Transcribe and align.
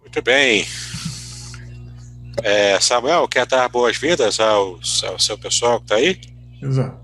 Muito 0.00 0.22
bem. 0.22 0.66
É, 2.42 2.78
Samuel, 2.80 3.26
quer 3.28 3.46
dar 3.46 3.68
boas-vindas 3.68 4.38
ao, 4.38 4.78
ao, 5.04 5.18
seu 5.18 5.36
pessoal 5.38 5.78
que 5.78 5.84
está 5.84 5.94
aí? 5.96 6.20
Exato. 6.62 6.96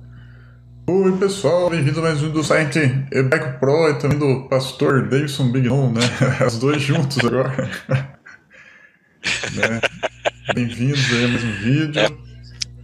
Oi, 0.87 1.17
pessoal, 1.17 1.71
bem-vindo 1.71 2.01
a 2.01 2.03
mais 2.03 2.23
um 2.23 2.31
do 2.31 2.45
site 2.45 2.79
Hebraico 3.11 3.59
Pro 3.59 3.89
e 3.89 3.95
também 3.95 4.19
do 4.19 4.49
pastor 4.49 5.09
Davidson 5.09 5.51
Bignon, 5.51 5.91
né? 5.93 6.03
As 6.45 6.59
dois 6.59 6.83
juntos 6.83 7.19
agora. 7.19 7.71
né? 9.55 9.81
Bem-vindos 10.55 11.01
a 11.11 11.29
mais 11.29 11.45
um 11.45 11.53
vídeo. 11.53 12.01
É. 12.01 12.15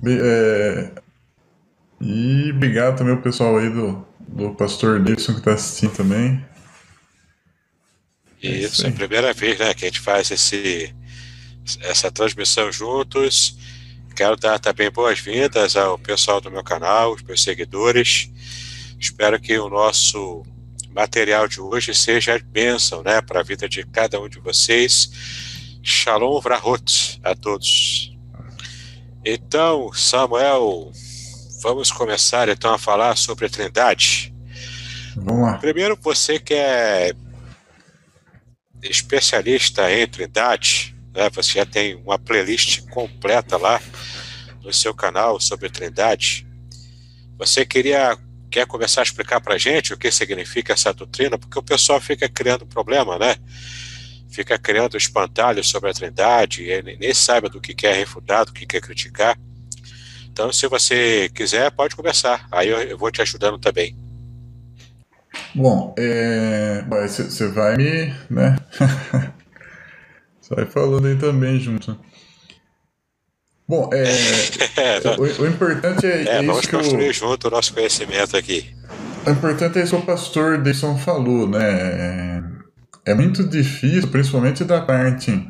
É... 0.07 0.93
E 2.01 2.51
obrigado 2.53 2.97
também 2.97 3.15
ao 3.15 3.21
pessoal 3.21 3.59
aí 3.59 3.69
do, 3.69 4.07
do 4.27 4.55
pastor 4.55 4.99
Davidson 4.99 5.35
que 5.35 5.41
está 5.41 5.53
assistindo 5.53 5.93
também. 5.93 6.45
Isso, 8.43 8.87
é 8.87 8.89
a 8.89 8.93
primeira 8.93 9.33
vez 9.33 9.59
né, 9.59 9.75
que 9.75 9.85
a 9.85 9.89
gente 9.89 10.01
faz 10.01 10.31
esse, 10.31 10.95
essa 11.83 12.11
transmissão 12.11 12.73
juntos. 12.73 13.57
Quero 14.17 14.37
dar 14.37 14.59
também 14.59 14.91
boas-vindas 14.91 15.77
ao 15.77 15.99
pessoal 15.99 16.41
do 16.41 16.51
meu 16.51 16.65
canal, 16.65 17.13
os 17.13 17.23
meus 17.23 17.43
seguidores. 17.43 18.31
Espero 18.99 19.41
que 19.41 19.59
o 19.59 19.69
nosso 19.69 20.43
material 20.91 21.47
de 21.47 21.61
hoje 21.61 21.95
seja 21.95 22.39
bênção 22.39 23.03
né, 23.03 23.21
para 23.21 23.41
a 23.41 23.43
vida 23.43 23.69
de 23.69 23.85
cada 23.85 24.21
um 24.21 24.29
de 24.29 24.39
vocês. 24.41 25.11
Shalom 25.83 26.41
Vrahot 26.41 27.21
a 27.23 27.35
todos. 27.35 28.17
Então, 29.25 29.93
Samuel, 29.93 30.91
vamos 31.63 31.93
começar 31.93 32.49
então 32.49 32.73
a 32.73 32.79
falar 32.79 33.17
sobre 33.17 33.47
a 33.47 33.49
Trindade. 33.49 34.35
Vamos 35.17 35.43
lá. 35.43 35.59
Primeiro, 35.59 35.99
você 36.01 36.39
que 36.39 36.55
é 36.55 37.15
especialista 38.83 39.91
em 39.93 40.07
Trindade, 40.07 40.95
né? 41.15 41.29
Você 41.31 41.59
já 41.59 41.67
tem 41.67 41.97
uma 41.97 42.19
playlist 42.19 42.83
completa 42.91 43.57
lá 43.57 43.81
no 44.63 44.73
seu 44.73 44.95
canal 44.95 45.41
sobre 45.41 45.69
Trindade. 45.69 46.47
Você 47.39 47.65
queria 47.65 48.19
quer 48.51 48.67
começar 48.67 49.01
a 49.01 49.05
explicar 49.05 49.41
para 49.41 49.57
gente 49.57 49.95
o 49.95 49.97
que 49.97 50.11
significa 50.11 50.73
essa 50.73 50.93
doutrina? 50.93 51.39
Porque 51.39 51.59
o 51.59 51.63
pessoal 51.63 52.01
fica 52.01 52.29
criando 52.29 52.67
problema, 52.67 53.17
né? 53.17 53.37
Fica 54.29 54.59
criando 54.59 54.97
espantalhos 54.97 55.69
sobre 55.69 55.91
a 55.91 55.95
Trindade, 55.95 56.65
e 56.65 56.83
nem 56.83 57.15
sabe 57.15 57.49
do 57.49 57.61
que 57.61 57.75
quer 57.75 57.95
refutar, 57.95 58.45
do 58.45 58.53
que 58.53 58.67
quer 58.67 58.81
criticar. 58.81 59.39
Então, 60.33 60.53
se 60.53 60.67
você 60.67 61.31
quiser, 61.35 61.71
pode 61.71 61.95
começar. 61.95 62.47
Aí 62.51 62.69
eu 62.69 62.99
vou 62.99 63.11
te 63.11 63.23
ajudando 63.23 63.59
também. 63.59 63.97
Bom, 65.55 65.95
você 66.89 67.45
é... 67.45 67.49
vai 67.49 67.77
me. 67.77 68.15
Né? 68.31 68.57
Sai 70.41 70.67
falando 70.67 71.07
aí 71.07 71.17
também 71.17 71.59
junto. 71.61 71.99
Bom, 73.69 73.89
é, 73.93 74.03
o, 75.17 75.43
o, 75.43 75.47
importante 75.47 76.05
é, 76.05 76.25
é, 76.25 76.37
é 76.39 76.45
isso 76.45 76.69
construir 76.69 77.07
eu, 77.07 77.13
junto 77.13 77.47
o 77.47 77.51
nosso 77.53 77.73
conhecimento 77.73 78.37
aqui. 78.37 78.75
O 79.25 79.31
importante 79.31 79.79
é 79.79 79.85
isso 79.85 79.95
que 79.97 80.03
o 80.03 80.07
pastor 80.07 80.59
Deison 80.59 80.99
falou, 80.99 81.49
né? 81.49 82.43
É, 83.07 83.13
é 83.13 83.15
muito 83.15 83.49
difícil, 83.49 84.09
principalmente 84.09 84.65
da 84.65 84.81
parte 84.81 85.49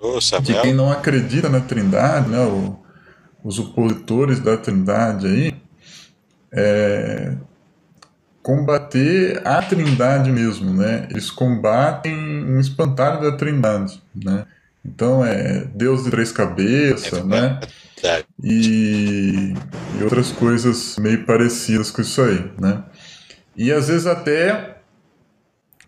Nossa, 0.00 0.40
de 0.40 0.60
quem 0.60 0.74
não 0.74 0.90
acredita 0.90 1.48
na 1.48 1.60
Trindade, 1.60 2.28
né? 2.28 2.40
O, 2.40 2.76
os 3.44 3.60
opositores 3.60 4.40
da 4.40 4.56
Trindade 4.56 5.28
aí, 5.28 5.54
é, 6.52 7.36
combater 8.46 9.42
a 9.44 9.60
trindade 9.60 10.30
mesmo, 10.30 10.72
né? 10.72 11.08
Eles 11.10 11.32
combatem 11.32 12.14
um 12.14 12.60
espantalho 12.60 13.20
da 13.20 13.36
trindade, 13.36 14.00
né? 14.14 14.46
Então 14.84 15.24
é 15.24 15.64
Deus 15.74 16.04
de 16.04 16.12
três 16.12 16.30
cabeças, 16.30 17.24
né? 17.24 17.58
E, 18.40 19.52
e, 19.98 20.02
outras 20.04 20.30
coisas 20.30 20.96
meio 20.96 21.24
parecidas 21.24 21.90
com 21.90 22.00
isso 22.02 22.22
aí, 22.22 22.48
né? 22.60 22.84
E 23.56 23.72
às 23.72 23.88
vezes 23.88 24.06
até 24.06 24.76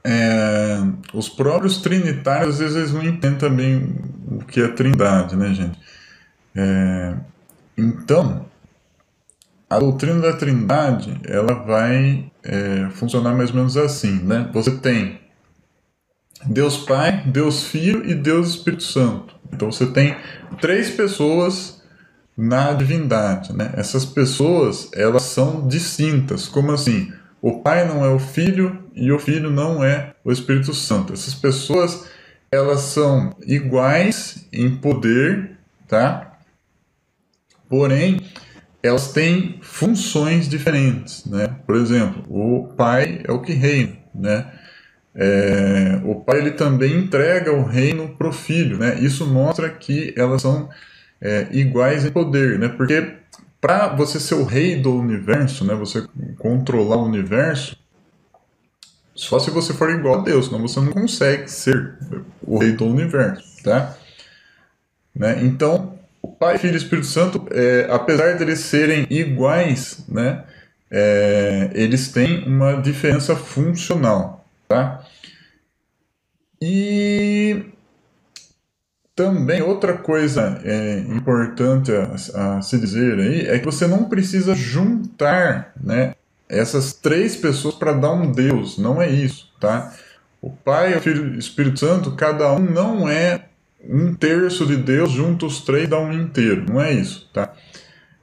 é, 0.02 0.78
os 1.14 1.28
próprios 1.28 1.78
trinitários 1.78 2.54
às 2.54 2.58
vezes 2.58 2.76
eles 2.76 2.92
não 2.92 3.04
entendem 3.04 3.38
também 3.38 3.94
o 4.32 4.44
que 4.44 4.60
é 4.60 4.66
trindade, 4.66 5.36
né, 5.36 5.54
gente? 5.54 5.78
É, 6.56 7.14
então 7.76 8.47
a 9.68 9.78
doutrina 9.78 10.20
da 10.20 10.32
Trindade 10.32 11.20
ela 11.24 11.54
vai 11.54 12.30
é, 12.42 12.88
funcionar 12.90 13.34
mais 13.34 13.50
ou 13.50 13.56
menos 13.56 13.76
assim, 13.76 14.22
né? 14.22 14.48
Você 14.52 14.70
tem 14.78 15.20
Deus 16.46 16.78
Pai, 16.78 17.24
Deus 17.26 17.64
Filho 17.64 18.08
e 18.08 18.14
Deus 18.14 18.50
Espírito 18.50 18.84
Santo. 18.84 19.34
Então 19.52 19.70
você 19.70 19.86
tem 19.86 20.16
três 20.60 20.90
pessoas 20.90 21.82
na 22.36 22.72
divindade, 22.72 23.52
né? 23.52 23.72
Essas 23.76 24.04
pessoas 24.04 24.90
elas 24.94 25.22
são 25.22 25.66
distintas. 25.66 26.48
Como 26.48 26.72
assim? 26.72 27.12
O 27.42 27.60
Pai 27.60 27.86
não 27.86 28.04
é 28.04 28.08
o 28.08 28.18
Filho 28.18 28.84
e 28.94 29.12
o 29.12 29.18
Filho 29.18 29.50
não 29.50 29.84
é 29.84 30.14
o 30.24 30.32
Espírito 30.32 30.72
Santo. 30.72 31.12
Essas 31.12 31.34
pessoas 31.34 32.06
elas 32.50 32.80
são 32.80 33.36
iguais 33.46 34.48
em 34.52 34.76
poder, 34.76 35.58
tá? 35.86 36.38
Porém, 37.68 38.22
elas 38.82 39.12
têm 39.12 39.58
funções 39.62 40.48
diferentes, 40.48 41.24
né? 41.26 41.56
Por 41.66 41.76
exemplo, 41.76 42.24
o 42.28 42.68
pai 42.74 43.22
é 43.24 43.32
o 43.32 43.40
que 43.40 43.52
reina, 43.52 43.96
né? 44.14 44.52
É, 45.14 46.00
o 46.04 46.14
pai 46.16 46.38
ele 46.38 46.52
também 46.52 46.96
entrega 46.96 47.52
o 47.52 47.64
reino 47.64 48.08
para 48.16 48.28
o 48.28 48.32
filho, 48.32 48.78
né? 48.78 48.98
Isso 49.00 49.26
mostra 49.26 49.68
que 49.68 50.14
elas 50.16 50.42
são 50.42 50.68
é, 51.20 51.48
iguais 51.50 52.04
em 52.04 52.10
poder, 52.10 52.58
né? 52.58 52.68
Porque 52.68 53.14
para 53.60 53.88
você 53.88 54.20
ser 54.20 54.36
o 54.36 54.44
rei 54.44 54.76
do 54.76 54.94
universo, 54.94 55.64
né? 55.64 55.74
Você 55.74 56.06
controlar 56.38 56.98
o 56.98 57.06
universo, 57.06 57.76
só 59.12 59.40
se 59.40 59.50
você 59.50 59.74
for 59.74 59.90
igual 59.90 60.20
a 60.20 60.22
Deus, 60.22 60.46
senão 60.46 60.60
você 60.60 60.78
não 60.78 60.92
consegue 60.92 61.50
ser 61.50 61.94
o 62.40 62.56
rei 62.58 62.70
do 62.72 62.86
universo, 62.86 63.62
tá? 63.64 63.96
Né? 65.12 65.40
Então 65.42 65.97
o 66.22 66.28
Pai, 66.28 66.58
Filho 66.58 66.74
e 66.74 66.76
Espírito 66.76 67.06
Santo, 67.06 67.46
é, 67.50 67.86
apesar 67.90 68.36
de 68.36 68.42
eles 68.42 68.60
serem 68.60 69.06
iguais, 69.10 70.04
né, 70.08 70.44
é, 70.90 71.70
eles 71.74 72.10
têm 72.10 72.44
uma 72.46 72.80
diferença 72.80 73.36
funcional, 73.36 74.46
tá? 74.66 75.04
E 76.60 77.66
também 79.14 79.62
outra 79.62 79.94
coisa 79.94 80.60
é, 80.64 81.00
importante 81.00 81.92
a, 81.92 82.56
a, 82.56 82.62
se 82.62 82.78
dizer 82.78 83.18
aí 83.18 83.48
é 83.48 83.58
que 83.58 83.64
você 83.64 83.86
não 83.86 84.04
precisa 84.04 84.54
juntar, 84.54 85.72
né, 85.80 86.14
essas 86.48 86.94
três 86.94 87.36
pessoas 87.36 87.74
para 87.74 87.92
dar 87.92 88.12
um 88.12 88.32
Deus, 88.32 88.78
não 88.78 89.00
é 89.00 89.10
isso, 89.10 89.52
tá? 89.60 89.94
O 90.40 90.50
Pai, 90.50 90.96
o 90.96 91.00
Filho 91.00 91.34
e 91.34 91.36
o 91.36 91.38
Espírito 91.38 91.80
Santo, 91.80 92.12
cada 92.12 92.52
um 92.52 92.60
não 92.60 93.08
é 93.08 93.44
um 93.82 94.14
terço 94.14 94.66
de 94.66 94.76
Deus 94.76 95.10
junto 95.10 95.46
os 95.46 95.60
três 95.60 95.88
dá 95.88 95.98
um 95.98 96.12
inteiro. 96.12 96.64
Não 96.68 96.80
é 96.80 96.92
isso, 96.92 97.28
tá? 97.32 97.54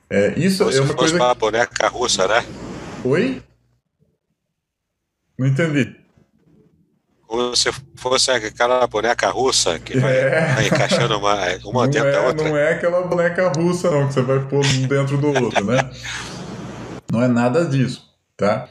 É, 0.10 0.38
isso 0.38 0.64
Como 0.64 0.76
é 0.76 0.82
uma 0.82 0.94
coisa. 0.94 1.16
uma 1.16 1.34
boneca 1.34 1.88
russa, 1.88 2.28
né? 2.28 2.46
Oi? 3.04 3.42
Não 5.38 5.48
entendi. 5.48 5.96
Como 7.28 7.56
se 7.56 7.72
fosse 7.96 8.32
aquela 8.32 8.86
boneca 8.88 9.30
russa 9.30 9.80
que 9.80 9.98
vai, 9.98 10.16
é. 10.16 10.54
vai 10.54 10.68
encaixando 10.68 11.18
uma, 11.18 11.36
uma 11.66 11.84
não 11.84 11.90
dentro 11.90 12.08
é, 12.08 12.12
da 12.12 12.22
outra. 12.22 12.50
Não 12.50 12.58
é 12.58 12.74
aquela 12.74 13.02
boneca 13.02 13.50
russa, 13.50 13.90
não, 13.90 14.08
que 14.08 14.14
você 14.14 14.22
vai 14.22 14.40
pôr 14.40 14.64
um 14.66 14.88
dentro 14.88 15.18
do 15.18 15.28
outro, 15.28 15.66
né? 15.66 15.92
Não 17.12 17.22
é 17.22 17.28
nada 17.28 17.66
disso, 17.66 18.04
tá? 18.38 18.70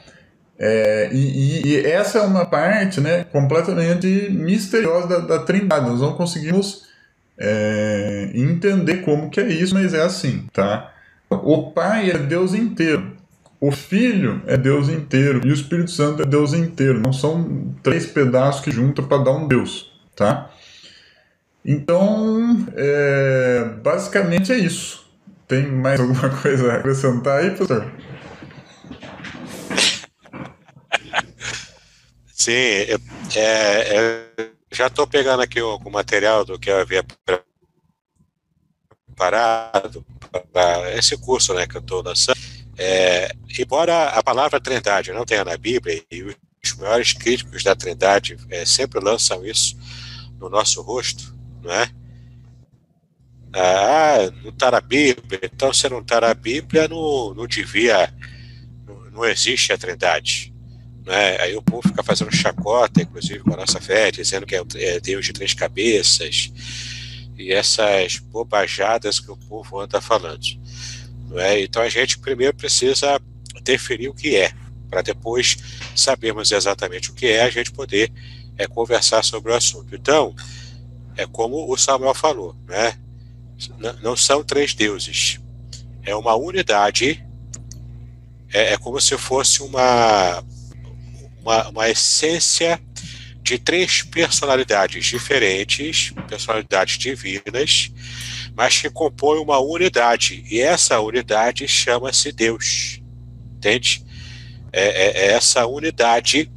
É, 0.58 1.10
e, 1.12 1.66
e, 1.66 1.86
essa 1.86 2.18
é 2.18 2.22
uma 2.22 2.46
parte 2.46 3.00
né, 3.00 3.24
completamente 3.24 4.06
misteriosa 4.30 5.08
da, 5.08 5.18
da 5.18 5.38
Trindade. 5.40 5.88
Nós 5.88 6.00
não 6.00 6.14
conseguimos 6.14 6.84
é, 7.38 8.30
entender 8.34 8.98
como 8.98 9.30
que 9.30 9.40
é 9.40 9.48
isso, 9.48 9.74
mas 9.74 9.92
é 9.94 10.02
assim, 10.02 10.46
tá? 10.52 10.92
O 11.28 11.72
Pai 11.72 12.10
é 12.10 12.18
Deus 12.18 12.54
inteiro, 12.54 13.16
o 13.60 13.72
Filho 13.72 14.42
é 14.46 14.56
Deus 14.56 14.88
inteiro 14.88 15.40
e 15.44 15.50
o 15.50 15.54
Espírito 15.54 15.90
Santo 15.90 16.22
é 16.22 16.26
Deus 16.26 16.52
inteiro. 16.52 17.00
Não 17.00 17.12
são 17.12 17.74
três 17.82 18.06
pedaços 18.06 18.62
que 18.62 18.70
juntam 18.70 19.04
para 19.06 19.24
dar 19.24 19.32
um 19.32 19.48
Deus, 19.48 19.90
tá? 20.14 20.50
Então, 21.64 22.66
é, 22.76 23.70
basicamente 23.82 24.52
é 24.52 24.58
isso. 24.58 25.04
Tem 25.48 25.66
mais 25.66 25.98
alguma 25.98 26.28
coisa 26.42 26.72
a 26.72 26.76
acrescentar 26.76 27.40
aí, 27.40 27.50
professor? 27.50 27.90
Sim, 32.34 32.50
eu, 32.50 32.98
é, 33.36 34.26
eu 34.36 34.50
já 34.72 34.88
estou 34.88 35.06
pegando 35.06 35.40
aqui 35.40 35.62
o, 35.62 35.78
material 35.88 36.44
do 36.44 36.58
que 36.58 36.68
eu 36.68 36.80
havia 36.80 37.04
preparado 39.06 40.04
para 40.52 40.96
esse 40.98 41.16
curso 41.16 41.54
né, 41.54 41.64
que 41.64 41.76
eu 41.76 41.80
estou 41.80 42.02
lançando. 42.02 42.36
É, 42.76 43.30
embora 43.56 44.08
a 44.08 44.22
palavra 44.22 44.60
Trindade 44.60 45.12
não 45.12 45.24
tenha 45.24 45.44
na 45.44 45.56
Bíblia, 45.56 46.02
e 46.10 46.24
os 46.24 46.74
maiores 46.76 47.12
críticos 47.12 47.62
da 47.62 47.76
Trindade 47.76 48.36
é, 48.50 48.66
sempre 48.66 48.98
lançam 48.98 49.46
isso 49.46 49.78
no 50.40 50.48
nosso 50.48 50.82
rosto, 50.82 51.32
não 51.62 51.70
é? 51.70 51.88
Ah, 53.52 54.28
não 54.42 54.50
está 54.50 54.72
na 54.72 54.80
Bíblia, 54.80 55.38
então 55.44 55.72
se 55.72 55.88
não 55.88 56.00
está 56.00 56.20
na 56.20 56.34
Bíblia, 56.34 56.88
não, 56.88 57.32
não 57.32 57.46
devia, 57.46 58.12
não 59.12 59.24
existe 59.24 59.72
a 59.72 59.78
trindade. 59.78 60.53
Né? 61.04 61.36
Aí 61.40 61.56
o 61.56 61.62
povo 61.62 61.86
fica 61.86 62.02
fazendo 62.02 62.34
chacota, 62.34 63.02
inclusive 63.02 63.40
com 63.40 63.52
a 63.52 63.58
nossa 63.58 63.80
fé, 63.80 64.10
dizendo 64.10 64.46
que 64.46 64.56
é, 64.56 64.62
é 64.76 65.00
Deus 65.00 65.26
de 65.26 65.32
três 65.32 65.52
cabeças, 65.52 66.52
e 67.36 67.52
essas 67.52 68.18
bobajadas 68.18 69.20
que 69.20 69.30
o 69.30 69.36
povo 69.36 69.80
anda 69.80 70.00
falando. 70.00 70.44
Não 71.28 71.38
é? 71.38 71.60
Então 71.60 71.82
a 71.82 71.88
gente 71.88 72.18
primeiro 72.18 72.54
precisa 72.54 73.20
definir 73.62 74.08
o 74.08 74.14
que 74.14 74.36
é, 74.36 74.52
para 74.88 75.02
depois 75.02 75.56
sabermos 75.94 76.52
exatamente 76.52 77.10
o 77.10 77.14
que 77.14 77.26
é, 77.26 77.42
a 77.42 77.50
gente 77.50 77.72
poder 77.72 78.12
é, 78.56 78.66
conversar 78.66 79.24
sobre 79.24 79.52
o 79.52 79.54
assunto. 79.54 79.94
Então, 79.94 80.34
é 81.16 81.26
como 81.26 81.70
o 81.70 81.76
Samuel 81.76 82.14
falou, 82.14 82.56
né? 82.66 82.98
não 84.02 84.16
são 84.16 84.42
três 84.42 84.74
deuses, 84.74 85.40
é 86.02 86.14
uma 86.14 86.34
unidade, 86.34 87.24
é, 88.52 88.72
é 88.72 88.76
como 88.76 89.00
se 89.00 89.16
fosse 89.16 89.62
uma, 89.62 90.44
uma, 91.44 91.68
uma 91.68 91.90
essência 91.90 92.80
de 93.42 93.58
três 93.58 94.02
personalidades 94.02 95.04
diferentes, 95.04 96.12
personalidades 96.26 96.96
divinas, 96.96 97.92
mas 98.56 98.80
que 98.80 98.88
compõem 98.88 99.40
uma 99.40 99.58
unidade. 99.58 100.42
E 100.50 100.60
essa 100.60 100.98
unidade 100.98 101.68
chama-se 101.68 102.32
Deus. 102.32 103.02
Entende? 103.56 104.02
É, 104.72 104.82
é, 104.82 105.26
é 105.26 105.32
essa 105.32 105.66
unidade, 105.66 106.50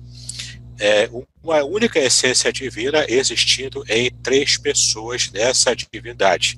é 0.79 1.09
uma 1.43 1.63
única 1.63 1.99
essência 1.99 2.51
divina 2.53 3.05
existindo 3.09 3.83
em 3.89 4.09
três 4.23 4.57
pessoas 4.57 5.29
nessa 5.31 5.75
divindade, 5.75 6.57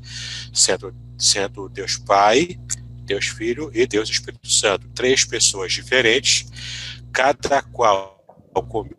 sendo, 0.53 0.95
sendo 1.17 1.67
Deus 1.69 1.97
Pai, 1.97 2.59
Deus 3.03 3.25
Filho 3.25 3.71
e 3.73 3.87
Deus 3.87 4.09
Espírito 4.09 4.49
Santo. 4.49 4.87
Três 4.89 5.25
pessoas 5.25 5.73
diferentes, 5.73 6.45
cada 7.11 7.63
qual 7.63 8.18
com 8.53 8.89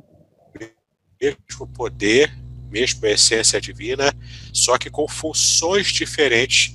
mesmo 1.20 1.66
poder, 1.74 2.32
mesma 2.70 3.08
essência 3.08 3.60
divina, 3.60 4.12
só 4.52 4.78
que 4.78 4.88
com 4.88 5.06
funções 5.06 5.88
diferentes 5.88 6.74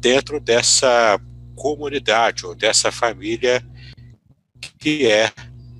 dentro 0.00 0.40
dessa 0.40 1.20
comunidade 1.54 2.46
ou 2.46 2.54
dessa 2.54 2.90
família 2.90 3.64
que 4.78 5.06
é 5.06 5.30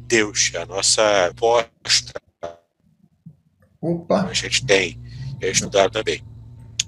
Deus, 0.07 0.53
a 0.55 0.67
nossa 0.67 1.33
posta. 1.37 2.13
Opa. 3.81 4.27
A 4.27 4.33
gente 4.33 4.65
tem 4.65 5.03
é 5.41 5.51
estudado 5.51 5.93
também. 5.93 6.23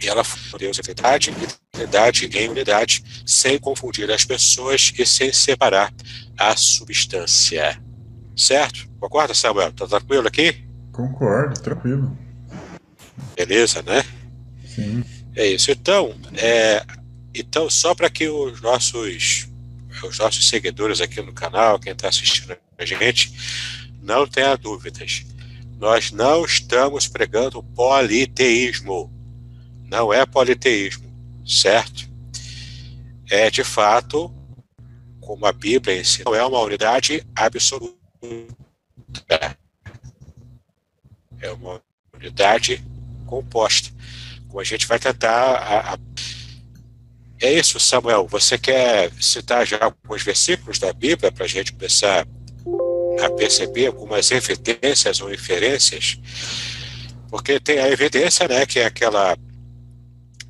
E 0.03 0.09
ela 0.09 0.23
foi 0.23 0.59
Deus 0.61 0.79
em 0.79 0.83
verdade, 0.83 1.35
unidade 1.75 2.27
em 2.27 2.49
unidade, 2.49 3.03
sem 3.25 3.59
confundir 3.59 4.11
as 4.11 4.25
pessoas 4.25 4.93
e 4.99 5.07
sem 5.07 5.33
separar 5.33 5.93
a 6.39 6.55
substância. 6.57 7.83
Certo? 8.37 8.87
Concorda, 9.01 9.33
Samuel? 9.33 9.73
Tá 9.73 9.87
tranquilo 9.87 10.29
aqui? 10.29 10.67
Concordo, 10.93 11.59
tranquilo. 11.61 12.17
Beleza, 13.35 13.83
né? 13.83 14.05
Sim. 14.67 15.03
É 15.35 15.47
isso. 15.47 15.71
Então, 15.71 16.15
é, 16.35 16.85
então 17.35 17.69
só 17.71 17.95
para 17.95 18.11
que 18.11 18.29
os 18.29 18.61
nossos, 18.61 19.49
os 20.05 20.19
nossos 20.19 20.49
seguidores 20.49 21.01
aqui 21.01 21.23
no 21.23 21.33
canal, 21.33 21.79
quem 21.79 21.93
está 21.93 22.09
assistindo 22.09 22.57
a 22.79 22.85
gente, 22.85 23.33
não 24.03 24.27
tenha 24.27 24.55
dúvidas. 24.57 25.25
Nós 25.79 26.11
não 26.13 26.45
estamos 26.45 27.09
pregando 27.09 27.63
politeísmo. 27.63 29.11
Não 29.85 30.13
é 30.13 30.27
politeísmo, 30.27 31.07
certo? 31.47 32.07
É 33.31 33.51
de 33.51 33.65
fato, 33.65 34.35
como 35.21 35.47
a 35.47 35.53
Bíblia 35.53 36.01
ensina, 36.01 36.25
não 36.27 36.35
é 36.35 36.45
uma 36.45 36.61
unidade 36.61 37.25
absoluta 37.35 37.96
é 41.41 41.51
uma 41.53 41.81
unidade 42.15 42.83
composta. 43.27 43.95
A 44.59 44.65
gente 44.65 44.87
vai 44.87 44.99
tentar. 44.99 45.29
A, 45.29 45.95
a... 45.95 45.99
É 47.43 47.53
isso, 47.53 47.79
Samuel. 47.79 48.27
Você 48.29 48.57
quer 48.57 49.13
citar 49.21 49.67
já 49.67 49.79
alguns 49.83 50.23
versículos 50.23 50.79
da 50.79 50.93
Bíblia 50.95 51.31
para 51.31 51.45
a 51.45 51.49
gente 51.49 51.73
começar 51.75 52.27
a 53.21 53.31
perceber 53.31 53.89
algumas 53.89 54.31
evidências 54.31 55.21
ou 55.21 55.33
inferências? 55.33 56.19
Porque 57.29 57.61
tem 57.61 57.79
a 57.79 57.89
evidência, 57.89 58.49
né, 58.49 58.65
que 58.65 58.79
é 58.79 58.87
aquela 58.87 59.37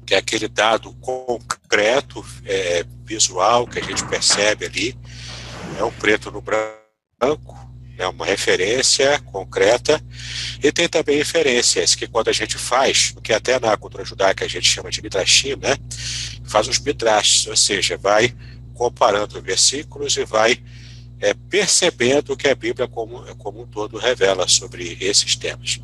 que 0.06 0.14
é 0.14 0.18
aquele 0.18 0.46
dado 0.46 0.92
concreto, 1.00 2.24
é, 2.44 2.84
visual, 3.04 3.66
que 3.66 3.80
a 3.80 3.82
gente 3.82 4.06
percebe 4.06 4.66
ali, 4.66 4.96
é 5.80 5.82
um 5.82 5.90
preto 5.90 6.30
no 6.30 6.40
branco, 6.40 6.85
é 7.98 8.06
uma 8.06 8.26
referência 8.26 9.18
concreta, 9.20 9.98
e 10.62 10.70
tem 10.70 10.86
também 10.86 11.18
inferências, 11.18 11.94
que 11.94 12.06
quando 12.06 12.28
a 12.28 12.32
gente 12.32 12.58
faz, 12.58 13.14
o 13.16 13.22
que 13.22 13.32
até 13.32 13.58
na 13.58 13.74
cultura 13.76 14.04
judaica 14.04 14.44
a 14.44 14.48
gente 14.48 14.68
chama 14.68 14.90
de 14.90 15.02
midrashim, 15.02 15.56
né, 15.56 15.76
faz 16.44 16.68
os 16.68 16.78
midrashs, 16.78 17.46
ou 17.46 17.56
seja, 17.56 17.96
vai 17.96 18.36
comparando 18.74 19.40
versículos 19.40 20.14
e 20.18 20.26
vai 20.26 20.62
é, 21.18 21.32
percebendo 21.32 22.34
o 22.34 22.36
que 22.36 22.48
a 22.48 22.54
Bíblia 22.54 22.86
como, 22.86 23.34
como 23.36 23.62
um 23.62 23.66
todo 23.66 23.96
revela 23.96 24.46
sobre 24.46 24.98
esses 25.00 25.34
temas. 25.34 25.80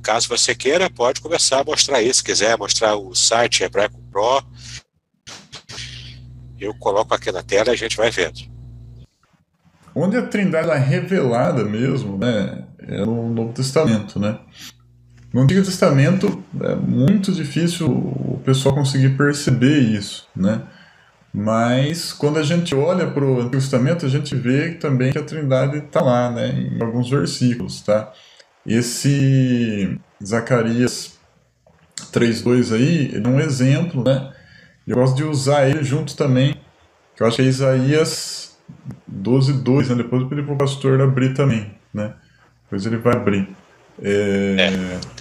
Caso 0.00 0.28
você 0.28 0.54
queira, 0.54 0.88
pode 0.88 1.20
começar 1.20 1.60
a 1.60 1.64
mostrar 1.64 2.00
isso, 2.02 2.18
se 2.18 2.24
quiser 2.24 2.56
mostrar 2.56 2.94
o 2.94 3.12
site 3.16 3.64
Hebraico 3.64 4.00
Pro, 4.12 4.44
eu 6.60 6.72
coloco 6.74 7.12
aqui 7.12 7.32
na 7.32 7.42
tela 7.42 7.70
e 7.70 7.72
a 7.72 7.76
gente 7.76 7.96
vai 7.96 8.12
vendo 8.12 8.51
onde 9.94 10.16
a 10.16 10.22
Trindade 10.22 10.70
é 10.70 10.78
revelada 10.78 11.64
mesmo, 11.64 12.18
né, 12.18 12.64
é 12.78 12.98
no 13.04 13.32
Novo 13.32 13.52
Testamento, 13.52 14.18
né? 14.18 14.38
No 15.32 15.40
Antigo 15.40 15.62
Testamento 15.62 16.44
é 16.60 16.74
muito 16.74 17.32
difícil 17.32 17.88
o 17.88 18.40
pessoal 18.44 18.74
conseguir 18.74 19.16
perceber 19.16 19.78
isso, 19.78 20.28
né? 20.36 20.62
Mas 21.32 22.12
quando 22.12 22.38
a 22.38 22.42
gente 22.42 22.74
olha 22.74 23.10
para 23.10 23.24
o 23.24 23.36
Antigo 23.36 23.52
Testamento, 23.52 24.04
a 24.04 24.08
gente 24.08 24.34
vê 24.36 24.72
também 24.72 25.10
que 25.10 25.18
a 25.18 25.22
Trindade 25.22 25.78
está 25.78 26.02
lá, 26.02 26.30
né? 26.30 26.50
Em 26.50 26.82
alguns 26.82 27.08
versículos, 27.08 27.80
tá? 27.80 28.12
Esse 28.66 29.98
Zacarias 30.22 31.18
3.2 32.12 32.74
aí, 32.74 33.12
é 33.14 33.26
um 33.26 33.40
exemplo, 33.40 34.04
né? 34.04 34.32
Eu 34.86 34.96
gosto 34.96 35.16
de 35.16 35.24
usar 35.24 35.66
ele 35.66 35.82
junto 35.82 36.14
também, 36.14 36.60
que 37.16 37.22
eu 37.22 37.26
acho 37.26 37.36
que 37.36 37.42
é 37.42 37.46
Isaías 37.46 38.58
12, 39.12 39.52
2, 39.54 39.90
né? 39.90 39.94
Depois 39.96 40.22
eu 40.22 40.28
pedi 40.28 40.42
pro 40.42 40.56
pastor 40.56 41.00
abrir 41.00 41.34
também, 41.34 41.74
né? 41.92 42.14
Depois 42.64 42.86
ele 42.86 42.96
vai 42.96 43.14
abrir. 43.14 43.48
É, 44.02 44.56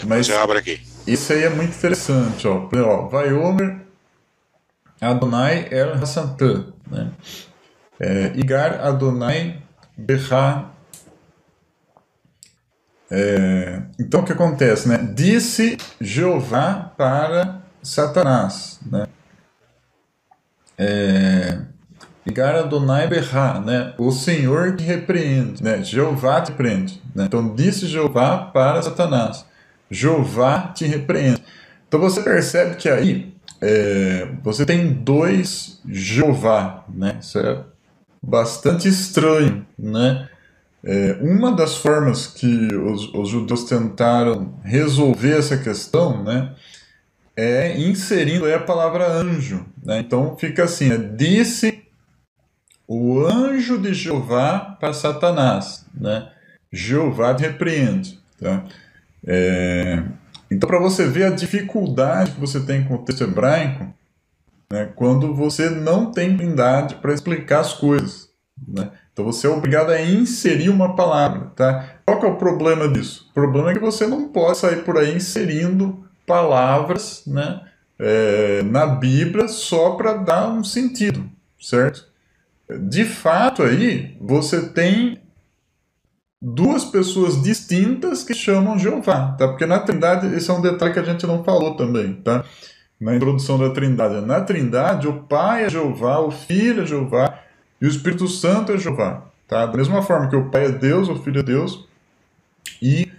é 0.01 0.05
mas 0.05 0.29
eu 0.29 0.39
abro 0.41 0.57
aqui. 0.57 0.81
Isso 1.05 1.33
aí 1.33 1.43
é 1.43 1.50
muito 1.50 1.75
interessante, 1.75 2.48
ó. 2.48 2.69
ó 2.74 3.07
vai 3.07 3.33
Omer 3.33 3.81
Adonai 5.01 5.67
El 5.71 5.93
Hassantã, 5.93 6.67
né? 6.89 7.12
É, 8.00 8.31
Igar 8.36 8.86
Adonai 8.86 9.62
Berra. 9.98 10.71
É, 13.10 13.81
então 14.00 14.21
o 14.21 14.24
que 14.24 14.31
acontece, 14.31 14.88
né? 14.88 14.98
Disse 15.13 15.77
Jeová 16.00 16.93
para 16.95 17.62
Satanás, 17.83 18.79
né? 18.86 19.07
É, 20.77 21.62
Ligar 22.25 22.56
Adonai 22.56 23.08
Berra, 23.08 23.60
né? 23.60 23.94
O 23.98 24.12
Senhor 24.12 24.75
te 24.75 24.84
repreende, 24.84 25.63
né? 25.63 25.84
Jeová 25.84 26.42
te 26.42 26.51
repreende. 26.51 27.01
Né? 27.16 27.25
Então 27.25 27.56
disse 27.56 27.88
Jeová 27.88 28.38
para 28.38 28.82
Satanás: 28.82 29.46
Jeová 29.90 30.72
te 30.74 30.86
repreende. 30.86 31.42
Então 31.88 32.00
você 32.00 32.22
percebe 32.22 32.75
que 32.75 32.88
aí 32.88 33.34
é, 33.60 34.28
você 34.44 34.66
tem 34.66 34.94
dois 34.94 35.82
Jeová, 35.88 36.86
né? 36.88 37.18
Isso 37.20 37.40
é 37.40 37.63
bastante 38.22 38.88
estranho, 38.88 39.66
né? 39.78 40.30
É, 40.84 41.18
uma 41.22 41.51
das 41.51 41.78
formas 41.78 42.25
que 42.25 42.68
os, 42.74 43.13
os, 43.13 43.30
judeus 43.30 43.66
tentaram 43.66 44.56
resolver 44.63 45.38
essa 45.38 45.58
questão, 45.58 46.24
né? 46.24 46.54
É 47.36 47.80
inserindo 47.80 48.51
a 48.51 48.60
palavra 48.60 49.08
anjo, 49.08 49.66
né? 49.84 50.00
Então 50.00 50.36
fica 50.38 50.63
assim, 50.63 50.90
né? 50.90 50.98
disse 50.98 51.81
o 52.93 53.25
anjo 53.25 53.77
de 53.77 53.93
Jeová 53.93 54.75
para 54.77 54.91
Satanás, 54.91 55.86
né? 55.93 56.27
Jeová 56.69 57.31
repreende, 57.31 58.19
tá? 58.38 58.65
É... 59.25 60.03
Então, 60.51 60.67
para 60.67 60.77
você 60.77 61.07
ver 61.07 61.24
a 61.24 61.29
dificuldade 61.29 62.31
que 62.31 62.39
você 62.41 62.60
tem 62.60 62.83
com 62.83 62.95
o 62.95 62.98
texto 62.98 63.24
hebraico, 63.24 63.88
né, 64.69 64.89
quando 64.93 65.33
você 65.33 65.69
não 65.69 66.12
tem 66.12 66.36
blindade 66.36 66.95
para 66.95 67.13
explicar 67.13 67.62
as 67.62 67.74
coisas. 67.74 68.29
Né? 68.67 68.91
Então 69.13 69.24
você 69.24 69.48
é 69.48 69.50
obrigado 69.50 69.91
a 69.91 70.01
inserir 70.01 70.69
uma 70.69 70.93
palavra, 70.93 71.51
tá? 71.55 71.95
Qual 72.05 72.19
que 72.19 72.25
é 72.25 72.29
o 72.29 72.36
problema 72.36 72.89
disso? 72.89 73.27
O 73.31 73.33
problema 73.33 73.71
é 73.71 73.74
que 73.74 73.79
você 73.79 74.05
não 74.05 74.27
pode 74.27 74.57
sair 74.57 74.83
por 74.83 74.98
aí 74.98 75.15
inserindo 75.15 76.05
palavras, 76.27 77.24
né, 77.25 77.62
é, 77.98 78.62
na 78.63 78.86
Bíblia 78.86 79.48
só 79.48 79.91
para 79.91 80.13
dar 80.13 80.50
um 80.50 80.63
sentido, 80.63 81.29
certo? 81.60 82.11
De 82.80 83.06
fato 83.06 83.63
aí 83.63 84.18
você 84.20 84.70
tem 84.70 85.20
duas 86.42 86.86
pessoas 86.86 87.42
distintas 87.42 88.24
que 88.24 88.34
chamam 88.34 88.80
Jeová, 88.80 89.34
tá? 89.34 89.48
Porque 89.48 89.66
na 89.66 89.80
Trindade 89.80 90.34
esse 90.36 90.50
é 90.50 90.54
um 90.54 90.62
detalhe 90.62 90.94
que 90.94 91.00
a 91.00 91.04
gente 91.04 91.28
não 91.28 91.44
falou 91.44 91.75
também, 91.75 92.13
tá? 92.13 92.44
Na 93.00 93.16
introdução 93.16 93.58
da 93.58 93.72
Trindade, 93.72 94.25
na 94.25 94.42
Trindade 94.42 95.08
o 95.08 95.24
Pai 95.24 95.66
é 95.66 95.70
Jeová, 95.70 96.20
o 96.20 96.32
Filho 96.32 96.84
é 96.84 96.86
Jeová 96.86 97.40
e 97.82 97.86
o 97.86 97.90
Espírito 97.90 98.28
Santo 98.28 98.72
é 98.72 98.78
Jeová. 98.78 99.24
Tá? 99.48 99.66
Da 99.66 99.78
mesma 99.78 100.01
forma 100.01 100.30
que 100.30 100.36
o 100.36 100.50
Pai 100.50 100.66
é 100.66 100.72
Deus, 100.72 101.10
o 101.10 101.16
Filho 101.16 101.40
é 101.40 101.44
Deus 101.44 101.86
e 102.82 103.12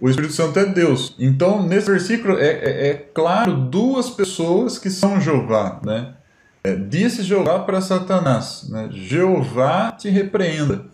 o 0.00 0.10
Espírito 0.10 0.34
Santo 0.34 0.58
é 0.58 0.66
Deus. 0.66 1.14
Então, 1.18 1.62
nesse 1.62 1.90
versículo 1.90 2.38
é, 2.38 2.48
é, 2.48 2.88
é 2.88 2.94
claro 2.94 3.54
duas 3.54 4.10
pessoas 4.10 4.78
que 4.78 4.90
são 4.90 5.20
Jeová. 5.20 5.80
Né? 5.84 6.15
É, 6.66 6.74
disse 6.74 7.22
Jeová 7.22 7.60
para 7.60 7.80
Satanás: 7.80 8.68
né? 8.68 8.88
Jeová 8.90 9.92
te 9.92 10.08
repreenda. 10.10 10.84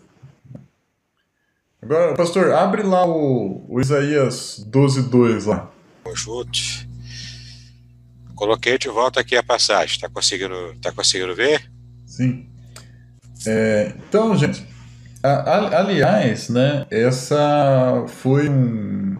Agora, 1.81 2.13
pastor, 2.13 2.51
abre 2.53 2.83
lá 2.83 3.03
o, 3.07 3.65
o 3.67 3.81
Isaías 3.81 4.63
12, 4.67 5.09
2 5.09 5.45
lá. 5.47 5.71
Conjunto. 6.03 6.59
Coloquei 8.35 8.77
de 8.77 8.87
volta 8.87 9.19
aqui 9.19 9.35
a 9.35 9.41
passagem. 9.41 9.95
Está 9.95 10.07
conseguindo, 10.07 10.75
tá 10.79 10.91
conseguindo 10.91 11.33
ver? 11.33 11.67
Sim. 12.05 12.47
É, 13.47 13.95
então, 14.07 14.37
gente, 14.37 14.63
a, 15.23 15.79
aliás, 15.79 16.49
né, 16.49 16.85
essa 16.91 18.05
foi 18.07 18.47
um 18.47 19.17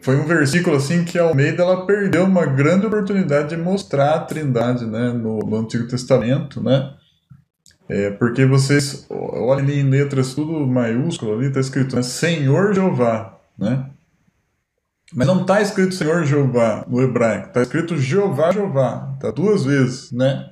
foi 0.00 0.16
um 0.16 0.24
versículo 0.24 0.76
assim 0.76 1.04
que 1.04 1.18
Almeida 1.18 1.62
ela 1.62 1.86
perdeu 1.86 2.24
uma 2.24 2.46
grande 2.46 2.86
oportunidade 2.86 3.50
de 3.50 3.56
mostrar 3.56 4.14
a 4.14 4.20
Trindade, 4.20 4.86
né, 4.86 5.12
no, 5.12 5.38
no 5.38 5.56
Antigo 5.56 5.86
Testamento, 5.88 6.62
né? 6.62 6.94
É, 7.88 8.10
porque 8.10 8.44
vocês 8.44 9.06
olhem 9.08 9.64
ali 9.64 9.80
em 9.80 9.88
letras 9.88 10.34
tudo 10.34 10.66
maiúsculo 10.66 11.34
ali 11.34 11.46
está 11.46 11.58
escrito 11.58 11.96
né, 11.96 12.02
Senhor 12.02 12.74
Jeová, 12.74 13.38
né? 13.58 13.88
Mas 15.14 15.26
não 15.26 15.40
está 15.40 15.62
escrito 15.62 15.94
Senhor 15.94 16.24
Jeová 16.24 16.84
no 16.86 17.00
hebraico, 17.00 17.48
está 17.48 17.62
escrito 17.62 17.96
Jeová 17.96 18.50
Jeová, 18.50 19.16
tá 19.18 19.30
duas 19.30 19.64
vezes, 19.64 20.12
né? 20.12 20.50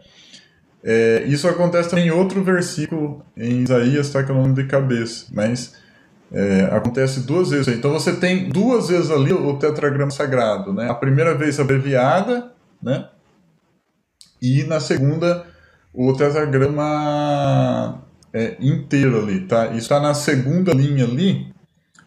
É, 0.82 1.24
isso 1.26 1.46
acontece 1.46 1.90
também 1.90 2.06
em 2.06 2.10
outro 2.10 2.42
versículo 2.42 3.22
em 3.36 3.62
Isaías, 3.62 4.08
tá 4.08 4.22
que 4.22 4.30
é 4.30 4.34
o 4.34 4.40
nome 4.40 4.54
de 4.54 4.64
cabeça, 4.64 5.26
mas 5.32 5.74
é, 6.32 6.64
acontece 6.72 7.20
duas 7.20 7.50
vezes. 7.50 7.68
Então 7.68 7.92
você 7.92 8.14
tem 8.14 8.48
duas 8.48 8.88
vezes 8.88 9.10
ali 9.10 9.32
o 9.32 9.56
tetragrama 9.58 10.10
sagrado, 10.10 10.72
né? 10.72 10.90
A 10.90 10.94
primeira 10.94 11.34
vez 11.34 11.58
abreviada, 11.60 12.52
né? 12.82 13.08
E 14.40 14.64
na 14.64 14.80
segunda 14.80 15.44
o 15.94 16.12
tetragrama 16.12 18.02
é, 18.32 18.56
inteiro 18.60 19.18
ali, 19.22 19.40
tá? 19.40 19.68
Isso 19.68 19.78
está 19.78 20.00
na 20.00 20.14
segunda 20.14 20.72
linha 20.72 21.04
ali, 21.04 21.52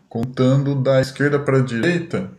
contando 0.07 0.75
da 0.75 1.01
esquerda 1.01 1.39
para 1.39 1.57
a 1.57 1.61
direita 1.61 2.29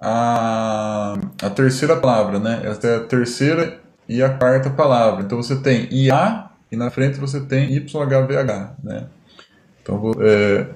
a, 0.00 1.16
a 1.40 1.50
terceira 1.50 1.96
palavra, 1.96 2.40
né? 2.40 2.62
Essa 2.64 2.88
é 2.88 2.96
a 2.96 3.00
terceira 3.00 3.80
e 4.08 4.22
a 4.22 4.30
quarta 4.30 4.68
palavra. 4.68 5.22
Então 5.22 5.40
você 5.40 5.56
tem 5.56 5.86
IA 5.92 6.50
e 6.72 6.76
na 6.76 6.90
frente 6.90 7.20
você 7.20 7.40
tem 7.40 7.72
YHVH, 7.72 8.76
né? 8.82 9.06
Então 9.80 10.12
é, 10.20 10.66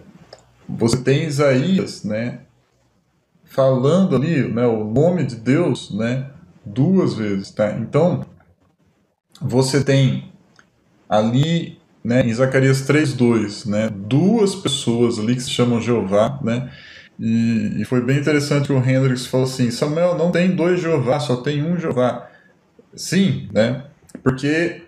você 0.68 0.96
tem 0.98 1.24
Isaías, 1.24 2.04
né? 2.04 2.40
Falando 3.44 4.16
ali, 4.16 4.42
né, 4.52 4.66
o 4.66 4.84
nome 4.84 5.24
de 5.24 5.36
Deus, 5.36 5.90
né, 5.94 6.30
duas 6.64 7.14
vezes, 7.14 7.50
tá? 7.50 7.72
Então 7.72 8.26
você 9.40 9.82
tem 9.82 10.32
ali, 11.08 11.78
né, 12.02 12.22
em 12.22 12.34
Zacarias 12.34 12.82
3:2, 12.82 13.66
né, 13.66 13.88
duas 13.88 14.54
pessoas 14.54 15.18
ali 15.18 15.36
que 15.36 15.42
se 15.42 15.50
chamam 15.50 15.80
Jeová, 15.80 16.38
né? 16.42 16.70
E, 17.18 17.80
e 17.80 17.84
foi 17.84 18.02
bem 18.02 18.18
interessante 18.18 18.66
que 18.66 18.72
o 18.72 18.78
Hendrix 18.78 19.26
falou 19.26 19.46
assim: 19.46 19.70
Samuel, 19.70 20.18
não 20.18 20.30
tem 20.30 20.54
dois 20.54 20.80
Jeová, 20.80 21.18
só 21.18 21.36
tem 21.36 21.62
um 21.62 21.78
Jeová. 21.78 22.28
Sim, 22.94 23.48
né? 23.52 23.84
Porque 24.22 24.82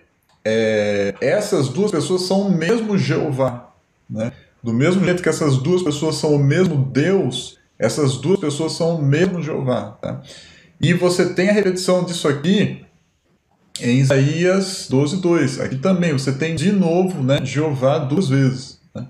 é, 0.45 1.15
essas 1.21 1.69
duas 1.69 1.91
pessoas 1.91 2.23
são 2.23 2.43
o 2.43 2.53
mesmo 2.53 2.99
Jeová, 2.99 3.73
né? 4.09 4.33
Do 4.63 4.73
mesmo 4.73 5.05
jeito 5.05 5.23
que 5.23 5.29
essas 5.29 5.59
duas 5.59 5.83
pessoas 5.83 6.17
são 6.17 6.35
o 6.35 6.39
mesmo 6.39 6.77
Deus, 6.77 7.59
essas 7.79 8.17
duas 8.17 8.41
pessoas 8.41 8.73
são 8.73 8.97
o 8.97 9.03
mesmo 9.03 9.43
Jeová, 9.43 9.97
tá? 10.03 10.21
E 10.81 10.93
você 10.93 11.33
tem 11.35 11.49
a 11.49 11.53
repetição 11.53 12.05
disso 12.05 12.29
aqui 12.29 12.85
em 13.81 13.99
Isaías 13.99 14.87
12, 14.89 15.21
2. 15.21 15.61
Aqui 15.61 15.77
também 15.77 16.13
você 16.13 16.33
tem 16.33 16.55
de 16.55 16.73
novo 16.73 17.23
né, 17.23 17.45
Jeová 17.45 17.99
duas 17.99 18.29
vezes. 18.29 18.81
Né? 18.95 19.07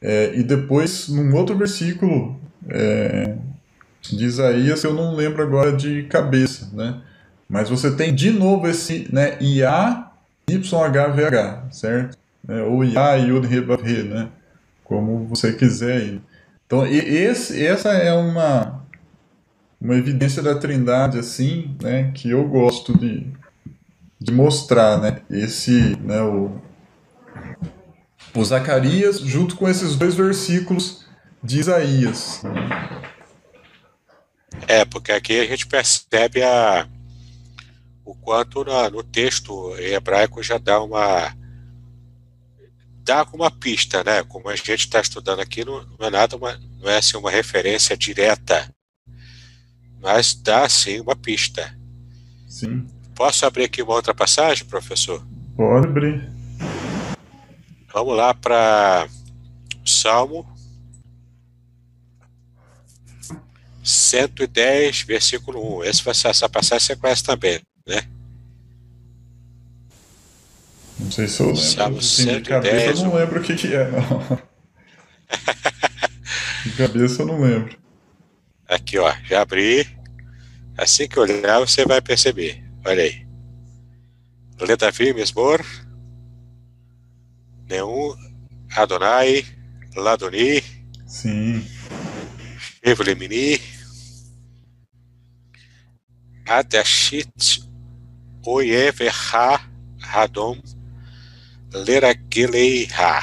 É, 0.00 0.34
e 0.34 0.42
depois, 0.42 1.08
num 1.08 1.34
outro 1.34 1.56
versículo 1.56 2.38
é, 2.68 3.36
de 4.02 4.24
Isaías, 4.24 4.82
eu 4.84 4.94
não 4.94 5.14
lembro 5.14 5.42
agora 5.42 5.72
de 5.72 6.04
cabeça, 6.04 6.70
né? 6.72 7.00
Mas 7.48 7.70
você 7.70 7.90
tem 7.90 8.14
de 8.14 8.30
novo 8.30 8.68
esse 8.68 9.08
né, 9.10 9.38
IA, 9.40 10.10
YHVH, 10.48 11.72
certo? 11.72 12.18
É, 12.46 12.62
ou 12.62 12.84
IA 12.84 13.18
e 13.18 13.28
Yud 13.28 13.48
né? 14.04 14.28
Como 14.88 15.26
você 15.26 15.52
quiser. 15.52 16.00
Ir. 16.00 16.22
Então, 16.66 16.84
esse, 16.86 17.64
essa 17.64 17.90
é 17.90 18.12
uma, 18.12 18.84
uma 19.80 19.94
evidência 19.94 20.42
da 20.42 20.54
trindade, 20.54 21.18
assim, 21.18 21.76
né? 21.80 22.10
Que 22.12 22.30
eu 22.30 22.42
gosto 22.48 22.98
de, 22.98 23.26
de 24.18 24.32
mostrar, 24.32 24.98
né? 24.98 25.20
Esse, 25.30 25.96
né, 26.00 26.20
o, 26.22 26.60
o 28.34 28.44
Zacarias 28.44 29.20
junto 29.20 29.56
com 29.56 29.68
esses 29.68 29.94
dois 29.94 30.14
versículos 30.14 31.06
de 31.42 31.60
Isaías. 31.60 32.42
É, 34.66 34.84
porque 34.84 35.12
aqui 35.12 35.38
a 35.38 35.46
gente 35.46 35.66
percebe 35.66 36.42
a, 36.42 36.88
o 38.04 38.14
quanto 38.14 38.64
na, 38.64 38.88
no 38.88 39.02
texto 39.02 39.76
hebraico 39.78 40.42
já 40.42 40.56
dá 40.56 40.82
uma 40.82 41.34
dá 43.08 43.26
uma 43.32 43.50
pista, 43.50 44.04
né? 44.04 44.22
Como 44.22 44.50
a 44.50 44.54
gente 44.54 44.74
está 44.74 45.00
estudando 45.00 45.40
aqui, 45.40 45.64
não, 45.64 45.82
não, 45.98 46.06
é 46.06 46.10
nada 46.10 46.36
uma, 46.36 46.60
não 46.78 46.90
é 46.90 46.98
assim 46.98 47.16
uma 47.16 47.30
referência 47.30 47.96
direta, 47.96 48.70
mas 49.98 50.34
dá 50.34 50.68
sim 50.68 51.00
uma 51.00 51.16
pista. 51.16 51.74
Sim. 52.46 52.86
Posso 53.14 53.46
abrir 53.46 53.64
aqui 53.64 53.82
uma 53.82 53.94
outra 53.94 54.14
passagem, 54.14 54.66
professor? 54.66 55.26
Pode 55.56 55.86
abrir. 55.86 56.30
Vamos 57.92 58.14
lá 58.14 58.34
para 58.34 59.08
Salmo 59.86 60.46
110, 63.82 65.02
versículo 65.02 65.78
1. 65.78 65.84
Esse 65.84 66.04
vai 66.04 66.14
ser, 66.14 66.28
essa 66.28 66.48
passagem 66.48 66.86
você 66.86 66.96
conhece 66.96 67.24
também 67.24 67.58
né? 67.86 68.02
Não 70.98 71.10
sei 71.10 71.28
se 71.28 71.40
eu 71.40 71.46
lembro. 71.46 71.62
Salmo 71.62 71.98
assim, 71.98 72.26
de 72.26 72.40
cabeça 72.42 73.00
eu 73.00 73.06
não 73.06 73.14
lembro 73.14 73.40
o 73.40 73.42
que, 73.42 73.54
que 73.54 73.74
é, 73.74 73.90
não. 73.90 74.38
de 76.64 76.72
cabeça 76.76 77.22
eu 77.22 77.26
não 77.26 77.40
lembro. 77.40 77.78
Aqui, 78.68 78.98
ó, 78.98 79.12
já 79.24 79.42
abri. 79.42 79.86
Assim 80.76 81.08
que 81.08 81.18
olhar, 81.18 81.60
você 81.60 81.84
vai 81.84 82.00
perceber. 82.00 82.62
Olha 82.84 83.02
aí. 83.02 83.26
Ledavi 84.60 85.14
Mesmor, 85.14 85.64
Neum, 87.68 88.14
Adonai, 88.74 89.44
Ladoni. 89.94 90.62
Sim. 91.06 91.64
Evelemini, 92.82 93.60
Adashit 96.46 97.62
Oyeverha 98.46 99.60
Radom 100.00 100.58
Leragileiha. 101.72 103.22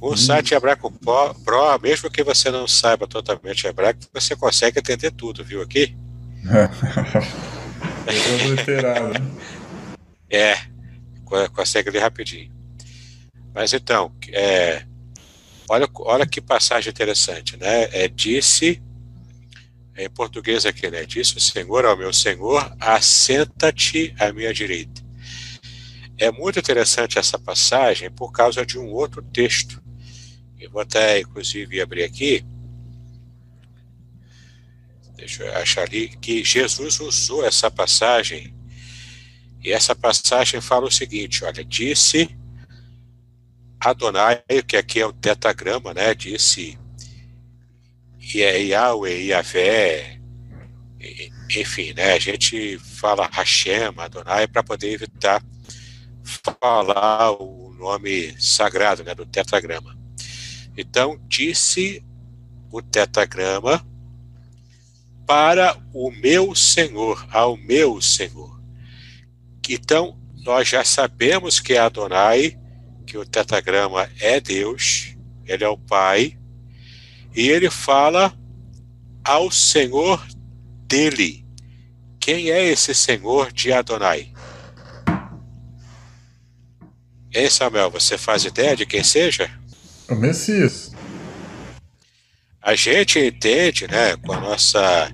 O 0.00 0.16
site 0.16 0.54
Hebraico 0.54 0.90
Pro, 1.44 1.78
mesmo 1.82 2.10
que 2.10 2.24
você 2.24 2.50
não 2.50 2.66
saiba 2.66 3.06
totalmente 3.06 3.66
hebraico, 3.66 4.00
você 4.12 4.34
consegue 4.34 4.78
entender 4.78 5.10
tudo, 5.10 5.44
viu 5.44 5.60
aqui? 5.60 5.94
é, 10.30 10.56
consegue 11.52 11.90
ler 11.90 11.98
rapidinho. 11.98 12.50
Mas 13.54 13.74
então, 13.74 14.10
é, 14.32 14.84
olha, 15.68 15.86
olha 15.96 16.26
que 16.26 16.40
passagem 16.40 16.90
interessante, 16.90 17.58
né? 17.58 17.82
É, 17.92 18.08
disse 18.08 18.82
em 19.96 20.08
português 20.08 20.64
aqui, 20.64 20.88
né? 20.90 21.04
Disse 21.04 21.36
o 21.36 21.40
Senhor 21.40 21.84
ao 21.84 21.96
meu 21.96 22.12
Senhor, 22.12 22.74
assenta-te 22.80 24.14
à 24.18 24.32
minha 24.32 24.54
direita. 24.54 25.02
É 26.20 26.30
muito 26.30 26.58
interessante 26.58 27.18
essa 27.18 27.38
passagem 27.38 28.10
por 28.10 28.30
causa 28.30 28.64
de 28.64 28.78
um 28.78 28.92
outro 28.92 29.22
texto. 29.22 29.82
Eu 30.58 30.70
vou 30.70 30.82
até, 30.82 31.18
inclusive, 31.18 31.80
abrir 31.80 32.04
aqui. 32.04 32.44
Deixa 35.16 35.44
eu 35.44 35.56
achar 35.56 35.84
ali 35.84 36.08
que 36.08 36.44
Jesus 36.44 37.00
usou 37.00 37.42
essa 37.44 37.70
passagem. 37.70 38.54
E 39.64 39.72
essa 39.72 39.96
passagem 39.96 40.60
fala 40.60 40.86
o 40.86 40.90
seguinte: 40.90 41.42
olha, 41.42 41.64
disse 41.64 42.36
Adonai, 43.80 44.42
que 44.66 44.76
aqui 44.76 45.00
é 45.00 45.06
o 45.06 45.12
tetagrama, 45.14 45.94
né? 45.94 46.14
Disse 46.14 46.78
Yahweh, 48.22 49.24
Yahvé, 49.28 50.20
enfim, 51.56 51.94
né? 51.94 52.12
A 52.12 52.18
gente 52.18 52.78
fala 52.78 53.28
Hashem, 53.32 53.94
Adonai, 53.96 54.46
para 54.46 54.62
poder 54.62 54.92
evitar 54.92 55.42
falar 56.60 57.32
o 57.32 57.72
nome 57.74 58.34
sagrado 58.40 59.02
né, 59.02 59.14
do 59.14 59.26
tetragrama. 59.26 59.96
Então, 60.76 61.20
disse 61.28 62.04
o 62.70 62.80
tetragrama 62.80 63.84
para 65.26 65.76
o 65.92 66.10
meu 66.10 66.54
Senhor, 66.54 67.26
ao 67.30 67.56
meu 67.56 68.00
Senhor. 68.00 68.60
Então, 69.68 70.18
nós 70.44 70.68
já 70.68 70.82
sabemos 70.84 71.60
que 71.60 71.76
Adonai, 71.76 72.58
que 73.06 73.16
o 73.16 73.24
tetragrama 73.24 74.10
é 74.18 74.40
Deus, 74.40 75.14
ele 75.46 75.62
é 75.62 75.68
o 75.68 75.78
Pai, 75.78 76.36
e 77.34 77.48
ele 77.48 77.70
fala 77.70 78.36
ao 79.24 79.50
Senhor 79.50 80.26
dele. 80.86 81.46
Quem 82.18 82.50
é 82.50 82.64
esse 82.64 82.94
Senhor 82.94 83.52
de 83.52 83.72
Adonai? 83.72 84.29
Ei, 87.32 87.48
Samuel, 87.48 87.90
você 87.90 88.18
faz 88.18 88.44
ideia 88.44 88.76
de 88.76 88.84
quem 88.84 89.04
seja? 89.04 89.50
O 90.08 90.16
Messias. 90.16 90.90
A 92.60 92.74
gente 92.74 93.20
entende, 93.20 93.86
né, 93.86 94.16
com 94.16 94.32
a 94.32 94.40
nossa 94.40 95.12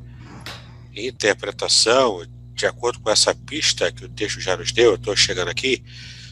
interpretação, 0.94 2.26
de 2.54 2.64
acordo 2.64 3.00
com 3.00 3.10
essa 3.10 3.34
pista 3.34 3.92
que 3.92 4.06
o 4.06 4.08
texto 4.08 4.40
já 4.40 4.56
nos 4.56 4.72
deu, 4.72 4.92
eu 4.92 4.94
estou 4.94 5.14
chegando 5.14 5.48
aqui. 5.48 5.84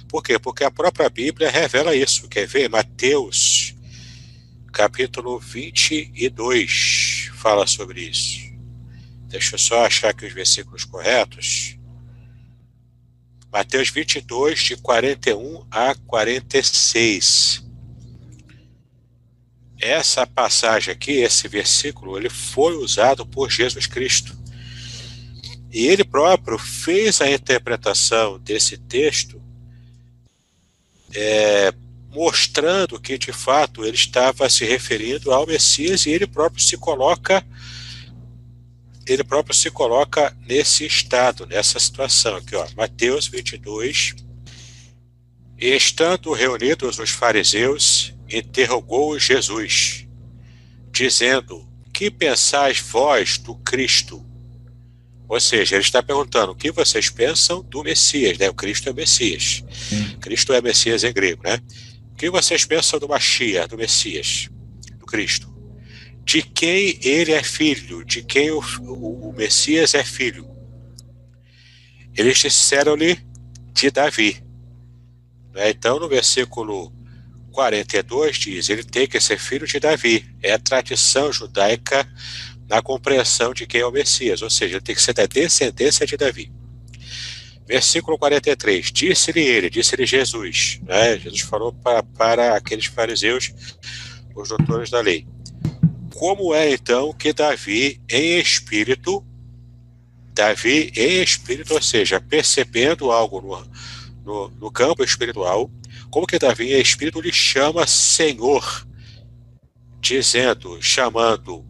Por 0.08 0.22
quê? 0.22 0.38
Porque 0.38 0.64
a 0.64 0.70
própria 0.70 1.10
Bíblia 1.10 1.50
revela 1.50 1.94
isso. 1.94 2.28
Quer 2.28 2.46
ver? 2.46 2.70
Mateus, 2.70 3.74
capítulo 4.72 5.38
22, 5.38 7.30
fala 7.34 7.66
sobre 7.66 8.00
isso. 8.08 8.40
Deixa 9.28 9.56
eu 9.56 9.58
só 9.58 9.84
achar 9.84 10.10
aqui 10.10 10.24
os 10.24 10.32
versículos 10.32 10.84
corretos. 10.84 11.76
Mateus 13.54 13.88
22, 13.88 14.58
de 14.58 14.76
41 14.78 15.64
a 15.70 15.94
46. 15.94 17.62
Essa 19.80 20.26
passagem 20.26 20.92
aqui, 20.92 21.12
esse 21.12 21.46
versículo, 21.46 22.18
ele 22.18 22.28
foi 22.28 22.75
usado 22.75 23.25
por 23.25 23.49
Jesus 23.49 23.87
Cristo. 23.87 24.37
E 25.70 25.87
ele 25.87 26.02
próprio 26.02 26.58
fez 26.58 27.20
a 27.20 27.30
interpretação 27.30 28.40
desse 28.40 28.76
texto, 28.76 29.40
é, 31.14 31.73
mostrando 32.11 33.00
que, 33.00 33.16
de 33.16 33.30
fato, 33.30 33.84
ele 33.84 33.94
estava 33.94 34.50
se 34.50 34.64
referindo 34.64 35.30
ao 35.30 35.46
Messias 35.46 36.06
e 36.06 36.11
ele 36.11 36.26
próprio 36.26 36.61
se 36.61 36.76
coloca 36.76 37.46
ele 39.06 39.25
próprio 39.25 39.54
se 39.54 39.70
coloca 39.70 40.34
nesse 40.46 40.87
estado, 40.87 41.46
nessa 41.46 41.78
situação 41.78 42.37
aqui, 42.37 42.56
ó, 42.56 42.66
Mateus 42.76 43.26
22. 43.26 44.14
E 45.58 45.68
estando 45.68 46.32
reunidos 46.32 46.99
os 46.99 47.11
fariseus, 47.11 48.14
interrogou 48.30 49.18
Jesus, 49.18 50.06
dizendo: 50.90 51.68
Que 51.92 52.11
pensais 52.11 52.80
vós 52.80 53.38
do 53.38 53.54
Cristo? 53.56 54.25
Ou 55.28 55.40
seja, 55.40 55.76
ele 55.76 55.84
está 55.84 56.02
perguntando 56.02 56.52
o 56.52 56.57
que 56.57 56.70
vocês 56.70 57.09
pensam 57.09 57.62
do 57.62 57.83
Messias, 57.83 58.37
né? 58.37 58.48
O 58.48 58.55
Cristo 58.55 58.88
é 58.88 58.92
o 58.92 58.94
Messias. 58.94 59.64
Sim. 59.88 60.16
Cristo 60.20 60.52
é 60.52 60.61
Messias 60.61 61.02
em 61.02 61.12
grego, 61.12 61.42
né? 61.42 61.61
O 62.12 62.14
que 62.16 62.31
vocês 62.31 62.64
pensam 62.64 62.98
do 62.98 63.09
Machia, 63.09 63.66
do 63.66 63.76
Messias, 63.76 64.48
do 64.98 65.07
Cristo? 65.07 65.53
De 66.24 66.42
quem 66.42 66.98
ele 67.02 67.32
é 67.32 67.42
filho, 67.42 68.04
de 68.04 68.22
quem 68.22 68.50
o, 68.50 68.60
o, 68.80 69.28
o 69.28 69.32
Messias 69.32 69.94
é 69.94 70.02
filho. 70.02 70.48
Eles 72.16 72.38
disseram-lhe 72.38 73.18
de 73.72 73.90
Davi. 73.90 74.42
Né? 75.52 75.70
Então, 75.70 75.98
no 75.98 76.08
versículo 76.08 76.92
42 77.52 78.37
diz: 78.37 78.68
ele 78.68 78.84
tem 78.84 79.06
que 79.06 79.20
ser 79.20 79.38
filho 79.38 79.66
de 79.66 79.78
Davi. 79.78 80.24
É 80.42 80.52
a 80.52 80.58
tradição 80.58 81.32
judaica 81.32 82.08
na 82.68 82.80
compreensão 82.80 83.52
de 83.52 83.66
quem 83.66 83.80
é 83.80 83.87
o 83.87 83.92
Messias, 83.92 84.40
ou 84.42 84.48
seja, 84.48 84.76
ele 84.76 84.84
tem 84.84 84.94
que 84.94 85.02
ser 85.02 85.12
da 85.12 85.26
descendência 85.26 86.06
de 86.06 86.16
Davi. 86.16 86.50
Versículo 87.66 88.18
43: 88.18 88.90
Disse-lhe 88.92 89.40
ele, 89.40 89.70
disse-lhe 89.70 90.06
Jesus, 90.06 90.80
né? 90.82 91.18
Jesus 91.18 91.42
falou 91.42 91.72
para, 91.72 92.02
para 92.02 92.56
aqueles 92.56 92.87
fariseus, 92.87 93.52
os 94.34 94.48
doutores 94.48 94.90
da 94.90 95.00
lei: 95.00 95.26
como 96.14 96.55
é 96.55 96.72
então 96.72 97.12
que 97.12 97.33
Davi, 97.33 98.00
em 98.09 98.38
espírito, 98.38 99.24
Davi 100.33 100.92
em 100.94 101.20
espírito, 101.20 101.74
ou 101.74 101.83
seja, 101.83 102.20
percebendo 102.20 103.11
algo 103.11 103.40
no, 103.40 103.66
no, 104.24 104.48
no 104.50 104.70
campo 104.70 105.03
espiritual, 105.03 105.68
como 106.11 106.27
que 106.27 106.38
Davi 106.38 106.72
em 106.72 106.81
espírito 106.81 107.20
lhe 107.20 107.33
chama 107.33 107.85
Senhor, 107.87 108.87
dizendo, 110.00 110.81
chamando 110.81 111.64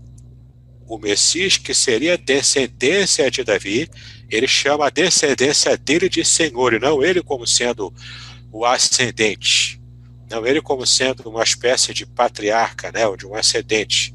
o 0.86 0.98
Messias, 0.98 1.56
que 1.56 1.72
seria 1.72 2.18
descendência 2.18 3.30
de 3.30 3.42
Davi, 3.42 3.88
ele 4.28 4.46
chama 4.46 4.88
a 4.88 4.90
descendência 4.90 5.74
dele 5.74 6.10
de 6.10 6.22
Senhor, 6.22 6.74
e 6.74 6.78
não 6.78 7.02
ele 7.02 7.22
como 7.22 7.46
sendo 7.46 7.92
o 8.52 8.66
ascendente, 8.66 9.80
não 10.30 10.46
ele 10.46 10.60
como 10.60 10.86
sendo 10.86 11.30
uma 11.30 11.42
espécie 11.42 11.94
de 11.94 12.04
patriarca, 12.04 12.92
né, 12.92 13.06
ou 13.06 13.16
de 13.16 13.26
um 13.26 13.34
ascendente 13.34 14.14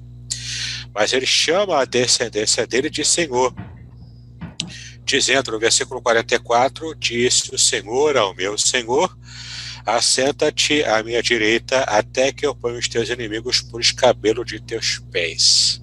mas 0.94 1.14
ele 1.14 1.26
chama 1.26 1.80
a 1.80 1.86
descendência 1.86 2.66
dele 2.66 2.90
de 2.90 3.06
Senhor, 3.06 3.54
dizendo 5.06 5.52
no 5.52 5.60
versículo 5.60 6.02
44: 6.02 6.96
Disse 6.96 7.54
o 7.54 7.60
Senhor 7.60 8.18
ao 8.18 8.36
meu 8.36 8.58
Senhor: 8.58 9.18
Assenta-te 9.86 10.84
à 10.84 11.02
minha 11.02 11.22
direita, 11.22 11.82
até 11.82 12.32
que 12.32 12.46
eu 12.46 12.54
ponha 12.54 12.78
os 12.78 12.88
teus 12.88 13.10
inimigos 13.10 13.62
por 13.62 13.82
escabelo 13.82 14.46
de 14.46 14.60
teus 14.60 15.00
pés. 15.12 15.82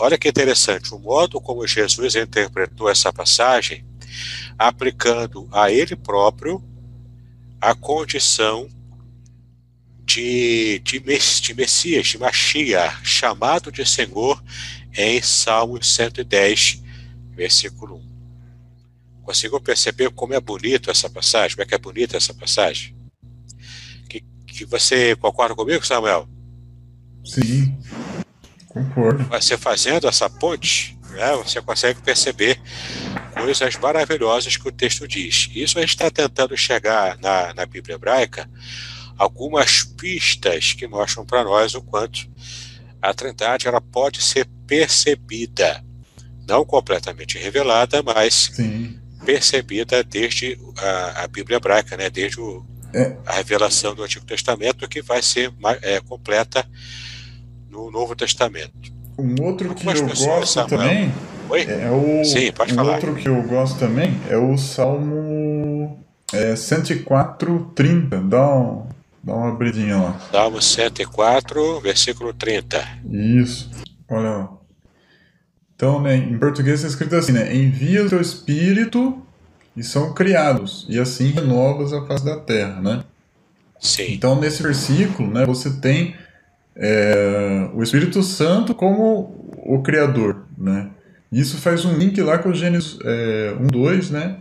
Olha 0.00 0.16
que 0.16 0.28
interessante, 0.28 0.94
o 0.94 0.98
modo 0.98 1.40
como 1.40 1.66
Jesus 1.66 2.14
interpretou 2.14 2.88
essa 2.88 3.12
passagem, 3.12 3.84
aplicando 4.58 5.46
a 5.52 5.70
ele 5.70 5.94
próprio 5.94 6.62
a 7.60 7.74
condição 7.74 8.68
de, 10.08 10.78
de, 10.78 11.00
de 11.00 11.54
Messias, 11.54 12.06
de 12.06 12.18
Machia, 12.18 12.90
chamado 13.02 13.70
de 13.70 13.84
Senhor 13.84 14.42
em 14.96 15.20
Salmos 15.20 15.94
110, 15.94 16.82
versículo 17.36 17.96
1. 17.96 18.08
Conseguiu 19.22 19.60
perceber 19.60 20.10
como 20.10 20.32
é 20.32 20.40
bonito 20.40 20.90
essa 20.90 21.10
passagem? 21.10 21.54
Como 21.54 21.62
é 21.62 21.66
que 21.66 21.74
é 21.74 21.78
bonita 21.78 22.16
essa 22.16 22.32
passagem? 22.32 22.96
Que, 24.08 24.24
que 24.46 24.64
você 24.64 25.14
concorda 25.16 25.54
comigo, 25.54 25.84
Samuel? 25.84 26.26
Sim, 27.22 27.78
concordo. 28.66 29.24
Você 29.24 29.58
fazendo 29.58 30.08
essa 30.08 30.30
ponte, 30.30 30.98
né, 31.10 31.36
você 31.36 31.60
consegue 31.60 32.00
perceber 32.00 32.58
coisas 33.34 33.76
maravilhosas 33.76 34.56
que 34.56 34.66
o 34.66 34.72
texto 34.72 35.06
diz. 35.06 35.50
Isso 35.54 35.76
a 35.78 35.82
gente 35.82 35.90
está 35.90 36.10
tentando 36.10 36.56
chegar 36.56 37.18
na, 37.18 37.52
na 37.52 37.66
Bíblia 37.66 37.96
hebraica 37.96 38.48
algumas 39.18 39.82
pistas 39.82 40.72
que 40.72 40.86
mostram 40.86 41.26
para 41.26 41.42
nós 41.42 41.74
o 41.74 41.82
quanto 41.82 42.28
a 43.02 43.12
Trindade 43.12 43.66
ela 43.66 43.80
pode 43.80 44.22
ser 44.22 44.46
percebida, 44.66 45.84
não 46.46 46.64
completamente 46.64 47.38
revelada, 47.38 48.02
mas 48.02 48.50
Sim. 48.54 48.98
percebida 49.24 50.02
desde 50.02 50.58
a, 50.76 51.24
a, 51.24 51.28
Bíblia 51.28 51.56
hebraica, 51.56 51.96
né? 51.96 52.08
desde 52.08 52.40
o, 52.40 52.64
é. 52.94 53.16
a 53.26 53.32
revelação 53.32 53.94
do 53.94 54.02
Antigo 54.02 54.24
Testamento, 54.24 54.88
que 54.88 55.02
vai 55.02 55.22
ser 55.22 55.52
é, 55.82 56.00
completa 56.00 56.66
no 57.68 57.90
Novo 57.90 58.14
Testamento. 58.14 58.92
Um 59.18 59.34
outro 59.42 59.74
que 59.74 59.86
eu 59.86 60.06
gosto 60.06 60.46
Samuel, 60.46 60.68
também 60.68 61.12
Oi? 61.48 61.62
é 61.62 61.90
o 61.90 62.24
Sim, 62.24 62.52
pode 62.52 62.72
um 62.72 62.76
falar. 62.76 62.94
outro 62.94 63.14
que 63.16 63.28
eu 63.28 63.42
gosto 63.42 63.78
também 63.78 64.20
é 64.28 64.36
o 64.36 64.56
Salmo 64.56 66.04
é, 66.32 66.54
104, 66.54 67.72
30. 67.74 68.20
Dá 68.22 68.54
um, 68.54 68.86
Dá 69.28 69.34
uma 69.34 69.50
abridinha 69.50 69.98
lá. 69.98 70.18
Salmo 70.32 70.62
104, 70.62 71.80
versículo 71.80 72.32
30. 72.32 72.82
Isso. 73.12 73.70
Olha 74.08 74.30
lá. 74.30 74.52
Então, 75.76 76.00
né, 76.00 76.16
em 76.16 76.38
português 76.38 76.76
está 76.76 76.88
escrito 76.88 77.14
assim, 77.14 77.32
né? 77.32 77.54
Envia 77.54 78.06
o 78.06 78.08
teu 78.08 78.22
espírito 78.22 79.20
e 79.76 79.82
são 79.82 80.14
criados, 80.14 80.86
e 80.88 80.98
assim 80.98 81.30
renovas 81.30 81.92
a 81.92 82.06
face 82.06 82.24
da 82.24 82.40
terra, 82.40 82.80
né? 82.80 83.04
Sim. 83.78 84.14
Então, 84.14 84.40
nesse 84.40 84.62
versículo, 84.62 85.30
né, 85.30 85.44
você 85.44 85.70
tem 85.78 86.16
é, 86.74 87.68
o 87.74 87.82
Espírito 87.82 88.22
Santo 88.22 88.74
como 88.74 89.52
o 89.58 89.82
Criador, 89.82 90.46
né? 90.56 90.88
Isso 91.30 91.58
faz 91.58 91.84
um 91.84 91.92
link 91.98 92.18
lá 92.22 92.38
com 92.38 92.48
o 92.48 92.54
Gênesis 92.54 92.98
é, 93.04 93.54
1, 93.60 93.66
2, 93.66 94.10
né? 94.10 94.38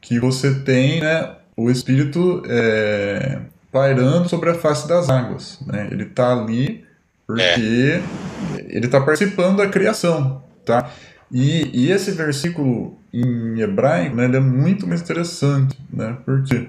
Que 0.00 0.20
você 0.20 0.60
tem 0.60 1.00
né, 1.00 1.34
o 1.56 1.68
Espírito 1.68 2.40
é, 2.46 3.40
pairando 3.72 4.28
sobre 4.28 4.50
a 4.50 4.54
face 4.54 4.86
das 4.86 5.08
águas, 5.08 5.58
né? 5.66 5.88
Ele 5.90 6.04
está 6.04 6.32
ali 6.32 6.84
porque 7.26 7.42
é. 7.42 8.02
ele 8.68 8.86
está 8.86 9.00
participando 9.00 9.56
da 9.56 9.68
criação, 9.68 10.42
tá? 10.64 10.90
E, 11.30 11.70
e 11.72 11.90
esse 11.90 12.10
versículo 12.10 12.98
em 13.12 13.60
hebraico, 13.60 14.14
né, 14.16 14.24
é 14.24 14.40
muito 14.40 14.86
mais 14.86 15.00
interessante, 15.00 15.78
né? 15.90 16.16
Por 16.24 16.44
quê? 16.44 16.68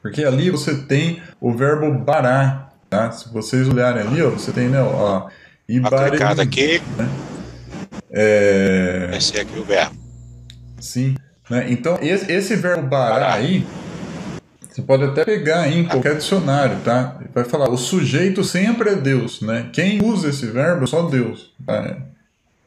Porque 0.00 0.24
ali 0.24 0.50
você 0.50 0.76
tem 0.76 1.20
o 1.40 1.52
verbo 1.52 1.92
bará, 1.92 2.70
tá? 2.88 3.10
Se 3.10 3.32
vocês 3.32 3.68
olharem 3.68 4.02
ali, 4.02 4.22
ó, 4.22 4.30
você 4.30 4.52
tem, 4.52 4.68
né, 4.68 4.80
ó, 4.80 5.28
ibarei, 5.68 6.22
aqui. 6.22 6.80
Né? 6.96 7.08
É... 8.10 9.10
Esse 9.16 9.38
é 9.38 9.40
aqui 9.40 9.58
o 9.58 9.64
verbo. 9.64 9.96
Sim. 10.80 11.16
Né? 11.50 11.66
Então, 11.70 11.98
esse, 12.00 12.30
esse 12.30 12.54
verbo 12.54 12.86
bará 12.86 13.34
aí, 13.34 13.66
você 14.76 14.82
pode 14.82 15.04
até 15.04 15.24
pegar 15.24 15.72
em 15.72 15.86
qualquer 15.86 16.16
dicionário, 16.16 16.76
tá? 16.84 17.18
Vai 17.34 17.44
falar, 17.44 17.70
o 17.70 17.78
sujeito 17.78 18.44
sempre 18.44 18.90
é 18.90 18.94
Deus, 18.94 19.40
né? 19.40 19.70
Quem 19.72 20.04
usa 20.04 20.28
esse 20.28 20.44
verbo 20.48 20.84
é 20.84 20.86
só 20.86 21.08
Deus. 21.08 21.50
Tá? 21.64 21.96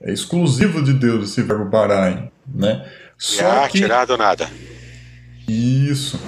É 0.02 0.12
exclusivo 0.12 0.82
de 0.82 0.92
Deus 0.92 1.30
esse 1.30 1.44
verbo 1.44 1.66
barai, 1.66 2.32
né? 2.52 2.84
Só 3.16 3.68
que... 3.68 3.78
tirado 3.78 4.18
nada. 4.18 4.50
Isso. 5.48 6.20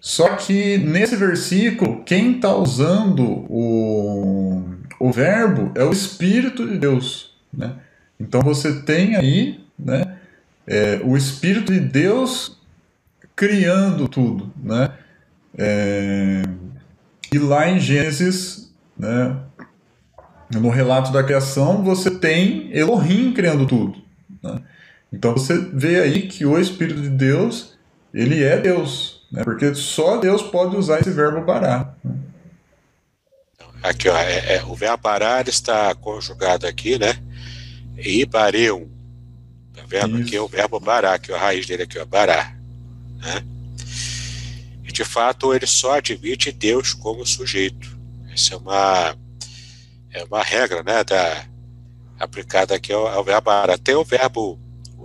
Só 0.00 0.36
que 0.36 0.78
nesse 0.78 1.16
versículo, 1.16 2.02
quem 2.02 2.36
está 2.36 2.56
usando 2.56 3.44
o, 3.50 4.64
o 4.98 5.12
verbo 5.12 5.70
é 5.74 5.84
o 5.84 5.92
Espírito 5.92 6.66
de 6.66 6.78
Deus, 6.78 7.34
né? 7.52 7.74
Então 8.18 8.40
você 8.40 8.80
tem 8.80 9.16
aí, 9.16 9.60
né, 9.78 10.16
é, 10.66 10.98
o 11.04 11.14
Espírito 11.14 11.74
de 11.74 11.80
Deus 11.80 12.58
criando 13.36 14.08
tudo, 14.08 14.50
né? 14.56 14.92
É, 15.56 16.42
e 17.32 17.38
lá 17.38 17.68
em 17.68 17.78
Gênesis, 17.78 18.72
né, 18.98 19.36
no 20.52 20.68
relato 20.68 21.12
da 21.12 21.22
criação, 21.22 21.82
você 21.84 22.10
tem 22.10 22.70
Elohim 22.72 23.32
criando 23.32 23.66
tudo. 23.66 24.00
Né? 24.42 24.60
Então 25.12 25.32
você 25.32 25.58
vê 25.72 26.00
aí 26.00 26.28
que 26.28 26.44
o 26.44 26.58
Espírito 26.58 27.00
de 27.00 27.10
Deus, 27.10 27.78
ele 28.12 28.42
é 28.42 28.58
Deus, 28.58 29.26
né? 29.30 29.44
porque 29.44 29.74
só 29.74 30.16
Deus 30.18 30.42
pode 30.42 30.76
usar 30.76 31.00
esse 31.00 31.10
verbo 31.10 31.44
parar. 31.44 31.96
Né? 32.02 32.14
Aqui, 33.82 34.08
ó, 34.08 34.16
é, 34.16 34.56
é, 34.56 34.64
o 34.64 34.74
verbo 34.74 35.02
parar 35.02 35.48
está 35.48 35.94
conjugado 35.94 36.66
aqui, 36.66 36.98
né? 36.98 37.16
Ibareum. 37.96 38.88
Tá 39.74 39.82
vendo? 39.86 40.18
Isso. 40.18 40.28
Aqui 40.28 40.36
é 40.36 40.40
o 40.40 40.48
verbo 40.48 40.78
bará, 40.78 41.18
que 41.18 41.32
é 41.32 41.34
a 41.34 41.38
raiz 41.38 41.66
dele 41.66 41.84
aqui, 41.84 41.98
ó, 41.98 42.04
bará. 42.04 42.54
Né? 43.18 43.42
E 44.90 44.92
de 44.92 45.04
fato 45.04 45.54
ele 45.54 45.68
só 45.68 45.98
admite 45.98 46.50
Deus 46.50 46.92
como 46.92 47.24
sujeito. 47.24 47.96
Essa 48.28 48.54
é 48.54 48.56
uma 48.56 49.16
é 50.10 50.24
uma 50.24 50.42
regra, 50.42 50.82
né, 50.82 51.04
da, 51.04 51.46
aplicada 52.18 52.74
aqui 52.74 52.92
ao, 52.92 53.06
ao 53.06 53.22
verbo 53.22 53.50
ara. 53.50 53.78
Tem 53.78 53.94
o 53.94 54.02
verbo, 54.02 54.58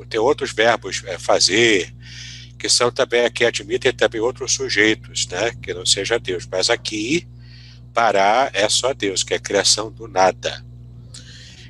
tem 0.10 0.20
outros 0.20 0.52
verbos, 0.52 1.04
é, 1.06 1.20
fazer, 1.20 1.96
que 2.58 2.68
são 2.68 2.90
também 2.90 3.26
aqui 3.26 3.46
admitem 3.46 3.94
também 3.94 4.20
outros 4.20 4.54
sujeitos, 4.54 5.28
né, 5.28 5.52
que 5.62 5.72
não 5.72 5.86
seja 5.86 6.18
Deus. 6.18 6.48
Mas 6.52 6.72
aqui, 6.72 7.28
parar 7.94 8.50
é 8.56 8.68
só 8.68 8.92
Deus, 8.92 9.22
que 9.22 9.36
é 9.36 9.38
a 9.38 9.40
criação 9.40 9.92
do 9.92 10.08
nada. 10.08 10.66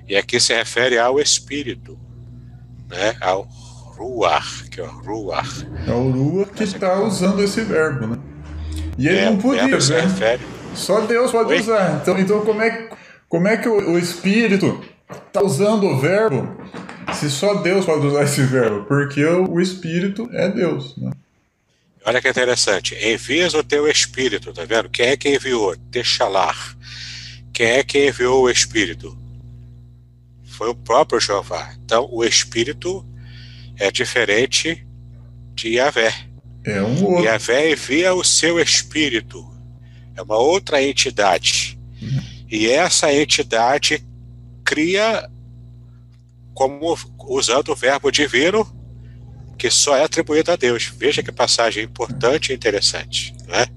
E 0.08 0.16
aqui 0.16 0.40
se 0.40 0.54
refere 0.54 0.98
ao 0.98 1.20
Espírito, 1.20 2.00
né, 2.88 3.18
ao 3.20 3.46
Ruar, 3.98 4.70
que 4.70 4.80
é 4.80 4.84
o 4.84 4.88
Ruar. 4.88 5.48
É 5.88 5.92
o 5.92 6.12
Ruar 6.12 6.50
que 6.50 6.64
está 6.64 7.02
usando 7.02 7.42
esse 7.42 7.62
verbo, 7.62 8.08
né? 8.08 8.18
E 8.98 9.08
ele 9.08 9.18
é, 9.18 9.26
não 9.26 9.38
podia, 9.38 9.68
né? 9.68 10.02
Refere... 10.02 10.42
Só 10.74 11.02
Deus 11.02 11.32
pode 11.32 11.54
Oi? 11.54 11.60
usar. 11.60 12.00
Então, 12.02 12.20
então 12.20 12.42
como 12.42 12.62
é 12.62 12.70
que 12.70 12.96
como 13.28 13.48
é 13.48 13.58
que 13.58 13.68
o, 13.68 13.92
o 13.92 14.00
Espírito 14.00 14.84
está 15.28 15.44
usando 15.44 15.86
o 15.86 16.00
verbo 16.00 16.56
se 17.14 17.30
só 17.30 17.56
Deus 17.56 17.86
pode 17.86 18.06
usar 18.06 18.24
esse 18.24 18.44
verbo? 18.44 18.86
Porque 18.86 19.24
o, 19.26 19.52
o 19.52 19.62
Espírito 19.62 20.30
é 20.32 20.50
Deus. 20.50 20.96
Né? 20.98 21.12
Olha 22.06 22.22
que 22.22 22.30
interessante. 22.30 22.96
Envias 22.96 23.54
o 23.54 23.64
teu 23.64 23.88
Espírito, 23.88 24.54
tá 24.54 24.64
vendo? 24.64 24.90
Quem 24.90 25.08
é 25.08 25.18
que 25.18 25.36
enviou? 25.36 25.76
Texalar. 25.92 26.78
Quem 27.52 27.68
é 27.68 27.84
que 27.84 28.08
enviou 28.08 28.44
o 28.44 28.50
Espírito? 28.50 29.18
Foi 30.46 30.70
o 30.70 30.76
próprio 30.76 31.20
Jeová. 31.20 31.74
Então, 31.84 32.08
o 32.12 32.24
Espírito 32.24 33.06
é 33.78 33.92
diferente 33.92 34.86
de 35.54 35.70
Yahvé. 35.76 36.14
É 36.64 36.82
um 36.82 37.04
outro. 37.04 37.24
Yahvé 37.24 37.72
envia 37.72 38.14
o 38.14 38.24
seu 38.24 38.60
Espírito. 38.60 39.46
É 40.16 40.22
uma 40.22 40.38
outra 40.38 40.82
entidade. 40.82 41.80
Hum. 42.02 42.20
E 42.50 42.68
essa 42.68 43.14
entidade 43.14 44.04
cria, 44.64 45.30
como 46.54 46.98
usando 47.28 47.70
o 47.70 47.76
verbo 47.76 48.12
divino, 48.12 48.66
que 49.58 49.70
só 49.70 49.96
é 49.96 50.04
atribuído 50.04 50.52
a 50.52 50.56
Deus. 50.56 50.92
Veja 50.98 51.24
que 51.24 51.32
passagem 51.32 51.84
importante 51.84 52.52
e 52.52 52.56
interessante. 52.56 53.34
Né? 53.48 53.68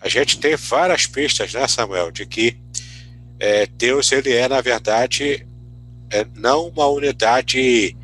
A 0.00 0.08
gente 0.08 0.38
tem 0.38 0.56
várias 0.56 1.06
pistas, 1.06 1.52
né, 1.52 1.66
Samuel, 1.68 2.10
de 2.10 2.26
que 2.26 2.56
é, 3.38 3.66
Deus 3.66 4.10
ele 4.12 4.32
é, 4.32 4.48
na 4.48 4.60
verdade, 4.60 5.46
é, 6.10 6.26
não 6.36 6.68
uma 6.68 6.86
unidade 6.86 7.96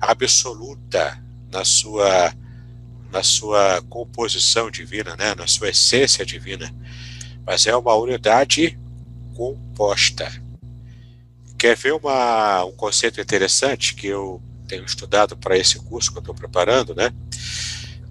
absoluta 0.00 1.22
na 1.52 1.64
sua 1.64 2.32
na 3.12 3.24
sua 3.24 3.82
composição 3.88 4.70
divina, 4.70 5.16
né, 5.16 5.34
na 5.34 5.44
sua 5.48 5.70
essência 5.70 6.24
divina, 6.24 6.72
mas 7.44 7.66
é 7.66 7.74
uma 7.74 7.92
unidade 7.96 8.78
composta. 9.34 10.30
Quer 11.58 11.76
ver 11.76 11.92
uma, 11.92 12.64
um 12.64 12.72
conceito 12.72 13.20
interessante 13.20 13.96
que 13.96 14.06
eu 14.06 14.40
tenho 14.68 14.84
estudado 14.84 15.36
para 15.36 15.58
esse 15.58 15.80
curso 15.80 16.12
que 16.12 16.18
eu 16.18 16.20
estou 16.20 16.34
preparando, 16.34 16.94
né? 16.94 17.12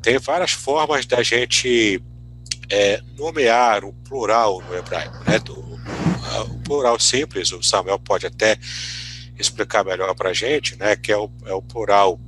Tem 0.02 0.18
várias 0.18 0.52
formas 0.52 1.06
da 1.06 1.24
gente 1.24 2.04
é, 2.70 3.02
nomear 3.18 3.86
o 3.86 3.94
plural 3.94 4.62
no 4.62 4.76
hebraico, 4.76 5.18
né? 5.24 5.40
o 6.50 6.60
plural 6.60 7.00
simples, 7.00 7.52
o 7.52 7.64
Samuel 7.64 8.00
pode 8.00 8.26
até 8.26 8.58
explicar 9.40 9.84
melhor 9.86 10.14
para 10.14 10.30
a 10.30 10.34
gente, 10.34 10.76
né? 10.76 10.96
Que 10.96 11.12
é 11.12 11.18
o, 11.18 11.32
é 11.46 11.54
o 11.54 11.62
plural, 11.62 12.20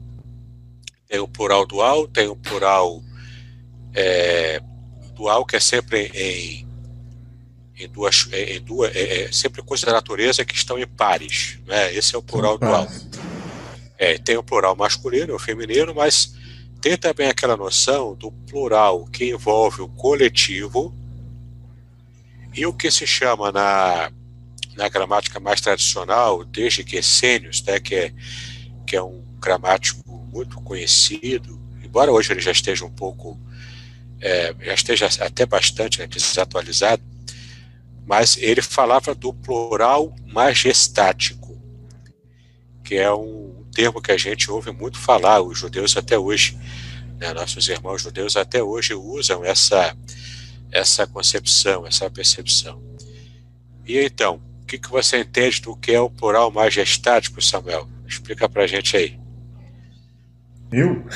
tem 1.08 1.20
o 1.20 1.28
plural 1.28 1.66
dual, 1.66 2.08
tem 2.08 2.28
o 2.28 2.36
plural 2.36 3.04
é, 3.94 4.62
dual 5.14 5.46
que 5.46 5.56
é 5.56 5.60
sempre 5.60 6.10
em 6.14 6.72
em 7.84 7.88
duas, 7.90 8.28
em 8.32 8.62
duas 8.62 8.96
é, 8.96 9.24
é, 9.24 9.32
sempre 9.32 9.62
coisas 9.64 9.86
da 9.86 9.94
natureza 9.94 10.46
que 10.46 10.54
estão 10.54 10.78
em 10.78 10.86
pares. 10.86 11.58
Né? 11.66 11.94
Esse 11.96 12.16
é 12.16 12.18
o 12.18 12.22
plural 12.22 12.58
dual. 12.58 12.88
É, 13.98 14.18
tem 14.18 14.38
o 14.38 14.44
plural 14.44 14.76
masculino 14.76 15.34
e 15.34 15.36
o 15.36 15.40
feminino, 15.40 15.94
mas 15.94 16.36
tem 16.80 16.98
também 16.98 17.28
aquela 17.28 17.58
noção 17.58 18.16
do 18.16 18.32
plural 18.32 19.06
que 19.06 19.26
envolve 19.30 19.82
o 19.82 19.88
coletivo 19.88 20.94
e 22.54 22.66
o 22.66 22.74
que 22.74 22.92
se 22.92 23.08
chama 23.08 23.52
na, 23.52 24.12
na 24.76 24.88
gramática 24.90 25.40
mais 25.40 25.62
tradicional, 25.62 26.44
desde 26.44 26.84
que 26.84 26.98
Essênios, 26.98 27.62
né, 27.64 27.80
que, 27.80 27.96
é, 27.96 28.14
que 28.86 28.96
é 28.96 29.04
um 29.04 29.24
gramático 29.40 30.02
muito 30.32 30.62
conhecido, 30.62 31.60
embora 31.84 32.12
hoje 32.12 32.32
ele 32.32 32.40
já 32.40 32.52
esteja 32.52 32.86
um 32.86 32.92
pouco, 32.92 33.40
é, 34.20 34.56
já 34.62 34.74
esteja 34.74 35.10
até 35.20 35.46
bastante 35.46 36.00
né, 36.00 36.08
desatualizado, 36.08 37.04
mas 38.06 38.38
ele 38.38 38.62
falava 38.62 39.14
do 39.14 39.34
plural 39.34 40.14
majestático, 40.28 41.62
que 42.84 42.96
é 42.96 43.12
um 43.14 43.66
termo 43.74 44.02
que 44.02 44.12
a 44.12 44.18
gente 44.18 44.50
ouve 44.52 44.72
muito 44.72 44.98
falar, 44.98 45.42
os 45.42 45.58
judeus 45.58 45.96
até 45.98 46.18
hoje, 46.18 46.58
né, 47.20 47.34
nossos 47.34 47.68
irmãos 47.68 48.02
judeus 48.02 48.36
até 48.36 48.62
hoje 48.64 48.94
usam 48.94 49.44
essa, 49.44 49.96
essa 50.72 51.06
concepção, 51.08 51.86
essa 51.86 52.10
percepção. 52.10 52.82
E 53.86 53.98
então, 54.00 54.42
que, 54.72 54.80
que 54.80 54.90
você 54.90 55.20
entende 55.20 55.62
do 55.62 55.76
que 55.76 55.92
é 55.92 56.00
o 56.00 56.10
plural 56.10 56.50
majestático, 56.50 57.42
Samuel? 57.42 57.90
Explica 58.08 58.48
pra 58.48 58.66
gente 58.66 58.96
aí. 58.96 59.20
Eu? 60.72 61.04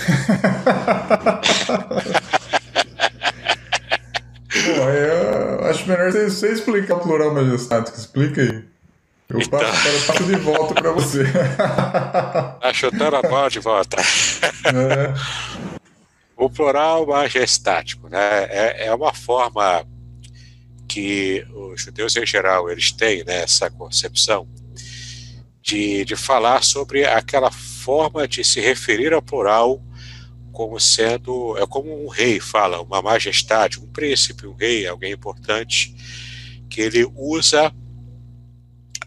Pô, 4.51 4.89
eu 4.89 5.65
acho 5.65 5.87
melhor 5.87 6.11
você, 6.11 6.51
explicar 6.51 6.95
o 6.95 6.99
plural 6.99 7.33
majestático. 7.33 7.97
Explica 7.97 8.41
aí. 8.41 8.65
Eu 9.29 9.39
então... 9.39 9.59
passo, 9.59 10.07
passo 10.07 10.23
de 10.25 10.35
volta 10.35 10.73
para 10.73 10.91
você. 10.91 11.23
Tá 11.23 12.73
chutando 12.73 13.15
a 13.15 13.21
bola 13.21 13.49
de 13.49 13.59
volta. 13.59 13.95
É. 14.65 15.13
O 16.35 16.49
plural 16.49 17.05
majestático 17.07 18.09
né, 18.09 18.43
é, 18.49 18.87
é 18.87 18.93
uma 18.93 19.13
forma 19.13 19.85
que 20.95 21.45
os 21.53 21.81
judeus 21.81 22.15
em 22.15 22.25
geral 22.25 22.71
eles 22.71 22.89
têm 22.89 23.21
né, 23.25 23.41
essa 23.41 23.69
concepção 23.69 24.47
de, 25.61 26.05
de 26.05 26.15
falar 26.15 26.63
sobre 26.63 27.03
aquela 27.03 27.51
forma 27.51 28.25
de 28.25 28.45
se 28.45 28.61
referir 28.61 29.11
ao 29.11 29.21
plural 29.21 29.83
como 30.53 30.79
sendo 30.79 31.57
é 31.57 31.67
como 31.67 32.05
um 32.05 32.07
rei 32.07 32.39
fala 32.39 32.81
uma 32.81 33.01
majestade 33.01 33.77
um 33.77 33.87
príncipe 33.87 34.47
um 34.47 34.53
rei 34.53 34.87
alguém 34.87 35.11
importante 35.11 35.93
que 36.69 36.79
ele 36.79 37.05
usa 37.13 37.75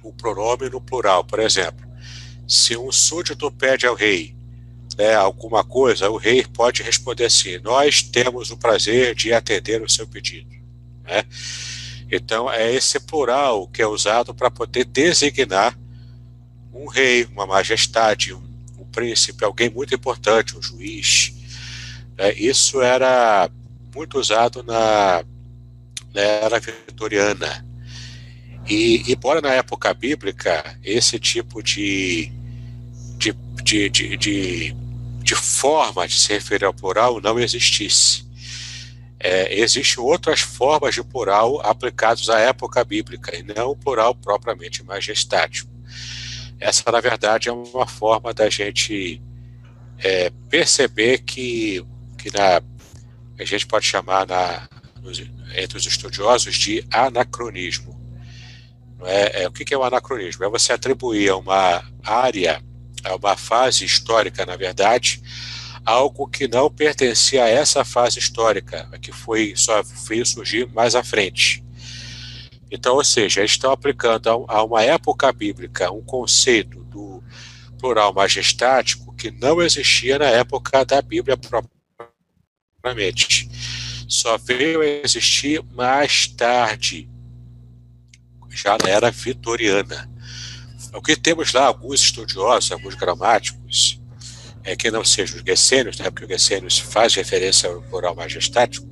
o 0.03 0.13
pronome 0.13 0.69
no 0.69 0.83
plural 0.83 1.25
por 1.25 1.39
exemplo 1.39 1.89
se 2.47 2.77
um 2.77 2.93
súdito 2.93 3.51
pede 3.51 3.87
ao 3.87 3.95
rei 3.95 4.37
né, 4.99 5.15
alguma 5.15 5.65
coisa 5.65 6.11
o 6.11 6.19
rei 6.19 6.45
pode 6.45 6.83
responder 6.83 7.25
assim 7.25 7.57
nós 7.61 8.03
temos 8.03 8.51
o 8.51 8.59
prazer 8.59 9.15
de 9.15 9.33
atender 9.33 9.81
o 9.81 9.89
seu 9.89 10.07
pedido 10.07 10.55
né? 11.03 11.25
Então 12.11 12.51
é 12.51 12.73
esse 12.73 13.01
plural 13.01 13.69
que 13.69 13.83
é 13.83 13.87
usado 13.87 14.35
para 14.35 14.51
poder 14.51 14.85
designar 14.85 15.79
um 16.73 16.87
rei, 16.87 17.25
uma 17.33 17.47
majestade, 17.47 18.33
um, 18.33 18.43
um 18.79 18.85
príncipe, 18.85 19.45
alguém 19.45 19.69
muito 19.69 19.95
importante, 19.95 20.57
um 20.57 20.63
juiz. 20.63 21.35
É, 22.17 22.33
isso 22.35 22.81
era 22.81 23.51
muito 23.95 24.19
usado 24.19 24.63
na, 24.63 25.25
na 26.15 26.21
era 26.21 26.61
vitoriana. 26.61 27.65
E, 28.69 29.11
embora 29.11 29.41
na 29.41 29.53
época 29.55 29.93
bíblica 29.95 30.79
esse 30.85 31.19
tipo 31.19 31.63
de, 31.63 32.31
de, 33.17 33.33
de, 33.63 33.89
de, 33.89 34.17
de, 34.17 34.77
de 35.23 35.35
forma 35.35 36.07
de 36.07 36.19
se 36.19 36.33
referir 36.33 36.65
ao 36.65 36.75
plural 36.75 37.21
não 37.21 37.41
existisse. 37.41 38.28
É, 39.21 39.59
existem 39.59 40.03
outras 40.03 40.41
formas 40.41 40.95
de 40.95 41.03
plural 41.03 41.61
aplicados 41.67 42.31
à 42.31 42.39
época 42.39 42.85
bíblica, 42.85 43.37
e 43.37 43.43
não 43.43 43.71
o 43.71 43.77
plural 43.77 44.15
propriamente 44.15 44.83
majestático. 44.85 45.71
Essa, 46.61 46.91
na 46.91 47.01
verdade, 47.01 47.49
é 47.49 47.53
uma 47.53 47.87
forma 47.87 48.33
da 48.33 48.49
gente 48.49 49.21
é, 49.99 50.31
perceber 50.49 51.19
que, 51.19 51.85
que 52.17 52.31
na, 52.33 52.63
a 53.39 53.45
gente 53.45 53.67
pode 53.67 53.87
chamar 53.87 54.27
na, 54.27 54.69
nos, 55.03 55.21
entre 55.57 55.77
os 55.77 55.87
estudiosos 55.87 56.57
de 56.57 56.85
anacronismo. 56.91 57.99
É, 59.05 59.43
é, 59.43 59.49
o 59.49 59.53
que 59.53 59.73
é 59.73 59.79
o 59.79 59.85
anacronismo? 59.85 60.45
É 60.45 60.49
você 60.49 60.73
atribuir 60.73 61.31
a 61.31 61.37
uma 61.37 61.85
área, 62.05 62.63
a 63.05 63.15
uma 63.15 63.37
fase 63.37 63.85
histórica, 63.85 64.45
na 64.45 64.57
verdade, 64.57 65.23
algo 65.85 66.29
que 66.29 66.49
não 66.49 66.71
pertencia 66.71 67.45
a 67.45 67.49
essa 67.49 67.85
fase 67.85 68.19
histórica, 68.19 68.89
que 69.01 69.13
foi 69.13 69.55
só 69.57 69.83
veio 69.83 70.25
surgir 70.27 70.69
mais 70.69 70.95
à 70.95 71.03
frente. 71.03 71.65
Então, 72.71 72.97
ou 72.97 73.05
seja, 73.05 73.41
eles 73.41 73.53
estão 73.53 73.73
aplicando 73.73 74.45
a 74.47 74.63
uma 74.63 74.83
época 74.83 75.33
bíblica 75.33 75.91
um 75.91 76.03
conceito 76.03 76.85
do 76.85 77.23
plural 77.79 78.13
majestático 78.13 79.15
que 79.15 79.31
não 79.31 79.63
existia 79.63 80.19
na 80.19 80.27
época 80.27 80.85
da 80.85 81.01
Bíblia 81.01 81.37
propriamente. 82.83 83.49
Só 84.09 84.37
veio 84.37 84.81
a 84.81 84.87
existir 84.87 85.63
mais 85.75 86.27
tarde, 86.27 87.09
já 88.51 88.77
na 88.83 88.91
era 88.91 89.11
vitoriana. 89.11 90.11
O 90.95 91.03
que 91.03 91.17
temos 91.17 91.53
lá, 91.53 91.67
alguns 91.67 92.01
estudiosos, 92.01 92.73
alguns 92.73 92.95
gramáticos, 92.95 93.98
é, 94.65 94.77
que 94.77 94.91
não 94.91 95.05
sejam 95.05 95.37
os 95.37 95.43
Gessênios, 95.43 95.99
né, 95.99 96.11
porque 96.11 96.25
o 96.25 96.29
Gessênios 96.29 96.79
faz 96.79 97.15
referência 97.15 97.69
ao 97.69 97.83
plural 97.83 98.15
majestático, 98.15 98.89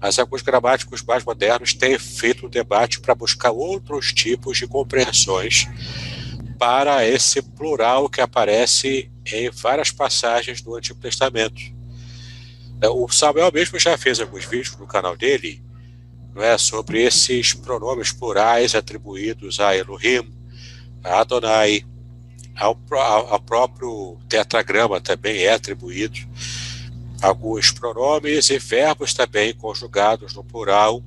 mas 0.00 0.18
alguns 0.18 0.42
gramáticos 0.42 1.02
mais 1.02 1.24
modernos 1.24 1.74
têm 1.74 1.98
feito 1.98 2.46
um 2.46 2.50
debate 2.50 3.00
para 3.00 3.14
buscar 3.14 3.50
outros 3.50 4.12
tipos 4.12 4.58
de 4.58 4.66
compreensões 4.66 5.66
para 6.58 7.06
esse 7.06 7.42
plural 7.42 8.08
que 8.08 8.20
aparece 8.20 9.10
em 9.26 9.50
várias 9.50 9.90
passagens 9.90 10.60
do 10.60 10.74
Antigo 10.74 11.00
Testamento. 11.00 11.60
É, 12.80 12.88
o 12.88 13.08
Samuel 13.08 13.50
mesmo 13.52 13.78
já 13.78 13.96
fez 13.96 14.20
alguns 14.20 14.44
vídeos 14.44 14.76
no 14.76 14.86
canal 14.86 15.16
dele 15.16 15.62
não 16.34 16.42
é, 16.42 16.56
sobre 16.56 17.02
esses 17.02 17.52
pronomes 17.52 18.10
plurais 18.10 18.74
atribuídos 18.74 19.60
a 19.60 19.76
Elohim, 19.76 20.32
a 21.04 21.20
Adonai, 21.20 21.84
ao, 22.56 22.78
ao 22.90 23.40
próprio 23.40 24.18
tetragrama 24.28 25.00
também 25.00 25.42
é 25.42 25.54
atribuído 25.54 26.20
alguns 27.20 27.70
pronomes 27.70 28.50
e 28.50 28.58
verbos 28.58 29.14
também 29.14 29.54
conjugados 29.54 30.34
no 30.34 30.42
plural. 30.42 31.02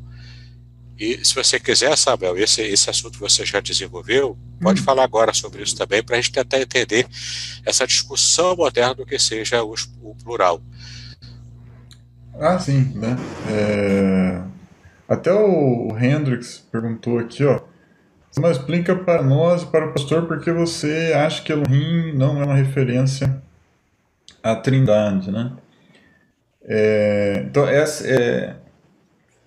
E 0.98 1.24
se 1.26 1.36
você 1.36 1.60
quiser, 1.60 1.98
Samuel, 1.98 2.38
esse, 2.38 2.62
esse 2.62 2.90
assunto 2.90 3.20
você 3.20 3.46
já 3.46 3.60
desenvolveu, 3.60 4.38
pode 4.62 4.80
hum. 4.80 4.84
falar 4.84 5.04
agora 5.04 5.34
sobre 5.34 5.62
isso 5.62 5.76
também, 5.76 6.02
para 6.02 6.16
a 6.16 6.22
gente 6.22 6.32
tentar 6.32 6.62
entender 6.62 7.06
essa 7.66 7.86
discussão 7.86 8.56
moderna 8.56 8.96
do 8.96 9.06
que 9.06 9.20
seja 9.20 9.62
o, 9.62 9.76
o 10.02 10.16
plural. 10.24 10.62
Ah, 12.40 12.58
sim, 12.60 12.94
né? 12.96 13.18
É... 13.50 14.42
Até 15.08 15.32
o 15.34 15.96
Hendrix 16.00 16.66
perguntou 16.72 17.20
aqui, 17.20 17.44
ó. 17.46 17.60
Mas 18.40 18.58
explica 18.58 18.96
para 18.96 19.24
nós 19.24 19.64
e 19.64 19.66
para 19.68 19.88
o 19.88 19.94
pastor 19.94 20.28
por 20.28 20.40
que 20.42 20.52
você 20.52 21.14
acha 21.16 21.42
que 21.42 21.52
Elohim 21.52 22.14
não 22.14 22.42
é 22.42 22.46
uma 22.46 22.56
referência 22.56 23.42
à 24.44 24.56
Trindade, 24.56 25.32
né? 25.32 25.54
É, 26.68 27.46
então, 27.48 27.68
essa, 27.68 28.08
é, 28.08 28.56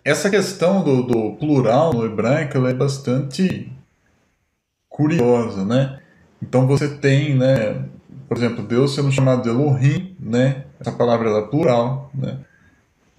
essa 0.05 0.31
questão 0.31 0.83
do, 0.83 1.03
do, 1.03 1.37
plural 1.37 1.93
no 1.93 2.07
hebraico 2.07 2.67
é 2.67 2.73
bastante 2.73 3.71
curiosa, 4.89 5.65
né? 5.65 6.01
Então 6.41 6.67
você 6.67 6.89
tem, 6.89 7.37
né, 7.37 7.85
por 8.29 8.37
exemplo, 8.37 8.65
Deus 8.65 8.95
sendo 8.95 9.13
chamado 9.13 9.43
de 9.43 9.49
Elohim, 9.49 10.17
né? 10.19 10.65
Essa 10.81 10.93
palavra 10.93 11.29
é 11.29 11.43
plural, 11.43 12.11
né? 12.15 12.39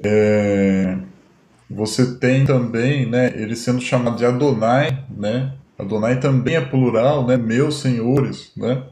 É, 0.01 0.97
você 1.69 2.15
tem 2.15 2.45
também, 2.45 3.05
né, 3.05 3.27
ele 3.35 3.55
sendo 3.55 3.81
chamado 3.81 4.17
de 4.17 4.25
Adonai, 4.25 5.05
né? 5.09 5.53
Adonai 5.79 6.19
também 6.19 6.55
é 6.55 6.61
plural, 6.61 7.25
né? 7.25 7.37
Meus 7.37 7.79
senhores, 7.79 8.51
né? 8.55 8.83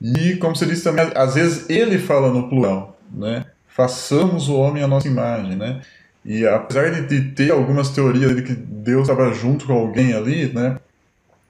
E 0.00 0.36
como 0.36 0.54
você 0.54 0.66
disse 0.66 0.84
também, 0.84 1.10
às 1.14 1.34
vezes 1.34 1.70
ele 1.70 1.98
fala 1.98 2.30
no 2.32 2.48
plural, 2.48 2.98
né? 3.10 3.46
façamos 3.78 4.48
o 4.48 4.56
homem 4.56 4.82
à 4.82 4.88
nossa 4.88 5.06
imagem, 5.06 5.54
né? 5.54 5.80
E 6.24 6.44
apesar 6.44 6.90
de 7.06 7.30
ter 7.30 7.52
algumas 7.52 7.90
teorias 7.90 8.34
de 8.34 8.42
que 8.42 8.52
Deus 8.52 9.02
estava 9.02 9.32
junto 9.32 9.68
com 9.68 9.72
alguém 9.72 10.14
ali, 10.14 10.52
né? 10.52 10.80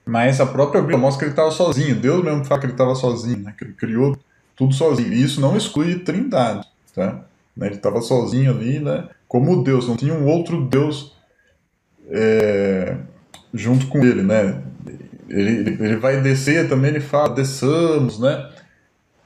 Mas 0.05 0.39
a 0.39 0.45
própria 0.45 0.83
Bíblia 0.83 0.99
mostra 0.99 1.21
que 1.21 1.25
ele 1.25 1.33
estava 1.33 1.51
sozinho. 1.51 1.97
Deus 1.97 2.23
mesmo 2.23 2.45
fala 2.45 2.61
que 2.61 2.67
ele 2.67 2.75
estava 2.75 2.95
sozinho, 2.95 3.39
né? 3.39 3.55
Que 3.57 3.65
ele 3.65 3.73
criou 3.73 4.15
tudo 4.55 4.75
sozinho. 4.75 5.11
E 5.11 5.23
isso 5.23 5.41
não 5.41 5.57
exclui 5.57 6.01
trindade, 6.01 6.69
tá? 6.95 7.25
Né? 7.57 7.69
Ele 7.69 7.77
estava 7.77 8.03
sozinho 8.03 8.51
ali, 8.51 8.79
né? 8.79 9.09
Como 9.27 9.65
Deus, 9.65 9.89
não 9.89 9.97
tinha 9.97 10.13
um 10.13 10.27
outro 10.27 10.67
Deus 10.67 11.17
é, 12.11 12.95
junto 13.53 13.87
com 13.89 14.05
ele, 14.05 14.23
né? 14.23 14.63
Ele, 15.29 15.77
ele 15.83 15.97
vai 15.97 16.21
descer 16.21 16.69
também, 16.69 16.91
ele 16.91 17.01
fala, 17.01 17.35
desçamos, 17.35 18.19
né? 18.19 18.51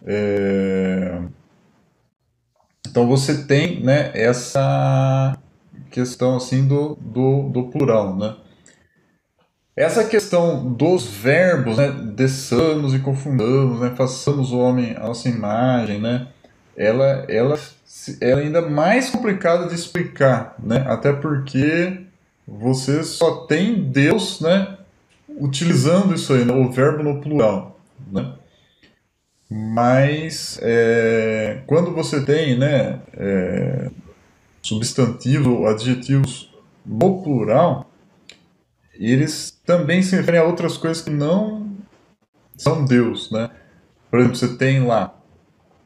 É, 0.05 1.21
então 2.93 3.07
você 3.07 3.45
tem 3.45 3.83
né, 3.83 4.11
essa 4.15 5.37
questão 5.91 6.37
assim 6.37 6.67
do, 6.67 6.97
do, 7.01 7.49
do 7.49 7.69
plural, 7.69 8.17
né? 8.17 8.37
Essa 9.75 10.05
questão 10.05 10.71
dos 10.71 11.07
verbos, 11.07 11.79
né, 11.79 11.91
desçamos 12.15 12.93
e 12.93 12.99
confundamos, 12.99 13.81
né, 13.81 13.95
façamos 13.97 14.53
o 14.53 14.59
homem 14.59 14.95
a 14.95 15.07
nossa 15.07 15.31
imagem, 15.31 15.99
né, 15.99 16.29
ela, 16.77 17.25
ela, 17.27 17.59
ela 18.21 18.41
é 18.41 18.45
ainda 18.45 18.61
mais 18.61 19.09
complicada 19.09 19.67
de 19.67 19.75
explicar, 19.75 20.55
né, 20.63 20.85
até 20.87 21.11
porque 21.11 22.05
você 22.47 23.03
só 23.03 23.47
tem 23.47 23.85
Deus, 23.85 24.41
né, 24.41 24.79
utilizando 25.29 26.15
isso 26.15 26.33
aí, 26.33 26.45
né, 26.45 26.53
o 26.53 26.71
verbo 26.71 27.03
no 27.03 27.21
plural, 27.21 27.81
né. 28.11 28.35
Mas 29.55 30.59
é, 30.63 31.63
quando 31.67 31.93
você 31.93 32.25
tem 32.25 32.59
né, 32.59 33.01
é, 33.13 33.91
substantivos 34.63 35.47
ou 35.47 35.67
adjetivos 35.67 36.51
no 36.87 37.23
plural, 37.23 37.91
eles 38.95 39.61
também 39.67 40.03
se 40.03 40.17
referem 40.17 40.41
a 40.41 40.45
outras 40.45 40.79
coisas 40.79 41.03
que 41.03 41.11
não 41.11 41.71
são 42.57 42.85
Deus. 42.85 43.31
Né? 43.31 43.51
Por 44.11 44.21
exemplo, 44.21 44.37
você 44.37 44.57
tem 44.57 44.87
lá 44.87 45.15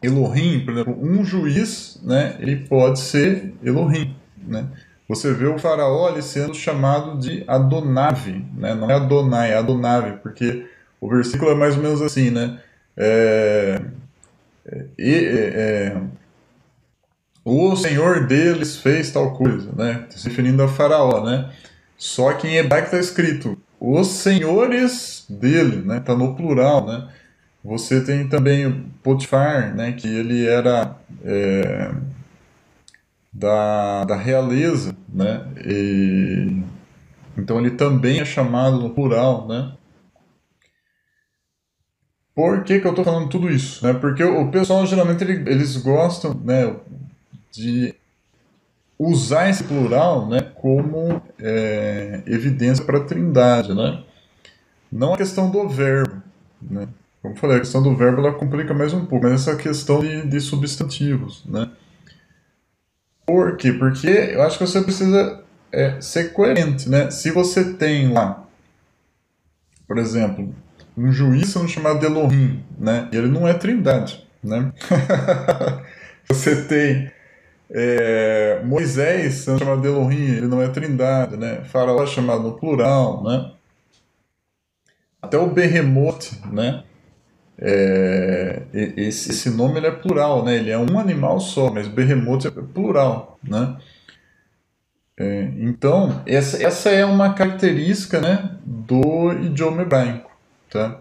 Elohim, 0.01 0.65
por 0.65 0.73
exemplo, 0.73 0.97
um 1.01 1.25
juiz, 1.25 2.01
né, 2.05 2.37
ele 2.39 2.57
pode 2.69 3.01
ser 3.01 3.53
Elohim. 3.65 4.15
Né? 4.39 4.69
Você 5.09 5.33
vê 5.33 5.47
o 5.47 5.59
faraó 5.59 6.09
ali 6.09 6.23
sendo 6.23 6.55
chamado 6.55 7.19
de 7.19 7.45
Adonave, 7.47 8.45
né? 8.55 8.75
não 8.75 8.91
é 8.91 8.95
Adonai, 8.95 9.53
é 9.53 9.57
Adonave, 9.57 10.19
porque 10.23 10.67
o 11.01 11.09
versículo 11.09 11.53
é 11.53 11.55
mais 11.55 11.77
ou 11.77 11.83
menos 11.83 12.03
assim, 12.03 12.31
né? 12.31 12.61
É, 12.97 13.81
é, 14.67 14.93
é, 14.99 15.97
o 17.45 17.77
Senhor 17.77 18.27
deles 18.27 18.77
fez 18.79 19.13
tal 19.13 19.33
coisa, 19.35 19.71
né? 19.77 20.07
Se 20.11 20.29
referindo 20.29 20.63
a 20.63 20.69
Faraó, 20.69 21.25
né? 21.25 21.51
Só 21.97 22.33
que 22.33 22.49
em 22.49 22.57
hebraico 22.57 22.87
está 22.87 22.99
escrito 22.99 23.57
os 23.79 24.09
senhores 24.09 25.25
dele, 25.29 25.77
né? 25.77 25.99
Está 25.99 26.17
no 26.17 26.35
plural, 26.35 26.85
né? 26.87 27.09
Você 27.63 28.01
tem 28.01 28.29
também 28.29 28.67
o 28.67 28.85
Potifar, 29.03 29.75
né? 29.75 29.93
Que 29.93 30.09
ele 30.09 30.47
era 30.47 30.97
é, 31.25 31.93
da, 33.39 34.05
da 34.05 34.17
realeza, 34.17 34.97
né? 35.13 35.47
E, 35.65 36.63
então 37.37 37.59
ele 37.59 37.73
também 37.73 38.21
é 38.21 38.25
chamado 38.25 38.81
no 38.81 38.91
plural, 38.91 39.47
né? 39.47 39.73
Por 42.35 42.65
que, 42.65 42.81
que 42.81 42.87
eu 42.87 42.91
estou 42.91 43.05
falando 43.05 43.29
tudo 43.29 43.51
isso? 43.51 43.85
Né? 43.87 43.95
Porque 43.95 44.23
o 44.23 44.51
pessoal 44.51 44.87
geralmente 44.87 45.25
eles 45.25 45.77
gostam 45.79 46.35
né, 46.35 46.77
de 47.51 47.95
usar 48.99 49.49
esse 49.49 49.65
plural 49.65 50.29
né, 50.29 50.43
como 50.55 51.23
é, 51.41 52.23
evidência 52.27 52.85
para 52.85 52.99
a 52.99 53.05
trindade. 53.05 53.73
Né? 53.73 54.03
Não 54.93 55.15
a 55.15 55.17
questão 55.17 55.51
do 55.51 55.67
verbo. 55.67 56.23
Né? 56.61 56.87
Como 57.23 57.35
eu 57.35 57.39
falei, 57.39 57.57
a 57.57 57.61
questão 57.61 57.83
do 57.83 57.97
verbo 57.97 58.21
ela 58.21 58.35
complica 58.35 58.75
mais 58.75 58.93
um 58.93 59.07
pouco, 59.07 59.25
mas 59.25 59.41
essa 59.41 59.57
questão 59.57 60.01
de, 60.01 60.27
de 60.27 60.39
substantivos. 60.39 61.43
Né? 61.47 61.71
Por 63.27 63.57
quê? 63.57 63.73
Porque 63.73 64.09
eu 64.09 64.43
acho 64.43 64.59
que 64.59 64.67
você 64.67 64.81
precisa 64.81 65.43
é, 65.73 66.01
ser 66.01 66.33
coerente. 66.33 66.89
Né? 66.89 67.11
Se 67.11 67.31
você 67.31 67.75
tem 67.75 68.13
lá, 68.13 68.47
por 69.87 69.99
exemplo, 69.99 70.55
um 70.97 71.13
juiz 71.13 71.49
sendo 71.49 71.69
chamado 71.69 72.05
Elohim, 72.05 72.65
né? 72.79 73.09
E 73.13 73.17
ele 73.17 73.29
não 73.29 73.47
é 73.47 73.53
trindade, 73.53 74.27
né? 74.43 74.73
Você 76.29 76.65
tem 76.65 77.13
é, 77.71 78.63
Moisés 78.65 79.35
sendo 79.35 79.59
chamado 79.59 79.87
Elohim, 79.87 80.37
ele 80.37 80.47
não 80.47 80.63
é 80.63 80.69
trindade, 80.69 81.37
né? 81.37 81.63
Faraó 81.65 82.03
é 82.03 82.07
chamado 82.07 82.43
no 82.43 82.59
plural, 82.59 83.23
né? 83.23 83.53
Até 85.21 85.37
o 85.37 85.49
Behemoth, 85.49 86.33
né? 86.51 86.83
É, 87.59 88.63
esse, 88.73 89.31
esse 89.31 89.51
nome 89.51 89.81
é 89.81 89.91
plural, 89.91 90.45
né? 90.45 90.57
Ele 90.57 90.71
é 90.71 90.79
um 90.79 90.99
animal 90.99 91.41
só, 91.41 91.71
mas 91.71 91.89
Behemoth 91.89 92.47
é 92.47 92.51
plural, 92.51 93.39
né? 93.43 93.77
É, 95.19 95.49
então, 95.59 96.23
essa, 96.27 96.63
essa 96.63 96.91
é 96.91 97.05
uma 97.05 97.33
característica 97.33 98.21
né, 98.21 98.51
do 98.65 99.33
idioma 99.33 99.83
hebraico. 99.83 100.31
Tá? 100.71 101.01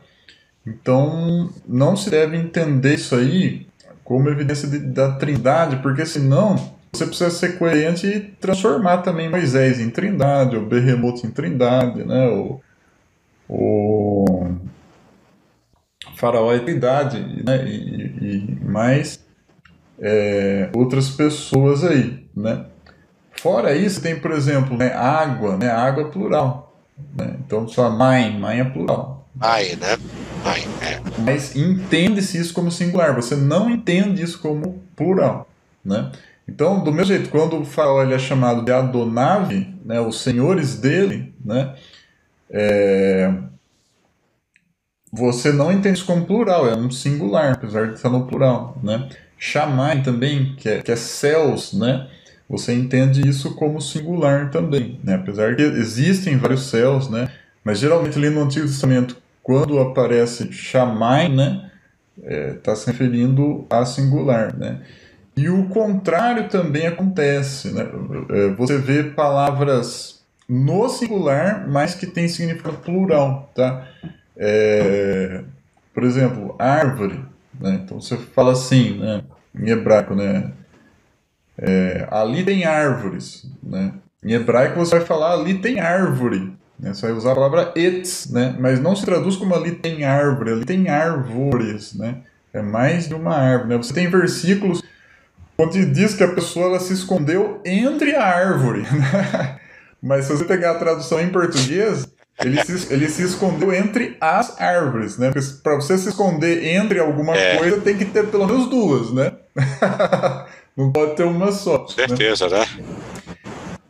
Então, 0.65 1.49
não 1.67 1.97
se 1.97 2.09
deve 2.09 2.37
entender 2.37 2.95
isso 2.95 3.13
aí 3.13 3.67
como 4.05 4.29
evidência 4.29 4.69
de, 4.69 4.79
da 4.79 5.11
trindade, 5.13 5.77
porque 5.77 6.05
senão 6.05 6.73
você 6.93 7.05
precisa 7.05 7.29
ser 7.29 7.57
coerente 7.57 8.07
e 8.07 8.21
transformar 8.21 8.99
também 8.99 9.29
Moisés 9.29 9.81
em 9.81 9.89
trindade, 9.89 10.55
o 10.55 10.65
Berremoto 10.65 11.27
em 11.27 11.31
trindade, 11.31 12.05
né? 12.05 12.27
o, 12.29 12.61
o 13.49 14.55
Faraó 16.25 16.55
em 16.55 16.65
trindade, 16.65 17.43
né? 17.45 17.63
e, 17.67 17.77
e 18.19 18.65
mais 18.65 19.23
é, 19.99 20.69
outras 20.73 21.11
pessoas 21.11 21.83
aí, 21.83 22.25
né? 22.35 22.65
Fora 23.39 23.75
isso, 23.75 24.01
tem, 24.01 24.19
por 24.19 24.31
exemplo, 24.31 24.75
né, 24.75 24.91
água, 24.91 25.55
né, 25.55 25.69
água 25.69 26.07
é 26.07 26.09
plural. 26.09 26.81
Né? 27.15 27.35
Então, 27.45 27.67
só 27.67 27.91
mãe, 27.91 28.35
mãe 28.39 28.59
é 28.59 28.63
plural. 28.63 29.27
Ai, 29.39 29.75
né? 29.75 29.97
Ai, 30.43 30.63
é. 30.81 30.99
Mas 31.21 31.55
entende-se 31.55 32.39
isso 32.39 32.55
como 32.55 32.71
singular, 32.71 33.13
você 33.13 33.35
não 33.35 33.69
entende 33.69 34.23
isso 34.23 34.39
como 34.39 34.81
plural, 34.95 35.47
né? 35.83 36.11
Então, 36.47 36.83
do 36.83 36.91
mesmo 36.91 37.13
jeito, 37.13 37.29
quando 37.29 37.59
o 37.59 37.65
faraó 37.65 38.01
ele 38.01 38.15
é 38.15 38.19
chamado 38.19 38.65
de 38.65 38.71
Adonave, 38.71 39.75
né, 39.85 40.01
os 40.01 40.21
senhores 40.21 40.75
dele, 40.79 41.35
né, 41.43 41.75
é, 42.49 43.31
você 45.15 45.51
não 45.51 45.71
entende 45.71 45.97
isso 45.97 46.05
como 46.05 46.25
plural, 46.25 46.67
é 46.67 46.75
um 46.75 46.91
singular, 46.91 47.53
apesar 47.53 47.87
de 47.87 47.93
estar 47.93 48.09
no 48.09 48.27
plural, 48.27 48.77
né? 48.83 49.07
Chamai 49.37 50.01
também, 50.01 50.55
que 50.57 50.67
é, 50.67 50.81
que 50.81 50.91
é 50.91 50.95
céus, 50.95 51.73
né? 51.73 52.07
Você 52.49 52.73
entende 52.73 53.27
isso 53.27 53.55
como 53.55 53.81
singular 53.81 54.51
também, 54.51 54.99
né? 55.03 55.15
Apesar 55.15 55.55
que 55.55 55.61
existem 55.61 56.37
vários 56.37 56.69
céus, 56.69 57.09
né? 57.09 57.29
Mas 57.63 57.79
geralmente 57.79 58.17
ali 58.17 58.29
no 58.29 58.43
Antigo 58.43 58.67
Testamento, 58.67 59.17
quando 59.41 59.79
aparece 59.79 60.51
chamai, 60.51 61.29
né, 61.29 61.71
está 62.17 62.31
é, 62.31 62.53
tá 62.53 62.75
se 62.75 62.87
referindo 62.87 63.65
a 63.69 63.85
singular, 63.85 64.55
né? 64.55 64.81
E 65.37 65.49
o 65.49 65.65
contrário 65.65 66.47
também 66.49 66.87
acontece, 66.87 67.71
né? 67.71 67.87
É, 68.29 68.49
você 68.53 68.77
vê 68.77 69.03
palavras 69.03 70.23
no 70.47 70.87
singular, 70.89 71.67
mas 71.67 71.95
que 71.95 72.05
tem 72.05 72.27
significado 72.27 72.77
plural, 72.77 73.51
tá? 73.55 73.87
É, 74.37 75.43
por 75.93 76.03
exemplo, 76.03 76.55
árvore, 76.59 77.23
né? 77.59 77.81
Então 77.83 77.99
você 78.01 78.17
fala 78.17 78.51
assim, 78.51 78.99
né? 78.99 79.23
Em 79.57 79.69
hebraico, 79.69 80.13
né? 80.13 80.51
É, 81.57 82.07
ali 82.11 82.43
tem 82.43 82.65
árvores, 82.65 83.49
né? 83.63 83.93
Em 84.23 84.33
hebraico 84.33 84.77
você 84.77 84.97
vai 84.97 85.05
falar 85.05 85.33
ali 85.33 85.59
tem 85.59 85.79
árvore, 85.79 86.53
né? 86.79 86.93
Você 86.93 87.07
vai 87.07 87.15
usar 87.15 87.31
a 87.31 87.35
palavra 87.35 87.71
etz, 87.75 88.29
né? 88.31 88.55
mas 88.59 88.79
não 88.79 88.95
se 88.95 89.05
traduz 89.05 89.35
como 89.35 89.55
ali 89.55 89.71
tem 89.71 90.03
árvore, 90.03 90.51
ali 90.51 90.65
tem 90.65 90.89
árvores. 90.89 91.93
Né? 91.93 92.17
É 92.53 92.61
mais 92.61 93.07
de 93.07 93.13
uma 93.13 93.35
árvore. 93.35 93.69
Né? 93.69 93.77
Você 93.77 93.93
tem 93.93 94.09
versículos 94.09 94.83
onde 95.57 95.85
diz 95.85 96.13
que 96.13 96.23
a 96.23 96.33
pessoa 96.33 96.67
ela 96.67 96.79
se 96.79 96.93
escondeu 96.93 97.61
entre 97.65 98.15
a 98.15 98.23
árvore. 98.23 98.83
Né? 98.91 99.59
Mas 100.01 100.25
se 100.25 100.33
você 100.33 100.43
pegar 100.43 100.71
a 100.71 100.77
tradução 100.77 101.19
em 101.19 101.29
português, 101.29 102.07
ele 102.43 102.63
se, 102.63 102.93
ele 102.93 103.09
se 103.09 103.23
escondeu 103.23 103.73
entre 103.73 104.17
as 104.19 104.59
árvores, 104.59 105.17
né? 105.17 105.31
Porque 105.31 105.47
para 105.63 105.75
você 105.75 105.97
se 105.97 106.09
esconder 106.09 106.65
entre 106.75 106.99
alguma 106.99 107.35
é. 107.35 107.57
coisa, 107.57 107.79
tem 107.81 107.97
que 107.97 108.05
ter 108.05 108.27
pelo 108.27 108.45
menos 108.45 108.69
duas, 108.69 109.11
né? 109.13 109.31
Não 110.75 110.91
pode 110.91 111.15
ter 111.15 111.23
uma 111.23 111.51
só. 111.51 111.79
Né? 111.79 112.07
Certeza, 112.07 112.49
né? 112.49 112.59
né? 112.59 112.85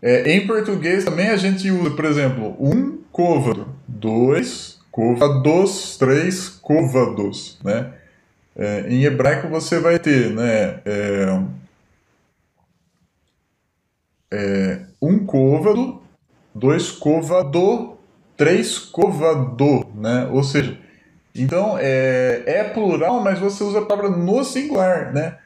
É, 0.01 0.35
em 0.35 0.45
português 0.45 1.03
também 1.03 1.29
a 1.29 1.37
gente 1.37 1.71
usa, 1.71 1.95
por 1.95 2.05
exemplo, 2.05 2.55
um 2.59 2.99
côvado, 3.11 3.67
dois 3.87 4.77
côvados, 4.91 5.97
três 5.97 6.47
côvados, 6.47 7.57
né? 7.63 7.93
É, 8.55 8.85
em 8.87 9.03
hebraico 9.03 9.49
você 9.49 9.79
vai 9.79 9.97
ter, 9.97 10.29
né? 10.29 10.81
É, 10.85 11.41
é, 14.31 14.81
um 15.01 15.25
côvado, 15.25 16.01
dois 16.53 16.91
côvado, 16.91 17.94
três 18.37 18.77
côvado, 18.77 19.87
né? 19.95 20.27
Ou 20.31 20.43
seja, 20.43 20.77
então 21.33 21.77
é, 21.79 22.43
é 22.45 22.63
plural, 22.63 23.21
mas 23.21 23.39
você 23.39 23.63
usa 23.63 23.79
a 23.79 23.85
palavra 23.85 24.09
no 24.09 24.43
singular, 24.43 25.13
né? 25.13 25.37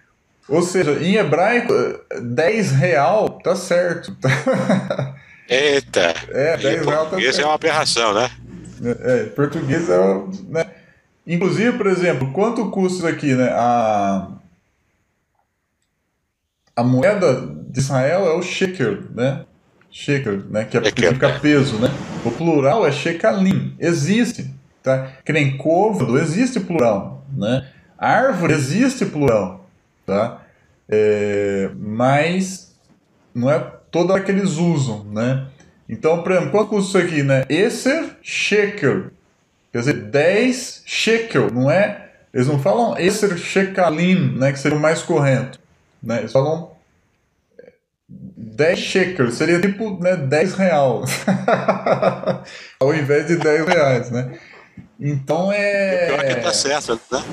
Ou 0.47 0.61
seja, 0.63 0.91
em 1.03 1.15
hebraico, 1.15 1.73
10 2.21 2.71
real 2.71 3.29
tá 3.29 3.55
certo. 3.55 4.15
Eita! 5.47 6.13
É, 6.29 6.57
10 6.57 6.85
real 6.85 7.05
tá 7.05 7.19
certo. 7.19 7.41
é 7.41 7.45
uma 7.45 7.55
aberração, 7.55 8.13
né? 8.13 8.29
É, 8.83 9.23
português 9.25 9.89
é. 9.89 9.97
Né? 10.47 10.65
Inclusive, 11.25 11.77
por 11.77 11.87
exemplo, 11.87 12.31
quanto 12.31 12.71
custa 12.71 13.07
aqui, 13.07 13.33
né? 13.35 13.49
A, 13.51 14.27
a 16.75 16.83
moeda 16.83 17.47
de 17.67 17.79
Israel 17.79 18.25
é 18.25 18.33
o 18.33 18.41
shekel, 18.41 19.03
né? 19.13 19.45
Shekel, 19.91 20.43
né? 20.49 20.65
Que, 20.65 20.77
é, 20.77 20.81
que 20.81 20.89
significa 20.89 21.39
peso, 21.39 21.77
né? 21.77 21.89
Plural 22.39 22.87
é 22.87 22.91
shekalim. 22.91 23.75
Existe, 23.79 24.49
tá? 24.81 25.11
Que 25.23 25.31
nem 25.31 25.57
côvado, 25.57 26.17
existe 26.17 26.59
plural, 26.59 27.23
né? 27.35 27.67
Árvore 27.97 28.53
existe 28.53 29.05
plural 29.05 29.59
tá? 30.09 30.41
É, 30.89 31.69
mas 31.77 32.75
não 33.33 33.49
é 33.49 33.59
toda 33.91 34.13
hora 34.13 34.23
que 34.23 34.31
eles 34.31 34.57
usam, 34.57 35.03
né? 35.05 35.45
Então, 35.87 36.23
por 36.23 36.31
exemplo, 36.31 36.51
quanto 36.51 36.69
custa 36.69 36.99
isso 36.99 37.07
aqui, 37.07 37.23
né? 37.23 37.45
Esser 37.47 38.17
shekel. 38.21 39.11
Quer 39.71 39.79
dizer, 39.79 39.93
10 39.93 40.83
shekel, 40.85 41.51
não 41.51 41.69
é? 41.69 42.09
Eles 42.33 42.47
não 42.47 42.59
falam 42.59 42.97
Esser 42.97 43.37
shekalim, 43.37 44.35
né? 44.37 44.51
Que 44.51 44.59
seria 44.59 44.77
o 44.77 44.81
mais 44.81 45.01
correto. 45.01 45.59
Né? 46.01 46.19
Eles 46.19 46.31
falam 46.31 46.71
10 48.59 48.77
shekels, 48.77 49.35
seria 49.35 49.61
tipo 49.61 49.97
né, 50.03 50.17
10 50.17 50.53
real. 50.55 51.05
Ao 52.77 52.93
invés 52.93 53.25
de 53.25 53.37
10 53.37 53.65
reais, 53.65 54.11
né? 54.11 54.37
Então 54.99 55.49
é. 55.49 56.07
Pior 56.07 56.25
é 56.25 56.35
que 56.35 56.41
tá 56.41 56.53
certo, 56.53 56.99
né? 57.09 57.23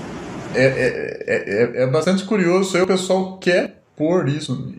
É, 0.55 0.65
é, 0.65 1.25
é, 1.27 1.83
é, 1.83 1.87
bastante 1.89 2.25
curioso, 2.25 2.77
aí 2.77 2.83
o 2.83 2.87
pessoal 2.87 3.39
quer 3.39 3.83
pôr 3.97 4.29
isso 4.29 4.73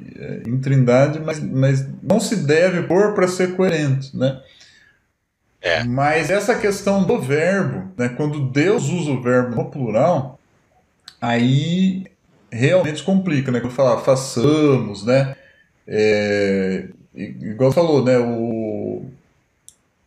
em 0.48 0.58
Trindade, 0.60 1.20
mas, 1.20 1.39
mas 1.39 1.86
não 2.02 2.20
se 2.20 2.38
deve 2.38 2.84
pôr 2.84 3.14
para 3.14 3.28
ser 3.28 3.56
coerente, 3.56 4.16
né? 4.16 4.39
É. 5.62 5.84
Mas 5.84 6.32
essa 6.32 6.56
questão 6.56 7.04
do 7.04 7.20
verbo, 7.20 7.91
né, 7.98 8.10
quando 8.10 8.50
Deus 8.50 8.88
usa 8.88 9.12
o 9.12 9.22
verbo 9.22 9.54
no 9.54 9.70
plural, 9.70 10.39
aí 11.20 12.06
realmente 12.50 13.04
complica, 13.04 13.52
né? 13.52 13.60
Quando 13.60 13.74
falar 13.74 13.98
façamos, 13.98 15.06
né? 15.06 15.36
É, 15.88 16.90
igual 17.16 17.72
falou, 17.72 18.04
né? 18.04 18.18
O, 18.18 19.06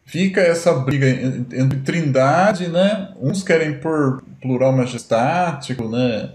fica 0.05 0.41
essa 0.41 0.73
briga 0.75 1.09
entre 1.09 1.81
trindade, 1.81 2.69
né? 2.69 3.13
Uns 3.21 3.43
querem 3.43 3.79
por 3.79 4.23
plural 4.41 4.73
majestático, 4.73 5.89
né? 5.89 6.33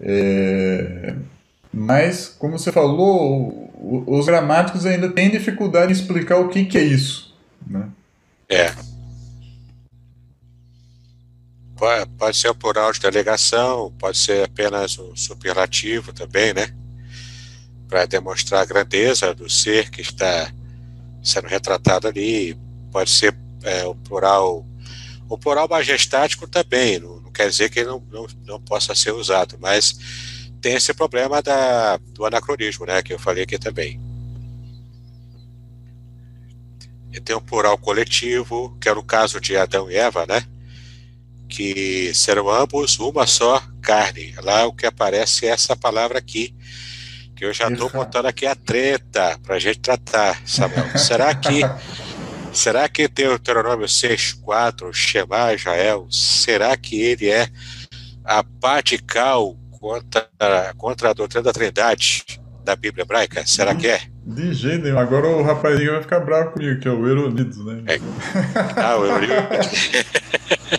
É, 0.00 1.14
mas, 1.72 2.28
como 2.28 2.58
você 2.58 2.70
falou, 2.70 3.70
os 4.06 4.26
gramáticos 4.26 4.86
ainda 4.86 5.10
têm 5.10 5.30
dificuldade 5.30 5.92
em 5.92 5.96
explicar 5.96 6.38
o 6.38 6.48
que, 6.48 6.64
que 6.64 6.78
é 6.78 6.82
isso. 6.82 7.34
Né? 7.66 7.88
É. 8.48 8.72
Pode 12.16 12.36
ser 12.36 12.48
o 12.48 12.54
plural 12.54 12.92
de 12.92 13.00
delegação, 13.00 13.92
pode 13.98 14.16
ser 14.16 14.44
apenas 14.44 14.96
o 14.98 15.14
superlativo 15.16 16.12
também, 16.12 16.54
né? 16.54 16.72
Para 17.94 18.06
demonstrar 18.06 18.60
a 18.60 18.64
grandeza 18.64 19.32
do 19.32 19.48
ser 19.48 19.88
que 19.88 20.00
está 20.00 20.52
sendo 21.22 21.46
retratado 21.46 22.08
ali. 22.08 22.58
Pode 22.90 23.08
ser 23.08 23.32
é, 23.62 23.84
o 23.84 23.94
plural. 23.94 24.66
O 25.28 25.38
plural 25.38 25.68
majestático 25.68 26.48
também, 26.48 26.98
não, 26.98 27.20
não 27.20 27.30
quer 27.30 27.48
dizer 27.48 27.70
que 27.70 27.78
ele 27.78 27.90
não, 27.90 28.02
não, 28.10 28.26
não 28.44 28.60
possa 28.60 28.96
ser 28.96 29.12
usado, 29.12 29.56
mas 29.60 29.96
tem 30.60 30.74
esse 30.74 30.92
problema 30.92 31.40
da, 31.40 31.96
do 32.12 32.26
anacronismo, 32.26 32.84
né, 32.84 33.00
que 33.00 33.12
eu 33.12 33.18
falei 33.20 33.44
aqui 33.44 33.60
também. 33.60 34.00
E 37.12 37.20
tem 37.20 37.36
um 37.36 37.40
plural 37.40 37.78
coletivo, 37.78 38.76
que 38.80 38.88
é 38.88 38.92
o 38.92 39.04
caso 39.04 39.40
de 39.40 39.56
Adão 39.56 39.88
e 39.88 39.94
Eva, 39.94 40.26
né, 40.26 40.44
que 41.48 42.12
serão 42.12 42.50
ambos 42.50 42.98
uma 42.98 43.24
só 43.24 43.62
carne. 43.80 44.34
Lá 44.42 44.66
o 44.66 44.72
que 44.72 44.84
aparece 44.84 45.46
é 45.46 45.50
essa 45.50 45.76
palavra 45.76 46.18
aqui, 46.18 46.52
eu 47.44 47.52
já 47.52 47.68
estou 47.68 47.90
botando 47.90 48.26
aqui 48.26 48.46
a 48.46 48.54
treta 48.54 49.38
para 49.42 49.56
a 49.56 49.58
gente 49.58 49.80
tratar, 49.80 50.40
Samuel. 50.46 50.98
Será 50.98 51.34
que 51.34 51.60
será 52.52 52.88
que 52.88 53.08
tem 53.08 53.26
o 53.26 53.30
Deuteronômio 53.30 53.86
6.4, 53.86 54.92
Shema 54.92 55.52
Israel, 55.52 56.06
será 56.10 56.76
que 56.76 57.00
ele 57.00 57.28
é 57.28 57.48
a 58.24 58.42
patical 58.42 59.56
contra, 59.78 60.28
contra 60.76 61.10
a 61.10 61.12
doutrina 61.12 61.42
da 61.42 61.52
Trindade 61.52 62.24
da 62.64 62.74
Bíblia 62.74 63.02
hebraica? 63.02 63.44
Será 63.46 63.74
que 63.74 63.88
é? 63.88 64.00
De 64.24 64.54
jeito 64.54 64.84
nenhum. 64.84 64.98
Agora 64.98 65.28
o 65.28 65.42
rapazinho 65.42 65.92
vai 65.92 66.02
ficar 66.02 66.20
bravo 66.20 66.52
comigo, 66.52 66.80
que 66.80 66.88
é 66.88 66.90
o 66.90 67.06
Euronides, 67.06 67.58
né? 67.62 67.82
É. 67.86 67.98
Ah, 68.80 68.96
o 68.96 69.04
Euronides. 69.04 69.90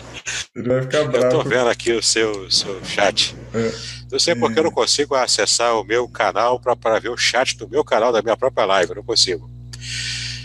Ele 0.56 0.68
vai 0.68 0.82
ficar 0.82 1.04
bravo. 1.04 1.26
Eu 1.26 1.30
tô 1.30 1.48
vendo 1.48 1.68
aqui 1.68 1.92
o 1.92 2.02
seu, 2.02 2.50
seu 2.50 2.82
chat. 2.84 3.36
É. 3.54 3.70
Não 4.10 4.18
sei 4.18 4.34
porque 4.34 4.58
eu 4.58 4.64
não 4.64 4.70
consigo 4.70 5.14
acessar 5.14 5.74
o 5.74 5.84
meu 5.84 6.08
canal 6.08 6.60
para 6.60 6.98
ver 6.98 7.08
o 7.08 7.16
chat 7.16 7.56
do 7.56 7.68
meu 7.68 7.84
canal, 7.84 8.12
da 8.12 8.22
minha 8.22 8.36
própria 8.36 8.64
live. 8.64 8.90
Eu 8.90 8.96
não 8.96 9.04
consigo. 9.04 9.50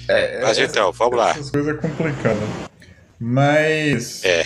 É, 0.08 0.42
Mas 0.42 0.58
então, 0.58 0.92
vamos 0.92 1.18
lá. 1.18 1.30
Essas 1.32 1.50
coisas 1.52 1.76
é 1.76 1.78
complicada. 1.78 2.40
Mas. 3.20 4.24
É. 4.26 4.46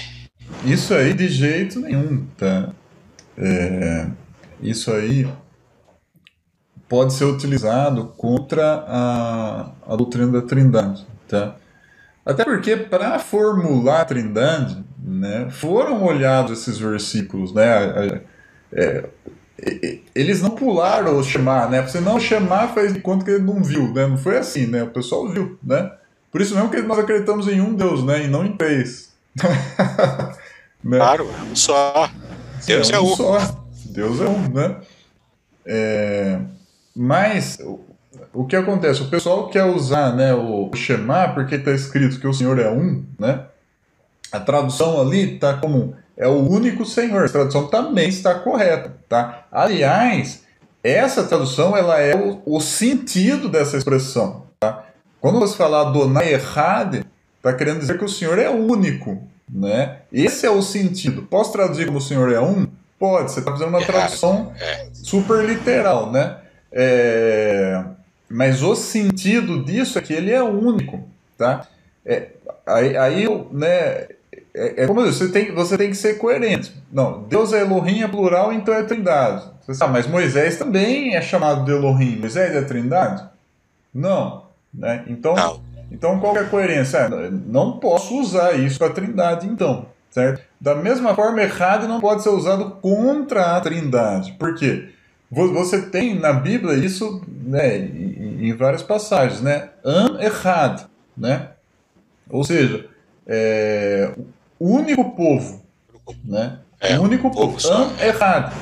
Isso 0.66 0.94
aí 0.94 1.14
de 1.14 1.28
jeito 1.28 1.80
nenhum, 1.80 2.26
tá? 2.38 2.70
É, 3.38 4.08
isso 4.62 4.92
aí 4.92 5.28
pode 6.88 7.14
ser 7.14 7.26
utilizado 7.26 8.14
contra 8.18 8.86
a, 8.88 9.72
a 9.88 9.96
doutrina 9.96 10.32
da 10.32 10.42
Trindade, 10.42 11.06
tá? 11.28 11.56
Até 12.26 12.44
porque 12.44 12.76
para 12.76 13.18
formular 13.20 14.02
a 14.02 14.06
Trindade, 14.06 14.84
né, 14.98 15.48
foram 15.52 16.04
olhados 16.04 16.60
esses 16.60 16.78
versículos, 16.78 17.54
né? 17.54 18.22
É, 18.76 19.06
eles 20.14 20.42
não 20.42 20.52
pularam 20.52 21.18
o 21.18 21.24
chamar, 21.24 21.70
né? 21.70 21.82
Você 21.82 22.02
não 22.02 22.20
chamar 22.20 22.74
faz 22.74 22.94
de 22.94 23.00
conta 23.00 23.24
que 23.24 23.32
ele 23.32 23.44
não 23.44 23.64
viu, 23.64 23.94
né? 23.94 24.06
Não 24.06 24.18
foi 24.18 24.38
assim, 24.38 24.68
né? 24.68 24.84
O 24.84 24.90
pessoal 24.90 25.28
viu, 25.30 25.58
né? 25.64 25.92
Por 26.32 26.42
isso 26.42 26.54
mesmo 26.54 26.70
que 26.70 26.82
nós 26.82 27.00
acreditamos 27.00 27.48
em 27.48 27.62
um 27.62 27.74
Deus, 27.74 28.04
né? 28.04 28.26
E 28.26 28.28
não 28.28 28.46
em 28.46 28.58
três. 28.58 29.14
né? 30.84 30.98
Claro, 30.98 31.30
só. 31.54 32.10
Deus 32.66 32.90
é, 32.90 33.00
um, 33.00 33.04
é 33.04 33.06
um. 33.06 33.16
Só. 33.16 33.66
Deus 33.86 34.20
é 34.20 34.26
um, 34.26 34.50
né? 34.50 34.76
É, 35.66 36.40
mas 36.94 37.58
o 38.34 38.46
que 38.46 38.56
acontece? 38.56 39.02
O 39.02 39.10
pessoal 39.10 39.50
quer 39.50 39.64
usar 39.64 40.14
né, 40.14 40.34
o 40.34 40.70
chamar 40.76 41.34
porque 41.34 41.56
está 41.56 41.72
escrito 41.72 42.20
que 42.20 42.28
o 42.28 42.34
Senhor 42.34 42.60
é 42.60 42.70
um, 42.70 43.04
né? 43.18 43.46
A 44.32 44.40
tradução 44.40 45.00
ali 45.00 45.36
está 45.36 45.54
como 45.54 45.96
é 46.18 46.28
o 46.28 46.48
único 46.50 46.86
Senhor. 46.86 47.26
A 47.26 47.30
tradução 47.30 47.68
também 47.68 48.10
está 48.10 48.36
correta, 48.36 48.96
tá? 49.08 49.46
Aliás, 49.52 50.44
essa 50.84 51.24
tradução 51.24 51.76
ela 51.76 52.00
é 52.00 52.16
o, 52.16 52.42
o 52.46 52.62
sentido 52.62 53.50
dessa 53.50 53.78
expressão, 53.78 54.44
tá? 54.60 54.86
Quando 55.20 55.40
você 55.40 55.56
falar 55.56 55.86
Donai 55.86 56.34
errado, 56.34 57.06
está 57.38 57.54
querendo 57.54 57.80
dizer 57.80 57.98
que 57.98 58.06
o 58.06 58.10
Senhor 58.10 58.38
é 58.38 58.50
único, 58.50 59.22
né? 59.50 60.00
Esse 60.12 60.46
é 60.46 60.50
o 60.50 60.62
sentido. 60.62 61.24
Posso 61.24 61.52
traduzir 61.52 61.86
como 61.88 61.98
o 61.98 62.02
Senhor 62.02 62.32
é 62.32 62.40
um? 62.40 62.68
Pode, 62.98 63.32
você 63.32 63.40
está 63.40 63.52
fazendo 63.52 63.70
uma 63.70 63.84
tradução 63.84 64.54
é. 64.60 64.88
super 64.94 65.44
literal, 65.44 66.12
né? 66.12 66.38
É, 66.72 67.84
mas 68.30 68.64
o 68.64 68.76
sentido 68.76 69.64
disso 69.64 69.98
é 69.98 70.02
que 70.02 70.14
ele 70.14 70.32
é 70.32 70.44
único, 70.44 71.08
tá? 71.38 71.68
É, 72.06 72.30
aí, 72.66 72.98
aí 72.98 73.48
né, 73.52 74.08
é, 74.56 74.84
é 74.84 74.88
como 74.88 75.02
eu 75.02 75.08
disse, 75.08 75.20
você 75.20 75.32
tem, 75.32 75.52
você 75.54 75.78
tem 75.78 75.90
que 75.90 75.98
ser 75.98 76.18
coerente. 76.18 76.74
Não, 76.92 77.24
Deus 77.24 77.54
é 77.54 77.62
Elohim, 77.62 78.02
é 78.02 78.08
plural, 78.08 78.54
então 78.54 78.74
é 78.74 78.84
trindade. 78.84 79.46
Você 79.62 79.74
sabe, 79.74 79.94
mas 79.94 80.08
Moisés 80.08 80.58
também 80.58 81.16
é 81.16 81.22
chamado 81.22 81.66
de 81.66 81.72
Elohim. 81.72 82.18
Moisés 82.18 82.56
é 82.56 82.62
trindade? 82.62 83.28
Não. 83.94 84.46
Né? 84.74 85.04
Então, 85.08 85.36
não. 85.36 85.62
então 85.92 86.20
qual 86.20 86.36
é 86.38 86.42
a 86.42 86.46
coerência? 86.46 86.98
É, 86.98 87.30
não 87.30 87.80
posso 87.80 88.20
usar 88.20 88.54
isso 88.54 88.78
para 88.78 88.88
a 88.88 88.94
trindade, 88.94 89.48
então 89.48 89.88
certo? 90.16 90.42
Da 90.62 90.74
mesma 90.74 91.14
forma, 91.14 91.42
errado 91.42 91.90
não 91.90 92.00
pode 92.00 92.24
ser 92.24 92.30
usado 92.30 92.78
contra 92.82 93.58
a 93.58 93.60
Trindade. 93.60 94.32
Por 94.40 94.56
quê? 94.56 94.88
Você 95.30 95.82
tem 95.90 96.18
na 96.18 96.32
Bíblia 96.32 96.76
isso 96.76 97.22
né, 97.28 97.78
em, 97.78 98.54
várias 98.54 98.82
passagens, 98.82 99.42
né? 99.42 99.72
An 99.84 100.18
errado, 100.22 100.90
né? 101.18 101.50
Ou 102.30 102.46
seja, 102.46 102.88
é, 103.28 104.14
o 104.60 104.70
único 104.70 105.12
povo, 105.16 105.62
né? 106.24 106.60
É, 106.80 106.98
o 107.00 107.04
único 107.04 107.32
povo, 107.32 107.62
povo 107.62 107.74
an 107.74 107.92
errado. 108.02 108.56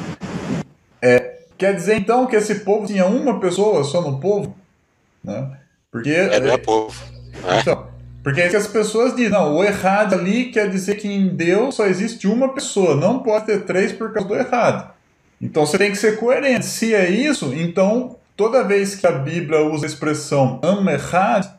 É, 1.01 1.41
quer 1.57 1.75
dizer 1.75 1.97
então 1.97 2.25
que 2.25 2.35
esse 2.35 2.55
povo 2.59 2.87
tinha 2.87 3.05
uma 3.05 3.39
pessoa 3.39 3.83
só 3.83 4.01
no 4.01 4.19
povo, 4.19 4.55
né? 5.23 5.57
Porque 5.91 6.09
é, 6.09 6.39
não 6.39 6.53
é 6.53 6.57
povo. 6.57 6.93
Né? 7.43 7.59
Então, 7.61 7.87
porque 8.23 8.39
é 8.39 8.49
que 8.49 8.55
as 8.55 8.67
pessoas 8.67 9.13
dizem, 9.15 9.31
não, 9.31 9.57
o 9.57 9.63
errado 9.63 10.13
ali 10.13 10.45
quer 10.45 10.69
dizer 10.69 10.95
que 10.95 11.07
em 11.07 11.27
Deus 11.27 11.75
só 11.75 11.85
existe 11.85 12.25
uma 12.25 12.53
pessoa, 12.53 12.95
não 12.95 13.19
pode 13.19 13.45
ter 13.45 13.65
três 13.65 13.91
por 13.91 14.13
causa 14.13 14.29
do 14.29 14.35
errado. 14.35 14.93
Então 15.41 15.65
você 15.65 15.77
tem 15.77 15.91
que 15.91 15.97
ser 15.97 16.17
coerente. 16.17 16.65
Se 16.65 16.95
é 16.95 17.09
isso, 17.09 17.53
então 17.53 18.15
toda 18.37 18.63
vez 18.63 18.95
que 18.95 19.05
a 19.05 19.11
Bíblia 19.11 19.61
usa 19.63 19.85
a 19.85 19.89
expressão 19.89 20.61
am 20.63 20.89
errado, 20.89 21.53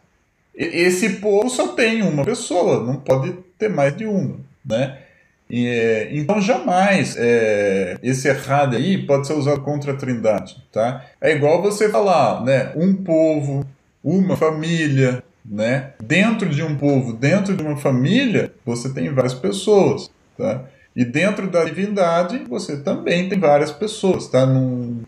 esse 0.54 1.16
povo 1.16 1.50
só 1.50 1.68
tem 1.68 2.00
uma 2.00 2.24
pessoa, 2.24 2.82
não 2.82 2.96
pode 2.96 3.36
ter 3.64 3.70
mais 3.70 3.96
de 3.96 4.06
uma, 4.06 4.36
né? 4.64 4.98
E, 5.48 5.66
é, 5.66 6.16
então 6.16 6.40
jamais 6.40 7.16
é, 7.18 7.98
esse 8.02 8.28
errado 8.28 8.76
aí 8.76 9.06
pode 9.06 9.26
ser 9.26 9.34
usado 9.34 9.60
contra 9.60 9.92
a 9.92 9.96
Trindade, 9.96 10.56
tá? 10.72 11.04
É 11.20 11.34
igual 11.34 11.62
você 11.62 11.88
falar, 11.88 12.42
né? 12.42 12.72
Um 12.76 12.94
povo, 12.94 13.66
uma 14.02 14.36
família, 14.36 15.22
né? 15.44 15.92
Dentro 16.02 16.48
de 16.48 16.62
um 16.62 16.76
povo, 16.76 17.12
dentro 17.12 17.54
de 17.56 17.62
uma 17.62 17.76
família, 17.76 18.52
você 18.64 18.92
tem 18.92 19.12
várias 19.12 19.34
pessoas, 19.34 20.10
tá? 20.36 20.64
E 20.96 21.04
dentro 21.04 21.50
da 21.50 21.64
divindade, 21.64 22.44
você 22.48 22.78
também 22.78 23.28
tem 23.28 23.38
várias 23.38 23.70
pessoas, 23.70 24.28
tá? 24.28 24.46
Não, 24.46 25.00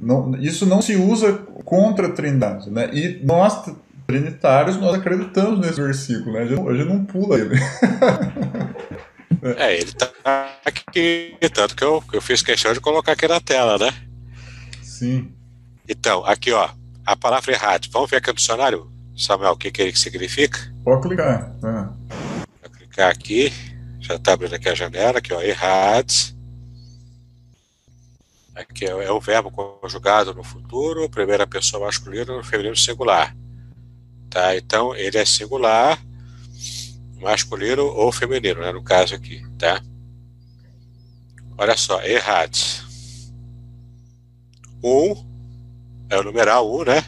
não, 0.00 0.34
isso 0.36 0.66
não 0.66 0.82
se 0.82 0.96
usa 0.96 1.34
contra 1.64 2.08
a 2.08 2.12
trindade, 2.12 2.70
né? 2.70 2.90
E 2.92 3.20
nós, 3.22 3.70
trinitários, 4.12 4.76
nós 4.76 4.94
acreditamos 4.94 5.58
nesse 5.58 5.80
versículo, 5.80 6.34
né? 6.34 6.42
A 6.42 6.46
gente, 6.46 6.60
a 6.60 6.74
gente 6.74 6.88
não 6.88 7.04
pula 7.04 7.38
ele. 7.38 7.58
é, 9.56 9.78
ele 9.78 9.92
tá 9.92 10.12
aqui, 10.64 11.34
tanto 11.54 11.74
que 11.74 11.82
eu, 11.82 12.04
eu 12.12 12.20
fiz 12.20 12.42
questão 12.42 12.74
de 12.74 12.80
colocar 12.80 13.12
aqui 13.12 13.26
na 13.26 13.40
tela, 13.40 13.78
né? 13.78 13.90
Sim. 14.82 15.32
Então, 15.88 16.24
aqui, 16.26 16.52
ó, 16.52 16.68
a 17.06 17.16
palavra 17.16 17.52
errado. 17.52 17.88
Vamos 17.90 18.10
ver 18.10 18.18
aqui 18.18 18.28
no 18.28 18.34
dicionário? 18.34 18.92
Samuel, 19.16 19.52
o 19.52 19.56
que, 19.56 19.70
que 19.70 19.80
ele 19.80 19.96
significa? 19.96 20.58
Pode 20.84 21.02
clicar. 21.02 21.54
É. 21.64 21.82
Vou 22.60 22.70
clicar 22.76 23.10
aqui. 23.10 23.50
Já 23.98 24.16
está 24.16 24.34
abrindo 24.34 24.54
aqui 24.54 24.68
a 24.68 24.74
janela, 24.74 25.18
aqui, 25.18 25.32
ó, 25.32 25.40
errados. 25.40 26.36
Aqui 28.54 28.84
é, 28.84 28.90
é 28.90 29.10
o 29.10 29.20
verbo 29.20 29.50
conjugado 29.50 30.34
no 30.34 30.44
futuro, 30.44 31.08
primeira 31.08 31.46
pessoa 31.46 31.86
masculina 31.86 32.36
no 32.36 32.44
feminino 32.44 32.76
singular. 32.76 33.34
Tá? 34.32 34.56
Então, 34.56 34.96
ele 34.96 35.18
é 35.18 35.24
singular, 35.26 36.02
masculino 37.20 37.84
ou 37.84 38.10
feminino, 38.10 38.60
né, 38.60 38.72
no 38.72 38.82
caso 38.82 39.14
aqui, 39.14 39.44
tá? 39.58 39.82
Olha 41.58 41.76
só, 41.76 42.02
errados. 42.02 42.82
um 44.82 45.14
é 46.08 46.18
o 46.18 46.22
numeral 46.22 46.74
um, 46.74 46.82
né? 46.82 47.04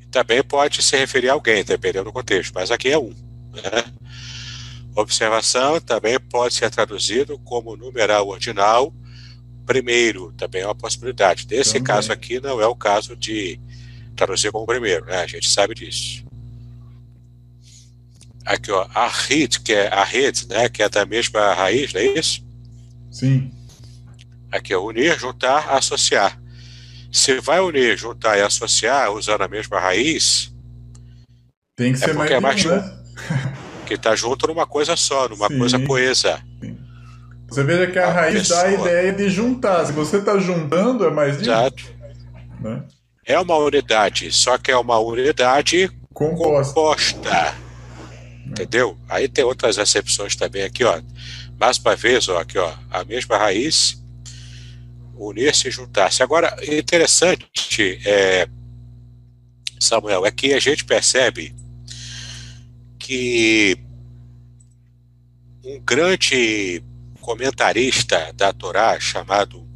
E 0.00 0.06
também 0.06 0.42
pode 0.44 0.80
se 0.80 0.96
referir 0.96 1.28
a 1.28 1.32
alguém, 1.32 1.64
dependendo 1.64 2.04
do 2.04 2.12
contexto, 2.12 2.52
mas 2.54 2.70
aqui 2.70 2.90
é 2.90 2.98
um. 2.98 3.10
Né? 3.52 3.84
Observação 4.94 5.80
também 5.80 6.20
pode 6.20 6.54
ser 6.54 6.70
traduzido 6.70 7.38
como 7.40 7.76
numeral 7.76 8.28
ordinal 8.28 8.94
primeiro, 9.66 10.32
também 10.32 10.62
é 10.62 10.66
uma 10.66 10.74
possibilidade. 10.74 11.46
Nesse 11.50 11.74
também. 11.74 11.84
caso 11.84 12.12
aqui 12.12 12.40
não 12.40 12.60
é 12.60 12.66
o 12.66 12.74
caso 12.74 13.16
de 13.16 13.60
traduzir 14.16 14.52
como 14.52 14.66
primeiro, 14.66 15.04
né? 15.06 15.18
A 15.18 15.26
gente 15.26 15.48
sabe 15.48 15.74
disso. 15.74 16.24
Aqui, 18.44 18.72
ó, 18.72 18.86
a 18.94 19.08
hit, 19.08 19.60
que 19.60 19.72
é 19.72 19.88
a 19.88 20.02
rede, 20.02 20.48
né? 20.48 20.68
Que 20.68 20.82
é 20.82 20.88
da 20.88 21.06
mesma 21.06 21.54
raiz, 21.54 21.92
não 21.92 22.00
é 22.00 22.06
isso? 22.18 22.44
Sim. 23.10 23.52
Aqui, 24.50 24.74
ó, 24.74 24.84
unir, 24.84 25.18
juntar, 25.18 25.70
associar. 25.70 26.40
Se 27.10 27.40
vai 27.40 27.60
unir, 27.60 27.96
juntar 27.96 28.38
e 28.38 28.42
associar 28.42 29.12
usando 29.12 29.42
a 29.42 29.48
mesma 29.48 29.78
raiz, 29.78 30.52
tem 31.76 31.92
que 31.92 32.02
é 32.02 32.06
ser 32.06 32.14
mais, 32.14 32.30
é 32.30 32.40
mais 32.40 32.64
né? 32.64 32.98
que 33.86 33.94
está 33.94 34.16
junto 34.16 34.46
numa 34.46 34.66
coisa 34.66 34.96
só, 34.96 35.28
numa 35.28 35.48
Sim. 35.48 35.58
coisa 35.58 35.78
coesa. 35.78 36.42
Sim. 36.60 36.78
Você 37.48 37.62
veja 37.64 37.86
que 37.90 37.98
a, 37.98 38.08
a 38.08 38.12
raiz 38.12 38.48
pessoa... 38.48 38.62
dá 38.62 38.68
a 38.68 38.72
ideia 38.72 39.12
de 39.12 39.28
juntar. 39.28 39.84
Se 39.84 39.92
você 39.92 40.18
está 40.18 40.38
juntando, 40.38 41.04
é 41.04 41.10
mais 41.10 41.36
de 41.36 41.44
Exato. 41.44 41.84
Né? 42.60 42.82
É 43.32 43.40
uma 43.40 43.56
unidade, 43.56 44.30
só 44.30 44.58
que 44.58 44.70
é 44.70 44.76
uma 44.76 44.98
unidade 44.98 45.90
composta. 46.12 46.74
composta. 46.74 47.56
Entendeu? 48.46 48.98
Aí 49.08 49.26
tem 49.26 49.42
outras 49.42 49.78
acepções 49.78 50.36
também 50.36 50.62
aqui, 50.62 50.84
ó. 50.84 51.00
Mais 51.58 51.78
uma 51.78 51.96
vez, 51.96 52.28
ó, 52.28 52.38
aqui, 52.38 52.58
ó, 52.58 52.74
a 52.90 53.02
mesma 53.04 53.38
raiz, 53.38 54.04
unir-se 55.16 55.68
e 55.68 55.70
juntar-se. 55.70 56.22
Agora, 56.22 56.54
interessante, 56.62 57.98
é, 58.04 58.46
Samuel, 59.80 60.26
é 60.26 60.30
que 60.30 60.52
a 60.52 60.60
gente 60.60 60.84
percebe 60.84 61.54
que 62.98 63.78
um 65.64 65.80
grande 65.80 66.84
comentarista 67.18 68.30
da 68.34 68.52
Torá 68.52 69.00
chamado 69.00 69.66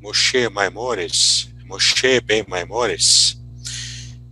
Moshe 0.00 0.48
Maimonides, 0.48 1.49
Moshe 1.70 2.20
Ben 2.20 2.44
Maimonides, 2.48 3.40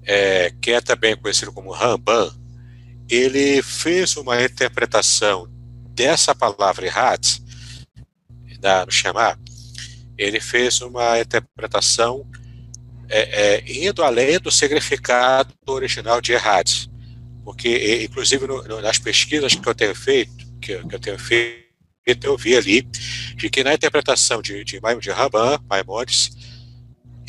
é, 0.03 0.53
que 0.61 0.73
é 0.73 0.81
também 0.81 1.17
conhecido 1.17 1.53
como 1.53 1.71
Ramban, 1.71 2.35
ele 3.09 3.63
fez 3.63 4.17
uma 4.17 4.43
interpretação 4.43 5.49
dessa 5.95 6.35
palavra 6.35 6.85
errat, 6.85 7.39
no 8.85 8.91
chamar, 8.91 9.39
ele 10.17 10.41
fez 10.41 10.81
uma 10.81 11.21
interpretação 11.21 12.29
é, 13.09 13.61
é, 13.61 13.73
indo 13.87 14.03
além 14.03 14.41
do 14.41 14.51
significado 14.51 15.55
original 15.65 16.21
de 16.21 16.33
errat, 16.33 16.89
porque 17.45 18.03
inclusive 18.05 18.49
no, 18.49 18.63
no, 18.65 18.83
nas 18.83 18.99
pesquisas 18.99 19.55
que 19.55 19.67
eu 19.67 19.75
tenho 19.75 19.95
feito, 19.95 20.33
que, 20.61 20.77
que 20.85 20.95
eu 20.95 20.99
tenho 20.99 21.19
feito 21.19 21.69
eu 22.25 22.37
vi 22.37 22.57
ali 22.57 22.83
de 23.37 23.51
que 23.51 23.63
na 23.63 23.75
interpretação 23.75 24.41
de, 24.41 24.65
de, 24.65 24.81
de 24.81 25.11
Ramban, 25.11 25.59
Maimonides, 25.69 26.31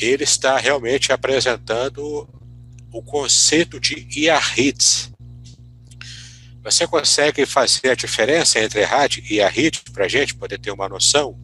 ele 0.00 0.24
está 0.24 0.56
realmente 0.56 1.12
apresentando 1.12 2.28
o 2.92 3.02
conceito 3.02 3.78
de 3.78 4.06
Yahid. 4.16 5.12
Você 6.62 6.86
consegue 6.86 7.46
fazer 7.46 7.90
a 7.90 7.94
diferença 7.94 8.58
entre 8.58 8.80
Yahid 8.80 9.24
e 9.30 9.36
Yahid 9.36 9.82
para 9.92 10.06
a 10.06 10.08
gente 10.08 10.34
poder 10.34 10.58
ter 10.58 10.70
uma 10.70 10.88
noção 10.88 11.38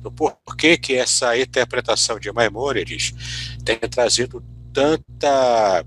do 0.00 0.10
porquê 0.10 0.76
que 0.76 0.94
essa 0.94 1.36
interpretação 1.38 2.18
de 2.18 2.30
Maimônides 2.30 3.12
tem 3.64 3.76
trazido 3.76 4.42
tanta 4.72 5.84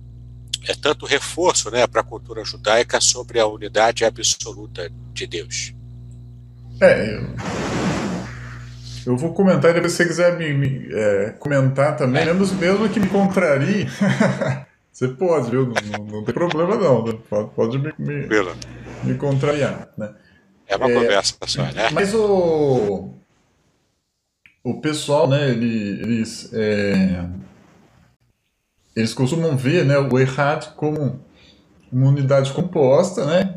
é 0.68 0.74
tanto 0.76 1.06
reforço 1.06 1.72
né, 1.72 1.88
para 1.88 2.02
a 2.02 2.04
cultura 2.04 2.44
judaica 2.44 3.00
sobre 3.00 3.40
a 3.40 3.48
unidade 3.48 4.04
absoluta 4.04 4.92
de 5.14 5.26
Deus. 5.26 5.74
É, 6.82 7.16
eu, 7.16 7.22
eu 9.06 9.18
vou 9.18 9.34
comentar 9.34 9.72
e 9.72 9.74
depois 9.76 9.94
se 9.94 9.98
você 9.98 10.08
quiser 10.08 10.38
me, 10.38 10.54
me 10.54 10.90
é, 10.94 11.36
comentar 11.40 11.96
também, 11.96 12.24
é. 12.24 12.34
mesmo, 12.34 12.58
mesmo 12.58 12.90
que 12.90 13.00
me 13.00 13.08
contrarie, 13.08 13.88
você 14.92 15.08
pode, 15.08 15.52
viu? 15.52 15.74
Não, 15.92 16.06
não 16.06 16.24
tem 16.24 16.34
problema 16.34 16.76
não, 16.76 17.06
né? 17.06 17.14
pode, 17.30 17.50
pode 17.52 17.80
me, 17.80 17.94
me, 17.98 18.28
me 19.04 19.16
contrariar, 19.16 19.90
né? 19.98 20.14
É 20.68 20.76
uma 20.76 20.90
é, 20.90 20.94
conversa 20.94 21.36
só, 21.48 21.64
né? 21.64 21.90
Mas 21.92 22.14
o, 22.14 23.10
o 24.64 24.82
pessoal, 24.82 25.28
né, 25.28 25.50
ele, 25.50 26.02
eles, 26.02 26.54
é, 26.54 27.26
eles 28.96 29.14
costumam 29.14 29.58
ver 29.58 29.86
né, 29.86 29.98
o 29.98 30.20
errado 30.20 30.76
como 30.76 31.20
uma 31.92 32.08
unidade 32.08 32.54
composta, 32.54 33.26
né? 33.26 33.56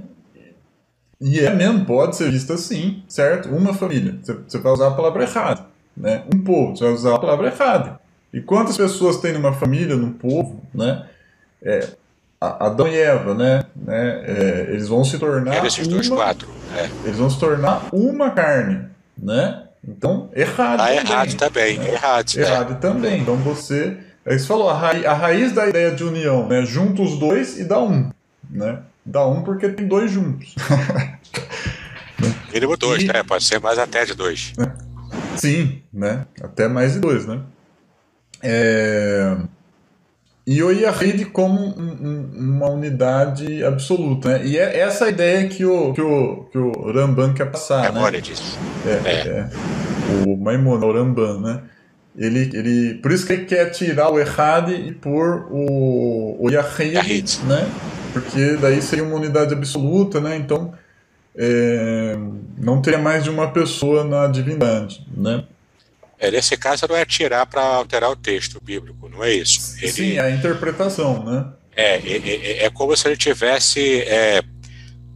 E 1.22 1.38
é 1.38 1.54
mesmo, 1.54 1.84
pode 1.84 2.16
ser 2.16 2.30
visto 2.30 2.52
assim, 2.52 3.04
certo? 3.06 3.48
Uma 3.48 3.72
família, 3.72 4.18
você 4.22 4.58
vai 4.58 4.72
usar 4.72 4.88
a 4.88 4.90
palavra 4.90 5.22
errada. 5.22 5.66
Né? 5.96 6.24
Um 6.34 6.42
povo, 6.42 6.76
você 6.76 6.84
vai 6.84 6.92
usar 6.92 7.14
a 7.14 7.18
palavra 7.18 7.46
errada. 7.46 8.00
E 8.32 8.40
quantas 8.40 8.76
pessoas 8.76 9.18
tem 9.18 9.32
numa 9.32 9.52
família, 9.52 9.94
num 9.94 10.12
povo, 10.12 10.60
né? 10.74 11.06
É, 11.62 11.86
Adão 12.40 12.88
e 12.88 12.96
Eva, 12.98 13.34
né? 13.34 13.64
né? 13.76 14.24
É, 14.26 14.66
eles 14.70 14.88
vão 14.88 15.04
se 15.04 15.18
tornar. 15.18 15.54
É 15.54 15.60
quatro. 16.08 16.48
É. 16.74 16.90
Eles 17.04 17.18
vão 17.18 17.30
se 17.30 17.38
tornar 17.38 17.88
uma 17.92 18.30
carne, 18.30 18.86
né? 19.16 19.62
Então, 19.86 20.28
errado. 20.34 20.80
Ah, 20.80 20.86
também, 20.86 20.98
errado 20.98 21.34
também. 21.36 21.78
Né? 21.78 21.92
Errado, 21.92 22.36
errado 22.36 22.80
também. 22.80 23.20
Então 23.20 23.36
você. 23.36 23.96
É 24.24 24.34
isso 24.34 24.46
falou, 24.46 24.70
a 24.70 24.74
raiz, 24.74 25.04
a 25.04 25.12
raiz 25.12 25.52
da 25.52 25.68
ideia 25.68 25.90
de 25.90 26.04
união, 26.04 26.48
né? 26.48 26.64
Junta 26.64 27.02
os 27.02 27.18
dois 27.18 27.58
e 27.58 27.64
dá 27.64 27.80
um, 27.80 28.10
né? 28.48 28.78
Dá 29.04 29.26
um 29.26 29.42
porque 29.42 29.68
tem 29.68 29.86
dois 29.86 30.10
juntos. 30.10 30.54
Mínimo 32.52 32.76
dois, 32.76 33.02
e... 33.02 33.06
né? 33.06 33.22
Pode 33.22 33.44
ser 33.44 33.60
mais 33.60 33.78
até 33.78 34.04
de 34.04 34.14
dois. 34.14 34.52
Sim, 35.36 35.82
né? 35.92 36.26
Até 36.40 36.68
mais 36.68 36.94
de 36.94 37.00
dois, 37.00 37.26
né? 37.26 37.40
É... 38.42 39.36
E 40.44 40.60
o 40.62 40.72
Yahid 40.72 41.26
como 41.26 41.60
um, 41.60 41.82
um, 41.82 42.30
uma 42.36 42.68
unidade 42.68 43.64
absoluta, 43.64 44.28
né? 44.38 44.44
E 44.44 44.58
é 44.58 44.80
essa 44.80 45.08
ideia 45.08 45.48
que 45.48 45.64
o, 45.64 45.92
que 45.92 46.00
o, 46.00 46.48
que 46.50 46.58
o 46.58 46.92
Ramban 46.92 47.32
quer 47.32 47.50
passar, 47.50 47.86
é 47.86 48.10
né? 48.10 48.20
disso. 48.20 48.58
É, 48.84 49.08
é. 49.08 49.28
é. 49.28 49.50
O 50.26 50.36
Maimon, 50.36 50.80
o 50.80 50.92
Ramban, 50.92 51.40
né? 51.40 51.62
Ele, 52.16 52.50
ele, 52.52 52.94
por 52.94 53.12
isso 53.12 53.24
que 53.24 53.32
ele 53.32 53.44
quer 53.44 53.70
tirar 53.70 54.10
o 54.10 54.18
Errad 54.18 54.68
e 54.70 54.92
pôr 54.92 55.46
o, 55.50 56.44
o 56.44 56.50
Yahid, 56.50 57.40
né? 57.46 57.66
Porque 58.12 58.56
daí 58.56 58.80
seria 58.82 59.04
uma 59.04 59.16
unidade 59.16 59.54
absoluta, 59.54 60.20
né? 60.20 60.36
Então 60.36 60.72
é, 61.34 62.16
não 62.58 62.82
teria 62.82 62.98
mais 62.98 63.24
de 63.24 63.30
uma 63.30 63.50
pessoa 63.50 64.04
na 64.04 64.26
divindade, 64.26 65.06
né? 65.16 65.44
É, 66.18 66.30
nesse 66.30 66.56
caso 66.56 66.86
não 66.88 66.96
é 66.96 67.04
tirar 67.04 67.46
para 67.46 67.62
alterar 67.62 68.10
o 68.10 68.16
texto 68.16 68.60
bíblico, 68.62 69.08
não 69.08 69.24
é 69.24 69.32
isso? 69.32 69.76
Ele, 69.82 69.92
Sim, 69.92 70.18
a 70.18 70.30
interpretação, 70.30 71.24
né? 71.24 71.46
É, 71.74 71.96
é, 71.96 72.16
é, 72.16 72.64
é 72.64 72.70
como 72.70 72.96
se 72.96 73.08
ele 73.08 73.16
tivesse 73.16 74.02
é, 74.02 74.42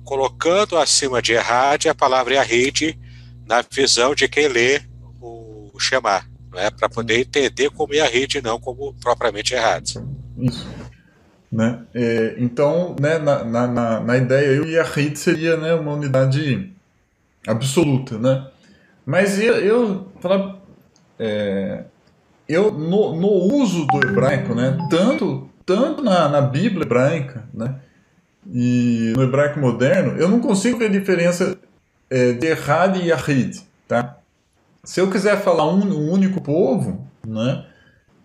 colocando 0.04 0.76
acima 0.76 1.20
de 1.20 1.34
Errad 1.34 1.86
a 1.86 1.94
palavra 1.94 2.34
Yahid 2.34 2.98
na 3.46 3.62
visão 3.70 4.14
de 4.14 4.26
quem 4.26 4.48
lê 4.48 4.80
o, 5.20 5.70
o 5.72 5.78
Shema, 5.78 6.24
é? 6.54 6.70
para 6.70 6.88
poder 6.88 7.20
entender 7.20 7.70
como 7.70 7.94
Yahid, 7.94 8.40
não 8.42 8.58
como 8.58 8.94
propriamente 8.94 9.54
Errad. 9.54 9.96
Isso. 10.38 10.66
Né? 11.50 11.80
É, 11.94 12.34
então, 12.38 12.96
né, 13.00 13.18
na, 13.18 13.44
na, 13.44 14.00
na 14.00 14.16
ideia, 14.16 14.60
o 14.62 14.66
Yahid 14.66 15.18
seria 15.18 15.56
né, 15.56 15.74
uma 15.74 15.92
unidade 15.92 16.72
absoluta. 17.46 18.18
Né? 18.18 18.46
Mas 19.04 19.40
eu, 19.40 19.54
eu, 19.54 20.08
é, 21.18 21.84
eu 22.48 22.72
no, 22.72 23.14
no 23.14 23.28
uso 23.28 23.86
do 23.86 24.06
hebraico, 24.06 24.54
né, 24.54 24.76
tanto, 24.90 25.48
tanto 25.64 26.02
na, 26.02 26.28
na 26.28 26.40
Bíblia 26.40 26.84
hebraica 26.84 27.44
né, 27.54 27.76
e 28.52 29.12
no 29.16 29.22
hebraico 29.22 29.60
moderno, 29.60 30.18
eu 30.18 30.28
não 30.28 30.40
consigo 30.40 30.78
ver 30.78 30.90
diferença 30.90 31.56
é, 32.10 32.32
de 32.32 32.46
Errad 32.48 32.96
e 32.96 33.08
Yahid. 33.08 33.62
Tá? 33.86 34.16
Se 34.82 35.00
eu 35.00 35.10
quiser 35.10 35.40
falar 35.40 35.68
um, 35.68 35.80
um 35.84 36.10
único 36.10 36.40
povo, 36.40 37.06
né, 37.24 37.64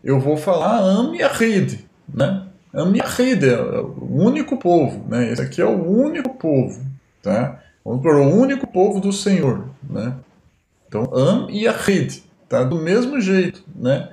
eu 0.03 0.19
vou 0.19 0.35
falar 0.35 0.79
Am 0.79 1.15
Yahid. 1.15 1.85
Né? 2.11 2.47
Am 2.73 2.95
Yahid, 2.95 3.49
é 3.49 3.59
o 3.59 4.07
único 4.09 4.57
povo, 4.57 5.05
né? 5.07 5.31
Esse 5.31 5.41
aqui 5.41 5.61
é 5.61 5.65
o 5.65 5.89
único 5.89 6.35
povo, 6.35 6.81
tá? 7.21 7.61
Vamos 7.83 8.01
para 8.01 8.17
o 8.17 8.33
único 8.33 8.67
povo 8.67 8.99
do 8.99 9.11
Senhor, 9.11 9.69
né? 9.89 10.15
Então, 10.87 11.03
Am 11.13 11.47
Yahid, 11.51 12.23
tá? 12.47 12.63
Do 12.63 12.77
mesmo 12.77 13.19
jeito, 13.19 13.63
né? 13.75 14.09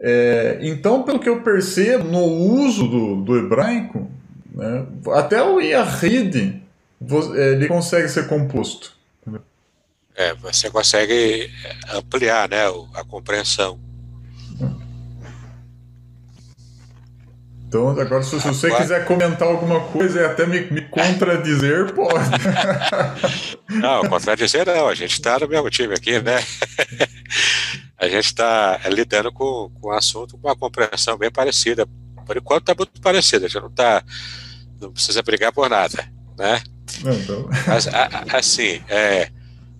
É, 0.00 0.58
então, 0.60 1.02
pelo 1.02 1.20
que 1.20 1.28
eu 1.28 1.42
percebo, 1.42 2.04
no 2.04 2.24
uso 2.24 2.86
do, 2.88 3.22
do 3.22 3.38
hebraico, 3.38 4.10
né, 4.52 4.86
até 5.14 5.42
o 5.42 5.60
Yahid 5.60 6.62
ele 7.34 7.68
consegue 7.68 8.08
ser 8.08 8.26
composto. 8.28 8.92
É, 10.16 10.32
você 10.34 10.70
consegue 10.70 11.50
ampliar 11.92 12.48
né, 12.48 12.66
a 12.94 13.04
compreensão. 13.04 13.78
Então, 17.74 17.90
agora, 17.90 18.22
se, 18.22 18.40
se 18.40 18.46
você 18.46 18.70
quiser 18.70 19.04
comentar 19.04 19.48
alguma 19.48 19.80
coisa 19.80 20.20
e 20.20 20.24
até 20.24 20.46
me, 20.46 20.60
me 20.70 20.82
contradizer, 20.82 21.92
pode. 21.92 22.30
Não, 23.68 24.08
contradizer 24.08 24.64
não, 24.64 24.86
a 24.86 24.94
gente 24.94 25.14
está 25.14 25.40
no 25.40 25.48
mesmo 25.48 25.68
time 25.68 25.92
aqui, 25.92 26.20
né? 26.20 26.40
A 27.98 28.08
gente 28.08 28.26
está 28.26 28.80
lidando 28.90 29.32
com, 29.32 29.70
com 29.80 29.88
um 29.88 29.92
assunto 29.92 30.38
com 30.38 30.46
uma 30.46 30.54
compreensão 30.54 31.16
bem 31.18 31.32
parecida. 31.32 31.84
Por 32.24 32.36
enquanto 32.36 32.60
está 32.60 32.74
muito 32.76 33.00
parecida, 33.00 33.46
a 33.46 33.48
gente 33.48 33.62
não 33.62 33.70
está. 33.70 34.04
Não 34.80 34.92
precisa 34.92 35.22
brigar 35.22 35.52
por 35.52 35.68
nada, 35.68 36.08
né? 36.38 36.62
Então. 37.00 37.48
Mas, 37.66 37.88
assim, 38.32 38.82
é, 38.88 39.30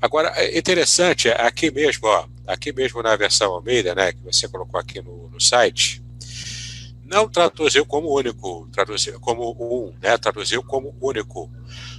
agora, 0.02 0.32
é 0.36 0.58
interessante, 0.58 1.28
aqui 1.28 1.70
mesmo, 1.70 2.08
ó, 2.08 2.26
aqui 2.46 2.72
mesmo 2.72 3.02
na 3.02 3.14
versão 3.14 3.52
Almeida, 3.52 3.94
né, 3.94 4.12
que 4.12 4.22
você 4.24 4.48
colocou 4.48 4.80
aqui 4.80 5.00
no, 5.00 5.28
no 5.28 5.40
site, 5.40 6.03
não 7.14 7.28
traduziu 7.28 7.86
como 7.86 8.12
único, 8.12 8.68
traduziu 8.72 9.20
como 9.20 9.52
um, 9.52 9.94
né? 10.02 10.18
Traduziu 10.18 10.64
como 10.64 10.96
único. 11.00 11.48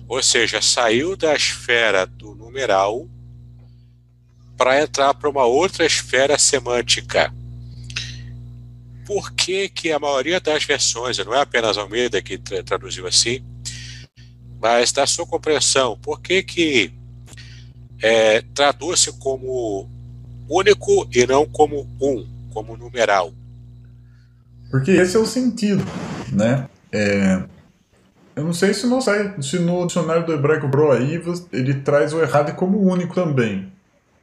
Ou 0.10 0.22
seja, 0.22 0.62
saiu 0.62 1.16
da 1.16 1.34
esfera 1.34 2.06
do 2.06 2.36
numeral 2.36 3.08
para 4.58 4.82
entrar 4.82 5.14
para 5.14 5.30
uma 5.30 5.46
outra 5.46 5.86
esfera 5.86 6.38
semântica. 6.38 7.34
Por 9.06 9.32
que, 9.32 9.70
que 9.70 9.92
a 9.94 10.00
maioria 10.00 10.42
das 10.42 10.66
versões, 10.66 11.18
não 11.20 11.34
é 11.34 11.40
apenas 11.40 11.78
Almeida 11.78 12.22
que 12.22 12.38
tra 12.38 12.62
traduziu 12.62 13.08
assim, 13.08 13.42
mas 14.60 14.92
da 14.92 15.08
sua 15.08 15.26
compreensão, 15.26 15.98
por 15.98 16.20
que, 16.20 16.44
que 16.44 16.94
é, 18.02 18.42
traduz 18.54 19.06
como 19.20 19.90
único 20.50 21.08
e 21.14 21.26
não 21.26 21.46
como 21.46 21.90
um, 22.02 22.28
como 22.52 22.76
numeral? 22.76 23.34
Porque 24.76 24.92
esse 24.92 25.16
é 25.16 25.20
o 25.22 25.26
sentido, 25.26 25.82
né? 26.34 26.68
É, 26.92 27.42
eu 28.36 28.44
não 28.44 28.52
sei 28.52 28.74
se, 28.74 28.86
no, 28.86 29.00
se 29.42 29.58
no 29.58 29.88
dicionário 29.88 30.26
do 30.26 30.34
hebraico 30.34 30.68
Bro 30.68 30.92
aí 30.92 31.24
ele 31.54 31.76
traz 31.76 32.12
o 32.12 32.22
errado 32.22 32.54
como 32.56 32.82
único 32.82 33.16
também. 33.16 33.72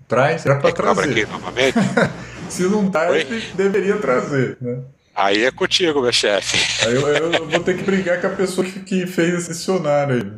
Traz, 0.07 0.45
era 0.45 0.57
para 0.59 0.71
trazer. 0.71 1.11
Aqui, 1.11 1.25
novamente? 1.25 1.79
se 2.51 2.65
não 2.65 2.91
tá, 2.91 3.17
ele 3.17 3.43
deveria 3.55 3.97
trazer, 3.97 4.59
né? 4.61 4.81
Aí 5.15 5.43
é 5.43 5.51
contigo, 5.51 6.03
meu 6.03 6.13
chefe. 6.13 6.87
Aí 6.87 6.97
eu, 6.97 7.09
eu, 7.09 7.49
vou 7.49 7.61
ter 7.61 7.75
que 7.75 7.83
brigar 7.83 8.21
com 8.21 8.27
a 8.27 8.31
pessoa 8.31 8.67
que, 8.67 8.81
que 8.81 9.07
fez 9.07 9.33
esse 9.33 9.53
dicionário 9.53 10.17
aí. 10.17 10.33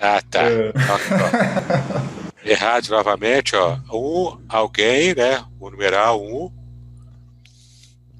Ah, 0.00 0.22
tá. 0.22 0.40
É. 0.42 0.72
Errado 2.50 2.88
novamente, 2.88 3.54
ó. 3.54 3.76
Um, 3.92 4.40
alguém, 4.48 5.14
né? 5.14 5.44
O 5.60 5.68
numeral 5.68 6.22
um, 6.22 6.50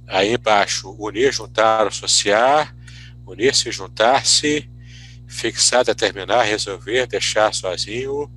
Aí 0.07 0.35
embaixo, 0.35 0.95
unir, 0.99 1.33
juntar, 1.33 1.87
associar, 1.87 2.75
unir-se, 3.27 3.71
juntar-se, 3.71 4.69
fixar, 5.27 5.85
determinar, 5.85 6.43
resolver, 6.43 7.07
deixar 7.07 7.55
sozinho. 7.55 8.31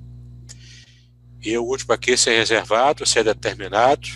E 1.42 1.56
o 1.56 1.64
último 1.64 1.94
aqui, 1.94 2.16
ser 2.16 2.36
reservado, 2.36 3.06
ser 3.06 3.22
determinado. 3.22 4.08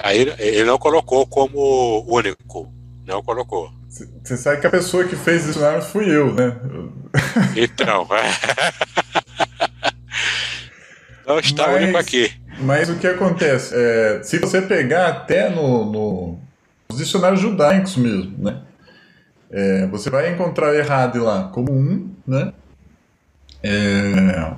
Aí 0.00 0.32
ele 0.38 0.64
não 0.64 0.78
colocou 0.78 1.26
como 1.26 2.04
único, 2.06 2.72
não 3.04 3.22
colocou. 3.22 3.72
Você 3.88 4.36
sabe 4.36 4.60
que 4.60 4.66
a 4.66 4.70
pessoa 4.70 5.04
que 5.04 5.16
fez 5.16 5.46
isso 5.46 5.58
lá 5.58 5.80
fui 5.80 6.08
eu, 6.08 6.32
né? 6.32 6.56
Então, 7.56 8.06
não 11.26 11.38
está 11.38 11.66
Mas... 11.66 11.82
único 11.82 11.98
aqui. 11.98 12.32
Mas 12.62 12.88
o 12.88 12.96
que 12.96 13.06
acontece? 13.06 13.74
É, 13.74 14.20
se 14.22 14.38
você 14.38 14.62
pegar 14.62 15.08
até 15.08 15.50
no, 15.50 15.84
no, 15.84 16.38
nos 16.88 16.98
dicionários 16.98 17.40
judaicos 17.40 17.96
mesmo, 17.96 18.36
né? 18.38 18.60
É, 19.50 19.86
você 19.88 20.08
vai 20.08 20.32
encontrar 20.32 20.74
errado 20.74 21.22
lá 21.22 21.50
como 21.52 21.72
um, 21.72 22.10
né? 22.26 22.52
É, 23.62 24.52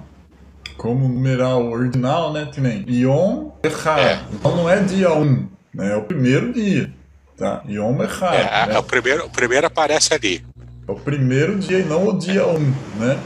como 0.76 1.08
numeral 1.08 1.64
ordinal, 1.66 2.32
né? 2.32 2.48
Também. 2.54 2.84
Yom 2.88 3.50
errado. 3.62 4.00
É. 4.00 4.20
Então 4.32 4.56
não 4.56 4.68
é 4.68 4.80
dia 4.80 5.12
1, 5.12 5.22
um, 5.22 5.48
né? 5.74 5.92
É 5.92 5.96
o 5.96 6.02
primeiro 6.02 6.52
dia. 6.52 6.92
Tá? 7.36 7.62
Yom 7.68 8.00
errado. 8.02 8.34
É, 8.34 8.66
né? 8.66 8.74
é 8.74 8.78
o, 8.78 8.82
primeiro, 8.82 9.26
o 9.26 9.30
primeiro 9.30 9.66
aparece 9.66 10.14
ali. 10.14 10.44
É 10.86 10.92
o 10.92 10.94
primeiro 10.94 11.58
dia 11.58 11.80
e 11.80 11.84
não 11.84 12.06
o 12.06 12.18
dia 12.18 12.46
1, 12.46 12.54
um, 12.54 12.74
né? 13.00 13.18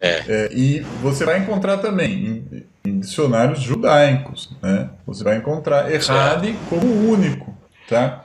É. 0.00 0.22
é. 0.28 0.48
E 0.52 0.80
você 1.02 1.24
vai 1.24 1.38
encontrar 1.38 1.78
também 1.78 2.66
em, 2.86 3.00
dicionários 3.00 3.60
judaicos, 3.60 4.50
né? 4.62 4.90
Você 5.06 5.24
vai 5.24 5.36
encontrar 5.36 5.90
errado 5.90 6.46
como 6.68 7.10
único, 7.10 7.54
tá? 7.88 8.24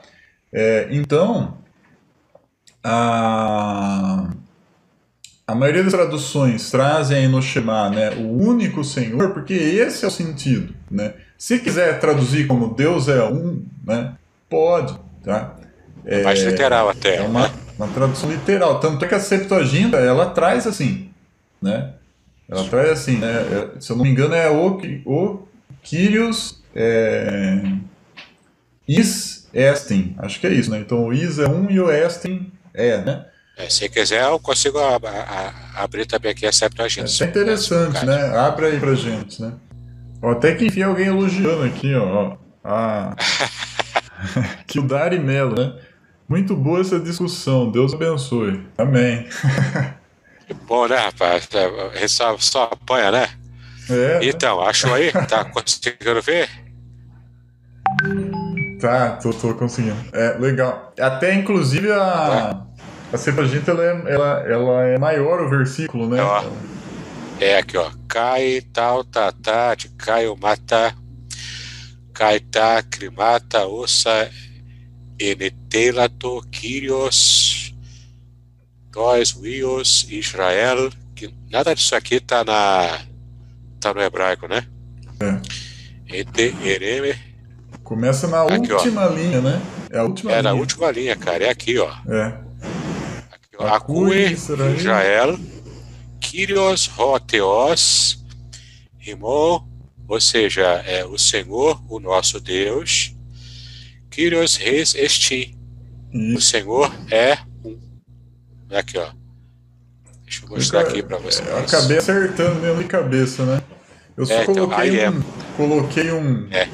É, 0.52 0.88
então, 0.90 1.56
a, 2.84 4.30
a 5.46 5.54
maioria 5.54 5.82
das 5.82 5.92
traduções 5.92 6.70
trazem 6.70 7.28
no 7.28 7.40
Shema, 7.40 7.90
né, 7.90 8.10
o 8.10 8.42
único 8.42 8.84
Senhor, 8.84 9.32
porque 9.32 9.54
esse 9.54 10.04
é 10.04 10.08
o 10.08 10.10
sentido, 10.10 10.74
né? 10.90 11.14
Se 11.38 11.58
quiser 11.58 11.98
traduzir 11.98 12.46
como 12.46 12.74
Deus 12.74 13.08
é 13.08 13.24
um, 13.24 13.64
né, 13.84 14.14
pode, 14.48 14.98
tá? 15.24 15.56
É, 16.04 16.22
mais 16.22 16.42
literal 16.42 16.88
até. 16.88 17.16
É 17.16 17.22
uma, 17.22 17.48
né? 17.48 17.54
uma 17.78 17.88
tradução 17.88 18.30
literal. 18.30 18.80
Tanto 18.80 19.04
é 19.04 19.08
que 19.08 19.14
a 19.14 19.20
Septuaginta, 19.20 19.96
ela 19.96 20.26
traz 20.26 20.66
assim, 20.66 21.10
né? 21.60 21.92
Ela 22.48 22.64
traz 22.68 22.90
assim, 22.90 23.16
né? 23.16 23.30
É, 23.76 23.80
se 23.80 23.90
eu 23.90 23.96
não 23.96 24.04
me 24.04 24.10
engano, 24.10 24.34
é 24.34 24.50
o, 24.50 24.80
o 25.06 25.48
Kyrios 25.82 26.62
é, 26.74 27.62
Is 28.86 29.48
Estin. 29.52 30.14
Acho 30.18 30.40
que 30.40 30.46
é 30.46 30.52
isso, 30.52 30.70
né? 30.70 30.78
Então 30.78 31.06
o 31.06 31.12
Is 31.12 31.38
é 31.38 31.48
um 31.48 31.70
e 31.70 31.80
o 31.80 31.90
Estin 31.90 32.52
é, 32.74 32.98
né? 32.98 33.26
É, 33.56 33.68
se 33.68 33.88
quiser, 33.88 34.22
eu 34.22 34.38
consigo 34.38 34.78
a, 34.78 34.96
a, 34.96 35.80
a 35.80 35.84
abrir 35.84 36.06
também 36.06 36.32
aqui 36.32 36.46
a 36.46 36.52
Septuaginta. 36.52 37.10
É 37.22 37.26
interessante, 37.26 38.04
né? 38.04 38.36
Abre 38.36 38.66
aí 38.66 38.80
pra 38.80 38.94
gente, 38.94 39.42
né? 39.42 39.52
Ó, 40.22 40.30
até 40.30 40.54
que 40.54 40.66
enfim 40.66 40.82
alguém 40.82 41.06
elogiando 41.06 41.64
aqui, 41.64 41.94
ó. 41.94 42.36
Ah, 42.64 43.14
que 44.66 44.78
o 44.78 44.82
Dari 44.82 45.18
Melo, 45.18 45.54
né? 45.54 45.74
Muito 46.28 46.56
boa 46.56 46.80
essa 46.80 46.98
discussão. 46.98 47.70
Deus 47.70 47.92
abençoe. 47.92 48.64
Amém. 48.78 49.26
Bom, 50.52 50.86
né, 50.88 50.96
rapaz? 50.96 51.48
A 51.52 51.98
gente 51.98 52.08
só, 52.08 52.36
só 52.38 52.64
apanha, 52.64 53.10
né? 53.10 53.28
É, 53.90 54.20
então, 54.22 54.60
né? 54.60 54.68
achou 54.68 54.94
aí? 54.94 55.12
Tá 55.12 55.44
conseguindo 55.50 56.22
ver? 56.22 56.48
Tá, 58.80 59.12
tô, 59.16 59.32
tô 59.32 59.54
conseguindo. 59.54 59.96
É, 60.12 60.36
legal. 60.38 60.92
Até, 60.98 61.34
inclusive, 61.34 61.90
a, 61.92 61.96
tá. 61.96 62.66
a 63.12 63.16
Septuaginta, 63.16 63.70
ela 63.70 63.84
é, 63.84 64.12
ela, 64.12 64.40
ela 64.46 64.82
é 64.86 64.98
maior 64.98 65.40
o 65.40 65.48
versículo, 65.48 66.08
né? 66.08 66.20
Ó, 66.22 66.44
é 67.40 67.58
aqui, 67.58 67.76
ó. 67.76 67.90
Cai, 68.08 68.60
tal, 68.72 69.04
tá, 69.04 69.32
tá, 69.32 69.74
de 69.74 69.88
caio, 69.90 70.36
mata, 70.36 70.94
cai, 72.12 72.40
tá, 72.40 72.82
crimata, 72.82 73.66
ossa, 73.66 74.30
enetelato, 75.18 76.42
kyrios, 76.50 77.61
nós, 78.94 79.34
Wios, 79.34 80.06
Israel, 80.10 80.90
que 81.14 81.32
nada 81.50 81.74
disso 81.74 81.94
aqui 81.94 82.16
está 82.16 82.44
na 82.44 83.00
tá 83.80 83.92
no 83.94 84.00
hebraico, 84.00 84.46
né? 84.46 84.66
É. 85.20 86.18
Ete, 86.18 86.54
ereme. 86.62 87.14
Começa 87.82 88.28
na 88.28 88.42
aqui, 88.42 88.72
última 88.72 89.06
ó. 89.06 89.14
linha, 89.14 89.40
né? 89.40 89.60
É 89.90 89.98
a 89.98 90.04
última 90.04 90.30
é 90.32 90.34
linha. 90.34 90.42
na 90.42 90.52
última 90.52 90.90
linha, 90.90 91.16
cara. 91.16 91.44
É 91.44 91.50
aqui, 91.50 91.78
ó. 91.78 91.90
É. 92.08 92.26
Aqui, 93.30 93.56
ó. 93.58 93.66
Acue, 93.66 94.32
Israel. 94.32 94.76
Israel. 94.76 95.38
Kyrios, 96.20 96.86
Roteos, 96.86 98.24
Rimon, 98.98 99.66
ou 100.06 100.20
seja, 100.20 100.62
é 100.86 101.04
o 101.04 101.18
Senhor, 101.18 101.82
o 101.88 101.98
nosso 101.98 102.40
Deus. 102.40 103.14
Kyrios, 104.10 104.56
Reis, 104.56 104.94
Esti. 104.94 105.56
O 106.36 106.40
Senhor 106.40 106.94
é 107.10 107.38
Aqui, 108.72 108.98
ó. 108.98 109.10
Deixa 110.24 110.44
eu 110.44 110.48
mostrar 110.48 110.80
eu, 110.80 110.88
aqui 110.88 111.02
para 111.02 111.18
vocês. 111.18 111.46
Eu 111.46 111.58
acabei 111.58 111.98
acertando 111.98 112.60
mesmo 112.60 112.82
de 112.82 112.88
cabeça, 112.88 113.44
né? 113.44 113.60
Eu 114.16 114.24
só 114.24 114.34
é, 114.34 114.42
então, 114.42 114.54
coloquei, 114.54 115.00
então, 115.00 115.12
um, 115.12 115.18
é... 115.18 115.56
coloquei 115.56 116.12
um, 116.12 116.48
é. 116.50 116.68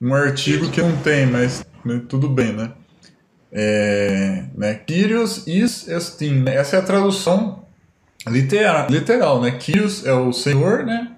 um 0.00 0.14
artigo 0.14 0.70
que 0.70 0.80
não 0.82 0.96
tem, 0.98 1.26
mas 1.26 1.64
né, 1.84 2.02
tudo 2.08 2.28
bem, 2.28 2.52
né? 2.52 2.72
É, 3.50 4.44
né? 4.54 4.74
Kyrios 4.74 5.46
is 5.46 5.88
estin. 5.88 6.42
Né? 6.42 6.56
Essa 6.56 6.76
é 6.76 6.78
a 6.80 6.82
tradução 6.82 7.64
literal, 8.26 8.86
literal 8.90 9.40
né? 9.40 9.52
Kyrios 9.52 10.04
é 10.04 10.12
o 10.12 10.32
Senhor, 10.32 10.84
né? 10.84 11.12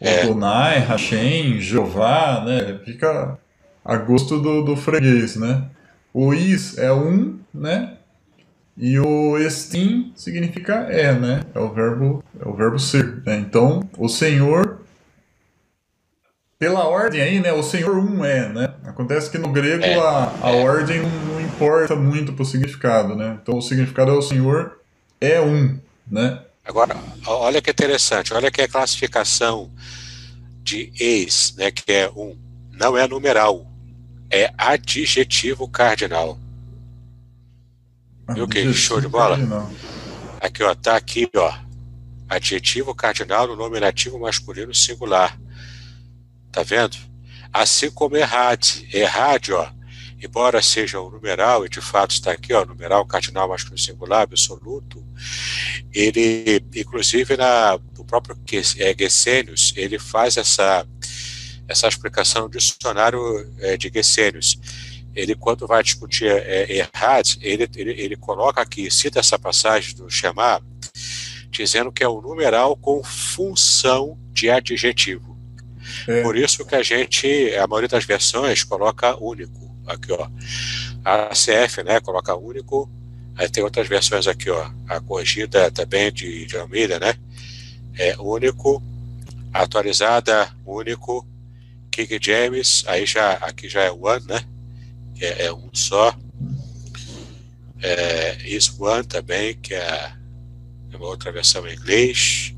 É. 0.00 0.22
Adonai, 0.22 0.80
Hashem, 0.80 1.60
Jeová, 1.60 2.44
né? 2.44 2.78
Fica 2.84 3.38
a 3.84 3.96
gosto 3.96 4.38
do, 4.38 4.62
do 4.62 4.76
freguês, 4.76 5.36
né? 5.36 5.64
O 6.12 6.34
is 6.34 6.76
é 6.76 6.92
um, 6.92 7.38
né? 7.52 7.97
E 8.78 8.98
o 9.00 9.36
estim 9.36 10.12
significa 10.14 10.86
é, 10.88 11.12
né? 11.12 11.42
É 11.52 11.58
o 11.58 11.72
verbo, 11.72 12.22
é 12.38 12.48
o 12.48 12.54
verbo 12.54 12.78
ser. 12.78 13.22
Né? 13.26 13.36
Então, 13.38 13.88
o 13.98 14.08
Senhor, 14.08 14.82
pela 16.58 16.86
ordem 16.86 17.20
aí, 17.20 17.40
né? 17.40 17.52
O 17.52 17.62
Senhor 17.62 17.98
um 17.98 18.24
é, 18.24 18.48
né? 18.48 18.74
Acontece 18.84 19.30
que 19.30 19.38
no 19.38 19.50
grego 19.50 19.82
é, 19.82 19.98
a, 19.98 20.32
a 20.42 20.50
é. 20.50 20.64
ordem 20.64 21.02
não, 21.02 21.38
importa 21.40 21.96
muito 21.96 22.32
para 22.32 22.42
o 22.42 22.46
significado, 22.46 23.16
né? 23.16 23.36
Então 23.42 23.58
o 23.58 23.62
significado 23.62 24.12
é 24.12 24.14
o 24.14 24.22
Senhor 24.22 24.78
é 25.20 25.40
um, 25.40 25.76
né? 26.08 26.40
Agora, 26.64 26.96
olha 27.26 27.60
que 27.60 27.70
interessante, 27.70 28.32
olha 28.32 28.50
que 28.50 28.62
a 28.62 28.68
classificação 28.68 29.70
de 30.62 30.92
ex, 31.00 31.54
né, 31.56 31.70
que 31.70 31.90
é 31.90 32.08
um, 32.10 32.36
não 32.72 32.96
é 32.96 33.08
numeral, 33.08 33.66
é 34.30 34.52
adjetivo 34.56 35.66
cardinal. 35.66 36.38
Viu 38.34 38.46
que 38.46 38.72
show 38.72 39.00
de 39.00 39.08
bola? 39.08 39.36
Cardinal. 39.36 39.72
Aqui, 40.40 40.62
ó, 40.62 40.74
tá 40.74 40.96
aqui, 40.96 41.28
ó. 41.34 41.54
Adjetivo 42.28 42.94
cardinal 42.94 43.46
no 43.46 43.56
nominativo 43.56 44.20
masculino 44.20 44.74
singular. 44.74 45.38
Tá 46.52 46.62
vendo? 46.62 46.96
Assim 47.52 47.90
como 47.90 48.16
errade. 48.16 48.86
Errade, 48.92 49.52
ó, 49.52 49.70
embora 50.22 50.60
seja 50.60 51.00
um 51.00 51.10
numeral, 51.10 51.64
e 51.64 51.68
de 51.68 51.80
fato 51.80 52.10
está 52.10 52.32
aqui, 52.32 52.52
ó, 52.52 52.64
numeral 52.64 53.06
cardinal 53.06 53.48
masculino 53.48 53.78
singular, 53.78 54.22
absoluto, 54.22 55.02
ele, 55.92 56.62
inclusive, 56.74 57.36
na, 57.36 57.78
no 57.96 58.04
próprio 58.04 58.36
é, 58.78 58.94
Gessênios, 58.98 59.72
ele 59.74 59.98
faz 59.98 60.36
essa, 60.36 60.86
essa 61.66 61.88
explicação 61.88 62.42
no 62.42 62.50
dicionário 62.50 63.20
é, 63.58 63.76
de 63.76 63.90
Gessênios. 63.92 64.58
Ele, 65.18 65.34
quando 65.34 65.66
vai 65.66 65.82
discutir 65.82 66.30
é, 66.30 66.72
errad, 66.72 67.36
ele, 67.40 67.68
ele, 67.74 67.90
ele 67.90 68.16
coloca 68.16 68.60
aqui, 68.60 68.88
cita 68.88 69.18
essa 69.18 69.36
passagem 69.36 69.96
do 69.96 70.08
Shema, 70.08 70.62
dizendo 71.50 71.90
que 71.90 72.04
é 72.04 72.08
um 72.08 72.20
numeral 72.20 72.76
com 72.76 73.02
função 73.02 74.16
de 74.32 74.48
adjetivo. 74.48 75.36
É. 76.06 76.22
Por 76.22 76.36
isso 76.36 76.64
que 76.64 76.76
a 76.76 76.84
gente, 76.84 77.26
a 77.56 77.66
maioria 77.66 77.88
das 77.88 78.04
versões, 78.04 78.62
coloca 78.62 79.16
único. 79.20 79.68
Aqui, 79.88 80.12
ó. 80.12 80.28
A 81.04 81.30
CF, 81.30 81.82
né, 81.82 81.98
coloca 81.98 82.36
único. 82.36 82.88
Aí 83.34 83.48
tem 83.48 83.64
outras 83.64 83.88
versões 83.88 84.28
aqui, 84.28 84.50
ó. 84.50 84.70
A 84.88 85.00
corrigida 85.00 85.68
também 85.72 86.12
de, 86.12 86.46
de 86.46 86.56
Almeida, 86.56 87.00
né? 87.00 87.16
É 87.96 88.16
único. 88.18 88.80
Atualizada, 89.52 90.48
único. 90.64 91.26
King 91.90 92.20
James, 92.22 92.84
aí 92.86 93.04
já, 93.04 93.32
aqui 93.32 93.68
já 93.68 93.82
é 93.82 93.90
one, 93.90 94.24
né? 94.28 94.44
É, 95.20 95.46
é 95.46 95.52
um 95.52 95.68
só. 95.72 96.14
É, 97.80 98.36
is 98.44 98.74
one 98.78 99.06
também, 99.06 99.54
que 99.54 99.74
é 99.74 100.12
uma 100.94 101.06
outra 101.06 101.30
versão 101.30 101.66
em 101.66 101.74
inglês. 101.74 102.54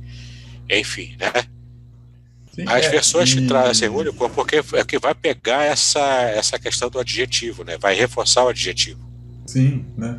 Enfim, 0.68 1.16
né? 1.18 1.32
Sim, 2.54 2.64
As 2.66 2.86
é, 2.86 2.90
versões 2.90 3.34
que 3.34 3.46
trazem 3.46 3.88
único, 3.88 4.28
porque 4.30 4.62
é 4.74 4.84
que 4.84 4.98
vai 4.98 5.14
pegar 5.14 5.64
essa, 5.64 6.00
essa 6.22 6.58
questão 6.58 6.88
do 6.88 6.98
adjetivo, 6.98 7.64
né? 7.64 7.76
Vai 7.78 7.94
reforçar 7.94 8.44
o 8.44 8.48
adjetivo. 8.48 9.00
Sim, 9.46 9.84
né? 9.96 10.18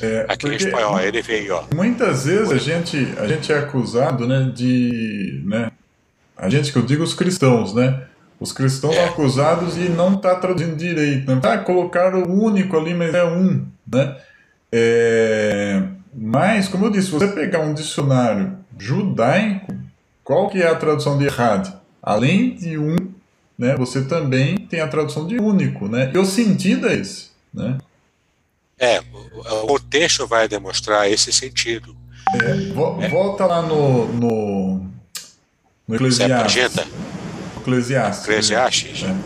É, 0.00 0.26
Aqui 0.28 0.46
em 0.48 0.56
espanhol, 0.56 1.00
ele 1.00 1.22
veio, 1.22 1.54
ó. 1.54 1.64
Muitas 1.74 2.26
vezes 2.26 2.50
a 2.50 2.58
gente, 2.58 2.96
a 3.18 3.26
gente 3.26 3.50
é 3.50 3.58
acusado, 3.58 4.26
né, 4.26 4.52
de, 4.54 5.42
né, 5.46 5.70
a 6.36 6.50
gente 6.50 6.70
que 6.70 6.76
eu 6.76 6.82
digo 6.82 7.02
os 7.02 7.14
cristãos, 7.14 7.74
né, 7.74 8.02
os 8.38 8.52
cristãos 8.52 8.94
são 8.94 9.04
acusados 9.04 9.76
e 9.76 9.88
não 9.88 10.16
tá 10.16 10.34
traduzindo 10.36 10.76
direito, 10.76 11.30
né, 11.32 11.40
tá, 11.40 11.58
colocaram 11.58 12.22
o 12.22 12.44
único 12.44 12.76
ali, 12.76 12.94
mas 12.94 13.14
é 13.14 13.24
um, 13.24 13.66
né, 13.90 14.16
é, 14.72 15.82
mas, 16.14 16.68
como 16.68 16.86
eu 16.86 16.90
disse, 16.90 17.06
se 17.06 17.12
você 17.12 17.28
pegar 17.28 17.60
um 17.60 17.74
dicionário 17.74 18.58
judaico, 18.78 19.74
qual 20.24 20.48
que 20.48 20.62
é 20.62 20.66
a 20.66 20.74
tradução 20.74 21.18
de 21.18 21.26
errado? 21.26 21.78
Além 22.02 22.54
de 22.54 22.78
um, 22.78 22.96
né, 23.58 23.76
você 23.76 24.02
também 24.04 24.56
tem 24.56 24.80
a 24.80 24.88
tradução 24.88 25.26
de 25.26 25.36
único, 25.36 25.88
né? 25.88 26.10
E 26.14 26.18
o 26.18 26.24
sentido 26.24 26.88
é 26.88 26.94
esse, 26.94 27.30
né? 27.52 27.78
É, 28.78 29.02
o 29.68 29.78
texto 29.78 30.26
vai 30.26 30.48
demonstrar 30.48 31.10
esse 31.10 31.32
sentido. 31.32 31.96
É, 32.34 32.72
vo 32.72 32.98
é. 33.00 33.08
Volta 33.08 33.46
lá 33.46 33.62
no, 33.62 34.12
no, 34.12 34.90
no 35.88 35.94
Eclesiastes. 35.94 36.84
Eclesiastes. 37.66 38.24
Eclesiastes. 38.24 39.02
É. 39.02 39.16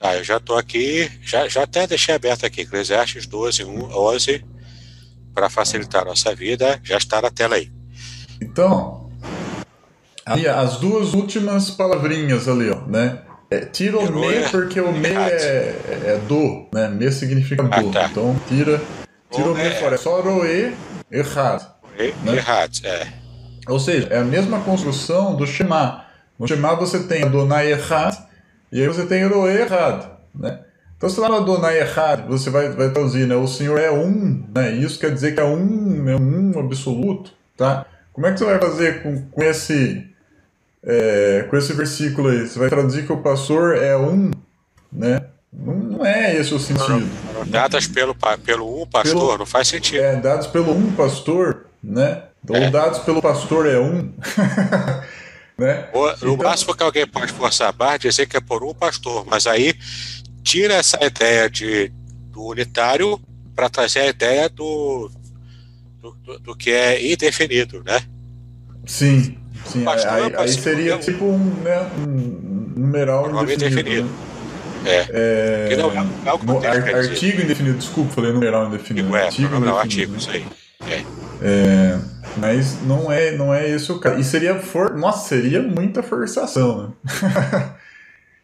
Tá, 0.00 0.16
eu 0.16 0.24
já 0.24 0.36
estou 0.36 0.58
aqui, 0.58 1.10
já, 1.22 1.48
já 1.48 1.62
até 1.62 1.86
deixei 1.86 2.14
aberto 2.14 2.44
aqui, 2.44 2.62
Eclesiastes 2.62 3.26
12, 3.26 3.64
1, 3.64 3.96
11, 3.96 4.44
para 5.34 5.48
facilitar 5.48 6.02
a 6.02 6.06
nossa 6.06 6.34
vida, 6.34 6.80
já 6.82 6.96
está 6.96 7.22
na 7.22 7.30
tela 7.30 7.56
aí. 7.56 7.72
Então, 8.40 9.04
Ali, 10.26 10.48
as 10.48 10.78
duas 10.78 11.12
últimas 11.12 11.70
palavrinhas 11.70 12.48
ali, 12.48 12.70
ó, 12.70 12.80
né? 12.86 13.18
É, 13.50 13.60
tira 13.60 13.98
o 13.98 14.10
me 14.10 14.48
porque 14.50 14.80
o 14.80 14.90
me 14.90 15.08
é, 15.08 15.76
é, 15.86 16.20
do, 16.26 16.66
né? 16.72 16.88
Me 16.88 17.12
significa 17.12 17.62
do. 17.62 17.70
Ah, 17.70 17.92
tá. 17.92 18.08
Então 18.10 18.34
tira, 18.48 18.80
tira 19.30 19.48
o 19.50 19.54
me 19.54 19.60
é. 19.60 19.70
fora. 19.72 19.96
É 19.96 19.98
só 19.98 20.20
roe 20.22 20.74
errado. 21.10 21.70
Né? 21.98 22.36
Errado, 22.36 22.72
é. 22.84 23.06
Ou 23.68 23.78
seja, 23.78 24.08
é 24.10 24.18
a 24.18 24.24
mesma 24.24 24.60
construção 24.60 25.36
do 25.36 25.46
Shema. 25.46 26.03
No 26.38 26.48
Shema 26.48 26.74
você 26.74 27.04
tem 27.04 27.22
Adonai 27.22 27.70
errado 27.70 28.26
e 28.72 28.80
aí 28.80 28.88
você 28.88 29.06
tem 29.06 29.26
roe 29.26 29.52
errado, 29.52 30.10
né? 30.34 30.60
Então, 30.96 31.08
se 31.08 31.20
lá 31.20 31.28
no 31.28 31.36
Adonai 31.36 31.78
errado, 31.78 32.26
você 32.26 32.50
vai, 32.50 32.70
vai 32.70 32.90
traduzir, 32.90 33.26
né? 33.26 33.36
O 33.36 33.46
Senhor 33.46 33.78
é 33.78 33.90
um, 33.90 34.44
né? 34.54 34.72
Isso 34.72 34.98
quer 34.98 35.12
dizer 35.12 35.34
que 35.34 35.40
é 35.40 35.44
um, 35.44 36.08
é 36.08 36.16
um 36.16 36.58
absoluto, 36.58 37.32
tá? 37.56 37.86
Como 38.12 38.26
é 38.26 38.32
que 38.32 38.38
você 38.38 38.44
vai 38.44 38.58
fazer 38.58 39.02
com, 39.02 39.22
com 39.26 39.42
esse 39.42 40.08
é, 40.82 41.46
com 41.48 41.56
esse 41.56 41.72
versículo 41.72 42.28
aí, 42.28 42.46
você 42.46 42.58
vai 42.58 42.68
traduzir 42.68 43.06
que 43.06 43.12
o 43.12 43.18
pastor 43.18 43.76
é 43.76 43.96
um, 43.96 44.30
né? 44.92 45.22
Não, 45.52 45.74
não 45.74 46.06
é 46.06 46.36
esse 46.36 46.52
o 46.52 46.58
sentido. 46.58 47.08
Dadas 47.46 47.86
pelo, 47.86 48.14
pelo 48.44 48.82
um 48.82 48.86
pastor, 48.86 49.14
pelo, 49.14 49.38
não 49.38 49.46
faz 49.46 49.68
sentido. 49.68 50.02
É, 50.02 50.16
dados 50.16 50.46
pelo 50.48 50.72
um 50.72 50.92
pastor, 50.92 51.66
né? 51.82 52.24
Ou 52.48 52.56
é. 52.56 52.70
dados 52.70 52.98
pelo 53.00 53.22
pastor 53.22 53.66
é 53.66 53.78
um. 53.78 54.12
né? 55.56 55.88
O, 55.92 56.08
então, 56.10 56.36
máximo 56.36 56.74
que 56.74 56.82
alguém 56.82 57.06
pode 57.06 57.32
forçar 57.32 57.68
a 57.68 57.72
barra 57.72 57.96
dizer 57.96 58.26
que 58.26 58.36
é 58.36 58.40
por 58.40 58.64
um 58.64 58.74
pastor, 58.74 59.24
mas 59.26 59.46
aí 59.46 59.74
tira 60.42 60.74
essa 60.74 60.98
ideia 61.04 61.48
de, 61.48 61.92
do 62.30 62.44
unitário 62.44 63.20
para 63.54 63.70
trazer 63.70 64.00
a 64.00 64.06
ideia 64.08 64.48
do, 64.48 65.10
do, 66.00 66.38
do, 66.40 66.56
que 66.56 66.70
é 66.70 67.12
indefinido, 67.12 67.82
né? 67.84 68.02
Sim, 68.84 69.38
Sim, 69.64 69.84
aí, 69.86 70.34
aí 70.36 70.48
seria 70.48 70.98
tipo 70.98 71.24
um, 71.24 71.38
né, 71.62 71.90
um 71.98 72.72
numeral 72.76 73.30
indefinido. 73.30 73.66
indefinido. 73.66 74.08
Né? 74.82 75.06
É. 75.10 75.68
é 75.72 75.76
não, 75.76 75.90
é, 75.90 75.96
é 76.26 76.32
o 76.34 76.38
no, 76.42 76.58
artigo 76.98 77.40
indefinido, 77.40 77.78
desculpa, 77.78 78.12
falei 78.12 78.32
numeral 78.32 78.66
indefinido. 78.66 79.16
É, 79.16 79.24
artigo, 79.24 79.48
indefinido, 79.48 79.78
artigo, 79.78 80.16
isso 80.16 80.30
aí. 80.30 80.44
É. 80.86 81.04
é. 81.42 82.13
Mas 82.36 82.82
não 82.82 83.10
é, 83.10 83.32
não 83.32 83.52
é 83.52 83.68
esse 83.68 83.90
o 83.92 83.98
caso. 83.98 84.18
E 84.18 84.24
seria 84.24 84.58
for... 84.58 84.96
Nossa, 84.96 85.28
seria 85.28 85.62
muita 85.62 86.02
forçação, 86.02 86.94
né? 87.08 87.74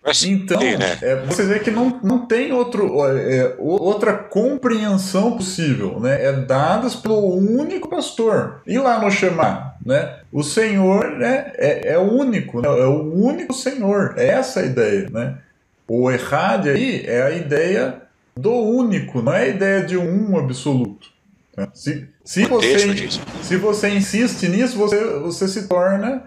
então, 0.26 0.60
né? 0.60 0.98
é, 1.02 1.16
você 1.26 1.44
vê 1.44 1.58
que 1.58 1.70
não, 1.70 2.00
não 2.02 2.26
tem 2.26 2.52
outro, 2.52 3.04
é, 3.06 3.54
outra 3.58 4.14
compreensão 4.14 5.36
possível, 5.36 6.00
né? 6.00 6.24
É 6.24 6.32
dadas 6.32 6.94
pelo 6.94 7.34
único 7.34 7.88
pastor. 7.88 8.62
E 8.66 8.78
lá 8.78 8.98
no 8.98 9.10
Shema, 9.10 9.74
né? 9.84 10.20
O 10.32 10.42
Senhor 10.42 11.18
né, 11.18 11.52
é, 11.56 11.92
é 11.92 11.98
único, 11.98 12.60
né? 12.60 12.68
é 12.68 12.86
o 12.86 13.12
único 13.14 13.52
Senhor. 13.52 14.14
É 14.16 14.28
essa 14.28 14.60
a 14.60 14.64
ideia, 14.64 15.08
né? 15.10 15.38
O 15.86 16.10
errado 16.10 16.68
aí 16.68 17.04
é 17.04 17.22
a 17.22 17.30
ideia 17.30 18.02
do 18.36 18.52
único, 18.52 19.20
não 19.20 19.34
é 19.34 19.42
a 19.42 19.48
ideia 19.48 19.82
de 19.84 19.98
um 19.98 20.38
absoluto. 20.38 21.08
Né? 21.56 21.66
Se, 21.74 22.08
se, 22.30 22.44
você, 22.44 23.08
se 23.42 23.56
você 23.56 23.88
insiste 23.88 24.46
nisso, 24.46 24.78
você, 24.78 25.04
você 25.18 25.48
se 25.48 25.66
torna 25.66 26.22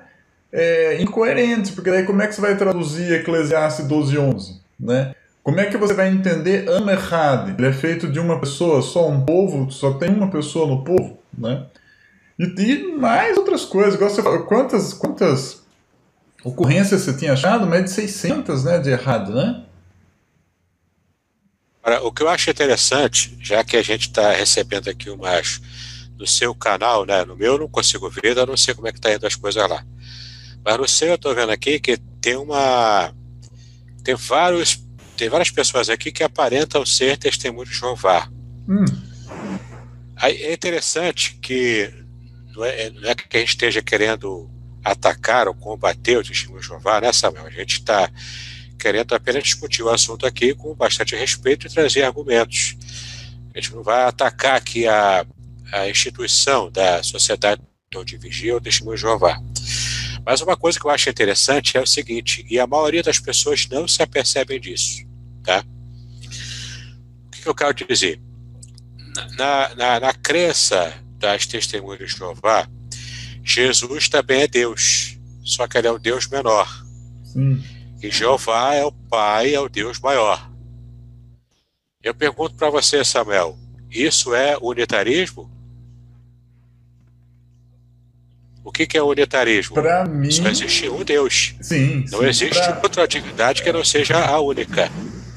é, 0.51 1.01
incoerente, 1.01 1.72
porque 1.72 1.89
daí 1.89 2.04
como 2.04 2.22
é 2.22 2.28
que 2.28 2.36
você 2.36 2.41
vai 2.41 2.58
traduzir 2.58 3.14
Eclesiastes 3.14 3.88
12, 3.88 4.18
11? 4.18 4.62
Né? 4.78 5.16
Como 5.41 5.62
é 5.62 5.66
que 5.68 5.78
você 5.78 5.93
vai 5.93 6.10
entender 6.10 6.70
Amerhad? 6.70 7.56
Ele 7.58 7.68
é 7.68 7.72
feito 7.72 8.12
de 8.12 8.20
uma 8.20 8.38
pessoa, 8.38 8.82
só 8.82 9.08
um 9.08 9.24
povo, 9.24 9.72
só 9.72 9.93
tem 9.93 10.10
uma 10.10 10.30
pessoa 10.30 10.68
no 10.68 10.84
povo, 10.84 11.20
né? 11.38 11.68
E, 12.38 12.43
e 12.62 12.97
mais 12.97 13.38
outras 13.38 13.64
coisas. 13.64 13.97
Quantas, 14.45 14.91
quantas 14.91 15.64
ocorrências 16.43 16.99
você 16.99 17.14
tinha 17.14 17.32
achado? 17.32 17.66
Mais 17.66 17.86
de 17.86 17.91
600 17.91 18.66
né, 18.66 18.78
de 18.78 18.89
errado, 18.89 19.34
né? 19.34 19.64
o 22.01 22.12
que 22.12 22.24
eu 22.24 22.30
acho 22.30 22.49
interessante, 22.49 23.38
já 23.41 23.64
que 23.64 23.76
a 23.76 23.82
gente 23.82 24.08
está 24.08 24.32
recebendo 24.32 24.89
aqui 24.89 25.10
umas 25.10 25.62
no 26.24 26.28
seu 26.28 26.55
canal, 26.55 27.05
né? 27.05 27.26
No 27.26 27.36
meu 27.36 27.53
eu 27.53 27.59
não 27.59 27.67
consigo 27.67 28.09
ver, 28.09 28.38
eu 28.38 28.45
não 28.45 28.55
sei 28.55 28.74
como 28.74 28.88
é 28.88 28.93
que 28.93 28.97
está 28.97 29.13
indo 29.13 29.28
as 29.28 29.36
coisas 29.36 29.69
lá. 29.69 29.86
Mas 30.63 30.78
no 30.78 30.88
seu 30.88 31.09
eu 31.09 31.15
estou 31.15 31.36
vendo 31.36 31.51
aqui 31.51 31.82
que 31.82 31.97
tem 32.21 32.38
uma. 32.38 33.13
Tem 34.05 34.15
vários. 34.15 34.82
Tem 35.17 35.28
várias 35.28 35.51
pessoas 35.51 35.89
aqui 35.89 36.13
que 36.13 36.24
aparentam 36.24 36.86
ser 36.86 37.17
testemunhos 37.17 37.69
de 37.69 37.76
Jeová. 37.76 38.30
Hum. 38.69 38.86
Aí 40.15 40.41
é 40.43 40.53
interessante 40.53 41.38
que 41.41 41.93
não 42.55 42.63
é, 42.63 42.89
não 42.89 43.09
é 43.09 43.13
que 43.13 43.36
a 43.36 43.39
gente 43.41 43.49
esteja 43.49 43.82
querendo 43.82 44.49
atacar 44.82 45.49
ou 45.49 45.53
combater 45.53 46.17
o 46.17 46.24
testemunho 46.24 46.61
de 46.61 46.67
Jeová, 46.67 47.01
né, 47.01 47.11
Samuel? 47.11 47.45
A 47.45 47.49
gente 47.49 47.80
está 47.80 48.09
querendo 48.80 49.13
apenas 49.13 49.43
discutir 49.43 49.84
o 49.84 49.89
assunto 49.89 50.26
aqui 50.26 50.55
com 50.55 50.74
bastante 50.74 51.17
respeito 51.17 51.67
e 51.67 51.69
trazer 51.69 52.03
argumentos. 52.03 52.78
A 53.53 53.59
gente 53.59 53.76
não 53.76 53.84
vai 53.84 54.03
atacar 54.03 54.55
aqui 54.55 54.88
a, 54.88 55.26
a 55.74 55.89
instituição 55.89 56.69
da 56.71 57.01
Sociedade 57.01 57.61
de 58.05 58.17
Vigia 58.17 58.53
ou 58.53 58.61
Testemunho 58.61 58.95
de 58.95 59.01
Jeová. 59.01 59.41
Mas 60.26 60.41
uma 60.41 60.55
coisa 60.55 60.80
que 60.80 60.86
eu 60.86 60.91
acho 60.91 61.09
interessante 61.09 61.78
é 61.78 61.82
o 61.82 61.88
seguinte, 61.88 62.45
e 62.49 62.59
a 62.59 62.67
maioria 62.67 63.01
das 63.03 63.19
pessoas 63.19 63.67
não 63.67 63.88
se 63.88 64.01
apercebem 64.01 64.59
disso, 64.59 65.03
tá? 65.43 65.65
O 67.26 67.30
que, 67.32 67.41
que 67.41 67.47
eu 67.47 67.55
quero 67.55 67.74
dizer? 67.74 68.21
Na, 69.36 69.76
na, 69.76 69.99
na 69.99 70.13
crença 70.13 70.93
das 71.17 71.45
testemunhas 71.45 71.99
de 71.99 72.17
Jeová, 72.17 72.67
Jesus 73.43 74.07
também 74.09 74.43
é 74.43 74.47
Deus, 74.47 75.17
só 75.43 75.67
que 75.67 75.78
ele 75.78 75.88
é 75.88 75.91
o 75.91 75.99
Deus 75.99 76.28
menor. 76.28 76.67
Sim. 77.24 77.63
E 78.01 78.09
Jeová 78.11 78.76
é 78.76 78.86
o 78.86 78.91
Pai, 78.91 79.53
é 79.53 79.59
o 79.59 79.69
Deus 79.69 79.99
maior. 79.99 80.51
Eu 82.01 82.13
pergunto 82.13 82.55
para 82.55 82.69
você, 82.69 83.03
Samuel, 83.03 83.57
isso 83.89 84.34
é 84.34 84.57
unitarismo? 84.61 85.53
O 88.64 88.72
que, 88.72 88.86
que 88.86 88.97
é 88.97 89.03
unitarismo? 89.03 89.76
Para 89.76 90.05
mim. 90.05 90.32
Só 90.32 90.47
existe 90.47 90.88
um 90.89 91.03
Deus. 91.03 91.55
Sim. 91.61 92.05
Não 92.11 92.20
sim, 92.20 92.26
existe 92.26 92.64
pra... 92.64 92.80
outra 92.82 93.03
atividade 93.03 93.61
que 93.61 93.72
não 93.72 93.84
seja 93.84 94.18
a 94.18 94.39
única. 94.39 94.89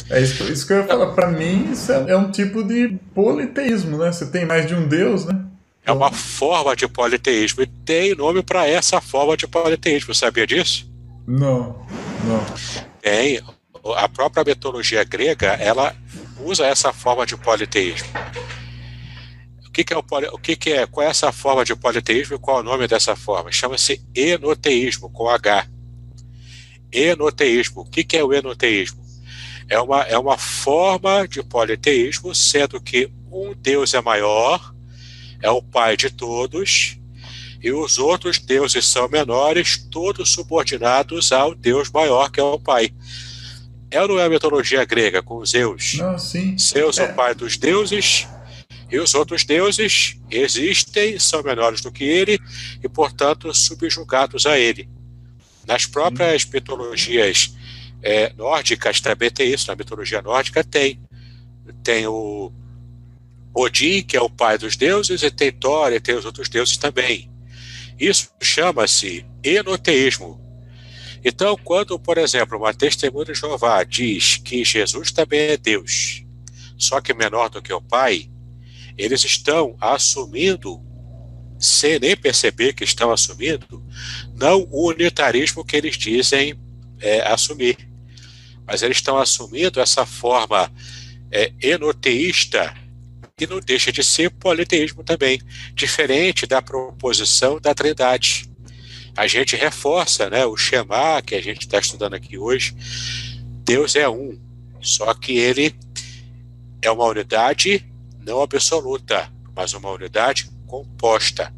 É 0.08 0.20
isso, 0.20 0.44
isso 0.44 0.66
que 0.66 0.72
eu 0.72 0.78
ia 0.78 0.84
falar. 0.84 1.08
Para 1.08 1.28
mim, 1.32 1.72
isso 1.72 1.92
é, 1.92 2.12
é 2.12 2.16
um 2.16 2.30
tipo 2.30 2.62
de 2.62 2.96
politeísmo, 3.12 3.98
né? 3.98 4.12
Você 4.12 4.26
tem 4.26 4.44
mais 4.44 4.66
de 4.66 4.74
um 4.74 4.86
Deus, 4.86 5.24
né? 5.24 5.40
É 5.84 5.90
uma 5.90 6.12
forma 6.12 6.76
de 6.76 6.86
politeísmo. 6.86 7.62
E 7.62 7.66
tem 7.66 8.14
nome 8.14 8.42
para 8.42 8.66
essa 8.66 9.00
forma 9.00 9.36
de 9.36 9.48
politeísmo. 9.48 10.14
Sabia 10.14 10.46
disso? 10.46 10.88
Não, 11.26 11.84
não. 12.24 12.44
Tem. 13.02 13.40
A 13.96 14.08
própria 14.08 14.44
mitologia 14.44 15.02
grega, 15.04 15.48
ela 15.54 15.94
usa 16.40 16.66
essa 16.66 16.92
forma 16.92 17.24
de 17.26 17.36
politeísmo 17.36 18.08
que, 19.76 19.84
que 19.84 19.92
é 19.92 19.96
o, 19.96 20.04
o 20.32 20.38
que, 20.38 20.56
que 20.56 20.72
é, 20.72 20.86
qual 20.86 21.06
é 21.06 21.10
essa 21.10 21.30
forma 21.30 21.62
de 21.62 21.76
politeísmo 21.76 22.36
e 22.36 22.38
qual 22.38 22.58
é 22.58 22.60
o 22.60 22.64
nome 22.64 22.88
dessa 22.88 23.14
forma? 23.14 23.52
Chama-se 23.52 24.00
enoteísmo, 24.14 25.10
com 25.10 25.28
H. 25.28 25.68
Enoteísmo. 26.90 27.82
O 27.82 27.84
que, 27.84 28.02
que 28.02 28.16
é 28.16 28.24
o 28.24 28.32
enoteísmo? 28.32 29.04
É 29.68 29.78
uma, 29.78 30.02
é 30.04 30.16
uma 30.16 30.38
forma 30.38 31.28
de 31.28 31.42
politeísmo, 31.42 32.34
sendo 32.34 32.80
que 32.80 33.10
um 33.30 33.52
Deus 33.54 33.92
é 33.92 34.00
maior, 34.00 34.74
é 35.42 35.50
o 35.50 35.60
Pai 35.60 35.94
de 35.94 36.08
todos, 36.08 36.98
e 37.62 37.70
os 37.70 37.98
outros 37.98 38.38
deuses 38.38 38.86
são 38.88 39.08
menores, 39.08 39.76
todos 39.90 40.30
subordinados 40.30 41.32
ao 41.32 41.54
Deus 41.54 41.90
maior, 41.90 42.30
que 42.30 42.40
é 42.40 42.42
o 42.42 42.58
Pai. 42.58 42.94
É 43.90 44.00
ou 44.00 44.08
não 44.08 44.18
é 44.18 44.24
a 44.24 44.30
mitologia 44.30 44.84
grega 44.86 45.22
com 45.22 45.44
Zeus? 45.44 45.96
Não, 45.98 46.18
sim. 46.18 46.56
Zeus 46.58 46.98
é, 46.98 47.02
é 47.02 47.10
o 47.10 47.14
pai 47.14 47.34
dos 47.34 47.56
deuses, 47.56 48.26
e 48.90 48.98
os 48.98 49.14
outros 49.14 49.44
deuses 49.44 50.16
existem, 50.30 51.18
são 51.18 51.42
menores 51.42 51.80
do 51.80 51.90
que 51.90 52.04
ele 52.04 52.38
e, 52.82 52.88
portanto, 52.88 53.52
subjugados 53.52 54.46
a 54.46 54.58
ele. 54.58 54.88
Nas 55.66 55.86
próprias 55.86 56.44
mitologias 56.44 57.56
é, 58.02 58.32
nórdicas 58.34 59.00
também 59.00 59.30
tem 59.30 59.52
isso. 59.52 59.68
Na 59.68 59.74
mitologia 59.74 60.22
nórdica 60.22 60.62
tem. 60.62 61.00
Tem 61.82 62.06
o 62.06 62.52
Odin, 63.52 64.02
que 64.02 64.16
é 64.16 64.20
o 64.20 64.30
pai 64.30 64.58
dos 64.58 64.76
deuses, 64.76 65.22
e 65.22 65.30
tem 65.30 65.50
Thor, 65.50 65.92
e 65.92 65.98
tem 65.98 66.14
os 66.14 66.24
outros 66.24 66.48
deuses 66.48 66.76
também. 66.76 67.28
Isso 67.98 68.30
chama-se 68.40 69.26
enoteísmo. 69.42 70.40
Então, 71.24 71.56
quando, 71.64 71.98
por 71.98 72.18
exemplo, 72.18 72.58
uma 72.58 72.72
testemunha 72.72 73.24
de 73.24 73.34
Jeová 73.34 73.82
diz 73.82 74.36
que 74.36 74.64
Jesus 74.64 75.10
também 75.10 75.40
é 75.40 75.56
Deus, 75.56 76.22
só 76.78 77.00
que 77.00 77.12
menor 77.12 77.48
do 77.48 77.60
que 77.60 77.72
o 77.72 77.80
Pai, 77.80 78.30
eles 78.96 79.24
estão 79.24 79.76
assumindo, 79.80 80.80
sem 81.58 81.98
nem 81.98 82.16
perceber 82.16 82.72
que 82.72 82.84
estão 82.84 83.10
assumindo, 83.12 83.84
não 84.34 84.66
o 84.70 84.88
unitarismo 84.88 85.64
que 85.64 85.76
eles 85.76 85.96
dizem 85.96 86.58
é, 87.00 87.20
assumir, 87.26 87.76
mas 88.66 88.82
eles 88.82 88.98
estão 88.98 89.18
assumindo 89.18 89.80
essa 89.80 90.04
forma 90.04 90.70
é, 91.30 91.52
enoteísta 91.60 92.74
que 93.36 93.46
não 93.46 93.60
deixa 93.60 93.92
de 93.92 94.02
ser 94.02 94.30
politeísmo 94.30 95.04
também, 95.04 95.38
diferente 95.74 96.46
da 96.46 96.62
proposição 96.62 97.60
da 97.60 97.74
trindade. 97.74 98.50
A 99.14 99.26
gente 99.26 99.56
reforça 99.56 100.30
né, 100.30 100.46
o 100.46 100.56
Shema 100.56 101.20
que 101.20 101.34
a 101.34 101.42
gente 101.42 101.60
está 101.60 101.78
estudando 101.78 102.14
aqui 102.14 102.38
hoje. 102.38 102.74
Deus 103.62 103.94
é 103.94 104.08
um, 104.08 104.38
só 104.80 105.12
que 105.12 105.36
ele 105.36 105.74
é 106.80 106.90
uma 106.90 107.04
unidade 107.04 107.84
não 108.26 108.42
absoluta, 108.42 109.32
mas 109.54 109.72
uma 109.72 109.90
unidade 109.90 110.50
composta, 110.66 111.54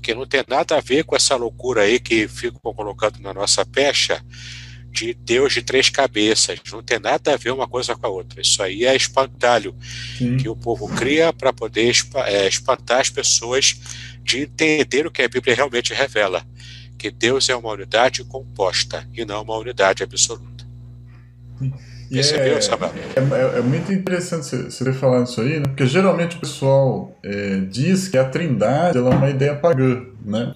que 0.00 0.14
não 0.14 0.24
tem 0.24 0.44
nada 0.46 0.76
a 0.76 0.80
ver 0.80 1.04
com 1.04 1.16
essa 1.16 1.34
loucura 1.34 1.82
aí 1.82 1.98
que 1.98 2.28
ficam 2.28 2.72
colocando 2.72 3.18
na 3.20 3.34
nossa 3.34 3.66
pecha 3.66 4.24
de 4.90 5.14
Deus 5.14 5.54
de 5.54 5.62
três 5.62 5.88
cabeças. 5.88 6.60
Não 6.70 6.82
tem 6.82 6.98
nada 6.98 7.32
a 7.32 7.36
ver 7.36 7.50
uma 7.50 7.66
coisa 7.66 7.96
com 7.96 8.06
a 8.06 8.10
outra. 8.10 8.40
Isso 8.40 8.62
aí 8.62 8.84
é 8.84 8.94
espantalho 8.94 9.74
Sim. 10.16 10.36
que 10.36 10.48
o 10.48 10.54
povo 10.54 10.86
cria 10.88 11.32
para 11.32 11.52
poder 11.52 11.92
é, 12.26 12.46
espantar 12.46 13.00
as 13.00 13.10
pessoas 13.10 13.76
de 14.22 14.42
entender 14.42 15.06
o 15.06 15.10
que 15.10 15.22
a 15.22 15.28
Bíblia 15.28 15.56
realmente 15.56 15.92
revela. 15.92 16.46
Que 16.98 17.10
Deus 17.10 17.48
é 17.48 17.56
uma 17.56 17.72
unidade 17.72 18.22
composta 18.24 19.08
e 19.12 19.24
não 19.24 19.42
uma 19.42 19.56
unidade 19.56 20.04
absoluta. 20.04 20.64
Sim. 21.58 21.72
Percebeu, 22.12 22.44
é, 22.44 22.58
é, 22.58 23.56
é, 23.56 23.58
é, 23.58 23.60
muito 23.62 23.90
interessante 23.90 24.44
você 24.44 24.84
ter 24.84 24.92
falado 24.92 25.26
isso 25.26 25.40
aí, 25.40 25.58
né? 25.58 25.62
porque 25.62 25.86
geralmente 25.86 26.36
o 26.36 26.40
pessoal 26.40 27.16
é, 27.22 27.60
diz 27.70 28.06
que 28.06 28.18
a 28.18 28.24
trindade 28.24 28.98
ela 28.98 29.14
é 29.14 29.16
uma 29.16 29.30
ideia 29.30 29.54
pagã, 29.54 30.02
né? 30.22 30.52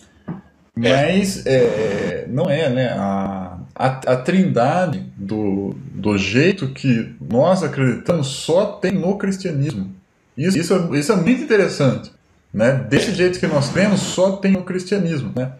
Mas 0.76 1.46
é, 1.46 2.26
não 2.28 2.50
é, 2.50 2.68
né? 2.68 2.88
A, 2.88 3.58
a, 3.74 3.86
a, 3.86 4.16
trindade, 4.16 5.06
do, 5.16 5.74
do 5.94 6.18
jeito 6.18 6.68
que 6.68 7.14
nós 7.18 7.62
acreditamos, 7.62 8.26
só 8.26 8.66
tem 8.72 8.92
no 8.92 9.16
cristianismo. 9.16 9.94
Isso, 10.36 10.58
isso, 10.58 10.74
é, 10.74 10.98
isso 10.98 11.12
é 11.12 11.16
muito 11.16 11.42
interessante. 11.42 12.12
Né? 12.52 12.72
Desse 12.90 13.14
jeito 13.14 13.40
que 13.40 13.46
nós 13.46 13.70
temos, 13.70 14.00
só 14.00 14.32
tem 14.32 14.52
no 14.52 14.62
cristianismo. 14.62 15.32
Né? 15.34 15.52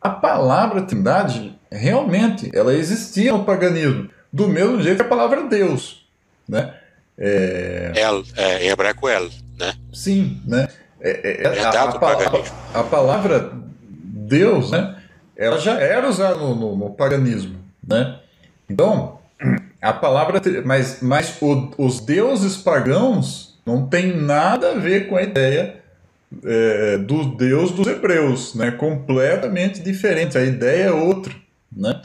A 0.00 0.10
palavra 0.10 0.82
trindade, 0.82 1.56
realmente, 1.70 2.50
ela 2.52 2.74
existia 2.74 3.32
no 3.32 3.44
paganismo 3.44 4.08
do 4.36 4.46
mesmo 4.48 4.82
jeito 4.82 4.96
que 4.96 5.02
a 5.02 5.08
palavra 5.08 5.44
Deus, 5.44 6.06
né? 6.46 6.74
É... 7.16 7.92
El, 7.96 8.22
é, 8.36 8.66
em 8.66 8.68
hebraico 8.68 9.08
El, 9.08 9.30
né? 9.58 9.72
Sim, 9.94 10.42
né? 10.46 10.68
É, 11.00 11.42
é, 11.42 11.46
a, 11.46 11.70
a, 11.70 11.84
a, 12.74 12.80
a, 12.80 12.84
palavra 12.84 13.50
Deus, 13.80 14.70
né? 14.70 14.96
Ela 15.34 15.58
já 15.58 15.80
era 15.80 16.06
usada 16.06 16.36
no, 16.36 16.54
no, 16.54 16.76
no 16.76 16.90
paganismo, 16.90 17.56
né? 17.86 18.18
Então, 18.68 19.18
a 19.80 19.92
palavra, 19.94 20.42
mas, 20.64 21.00
mas 21.00 21.40
o, 21.40 21.70
os 21.78 22.00
deuses 22.00 22.58
pagãos 22.58 23.58
não 23.64 23.86
tem 23.86 24.14
nada 24.14 24.72
a 24.72 24.74
ver 24.74 25.08
com 25.08 25.16
a 25.16 25.22
ideia 25.22 25.76
é, 26.44 26.98
do 26.98 27.24
Deus 27.36 27.70
dos 27.70 27.86
hebreus, 27.86 28.54
né? 28.54 28.70
Completamente 28.70 29.80
diferente. 29.80 30.36
A 30.36 30.44
ideia 30.44 30.84
é 30.84 30.92
outra, 30.92 31.32
né? 31.74 32.02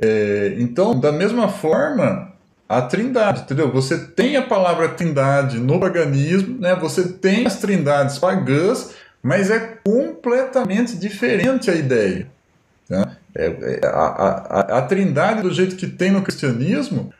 É, 0.00 0.54
então, 0.58 0.98
da 0.98 1.10
mesma 1.10 1.48
forma, 1.48 2.32
a 2.68 2.82
trindade, 2.82 3.42
entendeu? 3.42 3.72
Você 3.72 3.98
tem 3.98 4.36
a 4.36 4.42
palavra 4.42 4.90
trindade 4.90 5.58
no 5.58 5.80
paganismo, 5.80 6.60
né? 6.60 6.74
Você 6.76 7.08
tem 7.08 7.46
as 7.46 7.56
trindades 7.56 8.18
pagãs, 8.18 8.94
mas 9.22 9.50
é 9.50 9.58
completamente 9.84 10.96
diferente 10.96 11.70
a 11.70 11.74
ideia. 11.74 12.28
Tá? 12.88 13.16
É, 13.34 13.46
é, 13.46 13.86
a, 13.86 13.88
a, 13.88 14.78
a, 14.78 14.82
trindade 14.82 15.42
do 15.42 15.52
jeito 15.52 15.76
que 15.76 15.86
tem 15.86 16.10
no 16.10 16.22
cristianismo 16.22 17.12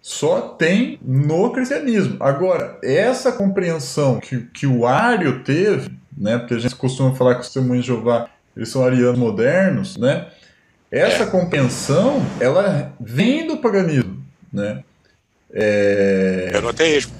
só 0.00 0.40
tem 0.40 0.98
no 1.02 1.50
cristianismo. 1.50 2.16
Agora, 2.20 2.78
essa 2.82 3.32
compreensão 3.32 4.18
que, 4.20 4.40
que 4.54 4.66
o 4.66 4.86
Ário 4.86 5.42
teve, 5.42 5.90
né? 6.16 6.38
Porque 6.38 6.54
a 6.54 6.58
gente 6.58 6.74
costuma 6.74 7.14
falar 7.14 7.34
que 7.34 7.40
os 7.40 7.46
testemunhos 7.46 7.84
de 7.84 7.92
Jeová 7.92 8.28
eles 8.56 8.68
são 8.68 8.84
arianos 8.84 9.18
modernos, 9.18 9.96
né? 9.96 10.26
Essa 10.90 11.22
é. 11.22 11.26
compreensão, 11.26 12.20
ela 12.40 12.92
vem 12.98 13.46
do 13.46 13.58
paganismo, 13.58 14.22
né? 14.52 14.82
É... 15.52 16.50
Eu 16.52 16.62
notei 16.62 16.96
isso. 16.96 17.12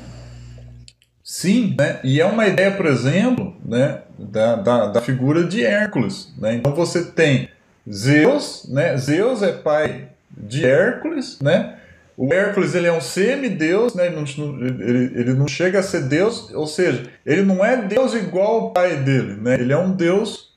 Sim, 1.22 1.76
né? 1.78 2.00
E 2.02 2.20
é 2.20 2.26
uma 2.26 2.48
ideia, 2.48 2.72
por 2.72 2.86
exemplo, 2.86 3.56
né, 3.64 4.00
da, 4.18 4.56
da, 4.56 4.86
da 4.86 5.00
figura 5.00 5.44
de 5.44 5.64
Hércules. 5.64 6.32
Né? 6.36 6.54
Então 6.54 6.74
você 6.74 7.04
tem 7.04 7.48
Zeus, 7.88 8.66
né? 8.68 8.96
Zeus 8.96 9.42
é 9.42 9.52
pai 9.52 10.08
de 10.36 10.66
Hércules, 10.66 11.38
né? 11.40 11.76
O 12.16 12.34
Hércules 12.34 12.74
ele 12.74 12.86
é 12.86 12.92
um 12.92 13.00
semideus, 13.00 13.94
né? 13.94 14.06
Ele 14.06 14.16
não, 14.16 14.60
ele, 14.60 15.18
ele 15.18 15.34
não 15.34 15.48
chega 15.48 15.78
a 15.78 15.82
ser 15.82 16.02
Deus, 16.02 16.52
ou 16.52 16.66
seja, 16.66 17.04
ele 17.24 17.42
não 17.42 17.64
é 17.64 17.80
Deus 17.80 18.12
igual 18.14 18.46
ao 18.46 18.70
pai 18.72 18.96
dele, 18.96 19.34
né? 19.34 19.54
Ele 19.54 19.72
é 19.72 19.78
um 19.78 19.92
Deus 19.92 20.52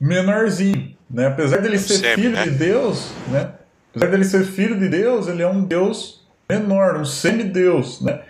menorzinho, 0.00 0.96
né? 1.10 1.26
Apesar 1.26 1.58
dele 1.58 1.78
ser 1.78 1.94
Sempre, 1.94 2.22
filho 2.22 2.34
né? 2.34 2.44
de 2.44 2.50
Deus, 2.50 3.10
né? 3.28 3.52
apesar 3.90 4.10
dele 4.10 4.24
ser 4.24 4.44
filho 4.44 4.78
de 4.78 4.88
Deus, 4.88 5.26
ele 5.26 5.42
é 5.42 5.48
um 5.48 5.64
Deus 5.64 6.26
menor, 6.48 6.96
um 6.96 7.04
semideus, 7.04 8.00
né? 8.00 8.20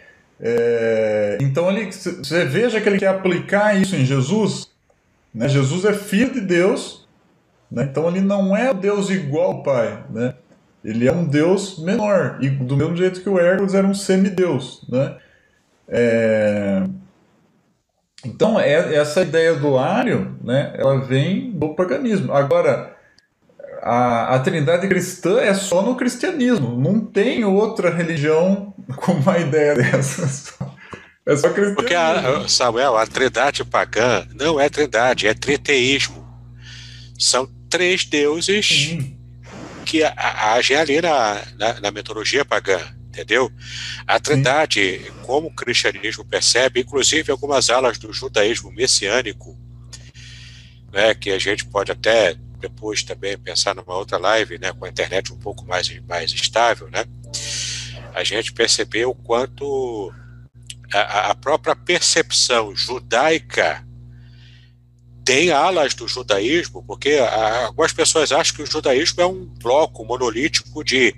É, 0.43 1.37
então 1.41 1.71
ele, 1.71 1.93
você 1.93 2.47
veja 2.47 2.81
que 2.81 2.89
ele 2.89 2.99
quer 2.99 3.09
aplicar 3.09 3.79
isso 3.79 3.95
em 3.95 4.07
Jesus. 4.07 4.71
Né? 5.35 5.49
Jesus 5.49 5.85
é 5.85 5.93
filho 5.93 6.33
de 6.33 6.41
Deus, 6.41 7.07
né? 7.71 7.87
então 7.91 8.09
ele 8.09 8.21
não 8.21 8.57
é 8.57 8.73
Deus 8.73 9.11
igual 9.11 9.53
ao 9.53 9.63
Pai. 9.63 10.03
Né? 10.09 10.35
Ele 10.83 11.07
é 11.07 11.13
um 11.13 11.27
Deus 11.27 11.79
menor, 11.79 12.39
e 12.41 12.49
do 12.49 12.75
mesmo 12.75 12.97
jeito 12.97 13.23
que 13.23 13.29
o 13.29 13.39
Hércules 13.39 13.75
era 13.75 13.87
um 13.87 13.93
semideus. 13.93 14.83
Né? 14.89 15.17
É... 15.87 16.85
Então, 18.25 18.61
é, 18.61 18.95
essa 18.95 19.23
ideia 19.23 19.55
do 19.55 19.79
ário, 19.79 20.37
né, 20.43 20.75
ela 20.77 21.01
vem 21.01 21.53
do 21.53 21.75
paganismo. 21.75 22.33
Agora, 22.33 22.95
a, 23.83 24.35
a 24.35 24.39
trindade 24.41 24.87
cristã 24.89 25.41
é 25.41 25.55
só 25.55 25.83
no 25.83 25.97
cristianismo. 25.97 26.79
Não 26.79 27.01
tem 27.01 27.45
outra 27.45 27.91
religião 27.95 28.75
com 28.97 29.13
uma 29.13 29.39
ideia 29.39 29.75
dessas. 29.75 30.55
É 31.27 31.35
só 31.37 31.49
cristianismo. 31.49 31.77
Porque, 31.77 31.95
a, 31.95 32.47
Samuel, 32.47 32.97
a 32.97 33.07
trindade 33.07 33.65
pagã 33.65 34.27
não 34.35 34.61
é 34.61 34.69
trindade, 34.69 35.27
é 35.27 35.33
triteísmo. 35.33 36.29
São 37.19 37.49
três 37.71 38.05
deuses 38.05 38.67
Sim. 38.67 39.19
que 39.87 40.03
agem 40.03 40.77
ali 40.77 41.01
na, 41.01 41.41
na, 41.59 41.81
na 41.81 41.91
mitologia 41.91 42.45
pagã 42.45 42.81
entendeu? 43.11 43.53
A 44.07 44.21
trindade, 44.21 45.01
Sim. 45.01 45.13
como 45.25 45.49
o 45.49 45.55
cristianismo 45.55 46.25
percebe, 46.25 46.81
inclusive 46.81 47.31
algumas 47.31 47.69
alas 47.69 47.99
do 47.99 48.13
judaísmo 48.13 48.71
messiânico, 48.71 49.59
né, 50.93 51.13
que 51.15 51.31
a 51.31 51.39
gente 51.39 51.67
pode 51.67 51.91
até 51.91 52.35
depois 52.61 53.03
também 53.03 53.37
pensar 53.37 53.75
numa 53.75 53.97
outra 53.97 54.17
live, 54.17 54.59
né, 54.59 54.73
com 54.73 54.85
a 54.85 54.89
internet 54.89 55.33
um 55.33 55.39
pouco 55.39 55.67
mais, 55.67 55.91
mais 56.09 56.33
estável, 56.33 56.89
né, 56.91 57.05
a 58.15 58.23
gente 58.23 58.53
percebeu 58.53 59.11
o 59.11 59.15
quanto 59.15 60.13
a, 60.93 61.31
a 61.31 61.35
própria 61.35 61.75
percepção 61.75 62.75
judaica 62.75 63.85
tem 65.31 65.53
alas 65.53 65.95
do 65.95 66.09
judaísmo, 66.09 66.83
porque 66.83 67.13
algumas 67.65 67.93
pessoas 67.93 68.33
acham 68.33 68.57
que 68.57 68.63
o 68.63 68.67
judaísmo 68.67 69.23
é 69.23 69.27
um 69.27 69.47
bloco 69.47 70.05
monolítico 70.05 70.83
de, 70.83 71.15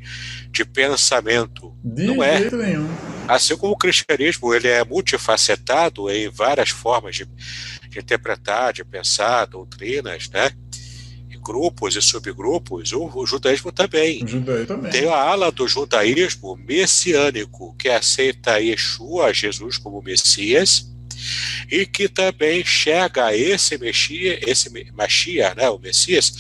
de 0.51 0.67
pensamento. 0.67 1.75
De 1.83 2.05
Não 2.05 2.23
é. 2.23 2.39
Nenhum. 2.51 2.87
Assim 3.27 3.57
como 3.57 3.73
o 3.73 3.77
cristianismo 3.77 4.53
ele 4.53 4.69
é 4.69 4.85
multifacetado 4.85 6.11
em 6.11 6.29
várias 6.29 6.69
formas 6.69 7.17
de, 7.17 7.27
de 7.89 8.01
interpretar, 8.01 8.75
de 8.75 8.85
pensar, 8.85 9.47
doutrinas, 9.47 10.29
né? 10.29 10.51
grupos 11.43 11.97
e 11.97 12.03
subgrupos, 12.03 12.93
o, 12.93 13.11
o 13.15 13.27
judaísmo 13.27 13.73
também. 13.73 14.23
O 14.23 14.29
judaísmo 14.29 14.67
também. 14.67 14.93
Tem 14.93 15.09
a 15.09 15.17
ala 15.17 15.51
do 15.51 15.67
judaísmo 15.67 16.55
messiânico, 16.55 17.75
que 17.77 17.89
aceita 17.89 18.61
Yeshua, 18.61 19.33
Jesus, 19.33 19.77
como 19.77 20.01
Messias, 20.03 20.92
e 21.71 21.87
que 21.87 22.09
também 22.09 22.61
enxerga 22.61 23.35
esse 23.35 23.79
Messias, 23.79 24.39
esse 24.47 24.71
Machia, 24.93 25.55
né, 25.55 25.69
o 25.69 25.79
Messias, 25.79 26.33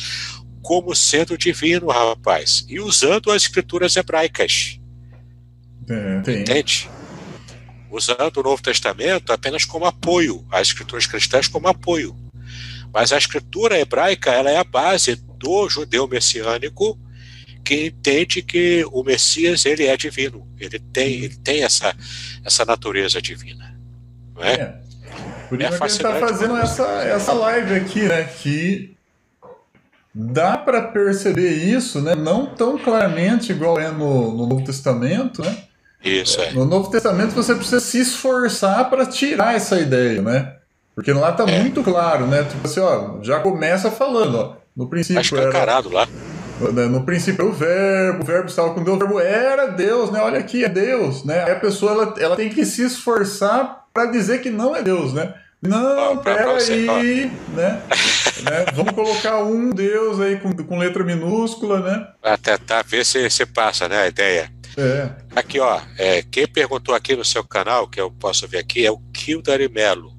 como 0.62 0.94
sendo 0.94 1.36
divino, 1.36 1.88
rapaz, 1.88 2.64
e 2.68 2.80
usando 2.80 3.30
as 3.30 3.42
escrituras 3.42 3.96
hebraicas. 3.96 4.78
É, 5.88 6.40
Entende? 6.40 6.88
Usando 7.90 8.38
o 8.38 8.42
Novo 8.42 8.62
Testamento 8.62 9.32
apenas 9.32 9.64
como 9.64 9.84
apoio, 9.84 10.46
as 10.50 10.68
escrituras 10.68 11.06
cristãs 11.06 11.48
como 11.48 11.68
apoio. 11.68 12.16
Mas 12.92 13.12
a 13.12 13.18
escritura 13.18 13.78
hebraica 13.78 14.30
ela 14.30 14.50
é 14.50 14.56
a 14.56 14.64
base 14.64 15.16
do 15.38 15.68
judeu 15.68 16.06
messiânico 16.06 16.98
que 17.64 17.86
entende 17.86 18.42
que 18.42 18.84
o 18.90 19.02
Messias 19.02 19.64
ele 19.64 19.86
é 19.86 19.96
divino, 19.96 20.46
ele 20.58 20.78
tem, 20.78 21.24
ele 21.24 21.36
tem 21.36 21.62
essa, 21.62 21.94
essa 22.44 22.64
natureza 22.64 23.22
divina. 23.22 23.71
Não 24.34 24.42
é? 24.44 24.76
Por 25.48 25.60
isso 25.60 25.74
é 25.74 25.78
que 25.78 25.84
a 25.84 25.88
gente 25.88 25.96
está 25.96 26.14
fazendo 26.14 26.56
essa, 26.56 26.86
essa 27.02 27.32
live 27.32 27.74
aqui, 27.74 28.02
né? 28.02 28.24
Que 28.24 28.96
dá 30.14 30.56
para 30.56 30.82
perceber 30.82 31.50
isso, 31.50 32.00
né? 32.00 32.14
Não 32.14 32.46
tão 32.46 32.78
claramente 32.78 33.52
igual 33.52 33.78
é 33.78 33.90
no, 33.90 34.32
no 34.32 34.46
Novo 34.46 34.64
Testamento, 34.64 35.42
né? 35.42 35.56
Isso 36.04 36.40
é. 36.40 36.52
No 36.52 36.64
Novo 36.64 36.90
Testamento 36.90 37.32
você 37.32 37.54
precisa 37.54 37.80
se 37.80 38.00
esforçar 38.00 38.90
para 38.90 39.06
tirar 39.06 39.54
essa 39.54 39.78
ideia, 39.78 40.20
né? 40.20 40.56
Porque 40.94 41.12
lá 41.12 41.32
tá 41.32 41.44
é. 41.44 41.60
muito 41.60 41.82
claro, 41.82 42.26
né? 42.26 42.44
Tipo 42.44 42.66
assim, 42.66 42.80
ó, 42.80 43.22
já 43.22 43.40
começa 43.40 43.90
falando, 43.90 44.36
ó. 44.36 44.56
No 44.74 44.88
princípio 44.88 45.22
tá 45.52 45.58
era. 45.58 45.80
lá. 45.80 46.08
Né, 46.70 46.86
no 46.86 47.04
princípio 47.04 47.48
o 47.48 47.52
verbo, 47.52 48.22
o 48.22 48.26
verbo 48.26 48.48
estava 48.48 48.72
com 48.74 48.84
Deus, 48.84 48.96
o 48.96 49.00
verbo 49.00 49.20
era 49.20 49.66
Deus, 49.66 50.10
né? 50.10 50.20
Olha 50.20 50.38
aqui, 50.38 50.64
é 50.64 50.68
Deus, 50.68 51.24
né? 51.24 51.44
Aí 51.44 51.52
a 51.52 51.60
pessoa 51.60 51.92
ela, 51.92 52.14
ela 52.18 52.36
tem 52.36 52.48
que 52.48 52.64
se 52.64 52.82
esforçar 52.84 53.86
para 53.92 54.10
dizer 54.10 54.40
que 54.40 54.50
não 54.50 54.74
é 54.74 54.82
Deus, 54.82 55.12
né? 55.12 55.34
Não, 55.62 56.16
peraí, 56.18 57.30
né? 57.54 57.82
né? 58.42 58.64
Vamos 58.74 58.92
colocar 58.94 59.44
um 59.44 59.70
Deus 59.70 60.20
aí 60.20 60.36
com, 60.40 60.52
com 60.52 60.76
letra 60.76 61.04
minúscula, 61.04 61.78
né? 61.78 62.08
Pra 62.20 62.36
tentar 62.36 62.82
ver 62.82 63.06
se, 63.06 63.30
se 63.30 63.46
passa, 63.46 63.88
né? 63.88 64.02
A 64.02 64.08
ideia. 64.08 64.52
É. 64.76 65.10
Aqui, 65.36 65.60
ó, 65.60 65.80
é, 65.96 66.22
quem 66.22 66.48
perguntou 66.48 66.94
aqui 66.94 67.14
no 67.14 67.24
seu 67.24 67.44
canal, 67.44 67.86
que 67.86 68.00
eu 68.00 68.10
posso 68.10 68.48
ver 68.48 68.58
aqui, 68.58 68.84
é 68.84 68.90
o 68.90 68.98
Kildare 69.12 69.68
Melo. 69.68 70.12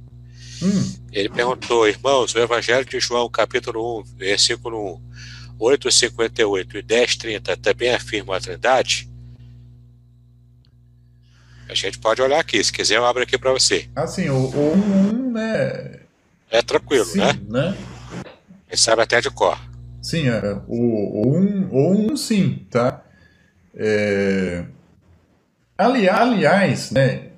Hum. 0.62 0.94
Ele 1.12 1.28
perguntou, 1.28 1.88
irmãos, 1.90 2.34
o 2.34 2.40
Evangelho 2.40 2.86
de 2.86 3.00
João, 3.00 3.30
capítulo 3.30 4.00
1, 4.00 4.04
versículo 4.18 4.96
1, 4.96 5.02
8,58 5.64 6.76
e 6.76 6.84
10,30 6.84 7.58
também 7.62 7.94
afirma 7.94 8.36
a 8.36 8.40
Trindade? 8.40 9.10
A 11.70 11.74
gente 11.74 11.98
pode 12.00 12.22
olhar 12.22 12.40
aqui, 12.40 12.64
se 12.64 12.72
quiser 12.72 12.98
eu 12.98 13.06
abro 13.06 13.24
aqui 13.24 13.38
para 13.38 13.52
você. 13.52 13.90
Assim, 13.96 14.30
o, 14.30 14.36
o 14.36 14.74
1, 14.74 15.32
né? 15.32 16.00
É 16.52 16.62
tranquilo, 16.62 17.06
sim, 17.06 17.20
né? 17.20 17.34
né? 17.48 17.78
Ele 18.68 18.78
sabe 18.78 19.02
até 19.02 19.22
de 19.22 19.32
cor. 19.32 19.58
Sim, 20.02 20.28
é, 20.28 20.62
o, 20.68 21.28
o 21.28 21.38
1, 21.38 21.70
o 21.72 22.12
1 22.12 22.18
sim, 22.18 22.68
tá? 22.70 23.02
É... 23.76 24.66
Aliás, 25.78 26.92
né? 26.92 27.33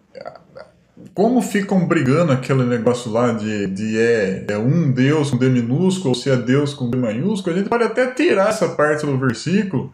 Como 1.13 1.41
ficam 1.41 1.87
brigando 1.87 2.31
aquele 2.31 2.63
negócio 2.63 3.11
lá 3.11 3.31
de, 3.33 3.67
de 3.67 3.97
é, 3.97 4.45
é 4.47 4.57
um 4.57 4.91
Deus 4.91 5.31
com 5.31 5.37
D 5.37 5.49
minúsculo 5.49 6.09
ou 6.09 6.15
se 6.15 6.29
é 6.29 6.35
Deus 6.35 6.73
com 6.73 6.89
D 6.89 6.97
maiúsculo, 6.97 7.55
a 7.55 7.59
gente 7.59 7.69
pode 7.69 7.83
até 7.83 8.11
tirar 8.11 8.49
essa 8.49 8.69
parte 8.69 9.05
do 9.05 9.17
versículo, 9.17 9.93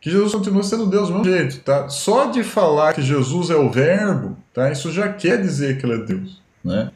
que 0.00 0.10
Jesus 0.10 0.32
continua 0.32 0.62
sendo 0.62 0.86
Deus 0.86 1.08
do 1.08 1.18
mesmo 1.18 1.24
jeito, 1.24 1.60
tá? 1.60 1.88
Só 1.88 2.26
de 2.26 2.42
falar 2.42 2.94
que 2.94 3.02
Jesus 3.02 3.50
é 3.50 3.56
o 3.56 3.70
verbo, 3.70 4.36
tá? 4.52 4.70
Isso 4.70 4.90
já 4.90 5.12
quer 5.12 5.40
dizer 5.40 5.78
que 5.78 5.86
ele 5.86 5.94
é 5.94 6.04
Deus, 6.04 6.40
né? 6.64 6.90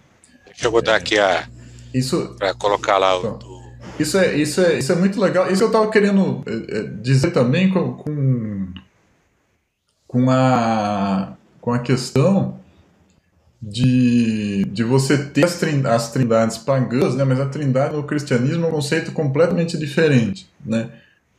Deixa 0.47 0.67
eu 0.67 0.71
botar 0.71 0.93
é, 0.93 0.97
aqui 0.97 1.19
a... 1.19 1.47
Isso... 1.93 2.35
Para 2.39 2.55
colocar 2.55 2.97
lá 2.99 3.17
o... 3.17 3.19
Então, 3.19 3.55
isso 3.99 4.19
é, 4.19 4.35
isso, 4.35 4.61
é, 4.61 4.79
isso 4.79 4.91
é 4.91 4.95
muito 4.97 5.21
legal. 5.21 5.51
Isso 5.51 5.63
eu 5.63 5.69
estava 5.69 5.91
querendo 5.91 6.43
é, 6.47 6.79
é, 6.79 6.83
dizer 6.83 7.31
também 7.31 7.71
com, 7.71 7.93
com, 7.93 8.69
com, 10.07 10.31
a, 10.31 11.35
com 11.61 11.73
a 11.73 11.79
questão 11.79 12.59
de, 13.67 14.65
de 14.67 14.85
você 14.85 15.17
ter 15.17 15.45
as, 15.45 15.63
as 15.87 16.13
trindades 16.13 16.59
pagãs, 16.59 17.15
né? 17.15 17.25
mas 17.25 17.41
a 17.41 17.47
trindade 17.47 17.95
no 17.95 18.03
cristianismo 18.03 18.67
é 18.67 18.69
um 18.69 18.73
conceito 18.73 19.13
completamente 19.13 19.79
diferente. 19.79 20.47
Né? 20.65 20.91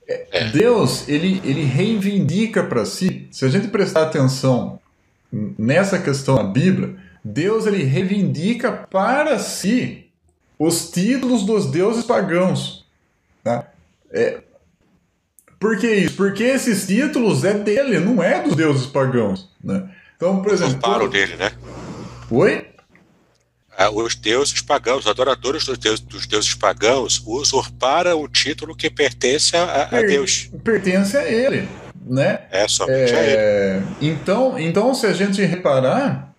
É. 0.07 0.49
Deus, 0.49 1.07
ele, 1.07 1.41
ele 1.43 1.63
reivindica 1.63 2.63
para 2.63 2.85
si, 2.85 3.27
se 3.31 3.45
a 3.45 3.49
gente 3.49 3.67
prestar 3.67 4.03
atenção 4.03 4.79
nessa 5.31 5.99
questão 5.99 6.35
da 6.35 6.43
Bíblia, 6.43 6.95
Deus 7.23 7.67
ele 7.67 7.83
reivindica 7.83 8.71
para 8.71 9.37
si 9.37 10.05
os 10.57 10.89
títulos 10.89 11.43
dos 11.43 11.69
deuses 11.69 12.03
pagãos. 12.03 12.85
Tá? 13.43 13.67
É, 14.11 14.39
por 15.59 15.77
que 15.77 15.91
isso? 15.91 16.15
Porque 16.15 16.43
esses 16.43 16.87
títulos 16.87 17.43
é 17.43 17.53
dele, 17.53 17.99
não 17.99 18.21
é 18.23 18.41
dos 18.41 18.55
deuses 18.55 18.85
pagãos. 18.87 19.49
Né? 19.63 19.89
Então, 20.15 20.41
por 20.41 20.53
exemplo. 20.53 20.73
Usurparam 20.73 21.09
dele, 21.09 21.35
né? 21.35 21.51
Oi? 22.31 22.65
Ah, 23.77 23.89
os 23.89 24.15
deuses 24.15 24.61
pagãos, 24.61 24.99
os 25.01 25.07
adoradores 25.07 25.65
dos 25.65 25.77
deuses, 25.77 25.99
dos 25.99 26.25
deuses 26.25 26.53
pagãos 26.55 27.21
usurparam 27.25 28.21
o 28.21 28.27
título 28.27 28.75
que 28.75 28.89
pertence 28.89 29.55
a, 29.55 29.89
a 29.91 30.01
Deus. 30.01 30.49
Pertence 30.63 31.17
a 31.17 31.29
ele, 31.29 31.67
né? 32.05 32.41
É, 32.51 32.67
somente 32.67 33.13
é, 33.13 33.17
a 33.17 33.23
ele. 33.23 33.85
Então, 34.01 34.57
então, 34.57 34.93
se 34.93 35.05
a 35.05 35.13
gente 35.13 35.43
reparar, 35.43 36.33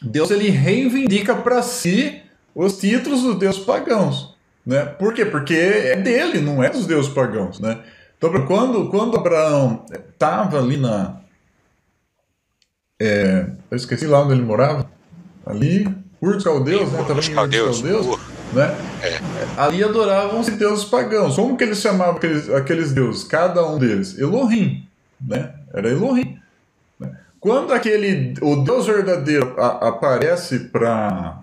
Deus 0.00 0.30
ele 0.30 0.48
reivindica 0.48 1.34
para 1.34 1.60
si 1.60 2.22
os 2.54 2.78
títulos 2.78 3.22
dos 3.22 3.38
deuses 3.38 3.60
pagãos. 3.60 4.34
Né? 4.64 4.84
Por 4.84 5.12
quê? 5.12 5.26
Porque 5.26 5.54
é 5.54 5.96
dele, 5.96 6.40
não 6.40 6.62
é 6.62 6.70
dos 6.70 6.86
deuses 6.86 7.12
pagãos. 7.12 7.58
Né? 7.58 7.80
Então, 8.16 8.30
quando, 8.46 8.88
quando 8.90 9.16
Abraão 9.16 9.84
estava 9.92 10.58
ali 10.60 10.76
na. 10.76 11.20
É, 13.00 13.46
eu 13.70 13.76
esqueci 13.76 14.06
lá 14.06 14.22
onde 14.22 14.32
ele 14.32 14.42
morava 14.42 14.88
ali, 15.46 15.86
Ur 16.20 16.34
dos 16.34 16.44
Caldeus, 16.44 16.90
né? 16.92 17.04
Também 17.06 17.34
Caldeus, 17.34 17.80
Caldeus, 17.80 18.18
né? 18.52 18.76
É. 19.02 19.20
Ali 19.56 19.84
adoravam-se 19.84 20.52
deuses 20.52 20.84
pagãos. 20.84 21.36
Como 21.36 21.56
que 21.56 21.64
eles 21.64 21.78
chamavam 21.78 22.16
aqueles, 22.16 22.50
aqueles 22.50 22.92
deuses? 22.92 23.24
Cada 23.24 23.66
um 23.66 23.78
deles? 23.78 24.18
Elohim, 24.18 24.86
né? 25.20 25.54
Era 25.72 25.90
Elohim. 25.90 26.38
Né? 26.98 27.16
Quando 27.38 27.72
aquele, 27.72 28.34
o 28.40 28.56
Deus 28.56 28.86
verdadeiro 28.86 29.54
a, 29.58 29.88
aparece 29.88 30.60
para 30.70 31.42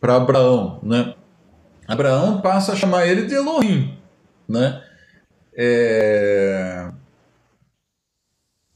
para 0.00 0.16
Abraão, 0.16 0.80
né? 0.82 1.14
Abraão 1.86 2.40
passa 2.40 2.72
a 2.72 2.76
chamar 2.76 3.06
ele 3.06 3.26
de 3.26 3.34
Elohim, 3.34 3.96
né? 4.48 4.82
É... 5.54 6.90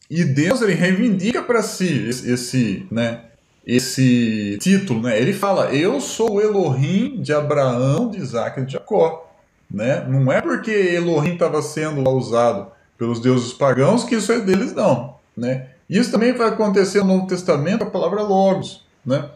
E 0.08 0.24
Deus 0.24 0.62
ele 0.62 0.74
reivindica 0.74 1.42
para 1.42 1.62
si 1.62 2.06
esse, 2.08 2.30
esse, 2.30 2.86
né, 2.92 3.24
esse 3.66 4.56
título, 4.60 5.02
né? 5.02 5.20
Ele 5.20 5.32
fala: 5.32 5.74
"Eu 5.74 6.00
sou 6.00 6.34
o 6.34 6.40
Elohim 6.40 7.20
de 7.20 7.32
Abraão, 7.32 8.10
de 8.10 8.18
Isaac 8.18 8.60
e 8.60 8.64
de 8.64 8.74
Jacó", 8.74 9.30
né? 9.70 10.06
Não 10.08 10.30
é 10.30 10.40
porque 10.40 10.70
Elohim 10.70 11.32
estava 11.34 11.60
sendo 11.60 12.08
usado 12.10 12.68
pelos 12.96 13.20
deuses 13.20 13.52
pagãos 13.52 14.04
que 14.04 14.14
isso 14.14 14.32
é 14.32 14.40
deles 14.40 14.72
não, 14.72 15.16
né? 15.36 15.70
Isso 15.88 16.10
também 16.10 16.32
vai 16.32 16.48
acontecer 16.48 17.00
no 17.00 17.16
Novo 17.16 17.26
Testamento, 17.26 17.84
a 17.84 17.90
palavra 17.90 18.22
logos, 18.22 18.84
né? 19.04 19.30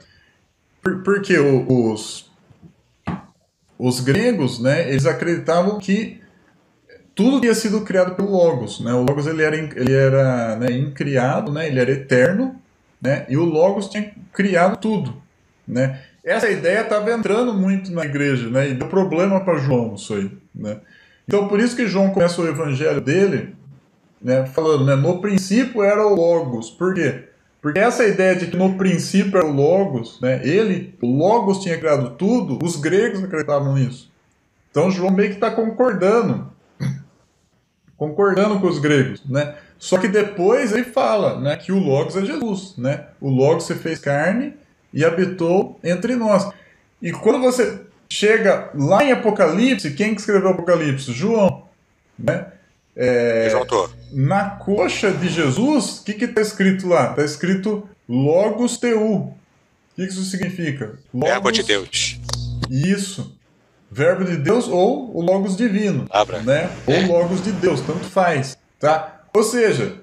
Porque 0.83 1.39
os 1.39 2.31
os 3.79 4.01
gregos, 4.01 4.61
né, 4.61 4.91
eles 4.91 5.07
acreditavam 5.07 5.79
que 5.79 6.21
tudo 7.15 7.41
tinha 7.41 7.55
sido 7.55 7.81
criado 7.81 8.15
pelo 8.15 8.31
Logos, 8.31 8.79
né? 8.81 8.93
O 8.93 9.03
Logos 9.03 9.27
ele 9.27 9.43
era 9.43 9.57
ele 9.57 9.93
era 9.93 10.57
né, 10.57 10.71
incriado, 10.71 11.51
né? 11.51 11.67
Ele 11.67 11.81
era 11.81 11.91
eterno 11.91 12.60
né? 13.01 13.25
E 13.29 13.37
o 13.37 13.45
Logos 13.45 13.89
tinha 13.89 14.13
criado 14.33 14.77
tudo, 14.79 15.15
né? 15.67 16.01
Essa 16.23 16.51
ideia 16.51 16.83
estava 16.83 17.11
entrando 17.13 17.55
muito 17.55 17.91
na 17.93 18.05
igreja, 18.05 18.51
né? 18.51 18.71
E 18.71 18.75
deu 18.75 18.89
problema 18.89 19.41
para 19.41 19.59
João 19.59 19.95
isso 19.95 20.15
aí, 20.15 20.31
né? 20.55 20.79
Então 21.27 21.49
por 21.49 21.61
isso 21.61 21.75
que 21.75 21.87
João 21.87 22.11
começa 22.11 22.41
o 22.43 22.49
evangelho 22.49 23.01
dele, 23.01 23.55
né? 24.21 24.45
Falando, 24.47 24.85
né? 24.85 24.95
No 24.95 25.21
princípio 25.21 25.83
era 25.83 26.07
o 26.07 26.15
Logos. 26.15 26.71
Por 26.71 26.95
quê? 26.95 27.25
Porque 27.63 27.79
essa 27.79 28.05
ideia 28.07 28.37
de 28.37 28.47
que 28.47 28.57
no 28.57 28.75
princípio 28.77 29.39
era 29.39 29.47
o 29.47 29.53
Logos, 29.53 30.21
né? 30.21 30.41
Ele, 30.47 30.95
o 31.01 31.07
Logos 31.07 31.59
tinha 31.61 31.79
criado 31.79 32.11
tudo, 32.17 32.59
os 32.63 32.77
gregos 32.77 33.23
acreditavam 33.23 33.75
nisso. 33.75 34.11
Então 34.71 34.91
João 34.91 35.11
meio 35.11 35.31
que 35.31 35.35
está 35.35 35.51
concordando, 35.51 36.51
concordando 37.97 38.61
com 38.61 38.67
os 38.67 38.79
gregos, 38.79 39.23
né? 39.29 39.55
Só 39.81 39.97
que 39.97 40.07
depois 40.07 40.73
ele 40.73 40.85
fala 40.85 41.41
né, 41.41 41.57
que 41.57 41.73
o 41.73 41.79
Logos 41.79 42.15
é 42.15 42.25
Jesus. 42.25 42.75
Né? 42.77 43.07
O 43.19 43.31
Logos 43.31 43.65
se 43.65 43.75
fez 43.75 43.99
carne 43.99 44.53
e 44.93 45.03
habitou 45.03 45.81
entre 45.83 46.15
nós. 46.15 46.47
E 47.01 47.11
quando 47.13 47.41
você 47.41 47.81
chega 48.09 48.71
lá 48.75 49.03
em 49.03 49.11
Apocalipse, 49.11 49.93
quem 49.93 50.15
que 50.15 50.21
escreveu 50.21 50.51
Apocalipse? 50.51 51.11
João. 51.13 51.65
Né? 52.19 52.47
É, 52.95 53.51
na 54.13 54.51
coxa 54.51 55.11
de 55.11 55.31
Jesus, 55.31 56.01
o 56.01 56.05
que 56.05 56.25
está 56.25 56.43
escrito 56.43 56.87
lá? 56.87 57.11
Está 57.11 57.25
escrito 57.25 57.89
Logos 58.07 58.77
Teu. 58.77 59.01
O 59.03 59.35
que, 59.97 60.07
que 60.07 60.13
isso 60.13 60.25
significa? 60.25 60.99
Logos, 61.15 61.31
Verbo 61.31 61.51
de 61.51 61.63
Deus. 61.63 62.21
Isso. 62.69 63.35
Verbo 63.91 64.25
de 64.25 64.37
Deus 64.37 64.69
ou 64.69 65.17
o 65.17 65.23
Logos 65.23 65.57
divino. 65.57 66.05
Abra. 66.11 66.41
Né? 66.43 66.71
Ou 66.87 66.95
é. 66.95 67.07
Logos 67.07 67.43
de 67.43 67.53
Deus, 67.53 67.81
tanto 67.81 68.05
faz. 68.05 68.59
Tá? 68.79 69.20
Ou 69.33 69.43
seja, 69.43 69.97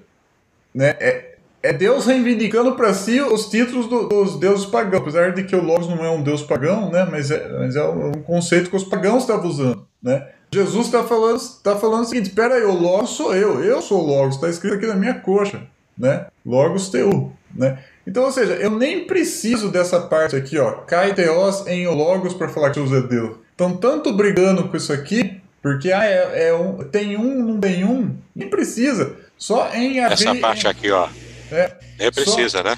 né, 0.74 0.96
é, 1.00 1.36
é 1.62 1.74
Deus 1.74 2.06
reivindicando 2.06 2.76
para 2.76 2.94
si 2.94 3.20
os 3.20 3.50
títulos 3.50 3.88
do, 3.88 4.08
dos 4.08 4.40
deuses 4.40 4.66
pagãos, 4.66 5.02
apesar 5.02 5.34
de 5.34 5.44
que 5.44 5.56
o 5.56 5.64
Logos 5.64 5.88
não 5.88 6.04
é 6.04 6.10
um 6.10 6.24
deus 6.24 6.44
pagão, 6.44 6.90
né, 6.90 7.08
mas, 7.10 7.32
é, 7.32 7.48
mas 7.58 7.76
é 7.76 7.84
um 7.84 8.14
conceito 8.14 8.70
que 8.70 8.76
os 8.76 8.84
pagãos 8.84 9.24
estavam 9.24 9.50
usando. 9.50 9.88
Né? 10.02 10.28
Jesus 10.54 10.86
está 10.86 11.04
falando, 11.04 11.42
tá 11.64 11.76
falando 11.76 12.04
o 12.04 12.06
seguinte: 12.06 12.30
espera 12.30 12.56
aí, 12.56 12.64
o 12.64 12.74
Logos 12.74 13.12
sou 13.12 13.36
eu, 13.36 13.64
eu 13.64 13.82
sou 13.82 14.02
o 14.02 14.08
Logos, 14.08 14.36
está 14.36 14.50
escrito 14.50 14.76
aqui 14.76 14.88
na 14.88 14.96
minha 14.96 15.16
coxa. 15.16 15.62
Né? 15.98 16.28
Logos 16.46 16.90
teu. 16.90 17.32
Né? 17.54 17.80
Então, 18.06 18.24
ou 18.24 18.32
seja, 18.32 18.54
eu 18.54 18.72
nem 18.72 19.06
preciso 19.06 19.70
dessa 19.70 20.00
parte 20.00 20.36
aqui, 20.36 20.58
ó, 20.58 20.84
teos 21.16 21.68
em 21.68 21.88
logos 21.88 22.34
para 22.34 22.48
falar 22.48 22.70
que 22.70 22.80
Jesus 22.80 23.04
é 23.04 23.08
Deus. 23.08 23.38
Então, 23.54 23.76
tanto 23.76 24.14
brigando 24.14 24.70
com 24.70 24.78
isso 24.78 24.94
aqui, 24.94 25.42
porque 25.68 25.92
ah, 25.92 26.06
é, 26.06 26.48
é 26.48 26.54
um, 26.54 26.78
tem 26.78 27.18
um, 27.18 27.44
não 27.44 27.60
tem 27.60 27.84
um. 27.84 28.16
Nem 28.34 28.50
precisa. 28.50 29.16
Só 29.38 29.70
em 29.74 30.00
Essa 30.00 30.34
parte 30.36 30.66
em, 30.66 30.70
aqui, 30.70 30.90
ó. 30.90 31.10
É, 31.52 31.74
nem 32.00 32.12
precisa, 32.12 32.58
só, 32.60 32.64
né? 32.64 32.78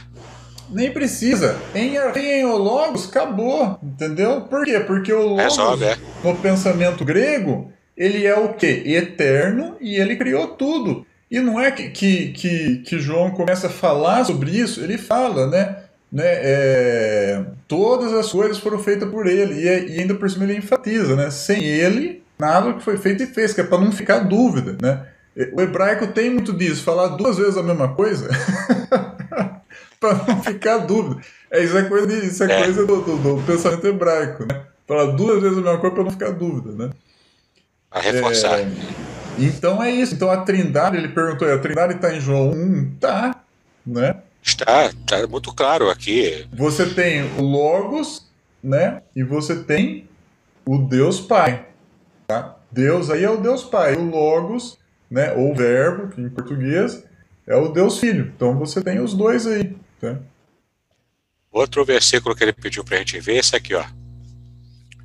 Nem 0.71 0.91
precisa. 0.91 1.55
Em 1.73 1.95
em 1.95 2.45
Logos, 2.45 3.07
acabou. 3.07 3.79
Entendeu? 3.81 4.41
Por 4.41 4.65
quê? 4.65 4.79
Porque 4.79 5.13
o 5.13 5.21
Logos, 5.21 5.43
Resolve, 5.43 5.85
é. 5.85 5.97
no 6.23 6.35
pensamento 6.35 7.05
grego, 7.05 7.71
ele 7.95 8.25
é 8.25 8.35
o 8.35 8.53
quê? 8.53 8.83
Eterno 8.85 9.77
e 9.79 9.95
ele 9.95 10.15
criou 10.15 10.47
tudo. 10.47 11.05
E 11.29 11.39
não 11.39 11.59
é 11.59 11.69
que, 11.69 11.89
que, 11.89 12.29
que, 12.29 12.77
que 12.79 12.99
João 12.99 13.29
começa 13.29 13.67
a 13.67 13.69
falar 13.69 14.25
sobre 14.25 14.49
isso, 14.49 14.81
ele 14.81 14.97
fala, 14.97 15.45
né? 15.47 15.83
né 16.11 16.25
é, 16.25 17.45
todas 17.67 18.11
as 18.13 18.31
coisas 18.31 18.57
foram 18.57 18.79
feitas 18.79 19.07
por 19.09 19.27
ele. 19.27 19.53
E, 19.53 19.95
e 19.95 19.99
ainda 20.01 20.15
por 20.15 20.29
cima 20.29 20.45
ele 20.45 20.57
enfatiza, 20.57 21.15
né? 21.15 21.29
Sem 21.29 21.63
ele, 21.63 22.23
nada 22.39 22.73
que 22.73 22.83
foi 22.83 22.97
feito 22.97 23.23
e 23.23 23.27
fez, 23.27 23.53
que 23.53 23.61
é 23.61 23.63
para 23.63 23.79
não 23.79 23.91
ficar 23.91 24.19
dúvida, 24.19 24.77
né? 24.81 25.05
O 25.53 25.61
hebraico 25.61 26.07
tem 26.07 26.29
muito 26.29 26.53
disso, 26.53 26.83
falar 26.83 27.09
duas 27.09 27.37
vezes 27.37 27.57
a 27.57 27.63
mesma 27.63 27.89
coisa, 27.89 28.29
para 29.99 30.13
não 30.27 30.41
ficar 30.41 30.79
dúvida. 30.79 31.21
É, 31.51 31.63
isso 31.63 31.77
é 31.77 31.83
coisa, 31.83 32.07
de, 32.07 32.27
isso 32.27 32.43
é, 32.43 32.51
é. 32.51 32.63
coisa 32.63 32.85
do, 32.85 33.01
do, 33.01 33.17
do, 33.17 33.43
pensamento 33.43 33.85
hebraico, 33.85 34.45
né? 34.45 34.63
Falar 34.87 35.11
duas 35.11 35.41
vezes 35.41 35.57
a 35.57 35.61
mesma 35.61 35.77
coisa 35.77 35.95
para 35.95 36.03
não 36.03 36.11
ficar 36.11 36.31
dúvida, 36.31 36.71
né? 36.71 36.91
A 37.91 37.99
reforçar. 37.99 38.59
É, 38.59 38.71
então 39.37 39.81
é 39.81 39.91
isso. 39.91 40.15
Então 40.15 40.29
a 40.29 40.37
Trindade, 40.37 40.97
ele 40.97 41.09
perguntou, 41.09 41.51
a 41.51 41.57
Trindade 41.57 41.95
está 41.95 42.13
em 42.13 42.19
João 42.19 42.51
1? 42.51 42.95
Tá, 42.99 43.43
né? 43.85 44.17
Está, 44.43 44.87
está 44.87 45.27
muito 45.27 45.53
claro 45.53 45.89
aqui. 45.89 46.47
Você 46.53 46.85
tem 46.87 47.23
o 47.37 47.41
Logos, 47.41 48.27
né? 48.63 49.01
E 49.15 49.23
você 49.23 49.55
tem 49.55 50.07
o 50.65 50.77
Deus 50.77 51.19
Pai. 51.19 51.68
Tá? 52.30 52.55
Deus 52.71 53.09
aí 53.09 53.23
é 53.23 53.30
o 53.30 53.38
Deus 53.38 53.63
Pai. 53.63 53.95
O 53.95 54.07
Logos, 54.07 54.77
né? 55.09 55.34
Ou 55.34 55.55
Verbo, 55.55 56.09
que 56.09 56.21
em 56.21 56.30
português 56.30 57.03
é 57.47 57.55
o 57.55 57.69
Deus 57.69 57.97
Filho. 57.97 58.32
Então 58.36 58.55
você 58.55 58.84
tem 58.84 58.99
os 58.99 59.15
dois 59.15 59.47
aí. 59.47 59.75
Tá? 59.99 60.19
Outro 61.51 61.84
versículo 61.84 62.36
que 62.36 62.43
ele 62.43 62.53
pediu 62.53 62.84
para 62.84 62.97
a 62.97 62.99
gente 62.99 63.19
ver 63.19 63.34
é 63.34 63.38
esse 63.39 63.55
aqui, 63.55 63.73
ó. 63.73 63.84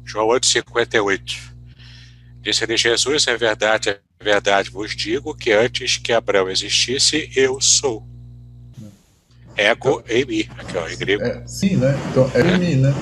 João 0.04 0.28
8,58. 0.28 1.40
Disse-lhe 2.42 2.76
Jesus: 2.76 3.26
É 3.26 3.38
verdade, 3.38 3.88
é 3.88 4.00
verdade 4.22 4.68
vos 4.68 4.94
digo 4.94 5.34
que 5.34 5.50
antes 5.50 5.96
que 5.96 6.12
Abraão 6.12 6.50
existisse, 6.50 7.32
eu 7.34 7.58
sou. 7.58 8.06
Ego 9.56 10.02
então, 10.04 10.14
e 10.14 10.24
mi, 10.26 10.50
aqui 10.58 10.76
ó, 10.76 10.86
em 10.86 10.96
grego. 10.98 11.22
É, 11.22 11.46
sim, 11.46 11.76
né? 11.76 11.94
Então, 12.10 12.30
é, 12.34 12.40
é. 12.40 12.58
mi, 12.58 12.76
né? 12.76 12.92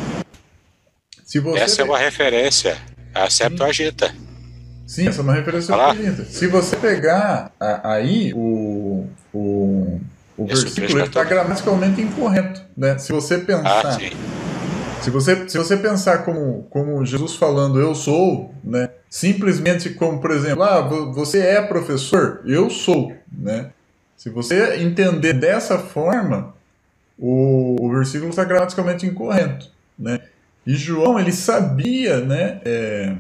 Essa 1.57 1.83
é 1.83 1.85
uma 1.85 1.99
referência 1.99 2.79
a 3.15 3.31
Septuaginta. 3.31 4.15
Sim, 4.87 5.09
essa 5.09 5.21
é 5.21 5.23
uma 5.23 5.35
referência 5.35 5.75
à 5.75 5.89
Septuaginta. 5.89 6.25
Se 6.25 6.47
você 6.47 6.77
pegar 6.77 7.53
a, 7.59 7.93
aí 7.93 8.33
o, 8.35 9.07
o, 9.33 10.01
o 10.37 10.47
versículo, 10.47 10.99
ele 10.99 11.09
está 11.09 11.25
gramaticalmente 11.25 12.01
incorreto. 12.01 12.63
Né? 12.77 12.99
Se 12.99 13.13
você 13.13 13.39
pensar. 13.39 13.87
Ah, 13.87 13.99
se 15.03 15.11
você, 15.11 15.49
se 15.49 15.59
você 15.59 15.77
pensar 15.77 16.19
como, 16.19 16.65
como 16.71 17.05
Jesus 17.05 17.35
falando 17.35 17.81
eu 17.81 17.93
sou, 17.93 18.55
né? 18.63 18.89
simplesmente 19.11 19.91
como, 19.91 20.21
por 20.21 20.31
exemplo, 20.31 20.63
ah, 20.63 20.81
você 20.81 21.41
é 21.41 21.61
professor, 21.61 22.41
eu 22.47 22.71
sou. 22.71 23.13
Né? 23.31 23.71
Se 24.17 24.31
você 24.31 24.77
entender 24.77 25.33
dessa 25.33 25.79
forma, 25.79 26.55
o, 27.19 27.77
o 27.81 27.91
versículo 27.91 28.31
está 28.31 28.45
gramaticalmente 28.45 29.05
incorreto. 29.05 29.69
Né? 29.99 30.21
E 30.67 30.75
João, 30.75 31.19
ele 31.19 31.33
sabia 31.33 32.21
né, 32.21 32.61
é, 32.65 33.15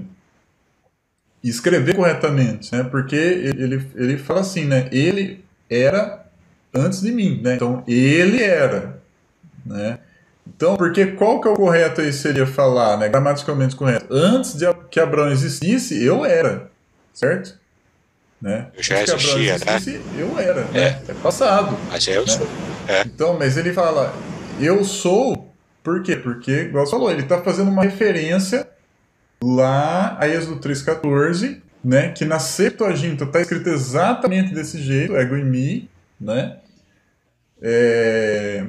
escrever 1.42 1.96
corretamente, 1.96 2.74
né, 2.74 2.84
porque 2.84 3.16
ele, 3.16 3.84
ele 3.94 4.16
fala 4.16 4.40
assim, 4.40 4.64
né, 4.64 4.88
ele 4.92 5.44
era 5.68 6.24
antes 6.72 7.00
de 7.00 7.10
mim, 7.10 7.40
né, 7.42 7.56
então 7.56 7.82
ele 7.86 8.42
era, 8.42 9.00
né, 9.66 9.98
então, 10.46 10.76
porque 10.76 11.06
qual 11.06 11.40
que 11.40 11.48
é 11.48 11.50
o 11.50 11.54
correto 11.54 12.00
aí 12.00 12.12
seria 12.12 12.46
falar, 12.46 12.96
né, 12.96 13.08
gramaticalmente 13.08 13.76
correto? 13.76 14.06
Antes 14.10 14.54
de 14.54 14.66
que 14.90 14.98
Abraão 15.00 15.30
existisse, 15.30 16.02
eu 16.04 16.24
era, 16.24 16.70
certo? 17.14 17.58
Né? 18.40 18.66
Eu 18.74 18.82
já 18.82 19.02
existia, 19.02 19.58
né? 19.58 19.76
existisse, 19.76 19.98
né? 19.98 20.02
Eu 20.18 20.38
era, 20.38 20.60
é. 20.74 20.90
né? 20.90 21.02
É 21.08 21.14
passado. 21.14 21.78
Mas 21.88 22.06
eu 22.08 22.22
né? 22.22 22.26
sou. 22.26 22.48
É. 22.88 23.02
Então, 23.02 23.38
mas 23.38 23.56
ele 23.56 23.72
fala, 23.72 24.12
eu 24.60 24.82
sou 24.82 25.51
por 25.82 26.02
quê? 26.02 26.16
Porque, 26.16 26.52
igual 26.62 26.86
você 26.86 26.92
falou, 26.92 27.10
ele 27.10 27.22
está 27.22 27.42
fazendo 27.42 27.70
uma 27.70 27.82
referência 27.82 28.68
lá 29.42 30.16
a 30.20 30.28
Êxodo 30.28 30.60
3,14, 30.60 31.60
né? 31.82 32.10
Que 32.10 32.24
na 32.24 32.38
Septuaginta 32.38 33.24
está 33.24 33.40
escrito 33.40 33.68
exatamente 33.68 34.54
desse 34.54 34.80
jeito, 34.80 35.16
ego 35.16 35.36
em 35.36 35.44
mi, 35.44 35.90
né? 36.20 36.58
É... 37.60 38.64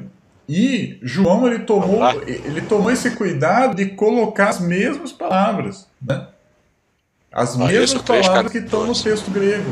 E 0.50 0.98
João 1.02 1.48
ele 1.48 1.60
tomou, 1.60 2.04
ele 2.28 2.62
tomou 2.62 2.92
esse 2.92 3.12
cuidado 3.12 3.76
de 3.76 3.86
colocar 3.92 4.50
as 4.50 4.60
mesmas 4.60 5.12
palavras, 5.12 5.88
né? 6.02 6.28
As 7.32 7.56
ah, 7.56 7.66
mesmas 7.66 8.02
palavras 8.02 8.52
3, 8.52 8.52
que 8.52 8.58
estão 8.58 8.86
no 8.86 8.94
texto 8.94 9.32
grego. 9.32 9.72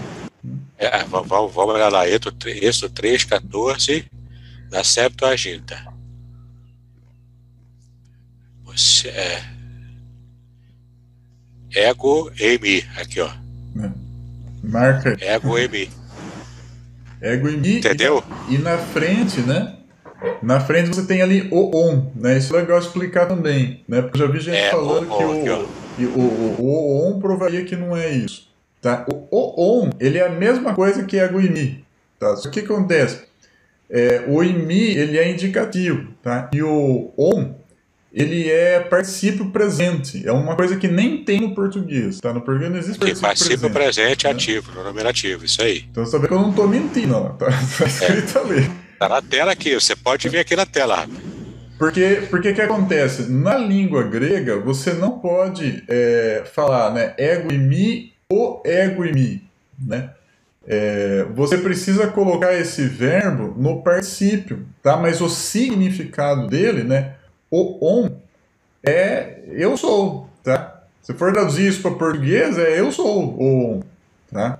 É, 0.77 1.03
vamos, 1.03 1.27
vamos 1.27 1.75
olhar 1.75 1.91
lá, 1.91 2.07
Êxodo 2.07 2.37
3,14 2.37 4.05
na 4.71 4.83
Septuaginta. 4.83 5.90
Você 8.75 9.09
é. 9.09 9.41
Ego 11.73 12.31
Emi, 12.39 12.85
aqui 12.97 13.19
ó. 13.19 13.27
É. 13.27 13.89
Marca. 14.63 15.17
Ego 15.19 15.57
Emi. 15.57 15.89
Ego 17.21 17.49
Emi. 17.49 17.77
Entendeu? 17.79 18.23
E, 18.49 18.55
e 18.55 18.57
na 18.57 18.77
frente, 18.77 19.41
né? 19.41 19.75
Na 20.41 20.59
frente 20.59 20.87
você 20.87 21.05
tem 21.05 21.21
ali 21.21 21.49
o 21.51 21.75
on, 21.75 22.11
né? 22.15 22.37
Isso 22.37 22.55
é 22.55 22.61
legal 22.61 22.79
explicar 22.79 23.25
também, 23.25 23.83
né? 23.87 24.01
Porque 24.01 24.21
eu 24.21 24.27
já 24.27 24.31
vi 24.31 24.39
gente 24.39 24.57
é, 24.57 24.71
falando 24.71 25.11
o, 25.11 25.17
que 25.17 25.23
o, 25.23 25.67
que 25.97 26.05
o, 26.05 26.19
o, 26.19 26.61
o, 26.61 27.07
on 27.07 27.19
provaria 27.19 27.65
que 27.65 27.75
não 27.75 27.95
é 27.95 28.09
isso. 28.09 28.49
Tá? 28.81 29.05
O, 29.11 29.27
o 29.31 29.83
on, 29.83 29.89
ele 29.99 30.17
é 30.17 30.25
a 30.25 30.29
mesma 30.29 30.73
coisa 30.73 31.03
que 31.03 31.17
ego 31.17 31.41
imi. 31.41 31.83
Tá? 32.19 32.35
Só 32.35 32.49
que 32.49 32.59
o 32.59 32.63
que 32.63 32.71
acontece? 32.71 33.23
É, 33.89 34.23
o 34.27 34.41
imi, 34.43 34.95
ele 34.95 35.17
é 35.17 35.29
indicativo, 35.29 36.07
tá? 36.23 36.49
E 36.53 36.61
o 36.63 37.11
on, 37.17 37.60
ele 38.13 38.49
é 38.49 38.79
particípio 38.81 39.49
presente. 39.51 40.27
É 40.27 40.31
uma 40.31 40.55
coisa 40.55 40.75
que 40.75 40.87
nem 40.87 41.23
tem 41.23 41.39
no 41.39 41.55
português, 41.55 42.19
tá? 42.19 42.33
No 42.33 42.41
português 42.41 42.69
não 42.69 42.77
existe 42.77 42.99
particípio, 42.99 43.27
particípio 43.27 43.69
presente. 43.69 43.73
presente 43.73 44.23
né? 44.25 44.31
ativo, 44.31 44.71
no 44.73 44.83
nominativo, 44.83 45.45
isso 45.45 45.61
aí. 45.61 45.85
Então 45.89 46.05
você 46.05 46.19
vê 46.19 46.27
que 46.27 46.33
eu 46.33 46.41
não 46.41 46.49
estou 46.49 46.67
mentindo, 46.67 47.15
ó. 47.15 47.29
Tá, 47.29 47.45
tá 47.77 47.85
escrito 47.85 48.37
é. 48.37 48.41
ali. 48.41 48.71
Tá 48.99 49.07
na 49.09 49.21
tela 49.21 49.53
aqui, 49.53 49.73
você 49.73 49.95
pode 49.95 50.27
ver 50.27 50.39
aqui 50.39 50.55
na 50.55 50.65
tela. 50.65 51.07
Porque 51.79 52.27
porque 52.29 52.53
que 52.53 52.61
acontece? 52.61 53.31
Na 53.31 53.57
língua 53.57 54.03
grega, 54.03 54.59
você 54.59 54.93
não 54.93 55.17
pode 55.17 55.83
é, 55.87 56.43
falar, 56.53 56.93
né, 56.93 57.13
ego 57.17 57.51
e 57.51 57.57
mi, 57.57 58.13
o 58.31 58.61
ego 58.65 59.05
e 59.05 59.13
mi, 59.13 59.43
né? 59.79 60.11
É, 60.67 61.25
você 61.33 61.57
precisa 61.57 62.05
colocar 62.07 62.53
esse 62.53 62.85
verbo 62.85 63.55
no 63.57 63.81
particípio, 63.81 64.63
tá? 64.83 64.95
Mas 64.95 65.19
o 65.21 65.27
significado 65.27 66.47
dele, 66.47 66.83
né? 66.83 67.15
O 67.51 67.77
on 67.85 68.09
é 68.83 69.43
eu 69.49 69.75
sou, 69.75 70.29
tá? 70.41 70.83
Se 71.01 71.13
for 71.13 71.33
traduzir 71.33 71.67
isso 71.67 71.81
para 71.81 71.91
português, 71.91 72.57
é 72.57 72.79
eu 72.79 72.91
sou 72.91 73.35
o 73.37 73.75
on, 73.75 73.83
tá? 74.31 74.59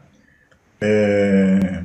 É... 0.81 1.84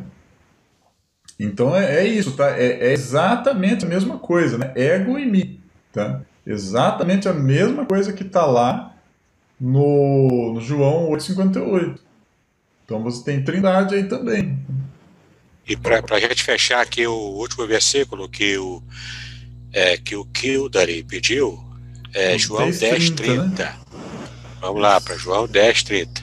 Então 1.39 1.77
é, 1.77 1.99
é 1.99 2.07
isso, 2.07 2.33
tá? 2.33 2.51
É, 2.51 2.89
é, 2.89 2.93
exatamente 2.93 3.85
a 3.85 3.89
mesma 3.89 4.19
coisa, 4.19 4.59
né? 4.59 4.73
Ego 4.75 5.19
e 5.19 5.27
mi, 5.27 5.61
tá? 5.93 6.23
Exatamente 6.47 7.29
a 7.29 7.33
mesma 7.33 7.87
coisa 7.87 8.13
que 8.13 8.23
está 8.23 8.45
lá 8.45 8.95
no, 9.61 10.55
no 10.55 10.61
João 10.61 11.11
8,58. 11.11 11.99
Então 12.85 13.03
você 13.03 13.25
tem 13.25 13.45
trindade 13.45 13.95
aí 13.95 14.05
também. 14.05 14.59
E 15.69 15.77
para 15.77 16.01
a 16.11 16.21
gente 16.21 16.43
fechar 16.43 16.81
aqui 16.81 17.07
o 17.07 17.13
último 17.13 17.67
versículo 17.67 18.29
que 18.29 18.57
o 18.57 18.83
é, 19.77 19.99
que 19.99 20.17
o 20.17 20.25
Kildare 20.25 21.05
pediu 21.05 21.63
é 22.15 22.39
João 22.39 22.71
10, 22.71 23.11
30. 23.11 23.63
Né? 23.63 23.77
Vamos 24.59 24.81
lá, 24.81 24.99
para 24.99 25.19
João 25.19 25.47
10, 25.47 25.83
30. 25.83 26.23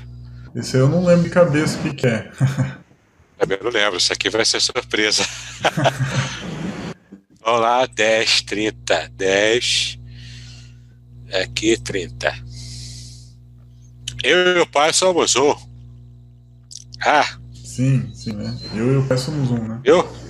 Esse 0.56 0.76
aí 0.76 0.82
eu 0.82 0.90
não 0.90 1.06
lembro 1.06 1.26
de 1.26 1.30
cabeça 1.30 1.78
o 1.78 1.84
que, 1.84 1.94
que 1.94 2.08
é. 2.08 2.32
Também 3.38 3.60
não 3.62 3.70
lembro, 3.70 3.98
isso 3.98 4.12
aqui 4.12 4.28
vai 4.28 4.44
ser 4.44 4.60
surpresa. 4.60 5.24
Vamos 7.46 7.62
lá, 7.62 7.86
10, 7.86 8.42
30. 8.42 9.12
10, 9.16 10.00
aqui 11.44 11.78
30. 11.78 12.34
Eu 14.24 14.58
e 14.58 14.60
o 14.62 14.66
pai 14.66 14.92
somos 14.94 15.36
um. 15.36 15.54
Ah. 17.06 17.38
Sim, 17.64 18.10
sim, 18.16 18.34
né? 18.34 18.58
Eu 18.74 18.94
e 18.94 18.98
o 18.98 19.08
pai 19.08 19.18
somos 19.20 19.52
um, 19.52 19.68
né? 19.68 19.80
Eu? 19.84 20.23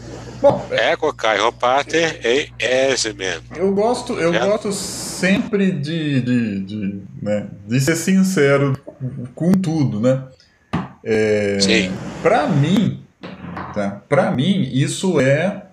Bom, 0.43 0.61
é 0.71 0.93
Caio 1.15 1.53
Pater 1.53 2.19
e 2.21 2.51
Ezeman. 2.59 3.41
Eu 3.55 3.73
gosto, 3.73 4.19
eu 4.19 4.33
gosto 4.33 4.73
sempre 4.73 5.71
de, 5.71 6.19
de, 6.19 6.59
de, 6.59 7.01
né, 7.21 7.47
de 7.65 7.79
ser 7.79 7.95
sincero 7.95 8.77
com 9.33 9.53
tudo, 9.53 10.01
né? 10.01 10.21
É, 11.01 11.59
Sim. 11.61 11.93
Para 12.21 12.45
mim, 12.47 13.05
tá? 13.73 14.01
Para 14.09 14.31
mim 14.31 14.69
isso 14.73 15.17
é 15.21 15.63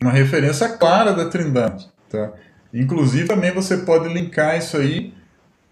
uma 0.00 0.12
referência 0.12 0.68
clara 0.68 1.12
da 1.12 1.28
Trindade, 1.28 1.90
tá? 2.08 2.34
Inclusive 2.72 3.26
também 3.26 3.50
você 3.50 3.78
pode 3.78 4.14
linkar 4.14 4.56
isso 4.56 4.76
aí 4.76 5.12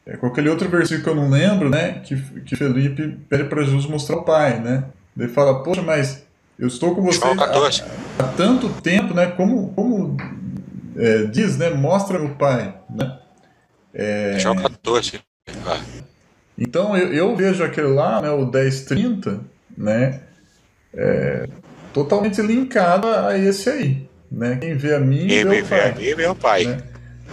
é, 0.04 0.16
com 0.16 0.26
aquele 0.26 0.48
outro 0.48 0.68
versículo 0.68 1.04
que 1.04 1.10
eu 1.10 1.14
não 1.14 1.30
lembro, 1.30 1.70
né? 1.70 2.00
Que, 2.00 2.16
que 2.40 2.56
Felipe 2.56 3.20
pede 3.28 3.44
para 3.44 3.62
Jesus 3.62 3.86
mostrar 3.86 4.16
o 4.16 4.24
Pai, 4.24 4.58
né? 4.58 4.82
Ele 5.16 5.28
fala, 5.28 5.62
poxa, 5.62 5.80
mas 5.80 6.23
eu 6.59 6.68
estou 6.68 6.94
com 6.94 7.02
você 7.02 7.20
há, 7.24 8.24
há, 8.24 8.28
tanto 8.36 8.68
tempo, 8.81 9.12
né? 9.12 9.26
Como, 9.26 9.72
como 9.72 10.16
é, 10.97 11.24
diz, 11.24 11.56
né? 11.56 11.70
Mostra 11.70 12.18
meu 12.18 12.31
pai, 12.31 12.74
né? 12.89 13.18
É, 13.93 14.39
João 14.39 14.56
14. 14.56 15.20
Ah. 15.66 15.81
Então 16.56 16.97
eu, 16.97 17.12
eu, 17.12 17.36
vejo 17.36 17.62
aquele 17.64 17.89
lá, 17.89 18.20
né? 18.22 18.31
O 18.31 18.47
1030, 18.47 19.40
né? 19.76 20.20
É, 20.93 21.48
totalmente 21.93 22.40
linkado 22.40 23.09
a 23.09 23.36
esse 23.36 23.68
aí, 23.68 24.09
né? 24.31 24.56
Quem 24.60 24.76
vê 24.76 24.94
a 24.94 25.01
mim 25.01 25.26
Quem 25.26 25.44
vê, 25.44 25.62
o 25.62 25.66
pai. 25.66 25.90
a 25.90 26.16
mim 26.16 26.24
o 26.24 26.35
pai. 26.35 26.64
Né? 26.64 26.78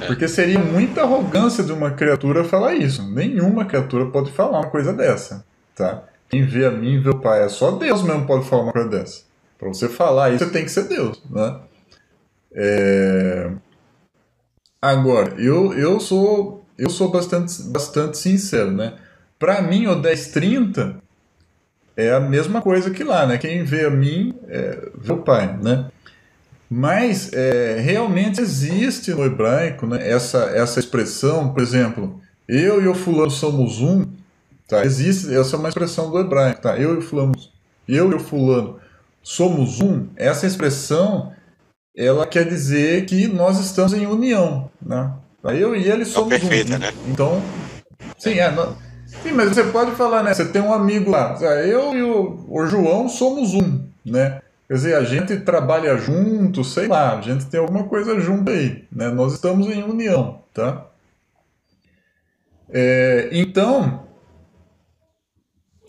É. 0.02 0.08
Porque 0.08 0.28
seria 0.28 0.58
muita 0.58 1.02
arrogância 1.02 1.64
de 1.64 1.72
uma 1.72 1.92
criatura 1.92 2.44
falar 2.44 2.74
isso. 2.74 3.08
Nenhuma 3.12 3.66
criatura 3.66 4.08
pode 4.08 4.32
falar 4.32 4.62
uma 4.62 4.70
coisa 4.70 4.94
dessa, 4.94 5.46
tá? 5.76 6.04
Quem 6.32 6.46
vê 6.46 6.66
a 6.66 6.72
mim 6.72 7.02
vê 7.02 7.10
o 7.10 7.20
Pai. 7.20 7.44
É 7.44 7.50
só 7.50 7.72
Deus 7.72 8.02
mesmo 8.02 8.26
pode 8.26 8.46
falar 8.46 8.64
uma 8.64 8.74
coisa 8.74 8.90
dessa. 8.90 9.24
Para 9.60 9.68
você 9.68 9.88
falar 9.88 10.32
isso, 10.32 10.46
você 10.46 10.52
tem 10.52 10.64
que 10.64 10.72
ser 10.72 10.88
Deus, 10.88 11.22
né? 11.30 11.60
É... 12.54 13.52
Agora, 14.82 15.36
eu, 15.38 15.74
eu 15.74 16.00
sou 16.00 16.62
eu 16.82 16.90
sou 16.90 17.12
bastante, 17.12 17.62
bastante 17.64 18.18
sincero, 18.18 18.72
né? 18.72 18.96
Para 19.38 19.62
mim, 19.62 19.86
o 19.86 19.96
1030 19.96 20.98
é 21.96 22.12
a 22.12 22.20
mesma 22.20 22.60
coisa 22.60 22.90
que 22.90 23.04
lá, 23.04 23.28
né? 23.28 23.38
Quem 23.38 23.64
vê 23.64 23.86
a 23.86 23.90
mim 23.92 24.34
é, 24.48 24.90
vê 24.98 25.14
o 25.14 25.18
Pai, 25.18 25.60
né? 25.62 25.92
Mas 26.68 27.32
é, 27.34 27.80
realmente 27.80 28.42
existe 28.42 29.12
no 29.12 29.24
hebraico 29.24 29.86
né, 29.86 30.10
essa, 30.10 30.46
essa 30.56 30.80
expressão, 30.80 31.54
por 31.54 31.62
exemplo, 31.62 32.20
eu 32.48 32.82
e 32.82 32.88
o 32.88 32.96
fulano 32.96 33.30
somos 33.30 33.82
um, 33.82 34.06
Tá? 34.72 34.86
Existe, 34.86 35.36
essa 35.36 35.58
é 35.58 35.60
uma 35.60 35.68
expressão 35.68 36.10
do 36.10 36.18
hebraico, 36.18 36.62
tá? 36.62 36.78
Eu 36.78 36.96
e 36.96 37.00
o 37.00 37.02
fulano, 37.02 37.34
eu 37.90 38.10
e 38.10 38.16
o 38.16 38.20
fulano 38.22 38.80
somos 39.22 39.82
um. 39.82 40.08
Essa 40.16 40.48
expressão, 40.48 41.34
ela 41.94 42.26
quer 42.26 42.48
dizer 42.48 43.06
que 43.06 43.28
nós 43.28 43.60
estamos 43.60 43.94
em 43.94 44.08
união, 44.08 44.72
né? 44.82 45.12
Tá? 45.44 45.54
Eu 45.54 45.76
e 45.76 45.84
ele 45.84 46.06
somos 46.06 46.30
perfeita, 46.30 46.78
um. 46.78 46.80
Né? 46.80 46.94
Então, 47.10 47.44
sim, 48.18 48.40
é, 48.40 48.50
não, 48.50 48.78
sim, 49.06 49.34
mas 49.34 49.50
você 49.50 49.66
pode 49.66 49.92
falar, 49.92 50.24
né? 50.24 50.34
Você 50.34 50.46
tem 50.46 50.62
um 50.62 50.74
amigo 50.74 51.12
lá, 51.12 51.38
eu 51.66 51.94
e 51.94 52.02
o, 52.02 52.46
o 52.48 52.66
João 52.66 53.10
somos 53.10 53.54
um, 53.54 53.84
né? 54.06 54.40
Quer 54.70 54.74
dizer, 54.76 54.96
a 54.96 55.04
gente 55.04 55.36
trabalha 55.42 55.98
junto, 55.98 56.64
sei 56.64 56.88
lá, 56.88 57.18
a 57.18 57.22
gente 57.22 57.46
tem 57.48 57.60
alguma 57.60 57.90
coisa 57.90 58.18
junto 58.22 58.50
aí, 58.50 58.86
né? 58.90 59.10
Nós 59.10 59.34
estamos 59.34 59.68
em 59.68 59.84
união, 59.84 60.42
tá? 60.54 60.86
É, 62.70 63.28
então, 63.34 64.10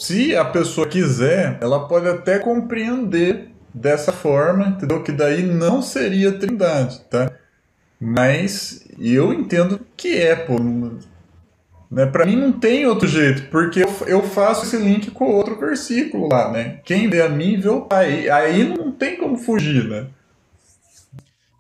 se 0.03 0.35
a 0.35 0.45
pessoa 0.45 0.89
quiser, 0.89 1.59
ela 1.61 1.87
pode 1.87 2.09
até 2.09 2.41
compreender 2.41 3.51
dessa 3.73 4.13
forma, 4.13 4.67
entendeu? 4.67 5.01
Que 5.01 5.13
daí 5.13 5.45
não 5.45 5.81
seria 5.81 6.33
trindade, 6.33 7.01
tá? 7.09 7.31
Mas 8.01 8.85
eu 8.99 9.33
entendo 9.33 9.81
que 9.97 10.17
é, 10.17 10.35
pô. 10.35 10.59
Né? 11.89 12.07
Para 12.07 12.27
mim 12.27 12.35
não 12.35 12.51
tem 12.51 12.85
outro 12.85 13.07
jeito, 13.07 13.49
porque 13.49 13.85
eu, 14.07 14.23
faço 14.25 14.67
esse 14.67 14.77
link 14.77 15.13
com 15.13 15.27
outro 15.27 15.57
versículo 15.57 16.29
lá, 16.29 16.51
né? 16.51 16.81
Quem 16.85 17.09
vê 17.09 17.23
a 17.23 17.29
mim 17.29 17.61
vê 17.61 17.69
o 17.69 17.83
Pai. 17.83 18.29
Aí 18.29 18.65
não 18.65 18.91
tem 18.91 19.17
como 19.17 19.39
fugir, 19.39 19.85
né? 19.85 20.07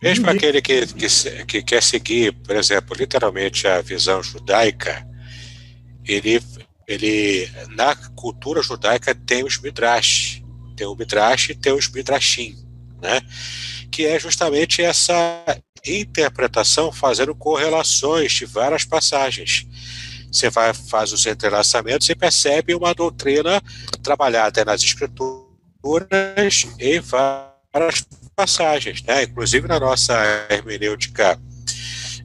Mesmo 0.02 0.28
aquele 0.28 0.60
que, 0.60 0.84
que, 0.86 1.44
que, 1.44 1.62
quer 1.62 1.80
seguir, 1.80 2.32
por 2.32 2.56
exemplo, 2.56 2.96
literalmente 2.98 3.68
a 3.68 3.80
visão 3.80 4.20
judaica, 4.20 5.06
ele, 6.04 6.42
ele 6.86 7.48
na 7.70 7.94
cultura 8.14 8.62
judaica 8.62 9.14
tem 9.14 9.44
os 9.44 9.58
midrash, 9.58 10.42
tem 10.76 10.86
o 10.86 10.94
midrash 10.94 11.50
e 11.50 11.54
tem 11.54 11.72
os 11.72 11.88
midrashim, 11.88 12.56
né? 13.00 13.20
Que 13.90 14.06
é 14.06 14.18
justamente 14.18 14.82
essa 14.82 15.44
interpretação 15.84 16.92
fazendo 16.92 17.34
correlações 17.34 18.32
de 18.32 18.46
várias 18.46 18.84
passagens. 18.84 19.66
Você 20.30 20.48
vai 20.48 20.72
faz 20.72 21.12
os 21.12 21.26
entrelaçamentos 21.26 22.08
e 22.08 22.14
percebe 22.14 22.74
uma 22.74 22.94
doutrina 22.94 23.62
trabalhada 24.02 24.64
nas 24.64 24.82
escrituras 24.82 25.46
em 26.78 27.00
várias 27.00 28.06
passagens, 28.34 29.02
né? 29.02 29.24
Inclusive 29.24 29.68
na 29.68 29.78
nossa 29.78 30.14
hermenêutica 30.48 31.38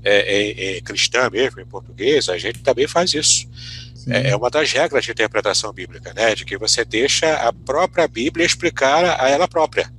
é, 0.04 0.76
é, 0.76 0.78
é, 0.78 0.82
cristã 0.82 1.30
mesmo, 1.30 1.62
em 1.62 1.66
português, 1.66 2.30
a 2.30 2.38
gente 2.38 2.60
também 2.60 2.88
faz 2.88 3.14
isso. 3.14 3.48
É, 4.08 4.30
é, 4.30 4.36
uma 4.36 4.50
das 4.50 4.72
regras 4.72 5.04
de 5.04 5.12
interpretação 5.12 5.74
bíblica, 5.74 6.14
né? 6.14 6.34
De 6.34 6.46
que 6.46 6.58
você 6.58 6.86
deixa 6.86 7.34
a 7.36 7.52
própria 7.52 8.08
Bíblia 8.08 8.46
explicar 8.46 9.04
a 9.20 9.30
ela 9.30 9.48
própria. 9.48 9.92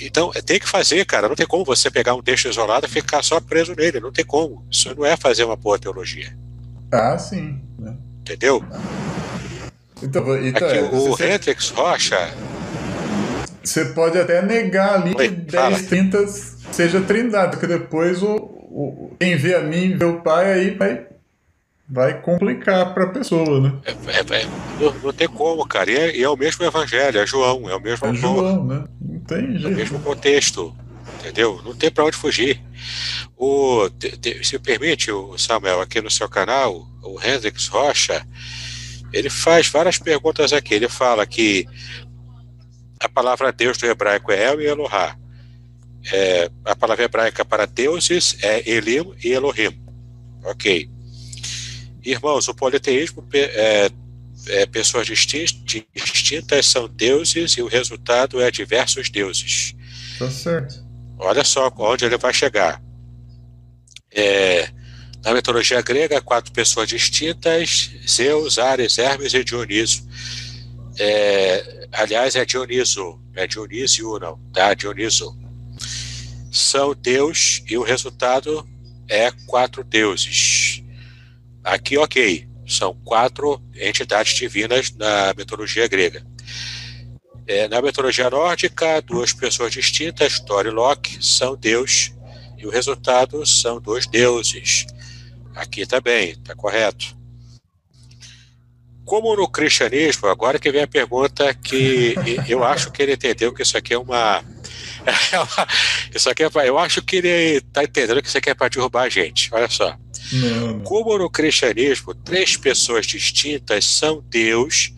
Então, 0.00 0.30
tem 0.46 0.58
que 0.58 0.66
fazer, 0.66 1.04
cara. 1.04 1.28
Não 1.28 1.36
tem 1.36 1.46
como 1.46 1.64
você 1.64 1.90
pegar 1.90 2.14
um 2.14 2.22
texto 2.22 2.48
isolado 2.48 2.86
e 2.86 2.88
ficar 2.88 3.22
só 3.22 3.38
preso 3.40 3.74
nele. 3.74 4.00
Não 4.00 4.10
tem 4.10 4.24
como. 4.24 4.64
Isso 4.70 4.94
não 4.94 5.04
é 5.04 5.16
fazer 5.16 5.44
uma 5.44 5.56
boa 5.56 5.78
teologia. 5.78 6.34
Ah, 6.90 7.18
sim. 7.18 7.60
Né? 7.78 7.94
Entendeu? 8.20 8.64
Então, 10.02 10.36
então 10.44 10.66
Aqui, 10.68 10.78
é, 10.78 10.82
o 10.82 11.10
você... 11.10 11.32
Hendrix 11.32 11.68
Rocha. 11.68 12.30
Você 13.62 13.86
pode 13.86 14.18
até 14.18 14.40
negar 14.40 14.94
ali 14.94 15.14
Oi, 15.14 15.28
que 15.28 15.34
10, 15.34 15.86
30 15.86 16.26
seja 16.72 17.00
trindade, 17.00 17.52
porque 17.52 17.66
depois 17.66 18.22
o, 18.22 18.34
o, 18.36 19.16
quem 19.18 19.36
vê 19.36 19.54
a 19.54 19.60
mim 19.60 19.96
vê 19.96 20.04
o 20.04 20.20
pai 20.20 20.52
aí 20.52 20.70
vai 20.70 21.10
vai 21.90 22.20
complicar 22.22 22.94
para 22.94 23.04
a 23.04 23.08
pessoa, 23.08 23.60
né? 23.60 23.72
É, 23.84 23.90
é, 23.90 24.42
é, 24.42 24.46
não, 24.80 24.94
não, 25.02 25.12
tem 25.12 25.26
como, 25.26 25.66
cara. 25.66 25.90
E 25.90 25.96
é, 25.96 26.16
e 26.18 26.22
é, 26.22 26.28
o 26.28 26.36
mesmo 26.36 26.64
evangelho, 26.64 27.18
é 27.18 27.26
João, 27.26 27.68
é 27.68 27.74
o 27.74 27.80
mesmo 27.80 28.06
é 28.06 28.14
João, 28.14 28.64
né? 28.64 28.84
Não 29.00 29.20
tem 29.20 29.58
jeito. 29.58 29.66
É 29.66 29.70
o 29.70 29.74
mesmo 29.74 29.98
contexto, 29.98 30.74
entendeu? 31.18 31.60
Não 31.64 31.74
tem 31.74 31.90
para 31.90 32.04
onde 32.04 32.16
fugir. 32.16 32.62
O, 33.36 33.90
te, 33.90 34.16
te, 34.16 34.46
se 34.46 34.56
permite, 34.60 35.10
o 35.10 35.36
Samuel, 35.36 35.80
aqui 35.80 36.00
no 36.00 36.10
seu 36.10 36.28
canal, 36.28 36.86
o 37.02 37.20
Hendrix 37.20 37.66
Rocha, 37.66 38.24
ele 39.12 39.28
faz 39.28 39.66
várias 39.66 39.98
perguntas 39.98 40.52
aqui. 40.52 40.74
Ele 40.74 40.88
fala 40.88 41.26
que 41.26 41.66
a 43.00 43.08
palavra 43.08 43.50
Deus 43.50 43.78
do 43.78 43.86
hebraico 43.86 44.30
é 44.30 44.44
El 44.44 44.60
e 44.60 44.66
Elohá. 44.66 45.16
É, 46.12 46.50
a 46.64 46.74
palavra 46.74 47.04
hebraica 47.04 47.44
para 47.44 47.66
deuses 47.66 48.36
é 48.42 48.68
Elim 48.68 49.12
e 49.22 49.28
Elohim. 49.28 49.78
Ok. 50.44 50.88
Irmãos, 52.02 52.48
o 52.48 52.54
politeísmo 52.54 53.26
é, 53.32 53.90
é, 54.48 54.66
pessoas 54.66 55.06
distintas 55.06 56.66
são 56.66 56.88
deuses 56.88 57.52
e 57.52 57.62
o 57.62 57.66
resultado 57.66 58.40
é 58.40 58.50
diversos 58.50 59.10
deuses. 59.10 59.74
Tá 60.18 60.30
certo. 60.30 60.84
Olha 61.18 61.44
só 61.44 61.70
onde 61.78 62.04
ele 62.04 62.16
vai 62.16 62.32
chegar. 62.32 62.82
É, 64.10 64.70
na 65.22 65.34
mitologia 65.34 65.82
grega, 65.82 66.20
quatro 66.20 66.52
pessoas 66.52 66.88
distintas: 66.88 67.90
Zeus, 68.08 68.58
Ares, 68.58 68.98
Hermes 68.98 69.34
e 69.34 69.44
Dioniso. 69.44 70.08
É, 70.98 71.88
aliás, 71.92 72.34
é 72.36 72.44
Dioniso, 72.44 73.20
é 73.34 73.46
Dionísio, 73.46 74.18
não, 74.18 74.38
tá? 74.52 74.74
Dioniso. 74.74 75.38
São 76.70 76.94
Deus 76.94 77.64
e 77.68 77.76
o 77.76 77.82
resultado 77.82 78.64
é 79.08 79.32
quatro 79.44 79.82
deuses. 79.82 80.84
Aqui, 81.64 81.98
ok, 81.98 82.48
são 82.64 82.94
quatro 83.04 83.60
entidades 83.74 84.34
divinas 84.34 84.92
na 84.92 85.34
mitologia 85.36 85.88
grega. 85.88 86.24
É, 87.44 87.66
na 87.66 87.82
mitologia 87.82 88.30
nórdica, 88.30 89.02
duas 89.02 89.32
pessoas 89.32 89.72
distintas, 89.72 90.38
Thor 90.38 90.64
e 90.64 90.70
Loki, 90.70 91.18
são 91.20 91.56
Deus 91.56 92.12
e 92.56 92.64
o 92.64 92.70
resultado 92.70 93.44
são 93.44 93.80
dois 93.80 94.06
deuses. 94.06 94.86
Aqui 95.56 95.84
também, 95.84 96.30
está 96.30 96.54
correto. 96.54 97.16
Como 99.04 99.34
no 99.34 99.48
cristianismo, 99.48 100.28
agora 100.28 100.56
que 100.56 100.70
vem 100.70 100.82
a 100.82 100.86
pergunta 100.86 101.52
que 101.52 102.14
eu 102.46 102.62
acho 102.62 102.92
que 102.92 103.02
ele 103.02 103.14
entendeu 103.14 103.52
que 103.52 103.62
isso 103.62 103.76
aqui 103.76 103.92
é 103.92 103.98
uma. 103.98 104.44
isso 106.14 106.28
aqui 106.30 106.42
é 106.44 106.50
eu 106.66 106.78
acho 106.78 107.02
que 107.02 107.16
ele 107.16 107.28
está 107.28 107.84
entendendo 107.84 108.22
que 108.22 108.28
isso 108.28 108.38
aqui 108.38 108.50
é 108.50 108.54
para 108.54 108.68
derrubar 108.68 109.04
a 109.04 109.08
gente. 109.08 109.48
Olha 109.52 109.68
só. 109.68 109.96
Não. 110.32 110.80
Como 110.80 111.18
no 111.18 111.28
cristianismo, 111.28 112.14
três 112.14 112.56
pessoas 112.56 113.06
distintas 113.06 113.84
são 113.84 114.24
Deus 114.28 114.92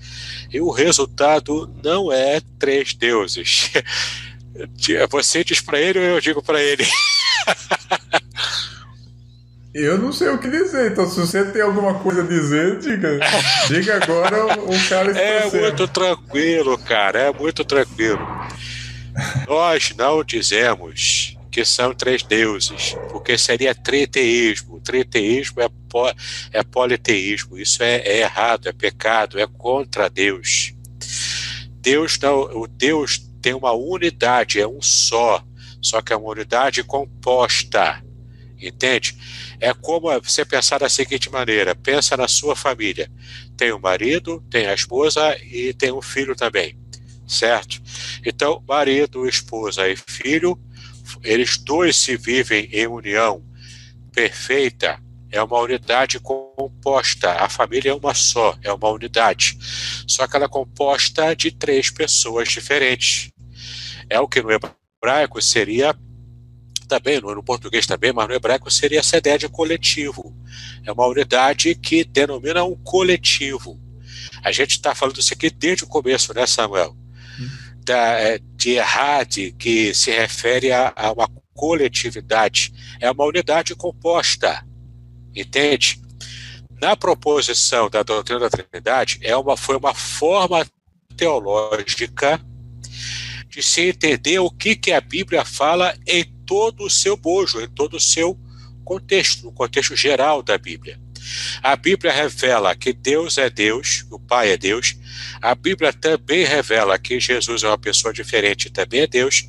e 0.51 0.61
o 0.61 0.71
resultado 0.71 1.73
não 1.83 2.13
é 2.13 2.41
três 2.59 2.95
deuses. 2.95 3.71
Você 5.11 5.43
diz 5.43 5.61
para 5.61 5.81
ele 5.81 5.99
ou 5.99 6.05
eu 6.05 6.21
digo 6.21 6.43
para 6.43 6.63
ele? 6.63 6.87
Eu 9.75 9.97
não 9.97 10.13
sei 10.13 10.29
o 10.29 10.37
que 10.37 10.51
dizer, 10.51 10.93
então 10.93 11.09
se 11.09 11.19
você 11.19 11.47
tem 11.47 11.63
alguma 11.63 11.95
coisa 11.95 12.21
a 12.21 12.27
dizer, 12.27 12.79
diga. 12.79 13.19
Diga 13.69 13.97
agora 13.97 14.45
o 14.61 14.89
cara 14.89 15.11
está 15.13 15.23
É 15.23 15.51
muito 15.51 15.89
tranquilo, 15.89 16.77
cara, 16.77 17.19
é 17.19 17.33
muito 17.33 17.65
tranquilo. 17.65 18.21
Nós 19.47 19.95
não 19.97 20.25
dizemos 20.25 21.37
que 21.51 21.65
são 21.67 21.93
três 21.93 22.23
deuses, 22.23 22.97
porque 23.11 23.37
seria 23.37 23.75
triteísmo. 23.75 24.81
Triteísmo 24.81 25.61
é, 25.61 25.69
po, 25.89 26.11
é 26.51 26.63
politeísmo, 26.63 27.59
isso 27.59 27.83
é, 27.83 27.97
é 27.97 28.21
errado, 28.21 28.69
é 28.69 28.73
pecado, 28.73 29.39
é 29.39 29.47
contra 29.47 30.09
Deus. 30.09 30.73
Deus 31.83 32.19
não, 32.19 32.41
o 32.41 32.67
Deus 32.67 33.19
tem 33.43 33.53
uma 33.53 33.73
unidade, 33.73 34.61
é 34.61 34.67
um 34.67 34.81
só, 34.81 35.45
só 35.81 36.01
que 36.01 36.13
é 36.13 36.17
uma 36.17 36.31
unidade 36.31 36.83
composta, 36.85 38.03
entende? 38.59 39.17
É 39.61 39.75
como 39.75 40.09
você 40.21 40.45
pensar 40.45 40.79
da 40.79 40.89
seguinte 40.89 41.29
maneira: 41.31 41.75
pensa 41.75 42.17
na 42.17 42.29
sua 42.29 42.57
família. 42.57 43.11
Tem 43.57 43.73
o 43.73 43.81
marido, 43.81 44.43
tem 44.49 44.67
a 44.67 44.75
esposa 44.75 45.37
e 45.43 45.75
tem 45.75 45.91
o 45.91 46.01
filho 46.01 46.35
também, 46.35 46.79
certo? 47.33 47.83
Então, 48.25 48.63
marido, 48.67 49.27
esposa 49.29 49.89
e 49.89 49.97
filho, 49.97 50.59
eles 51.23 51.57
dois 51.57 51.97
se 51.97 52.17
vivem 52.17 52.69
em 52.73 52.87
união 52.87 53.45
perfeita, 54.13 55.01
é 55.33 55.43
uma 55.43 55.59
unidade 55.59 56.21
composta. 56.21 57.33
A 57.33 57.49
família 57.49 57.91
é 57.91 57.95
uma 57.95 58.13
só, 58.13 58.57
é 58.63 58.71
uma 58.71 58.91
unidade. 58.91 59.59
Só 60.07 60.27
que 60.27 60.37
ela 60.37 60.45
é 60.45 60.49
composta 60.49 61.35
de 61.35 61.51
três 61.51 61.91
pessoas 61.91 62.49
diferentes. 62.49 63.33
É 64.11 64.21
o 64.21 64.29
que 64.29 64.43
no 64.43 64.51
hebraico 64.51 65.41
seria 65.41 65.97
também, 66.87 67.19
no 67.19 67.43
português 67.43 67.87
também, 67.87 68.13
mas 68.13 68.29
no 68.29 68.35
hebraico 68.35 68.71
seria 68.71 69.01
de 69.39 69.49
coletivo. 69.49 70.37
É 70.85 70.93
uma 70.93 71.07
unidade 71.07 71.75
que 71.75 72.05
denomina 72.05 72.63
um 72.65 72.77
coletivo. 72.77 73.81
A 74.45 74.53
gente 74.53 74.73
está 74.73 74.95
falando 74.95 75.19
isso 75.19 75.33
aqui 75.33 75.49
desde 75.49 75.85
o 75.85 75.87
começo, 75.87 76.35
né, 76.35 76.47
Samuel? 76.47 76.95
Da, 77.85 78.21
é, 78.21 78.39
de 78.57 78.71
errade, 78.71 79.53
que 79.59 79.93
se 79.95 80.11
refere 80.11 80.71
a, 80.71 80.93
a 80.95 81.13
uma 81.13 81.29
coletividade. 81.55 82.73
É 83.01 83.11
uma 83.11 83.25
unidade 83.25 83.75
composta. 83.75 84.65
Entende? 85.35 86.01
Na 86.81 86.97
proposição 86.97 87.89
da 87.89 88.03
doutrina 88.03 88.41
da 88.41 88.51
Trindade, 88.51 89.19
é 89.23 89.37
uma, 89.37 89.57
foi 89.57 89.77
uma 89.77 89.95
forma 89.95 90.67
teológica 91.17 92.41
de 93.49 93.63
se 93.63 93.83
entender 93.83 94.39
o 94.39 94.51
que, 94.51 94.75
que 94.75 94.93
a 94.93 95.01
Bíblia 95.01 95.45
fala 95.45 95.95
em 96.07 96.25
todo 96.47 96.85
o 96.85 96.91
seu 96.91 97.17
bojo, 97.17 97.61
em 97.61 97.69
todo 97.69 97.99
o 97.99 98.01
seu 98.01 98.39
contexto, 98.85 99.45
no 99.45 99.53
contexto 99.53 99.95
geral 99.95 100.43
da 100.43 100.59
Bíblia. 100.59 100.99
A 101.63 101.77
Bíblia 101.77 102.13
revela 102.13 102.75
que 102.75 102.93
Deus 102.93 103.39
é 103.39 103.49
Deus, 103.49 104.05
o 104.11 104.19
Pai 104.19 104.53
é 104.53 104.57
Deus. 104.57 104.97
A 105.41 105.55
Bíblia 105.55 105.93
também 105.93 106.45
revela 106.45 106.99
que 106.99 107.21
Jesus 107.21 107.63
é 107.63 107.69
uma 107.69 107.79
pessoa 107.79 108.13
diferente, 108.13 108.71
também 108.71 109.01
é 109.01 109.07
Deus. 109.07 109.47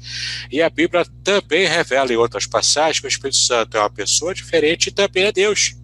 E 0.52 0.62
a 0.62 0.70
Bíblia 0.70 1.06
também 1.24 1.66
revela 1.66 2.12
em 2.12 2.18
outras 2.18 2.46
passagens 2.46 3.00
que 3.00 3.08
o 3.08 3.10
Espírito 3.10 3.38
Santo 3.38 3.78
é 3.78 3.80
uma 3.80 3.90
pessoa 3.90 4.34
diferente 4.34 4.88
e 4.88 4.92
também 4.92 5.24
é 5.24 5.32
Deus. 5.32 5.76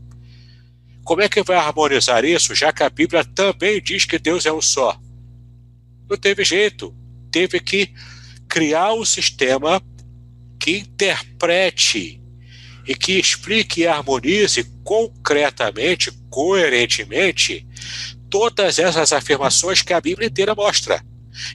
Como 1.04 1.22
é 1.22 1.30
que 1.30 1.42
vai 1.42 1.58
harmonizar 1.58 2.24
isso, 2.24 2.54
já 2.54 2.72
que 2.72 2.84
a 2.84 2.90
Bíblia 2.90 3.24
também 3.24 3.82
diz 3.82 4.06
que 4.06 4.20
Deus 4.20 4.46
é 4.46 4.54
um 4.54 4.62
só? 4.62 5.00
Não 6.10 6.18
teve 6.18 6.44
jeito. 6.44 6.96
Teve 7.32 7.60
que 7.60 7.94
criar 8.48 8.94
um 8.94 9.06
sistema 9.06 9.82
que 10.60 10.78
interprete 10.80 12.20
e 12.90 12.96
que 12.96 13.20
explique 13.20 13.82
e 13.82 13.88
harmonize 13.88 14.64
concretamente, 14.84 16.12
coerentemente, 16.28 17.64
todas 18.32 18.80
essas 18.80 19.14
afirmações 19.14 19.84
que 19.84 19.94
a 19.94 20.02
Bíblia 20.02 20.28
inteira 20.28 20.56
mostra. 20.56 21.00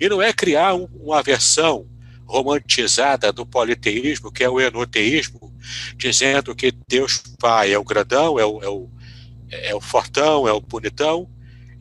E 0.01 0.09
não 0.09 0.23
é 0.23 0.33
criar 0.33 0.75
um, 0.75 0.87
uma 0.95 1.21
versão 1.25 1.89
romantizada 2.25 3.33
do 3.33 3.45
politeísmo, 3.45 4.31
que 4.31 4.45
é 4.45 4.49
o 4.49 4.61
enoteísmo, 4.61 5.53
dizendo 5.97 6.55
que 6.55 6.73
Deus 6.89 7.21
Pai 7.41 7.73
é 7.73 7.79
o 7.79 7.83
grandão, 7.83 8.39
é 8.39 8.47
o, 8.47 8.63
é 8.63 8.69
o, 8.69 8.89
é 9.51 9.75
o 9.75 9.81
fortão, 9.81 10.47
é 10.47 10.53
o 10.53 10.61
bonitão, 10.61 11.29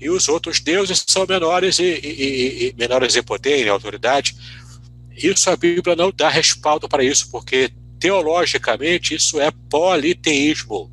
e 0.02 0.10
os 0.10 0.28
outros 0.28 0.60
deuses 0.62 1.06
são 1.08 1.28
menores 1.30 1.78
e, 1.78 1.84
e, 1.84 2.70
e 2.70 2.76
menores 2.76 3.16
em 3.16 3.22
poder, 3.22 3.64
em 3.64 3.70
autoridade, 3.70 4.36
isso 5.16 5.48
a 5.52 5.56
Bíblia 5.56 5.96
não 5.96 6.12
dá 6.12 6.28
respaldo 6.28 6.90
para 6.90 7.04
isso, 7.04 7.30
porque 7.30 7.72
teologicamente 8.04 9.16
isso 9.16 9.40
é 9.40 9.50
politeísmo. 9.70 10.92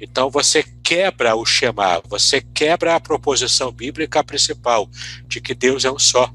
Então 0.00 0.30
você 0.30 0.62
quebra 0.80 1.34
o 1.34 1.44
Shema, 1.44 2.00
você 2.08 2.40
quebra 2.40 2.94
a 2.94 3.00
proposição 3.00 3.72
bíblica 3.72 4.22
principal 4.22 4.88
de 5.26 5.40
que 5.40 5.56
Deus 5.56 5.84
é 5.84 5.90
um 5.90 5.98
só. 5.98 6.32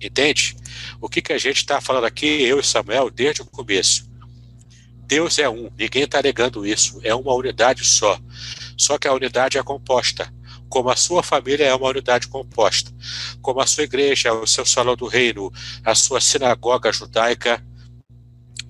Entende? 0.00 0.56
o 0.98 1.10
que, 1.10 1.20
que 1.20 1.34
a 1.34 1.36
gente 1.36 1.58
está 1.58 1.78
falando 1.78 2.06
aqui, 2.06 2.24
eu 2.42 2.58
e 2.58 2.64
Samuel, 2.64 3.10
desde 3.10 3.42
o 3.42 3.44
começo. 3.44 4.08
Deus 5.06 5.38
é 5.38 5.46
um, 5.46 5.68
ninguém 5.76 6.04
está 6.04 6.22
negando 6.22 6.64
isso, 6.64 7.00
é 7.04 7.14
uma 7.14 7.34
unidade 7.34 7.84
só. 7.84 8.18
Só 8.78 8.96
que 8.96 9.06
a 9.08 9.12
unidade 9.12 9.58
é 9.58 9.62
composta, 9.62 10.32
como 10.70 10.88
a 10.88 10.96
sua 10.96 11.22
família 11.22 11.66
é 11.66 11.74
uma 11.74 11.88
unidade 11.88 12.28
composta, 12.28 12.90
como 13.42 13.60
a 13.60 13.66
sua 13.66 13.84
igreja, 13.84 14.32
o 14.32 14.46
seu 14.46 14.64
salão 14.64 14.96
do 14.96 15.06
reino, 15.06 15.52
a 15.84 15.94
sua 15.94 16.18
sinagoga 16.18 16.90
judaica, 16.90 17.62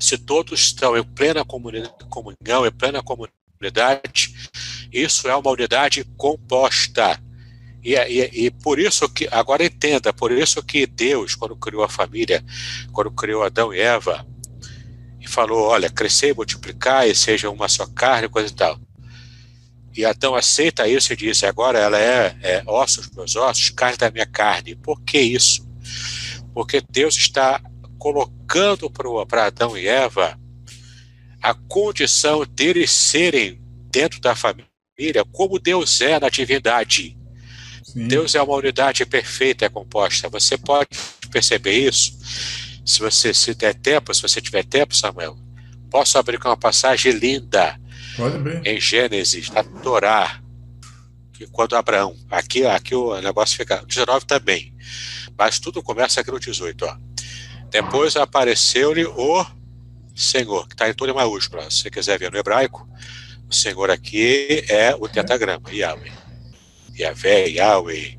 se 0.00 0.16
todos 0.16 0.58
estão 0.60 0.96
em 0.96 1.04
plena 1.04 1.44
comunhão, 1.44 2.66
em 2.66 2.72
plena 2.72 3.02
comunidade, 3.02 4.34
isso 4.90 5.28
é 5.28 5.36
uma 5.36 5.50
unidade 5.50 6.02
composta. 6.16 7.20
E, 7.82 7.94
e, 7.94 8.46
e, 8.46 8.50
por 8.50 8.78
isso 8.78 9.08
que, 9.08 9.28
agora 9.30 9.64
entenda, 9.64 10.12
por 10.12 10.32
isso 10.32 10.62
que 10.62 10.86
Deus, 10.86 11.34
quando 11.34 11.56
criou 11.56 11.82
a 11.82 11.88
família, 11.88 12.44
quando 12.92 13.10
criou 13.10 13.42
Adão 13.42 13.72
e 13.72 13.80
Eva, 13.80 14.26
e 15.20 15.28
falou: 15.28 15.68
olha, 15.68 15.90
crescer 15.90 16.34
multiplicar 16.34 17.06
e 17.06 17.14
seja 17.14 17.50
uma 17.50 17.68
só 17.68 17.86
carne, 17.86 18.28
coisa 18.28 18.50
e 18.50 18.54
tal. 18.54 18.78
E 19.96 20.04
Adão 20.04 20.34
aceita 20.34 20.88
isso 20.88 21.12
e 21.12 21.16
diz: 21.16 21.42
agora 21.44 21.78
ela 21.78 21.98
é, 21.98 22.36
é 22.42 22.62
ossos 22.66 23.10
meus 23.10 23.36
ossos, 23.36 23.70
carne 23.70 23.96
da 23.96 24.10
minha 24.10 24.26
carne. 24.26 24.74
Por 24.74 25.00
que 25.02 25.18
isso? 25.18 25.66
Porque 26.54 26.82
Deus 26.90 27.16
está 27.16 27.60
colocando 28.00 28.90
para 29.28 29.46
Adão 29.46 29.76
e 29.76 29.86
Eva 29.86 30.40
a 31.42 31.54
condição 31.54 32.44
deles 32.44 32.90
serem 32.90 33.60
dentro 33.90 34.20
da 34.20 34.34
família 34.34 34.66
como 35.30 35.58
Deus 35.58 36.00
é 36.00 36.18
na 36.18 36.28
divindade. 36.28 37.16
Sim. 37.84 38.08
Deus 38.08 38.34
é 38.34 38.42
uma 38.42 38.56
unidade 38.56 39.04
perfeita, 39.06 39.66
é 39.66 39.68
composta. 39.68 40.28
Você 40.28 40.56
pode 40.56 40.88
perceber 41.30 41.72
isso 41.72 42.18
se 42.84 43.00
você 43.00 43.32
se 43.32 43.54
der 43.54 43.74
tempo, 43.74 44.12
se 44.14 44.22
você 44.22 44.40
tiver 44.40 44.64
tempo, 44.64 44.94
Samuel. 44.94 45.38
Posso 45.90 46.18
abrir 46.18 46.38
com 46.38 46.48
uma 46.48 46.56
passagem 46.56 47.12
linda 47.12 47.78
em 48.64 48.80
Gênesis, 48.80 49.50
na 49.50 49.62
Torá, 49.64 50.40
que 51.32 51.46
quando 51.46 51.74
Abraão, 51.76 52.14
aqui, 52.30 52.64
aqui 52.66 52.94
o 52.94 53.18
negócio 53.20 53.56
fica, 53.56 53.82
19 53.86 54.26
também, 54.26 54.74
mas 55.36 55.58
tudo 55.58 55.82
começa 55.82 56.20
aqui 56.20 56.30
no 56.30 56.38
18, 56.38 56.84
ó. 56.84 57.09
Depois 57.70 58.16
apareceu-lhe 58.16 59.04
o 59.06 59.46
Senhor, 60.14 60.66
que 60.66 60.74
está 60.74 60.88
em 60.88 60.94
toda 60.94 61.14
maiúscula. 61.14 61.70
Se 61.70 61.82
você 61.82 61.90
quiser 61.90 62.18
ver 62.18 62.32
no 62.32 62.38
hebraico, 62.38 62.88
o 63.48 63.54
Senhor 63.54 63.90
aqui 63.90 64.64
é 64.68 64.94
o 64.94 65.08
tetagrama, 65.08 65.72
Yahweh. 65.72 66.12
Yahvé, 66.98 67.48
Yahweh, 67.48 68.18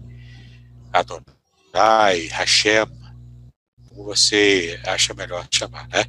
Adonai, 0.91 2.27
Hashem, 2.27 2.87
como 3.89 4.05
você 4.05 4.79
acha 4.85 5.13
melhor 5.13 5.45
chamar, 5.53 5.87
né? 5.89 6.05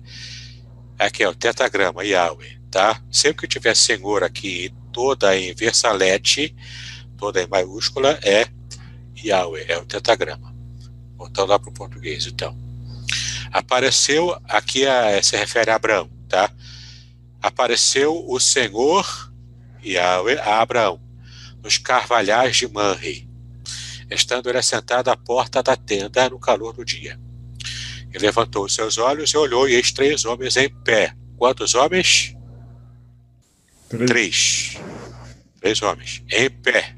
Aqui 0.98 1.24
é 1.24 1.28
o 1.28 1.34
tetagrama, 1.34 2.04
Yahweh, 2.04 2.60
tá? 2.70 3.02
Sempre 3.10 3.42
que 3.42 3.54
tiver 3.54 3.74
Senhor 3.74 4.22
aqui, 4.22 4.72
toda 4.92 5.36
em 5.36 5.52
versalete, 5.52 6.54
toda 7.18 7.42
em 7.42 7.48
maiúscula, 7.48 8.18
é 8.22 8.46
Yahweh, 9.18 9.66
é 9.68 9.78
o 9.78 9.84
tetagrama. 9.84 10.54
Voltando 11.16 11.50
lá 11.50 11.58
para 11.58 11.70
o 11.70 11.74
português, 11.74 12.26
então. 12.26 12.61
Apareceu, 13.52 14.34
aqui 14.48 14.86
a, 14.86 15.22
se 15.22 15.36
refere 15.36 15.70
a 15.70 15.74
Abraão, 15.74 16.10
tá? 16.28 16.50
Apareceu 17.40 18.24
o 18.26 18.40
Senhor, 18.40 19.32
Yahweh, 19.84 20.40
a 20.40 20.60
Abraão 20.60 21.00
nos 21.62 21.78
carvalhais 21.78 22.56
de 22.56 22.66
Manre, 22.66 23.28
estando 24.10 24.48
ele 24.48 24.58
assentado 24.58 25.10
à 25.10 25.16
porta 25.16 25.62
da 25.62 25.76
tenda 25.76 26.28
no 26.28 26.38
calor 26.38 26.72
do 26.72 26.84
dia. 26.84 27.18
E 28.12 28.18
levantou 28.18 28.64
os 28.64 28.74
seus 28.74 28.98
olhos 28.98 29.30
e 29.30 29.36
olhou, 29.36 29.68
e 29.68 29.74
eis 29.74 29.92
três 29.92 30.24
homens 30.24 30.56
em 30.56 30.68
pé. 30.68 31.14
Quantos 31.36 31.74
homens? 31.74 32.34
Três. 33.88 34.06
Três, 34.08 34.78
três 35.60 35.82
homens, 35.82 36.22
em 36.30 36.50
pé, 36.50 36.96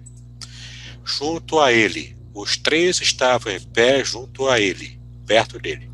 junto 1.05 1.60
a 1.60 1.72
ele. 1.72 2.16
Os 2.32 2.56
três 2.56 3.01
estavam 3.01 3.52
em 3.52 3.60
pé 3.60 4.05
junto 4.05 4.48
a 4.48 4.59
ele, 4.59 5.01
perto 5.26 5.59
dele. 5.59 5.94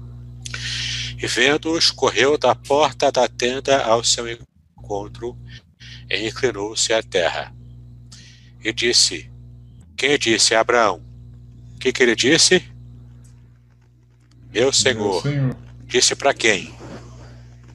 E 1.20 1.26
vendo-os, 1.26 1.90
correu 1.90 2.38
da 2.38 2.54
porta 2.54 3.12
da 3.12 3.28
tenda 3.28 3.82
ao 3.82 4.02
seu 4.02 4.26
encontro 4.26 5.36
e 6.08 6.26
inclinou-se 6.26 6.92
à 6.92 7.02
terra 7.02 7.54
e 8.64 8.72
disse: 8.72 9.30
Quem 9.96 10.18
disse? 10.18 10.54
Abraão. 10.54 11.02
O 11.74 11.78
que, 11.78 11.92
que 11.92 12.02
ele 12.02 12.14
disse? 12.14 12.62
Meu 14.52 14.72
Senhor. 14.72 15.22
Meu 15.24 15.32
Senhor. 15.32 15.56
Disse 15.84 16.14
para 16.14 16.34
quem? 16.34 16.74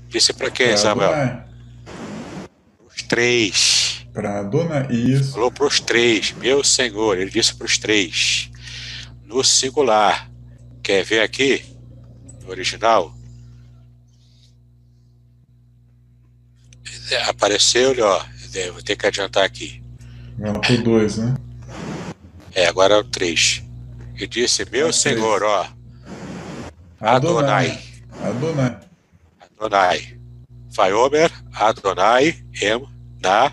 Disse 0.07 0.33
para 0.33 0.49
quem, 0.49 0.67
pra 0.69 0.77
Samuel? 0.77 1.43
Os 2.87 3.01
três. 3.03 4.07
Para 4.13 4.43
dona 4.43 4.87
Isso. 4.91 5.33
Falou 5.33 5.51
para 5.51 5.65
os 5.65 5.79
três. 5.79 6.31
Meu 6.33 6.63
Senhor. 6.63 7.17
Ele 7.17 7.29
disse 7.29 7.53
para 7.53 7.65
os 7.65 7.77
três. 7.77 8.49
No 9.23 9.43
singular. 9.43 10.31
Quer 10.81 11.03
ver 11.03 11.21
aqui? 11.21 11.65
No 12.41 12.49
original? 12.49 13.13
Apareceu-lhe, 17.27 18.01
ó. 18.01 18.23
Vou 18.73 18.81
ter 18.81 18.95
que 18.95 19.05
adiantar 19.05 19.43
aqui. 19.43 19.81
Agora 20.39 20.59
pro 20.59 20.83
dois, 20.83 21.17
né? 21.17 21.35
É, 22.53 22.67
agora 22.67 22.95
é 22.95 22.97
o 22.97 23.03
três. 23.03 23.63
E 24.17 24.25
disse, 24.25 24.65
meu 24.71 24.89
é 24.89 24.91
senhor, 24.91 25.43
ó. 25.43 25.67
Adonai. 26.99 27.77
Adonai. 28.23 28.79
Adonai. 29.41 30.17
Vaiomer, 30.71 31.31
Adonai, 31.53 32.43
Em, 32.61 32.87
Na. 33.21 33.51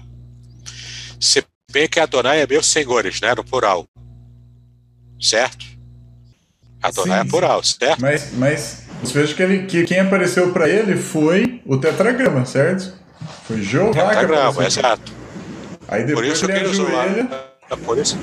Se 1.21 1.45
bem 1.71 1.89
que 1.89 2.01
Adonai 2.01 2.41
é 2.41 2.47
meus 2.47 2.67
senhores, 2.67 3.21
né? 3.21 3.35
No 3.35 3.45
plural. 3.45 3.87
Certo? 5.21 5.65
Adonai 6.83 7.21
é 7.21 7.23
sim, 7.23 7.29
é 7.29 7.31
plural, 7.31 7.63
certo? 7.63 8.01
Mas, 8.01 8.33
mas 8.33 8.83
você 9.03 9.21
veja 9.21 9.35
que, 9.35 9.43
ele, 9.43 9.67
que 9.67 9.85
quem 9.85 10.01
apareceu 10.01 10.53
para 10.53 10.69
ele 10.69 10.97
foi 10.97 11.63
o 11.65 11.77
tetragrama, 11.79 12.45
certo? 12.45 13.02
Foi 13.45 13.63
Jeová. 13.63 13.93
Tetragrama, 13.93 14.65
exato. 14.65 15.13
Aí 15.89 16.05
depois 16.05 16.27
por 16.27 16.33
isso 16.33 16.45
ele, 16.47 16.59
ele 16.59 16.69
ajoelha. 16.71 17.25
Usou, 17.71 17.79
por 17.85 17.99
isso, 17.99 18.19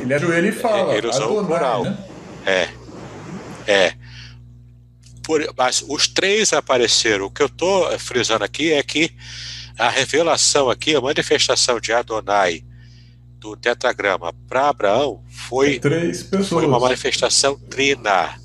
ele 0.00 0.14
ajoelha 0.14 0.48
e 0.48 0.52
fala. 0.52 0.94
Ele 0.94 1.06
usou 1.08 1.40
o 1.40 1.46
plural. 1.46 1.84
Né? 1.84 1.98
É. 2.46 2.68
É. 3.66 3.94
Por, 5.22 5.42
mas 5.56 5.84
os 5.86 6.08
três 6.08 6.52
apareceram. 6.52 7.26
O 7.26 7.30
que 7.30 7.42
eu 7.42 7.46
estou 7.46 7.98
frisando 7.98 8.44
aqui 8.44 8.72
é 8.72 8.82
que 8.82 9.12
a 9.78 9.88
revelação 9.88 10.68
aqui, 10.68 10.94
a 10.94 11.00
manifestação 11.00 11.80
de 11.80 11.92
Adonai 11.92 12.64
do 13.38 13.56
tetragrama 13.56 14.32
para 14.46 14.68
Abraão 14.68 15.24
foi, 15.30 15.80
pessoas. 15.80 16.48
foi 16.48 16.66
uma 16.66 16.78
manifestação 16.78 17.58
trina. 17.58 18.38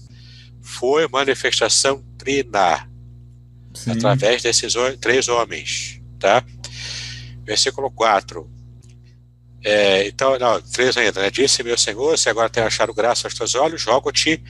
Foi 0.62 1.08
manifestação 1.08 2.04
trina. 2.18 2.90
Sim. 3.76 3.92
Através 3.92 4.42
desses 4.42 4.74
três 5.00 5.28
homens. 5.28 6.02
Tá? 6.20 6.44
Versículo 7.46 7.92
4. 7.92 8.50
É, 9.64 10.08
então, 10.08 10.38
não, 10.38 10.62
três 10.62 10.96
ainda, 10.96 11.22
né? 11.22 11.32
Disse 11.32 11.64
meu 11.64 11.78
Senhor, 11.78 12.18
se 12.20 12.30
agora 12.30 12.50
tem 12.50 12.64
achado 12.64 12.94
graça 12.94 13.28
aos 13.28 13.34
teus 13.34 13.56
olhos, 13.56 13.84
rogo-te 13.84 14.42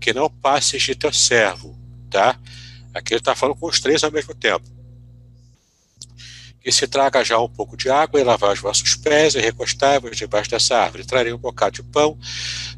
que 0.00 0.12
não 0.12 0.28
passes 0.28 0.82
de 0.82 0.96
teu 0.96 1.12
servo, 1.12 1.78
tá? 2.10 2.36
Aqui 2.92 3.14
ele 3.14 3.20
está 3.20 3.36
falando 3.36 3.56
com 3.56 3.68
os 3.68 3.80
três 3.80 4.02
ao 4.02 4.10
mesmo 4.10 4.34
tempo. 4.34 4.77
E 6.68 6.72
se 6.72 6.86
traga 6.86 7.24
já 7.24 7.38
um 7.40 7.48
pouco 7.48 7.78
de 7.78 7.88
água 7.88 8.20
e 8.20 8.22
lavar 8.22 8.52
os 8.52 8.60
vossos 8.60 8.94
pés 8.94 9.34
e 9.34 9.40
recostai-vos 9.40 10.14
debaixo 10.14 10.50
dessa 10.50 10.76
árvore. 10.76 11.02
Trarei 11.02 11.32
um 11.32 11.38
bocado 11.38 11.76
de 11.76 11.82
pão 11.82 12.18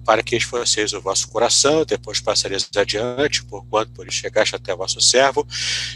para 0.04 0.22
que 0.22 0.36
esforceis 0.36 0.92
o 0.92 1.00
vosso 1.00 1.26
coração, 1.28 1.84
depois 1.84 2.20
passareis 2.20 2.68
adiante, 2.76 3.44
por 3.44 3.66
quanto 3.66 3.90
por 3.90 4.08
chegaste 4.08 4.54
até 4.54 4.76
vosso 4.76 5.00
servo. 5.00 5.44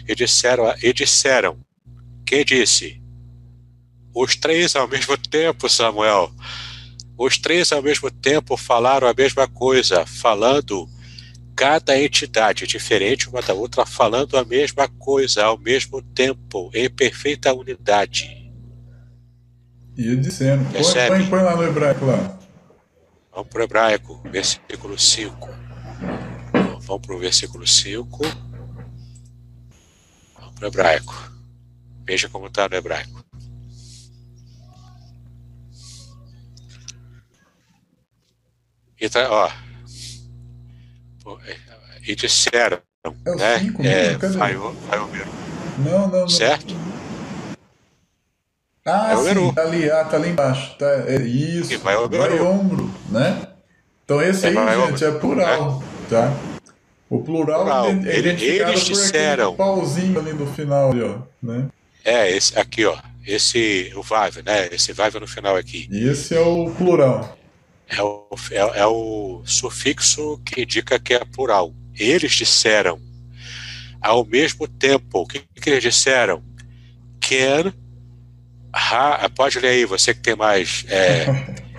E 0.09 0.13
disseram, 0.13 0.75
e 0.83 0.93
disseram 0.93 1.57
quem 2.27 2.45
disse? 2.45 3.01
Os 4.13 4.35
três 4.35 4.75
ao 4.75 4.89
mesmo 4.89 5.17
tempo, 5.17 5.69
Samuel. 5.69 6.33
Os 7.17 7.39
três 7.39 7.71
ao 7.71 7.81
mesmo 7.81 8.11
tempo 8.11 8.57
falaram 8.57 9.07
a 9.07 9.15
mesma 9.17 9.47
coisa, 9.47 10.05
falando 10.05 10.89
cada 11.55 11.99
entidade 11.99 12.67
diferente 12.67 13.29
uma 13.29 13.41
da 13.41 13.55
outra, 13.55 13.87
falando 13.87 14.37
a 14.37 14.45
mesma 14.45 14.89
coisa 14.89 15.45
ao 15.45 15.59
mesmo 15.59 16.03
tempo, 16.03 16.71
em 16.75 16.91
perfeita 16.91 17.53
unidade. 17.53 18.53
E 19.97 20.17
dizendo, 20.17 20.65
põe, 20.73 20.83
põe, 21.09 21.27
põe 21.29 21.43
lá 21.43 21.57
no 21.57 21.63
hebraico 21.63 22.05
lá. 22.05 22.39
Vamos 23.33 23.49
para 23.49 23.61
o 23.61 23.65
hebraico, 23.65 24.21
versículo 24.31 24.99
5. 24.99 25.49
Vamos 26.81 27.07
para 27.07 27.15
o 27.15 27.19
versículo 27.19 27.67
5. 27.67 28.19
Vamos 30.35 30.55
para 30.55 30.65
o 30.65 30.69
hebraico. 30.69 31.33
Veja 32.05 32.29
como 32.29 32.49
está 32.49 32.69
no 32.69 32.77
hebraico. 32.77 33.25
Então, 39.01 39.31
ó, 39.31 39.51
e 42.07 42.15
disseram, 42.15 42.79
É 43.05 43.09
o 43.31 43.37
né? 43.37 43.59
5 43.61 43.83
É, 43.83 43.85
mesmo? 44.07 44.19
Cadê? 44.19 44.37
vai, 44.39 44.57
o- 44.57 44.73
vai 44.73 44.99
o 44.99 45.09
Meru. 45.09 45.31
Não, 45.79 46.09
não, 46.09 46.21
não. 46.21 46.29
Certo? 46.29 46.75
Ah, 48.87 49.13
É 49.13 49.17
sim, 49.35 49.53
tá 49.55 49.63
ali, 49.63 49.91
ah, 49.91 50.05
tá 50.05 50.17
ali 50.19 50.29
embaixo. 50.29 50.77
Tá, 50.79 50.87
é 51.07 51.17
isso. 51.23 51.73
E 51.73 51.77
vai 51.79 51.97
o 51.97 52.09
Meru. 52.09 52.47
ombro, 52.47 52.91
né? 53.09 53.49
Então 54.05 54.21
esse 54.21 54.45
É 54.45 54.49
aí, 54.51 54.55
vai 54.55 54.77
gente, 54.77 55.05
ombro, 55.05 55.05
é 55.07 55.19
plural, 55.19 55.83
tá? 56.11 56.33
O 57.09 57.23
plural, 57.23 57.61
Plural. 57.63 57.87
é 57.89 58.19
identificado 58.19 58.71
eles 58.73 58.85
por 58.89 58.95
disseram. 58.95 59.45
aquele 59.53 59.57
pauzinho 59.57 60.19
ali 60.19 60.33
no 60.35 60.47
final, 60.47 60.91
ali, 60.91 61.03
ó, 61.03 61.19
né? 61.43 61.69
É, 62.05 62.31
esse 62.31 62.59
aqui, 62.59 62.85
ó. 62.85 62.97
Esse, 63.27 63.91
o 63.97 64.03
Vive, 64.03 64.43
né? 64.43 64.69
Esse 64.71 64.93
Vive 64.93 65.19
no 65.19 65.27
final 65.27 65.57
aqui. 65.57 65.89
Esse 65.91 66.35
é 66.35 66.41
o 66.41 66.71
plural. 66.71 67.39
É 67.97 68.03
o, 68.03 68.29
é, 68.51 68.81
é 68.81 68.87
o 68.87 69.43
sufixo 69.45 70.39
que 70.45 70.63
indica 70.63 70.99
que 70.99 71.15
é 71.15 71.25
plural. 71.25 71.73
Eles 71.97 72.33
disseram 72.33 73.01
ao 74.01 74.25
mesmo 74.25 74.67
tempo. 74.67 75.21
O 75.21 75.27
que, 75.27 75.41
que 75.61 75.71
eles 75.71 75.83
disseram? 75.83 76.43
Can. 77.21 77.73
Ha, 78.73 79.29
pode 79.37 79.61
ler 79.61 79.69
aí, 79.69 79.85
você 79.85 80.13
que 80.13 80.21
tem 80.21 80.35
mais. 80.35 80.85
é, 80.89 81.27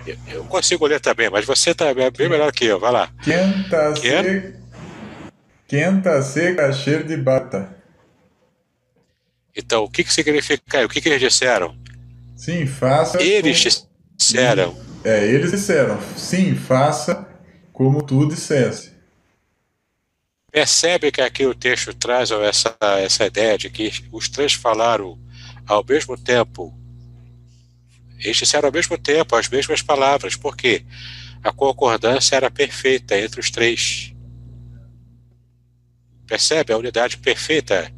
eu- 0.32 0.44
consigo 0.44 0.86
ler 0.86 1.00
também, 1.00 1.28
mas 1.28 1.44
você 1.44 1.74
tá 1.74 1.92
bem 1.92 2.28
melhor 2.28 2.50
que 2.52 2.64
eu. 2.64 2.80
Vai 2.80 2.92
lá. 2.92 3.10
Quenta 3.22 3.92
Quem? 4.00 4.22
se... 4.22 4.54
Quenta 5.68 6.22
se 6.22 6.54
cachê 6.54 7.02
de 7.02 7.16
bata. 7.16 7.76
Então, 9.54 9.84
o 9.84 9.90
que, 9.90 10.04
que 10.04 10.12
significa? 10.12 10.84
O 10.84 10.88
que, 10.88 11.00
que 11.00 11.08
eles 11.08 11.20
disseram? 11.20 11.76
Sim, 12.36 12.66
faça... 12.66 13.20
Eles 13.22 13.62
como- 13.80 13.90
disseram. 14.16 14.85
É, 15.06 15.24
eles 15.24 15.52
disseram, 15.52 16.00
sim, 16.16 16.56
faça 16.56 17.28
como 17.72 18.02
tu 18.02 18.26
dissesse. 18.26 18.90
Percebe 20.50 21.12
que 21.12 21.20
aqui 21.20 21.46
o 21.46 21.54
texto 21.54 21.94
traz 21.94 22.32
essa, 22.32 22.76
essa 22.98 23.24
ideia 23.24 23.56
de 23.56 23.70
que 23.70 23.88
os 24.10 24.28
três 24.28 24.54
falaram 24.54 25.16
ao 25.64 25.84
mesmo 25.84 26.18
tempo. 26.18 26.76
Eles 28.18 28.36
disseram 28.36 28.66
ao 28.66 28.72
mesmo 28.72 28.98
tempo 28.98 29.36
as 29.36 29.48
mesmas 29.48 29.80
palavras, 29.80 30.34
porque 30.34 30.84
a 31.40 31.52
concordância 31.52 32.34
era 32.34 32.50
perfeita 32.50 33.16
entre 33.16 33.38
os 33.38 33.48
três. 33.48 34.12
Percebe 36.26 36.72
a 36.72 36.78
unidade 36.78 37.16
perfeita 37.18 37.94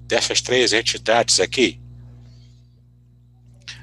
dessas 0.00 0.42
três 0.42 0.74
entidades 0.74 1.40
aqui? 1.40 1.80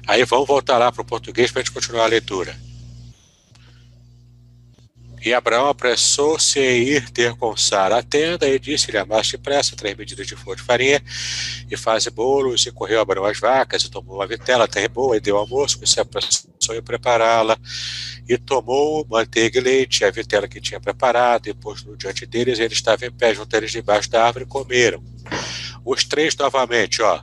Aí 0.06 0.24
vamos 0.24 0.46
voltar 0.46 0.78
lá 0.78 0.92
para 0.92 1.02
o 1.02 1.04
português 1.04 1.50
para 1.50 1.60
a 1.60 1.64
gente 1.64 1.74
continuar 1.74 2.04
a 2.04 2.06
leitura. 2.06 2.67
E 5.28 5.34
Abraão 5.34 5.68
apressou-se 5.68 6.58
em 6.58 6.84
ir 6.84 7.10
ter 7.10 7.34
com 7.34 7.54
Sara 7.54 7.98
a 7.98 8.02
tenda 8.02 8.48
e 8.48 8.58
disse-lhe: 8.58 8.96
Amaste 8.96 9.36
depressa 9.36 9.76
três 9.76 9.94
medidas 9.94 10.26
de 10.26 10.34
flor 10.34 10.56
de 10.56 10.62
farinha 10.62 11.02
e 11.70 11.76
faze 11.76 12.08
bolos. 12.08 12.64
E 12.64 12.72
correu 12.72 12.98
Abraão 12.98 13.26
as 13.26 13.38
vacas 13.38 13.84
e 13.84 13.90
tomou 13.90 14.14
uma 14.16 14.26
vitela 14.26 14.66
boa 14.90 15.18
e 15.18 15.20
deu 15.20 15.36
almoço, 15.36 15.80
e 15.82 15.86
se 15.86 16.00
apressou 16.00 16.74
em 16.74 16.80
prepará-la. 16.80 17.58
E 18.26 18.38
tomou 18.38 19.06
manteiga 19.06 19.58
e 19.58 19.62
leite, 19.62 20.02
a 20.02 20.10
vitela 20.10 20.48
que 20.48 20.62
tinha 20.62 20.80
preparado, 20.80 21.46
e 21.46 21.52
pôs-no 21.52 21.94
diante 21.94 22.24
deles. 22.24 22.58
E 22.58 22.62
ele 22.62 22.72
estava 22.72 23.04
em 23.04 23.12
pé 23.12 23.34
junto 23.34 23.54
a 23.54 23.58
eles 23.58 23.70
debaixo 23.70 24.08
da 24.08 24.24
árvore 24.24 24.46
e 24.46 24.48
comeram. 24.48 25.04
Os 25.84 26.04
três 26.04 26.34
novamente, 26.36 27.02
ó. 27.02 27.22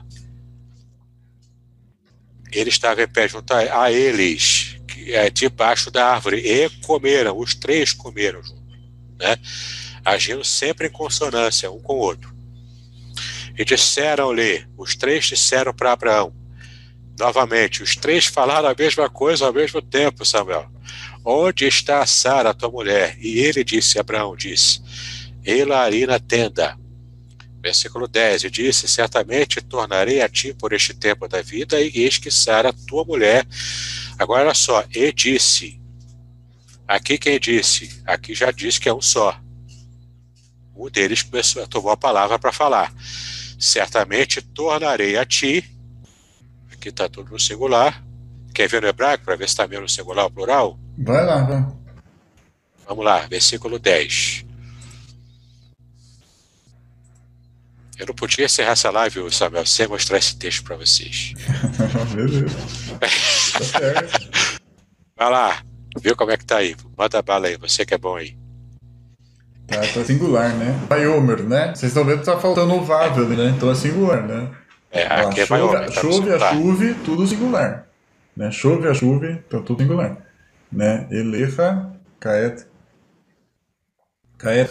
Ele 2.52 2.70
estava 2.70 3.02
em 3.02 3.08
pé 3.08 3.26
junto 3.26 3.52
a, 3.52 3.82
a 3.82 3.90
eles, 3.90 4.55
é, 5.08 5.30
debaixo 5.30 5.90
da 5.90 6.06
árvore, 6.06 6.38
e 6.38 6.68
comeram, 6.84 7.38
os 7.38 7.54
três 7.54 7.92
comeram 7.92 8.42
junto, 8.42 8.62
né? 9.18 9.36
agindo 10.04 10.44
sempre 10.44 10.86
em 10.86 10.90
consonância 10.90 11.70
um 11.70 11.80
com 11.80 11.94
o 11.94 11.98
outro. 11.98 12.34
E 13.58 13.64
disseram-lhe, 13.64 14.66
os 14.76 14.94
três 14.94 15.24
disseram 15.24 15.74
para 15.74 15.92
Abraão, 15.92 16.32
novamente, 17.18 17.82
os 17.82 17.96
três 17.96 18.26
falaram 18.26 18.68
a 18.68 18.74
mesma 18.78 19.08
coisa 19.08 19.46
ao 19.46 19.52
mesmo 19.52 19.80
tempo, 19.82 20.24
Samuel. 20.24 20.70
Onde 21.24 21.66
está 21.66 22.04
Sara, 22.06 22.54
tua 22.54 22.70
mulher? 22.70 23.16
E 23.18 23.40
ele 23.40 23.64
disse, 23.64 23.98
Abraão 23.98 24.36
disse, 24.36 24.80
ela 25.44 25.82
ali 25.82 26.06
na 26.06 26.18
tenda. 26.18 26.78
Versículo 27.62 28.06
10, 28.06 28.44
e 28.44 28.50
disse, 28.50 28.86
certamente 28.86 29.60
tornarei 29.60 30.20
a 30.20 30.28
ti 30.28 30.54
por 30.54 30.72
este 30.72 30.94
tempo 30.94 31.26
da 31.26 31.42
vida, 31.42 31.80
e 31.80 31.90
eis 31.96 32.18
que 32.18 32.30
Sara, 32.30 32.72
tua 32.86 33.04
mulher, 33.04 33.44
agora 34.18 34.44
olha 34.44 34.54
só, 34.54 34.84
e 34.94 35.12
disse, 35.12 35.80
aqui 36.86 37.18
quem 37.18 37.38
disse? 37.38 38.02
Aqui 38.06 38.34
já 38.34 38.50
disse 38.50 38.80
que 38.80 38.88
é 38.88 38.94
um 38.94 39.02
só. 39.02 39.38
Um 40.74 40.90
deles 40.90 41.22
começou, 41.22 41.66
tomou 41.66 41.90
a 41.90 41.96
palavra 41.96 42.38
para 42.38 42.52
falar. 42.52 42.92
Certamente 43.58 44.42
tornarei 44.42 45.16
a 45.16 45.24
ti, 45.24 45.64
aqui 46.72 46.90
está 46.90 47.08
tudo 47.08 47.32
no 47.32 47.40
singular, 47.40 48.04
quer 48.54 48.68
ver 48.68 48.82
no 48.82 48.88
hebraico 48.88 49.24
para 49.24 49.36
ver 49.36 49.48
se 49.48 49.54
está 49.54 49.66
mesmo 49.66 49.82
no 49.82 49.88
singular 49.88 50.24
ou 50.24 50.30
plural? 50.30 50.78
Vai 50.98 51.24
lá, 51.24 51.42
vai. 51.42 51.66
Vamos 52.86 53.04
lá, 53.04 53.26
versículo 53.26 53.78
10. 53.78 54.45
Eu 57.98 58.06
não 58.06 58.14
podia 58.14 58.44
encerrar 58.44 58.72
essa 58.72 58.90
live, 58.90 59.32
Samuel, 59.32 59.64
sem 59.64 59.88
mostrar 59.88 60.18
esse 60.18 60.36
texto 60.36 60.64
para 60.64 60.76
vocês. 60.76 61.32
Tá 63.52 63.64
certo. 63.64 64.60
Vai 65.16 65.30
lá, 65.30 65.62
vê 65.98 66.14
como 66.14 66.30
é 66.30 66.36
que 66.36 66.44
tá 66.44 66.58
aí. 66.58 66.76
Manda 66.96 67.22
bala 67.22 67.46
aí, 67.46 67.56
você 67.56 67.86
que 67.86 67.94
é 67.94 67.98
bom 67.98 68.16
aí. 68.16 68.36
Tá, 69.66 69.80
tá 69.80 70.04
singular, 70.04 70.54
né? 70.54 70.78
Vaiomer, 70.88 71.42
né? 71.42 71.74
Vocês 71.74 71.90
estão 71.90 72.04
vendo 72.04 72.20
que 72.20 72.26
tá 72.26 72.38
faltando 72.38 72.74
o 72.74 72.84
Vav 72.84 73.18
ali, 73.18 73.34
né? 73.34 73.54
Então 73.56 73.70
é 73.70 73.74
singular, 73.74 74.22
né? 74.22 74.50
É, 74.90 75.02
aqui 75.06 75.40
é 75.40 75.46
tá 75.46 75.58
no 75.58 75.92
chove 75.92 76.32
a 76.32 76.38
chuve, 76.52 76.94
tudo 77.04 77.26
singular. 77.26 77.86
Né? 78.36 78.50
Chove 78.50 78.88
a 78.88 78.94
chuve, 78.94 79.42
então 79.46 79.62
tudo 79.62 79.82
singular. 79.82 80.18
Né? 80.70 81.06
Elecha, 81.10 81.90
kaet, 82.20 82.66
kaet 84.38 84.70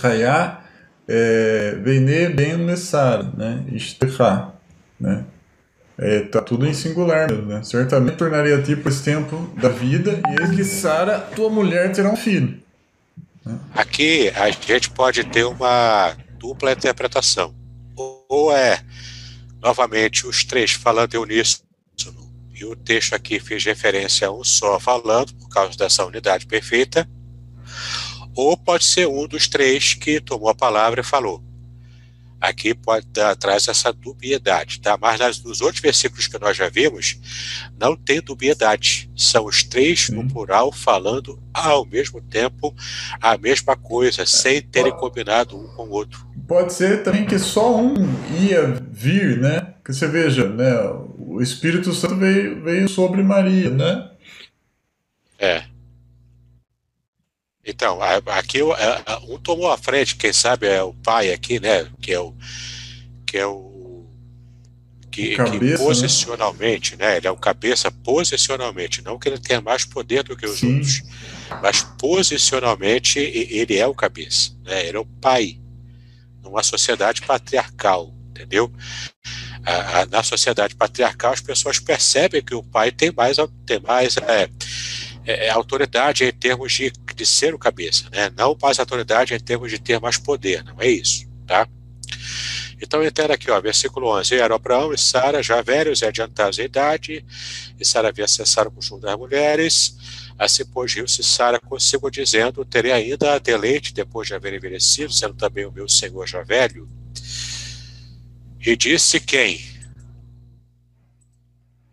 é, 1.07 1.77
vene 1.83 2.29
ben 2.29 2.57
mesar, 2.57 3.23
né? 3.35 3.63
Ishtecha, 3.71 4.51
né? 4.99 5.25
É, 5.97 6.21
tá 6.21 6.41
tudo 6.41 6.67
em 6.67 6.73
singular 6.73 7.31
né? 7.31 7.63
Certamente 7.63 8.17
tornaria 8.17 8.57
a 8.57 8.61
ti 8.61 8.75
por 8.75 8.91
esse 8.91 9.03
tempo 9.03 9.49
da 9.61 9.69
vida, 9.69 10.19
e 10.27 10.41
eis 10.41 10.55
que 10.55 10.63
Sara, 10.63 11.19
tua 11.19 11.49
mulher, 11.49 11.91
terá 11.93 12.09
um 12.09 12.17
filho. 12.17 12.59
Aqui 13.73 14.29
a 14.35 14.49
gente 14.49 14.89
pode 14.89 15.23
ter 15.23 15.45
uma 15.45 16.13
dupla 16.37 16.73
interpretação. 16.73 17.53
Ou 17.95 18.51
é, 18.51 18.81
novamente, 19.61 20.27
os 20.27 20.43
três 20.43 20.71
falando 20.71 21.13
em 21.13 21.17
uníssono, 21.17 21.65
e 22.53 22.65
o 22.65 22.75
texto 22.75 23.13
aqui 23.13 23.39
fez 23.39 23.63
referência 23.63 24.27
a 24.27 24.31
um 24.31 24.43
só 24.43 24.79
falando, 24.79 25.33
por 25.35 25.49
causa 25.49 25.77
dessa 25.77 26.05
unidade 26.05 26.45
perfeita, 26.45 27.07
ou 28.35 28.57
pode 28.57 28.83
ser 28.83 29.07
um 29.07 29.27
dos 29.27 29.47
três 29.47 29.93
que 29.93 30.19
tomou 30.19 30.49
a 30.49 30.55
palavra 30.55 31.01
e 31.01 31.03
falou. 31.03 31.41
Aqui 32.39 32.75
pode 32.75 33.07
dar, 33.07 33.35
traz 33.35 33.67
essa 33.67 33.91
dubiedade, 33.91 34.79
tá? 34.79 34.97
Mas 35.01 35.19
nas, 35.19 35.41
nos 35.41 35.61
outros 35.61 35.81
versículos 35.81 36.27
que 36.27 36.37
nós 36.37 36.55
já 36.55 36.69
vimos, 36.69 37.17
não 37.79 37.95
tem 37.95 38.21
dubiedade. 38.21 39.09
São 39.15 39.45
os 39.45 39.63
três 39.63 40.09
no 40.09 40.27
plural 40.27 40.71
falando 40.71 41.41
ao 41.53 41.85
mesmo 41.85 42.21
tempo 42.21 42.75
a 43.21 43.37
mesma 43.37 43.75
coisa, 43.75 44.25
sem 44.25 44.61
terem 44.61 44.91
combinado 44.91 45.57
um 45.57 45.67
com 45.75 45.83
o 45.83 45.91
outro. 45.91 46.27
Pode 46.47 46.73
ser 46.73 47.01
também 47.03 47.25
que 47.25 47.39
só 47.39 47.75
um 47.75 47.95
ia 48.39 48.67
vir, 48.91 49.39
né? 49.39 49.73
Que 49.83 49.91
você 49.91 50.07
veja, 50.07 50.47
né? 50.47 50.71
O 51.17 51.41
Espírito 51.41 51.93
Santo 51.93 52.17
veio, 52.17 52.61
veio 52.63 52.87
sobre 52.87 53.23
Maria, 53.23 53.71
né? 53.71 54.11
É. 55.39 55.63
Então, 57.65 57.99
aqui 58.27 58.61
a- 58.61 59.03
a- 59.05 59.19
um 59.27 59.37
tomou 59.39 59.71
a 59.71 59.77
frente, 59.77 60.15
quem 60.15 60.31
sabe 60.31 60.67
é 60.67 60.83
o 60.83 60.93
pai 60.93 61.31
aqui, 61.33 61.59
né? 61.59 61.87
Que 61.99 62.13
é 62.13 62.19
o 62.19 62.33
que 63.25 63.37
é 63.39 63.47
o 63.47 64.05
que, 65.11 65.35
cabeça, 65.35 65.59
que 65.59 65.65
né? 65.65 65.77
posicionalmente, 65.77 66.95
né? 66.95 67.17
Ele 67.17 67.27
é 67.27 67.31
o 67.31 67.37
cabeça 67.37 67.89
posicionalmente, 67.89 69.01
não 69.01 69.17
que 69.17 69.27
ele 69.29 69.39
tenha 69.39 69.61
mais 69.61 69.83
poder 69.83 70.23
do 70.23 70.35
que 70.37 70.45
os 70.45 70.59
Sim. 70.59 70.75
outros, 70.75 71.01
mas 71.61 71.81
posicionalmente 71.97 73.17
ele 73.19 73.77
é 73.77 73.87
o 73.87 73.95
cabeça, 73.95 74.51
né? 74.63 74.85
Ele 74.85 74.97
é 74.97 74.99
o 74.99 75.05
pai 75.05 75.57
numa 76.43 76.61
sociedade 76.61 77.21
patriarcal, 77.23 78.13
entendeu? 78.29 78.71
A- 79.65 80.01
a- 80.01 80.05
na 80.05 80.21
sociedade 80.21 80.75
patriarcal 80.75 81.33
as 81.33 81.41
pessoas 81.41 81.79
percebem 81.79 82.43
que 82.43 82.53
o 82.53 82.61
pai 82.61 82.91
tem 82.91 83.11
mais 83.11 83.37
tem 83.65 83.79
mais 83.79 84.17
é, 84.17 84.49
é, 85.25 85.49
autoridade 85.49 86.23
em 86.23 86.31
termos 86.31 86.71
de, 86.73 86.91
de 87.15 87.25
ser 87.25 87.53
o 87.53 87.59
cabeça, 87.59 88.09
né? 88.11 88.31
não 88.37 88.57
mais 88.61 88.79
autoridade 88.79 89.33
em 89.33 89.39
termos 89.39 89.71
de 89.71 89.79
ter 89.79 89.99
mais 89.99 90.17
poder, 90.17 90.63
não 90.63 90.75
é 90.79 90.89
isso, 90.89 91.27
tá? 91.47 91.67
Então, 92.81 93.03
entenda 93.03 93.33
aqui, 93.33 93.49
ó, 93.49 93.59
versículo 93.59 94.09
11, 94.19 94.35
eram 94.35 94.57
Abraão 94.57 94.93
e 94.93 94.97
Sara 94.97 95.41
já 95.41 95.61
velhos 95.61 96.01
e 96.01 96.05
adiantados 96.05 96.59
em 96.59 96.63
idade, 96.63 97.25
e 97.79 97.85
Sara 97.85 98.09
havia 98.09 98.27
cessado 98.27 98.69
o 98.69 98.71
consumo 98.71 98.99
das 98.99 99.17
mulheres, 99.17 99.95
Assim, 100.37 100.65
pois, 100.65 100.93
riu-se 100.93 101.23
Sara 101.23 101.59
consigo, 101.59 102.11
dizendo: 102.11 102.65
Terei 102.65 102.91
ainda 102.91 103.39
deleite 103.39 103.93
depois 103.93 104.27
de 104.27 104.33
haver 104.33 104.53
envelhecido, 104.53 105.11
sendo 105.11 105.33
também 105.33 105.65
o 105.65 105.71
meu 105.71 105.87
senhor 105.87 106.27
já 106.27 106.43
velho. 106.43 106.87
E 108.59 108.75
disse 108.75 109.19
quem? 109.19 109.61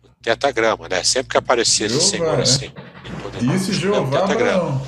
O 0.03 0.09
tetagrama, 0.21 0.89
né? 0.89 1.03
Sempre 1.03 1.31
que 1.31 1.37
aparecia 1.37 1.85
esse 1.85 2.01
senhor 2.01 2.37
é. 2.37 2.41
assim. 2.41 2.71
Disse 3.39 3.71
Jeová 3.73 4.25
Abraão. 4.25 4.85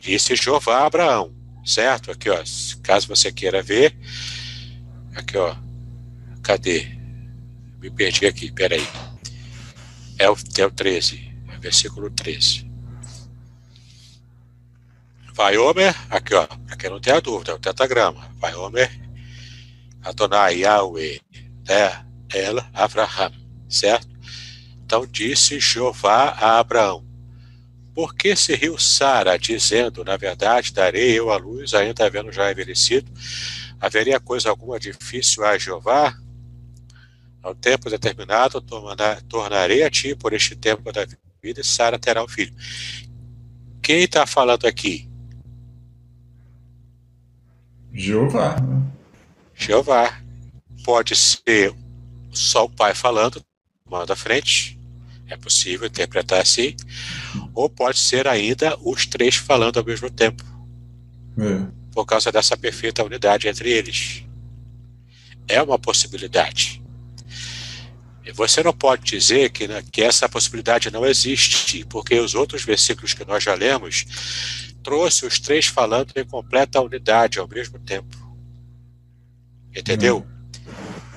Disse 0.00 0.34
Jeová 0.34 0.86
Abraão, 0.86 1.32
certo? 1.64 2.10
Aqui, 2.10 2.28
ó. 2.28 2.42
Caso 2.82 3.06
você 3.06 3.30
queira 3.30 3.62
ver. 3.62 3.96
Aqui, 5.14 5.36
ó. 5.36 5.54
Cadê? 6.42 6.98
Me 7.80 7.90
perdi 7.90 8.26
aqui, 8.26 8.50
peraí. 8.50 8.86
É 10.18 10.28
o, 10.28 10.36
é 10.58 10.66
o 10.66 10.70
13 10.70 11.30
versículo 11.60 12.10
13. 12.10 12.68
Vai 15.34 15.56
Homer, 15.56 15.94
aqui 16.10 16.34
ó, 16.34 16.46
quem 16.78 16.90
não 16.90 17.00
tem 17.00 17.12
a 17.12 17.20
dúvida, 17.20 17.52
é 17.52 17.54
o 17.54 17.58
tetagrama. 17.58 18.28
Vai 18.38 18.54
Homer, 18.54 18.90
Adonai 20.02 20.60
Yahweh, 20.60 21.20
né, 21.68 22.04
ela, 22.32 22.68
Abraham, 22.72 23.32
certo? 23.68 24.08
Então 24.84 25.06
disse 25.06 25.60
Jeová 25.60 26.30
a 26.30 26.58
Abraão: 26.58 27.04
Por 28.00 28.14
que 28.14 28.34
se 28.34 28.54
riu 28.54 28.78
Sara, 28.78 29.38
dizendo, 29.38 30.02
na 30.02 30.16
verdade, 30.16 30.72
darei 30.72 31.18
eu 31.18 31.30
a 31.30 31.36
luz, 31.36 31.74
ainda 31.74 32.06
havendo 32.06 32.32
já 32.32 32.50
envelhecido? 32.50 33.12
Haveria 33.78 34.18
coisa 34.18 34.48
alguma 34.48 34.80
difícil 34.80 35.44
a 35.44 35.58
Jeová? 35.58 36.18
Ao 37.42 37.54
tempo 37.54 37.90
determinado, 37.90 38.58
tornarei 39.28 39.82
a 39.82 39.90
ti 39.90 40.14
por 40.14 40.32
este 40.32 40.56
tempo 40.56 40.90
da 40.90 41.06
vida 41.42 41.60
e 41.60 41.62
Sara 41.62 41.98
terá 41.98 42.24
um 42.24 42.28
filho. 42.28 42.54
Quem 43.82 44.04
está 44.04 44.26
falando 44.26 44.66
aqui? 44.66 45.06
Jeová. 47.92 48.58
Né? 48.62 48.82
Jeová. 49.54 50.22
Pode 50.86 51.14
ser 51.14 51.74
só 52.32 52.64
o 52.64 52.70
pai 52.70 52.94
falando, 52.94 53.44
manda 53.84 54.14
à 54.14 54.16
frente, 54.16 54.80
é 55.28 55.36
possível 55.36 55.86
interpretar 55.86 56.40
assim, 56.40 56.74
ou 57.54 57.68
pode 57.68 57.98
ser 57.98 58.26
ainda 58.26 58.76
os 58.82 59.06
três 59.06 59.36
falando 59.36 59.78
ao 59.78 59.84
mesmo 59.84 60.10
tempo, 60.10 60.44
é. 61.38 61.66
por 61.92 62.04
causa 62.04 62.30
dessa 62.30 62.56
perfeita 62.56 63.04
unidade 63.04 63.48
entre 63.48 63.70
eles. 63.70 64.24
É 65.48 65.62
uma 65.62 65.78
possibilidade. 65.78 66.82
Você 68.34 68.62
não 68.62 68.72
pode 68.72 69.02
dizer 69.02 69.50
que, 69.50 69.66
né, 69.66 69.82
que 69.90 70.02
essa 70.02 70.28
possibilidade 70.28 70.90
não 70.90 71.04
existe, 71.04 71.84
porque 71.86 72.18
os 72.18 72.34
outros 72.34 72.62
versículos 72.62 73.14
que 73.14 73.24
nós 73.24 73.42
já 73.42 73.54
lemos 73.54 74.70
trouxe 74.82 75.26
os 75.26 75.38
três 75.38 75.66
falando 75.66 76.12
em 76.16 76.24
completa 76.24 76.80
unidade 76.80 77.38
ao 77.38 77.48
mesmo 77.48 77.78
tempo. 77.78 78.16
Entendeu? 79.74 80.18
Hum. 80.18 80.39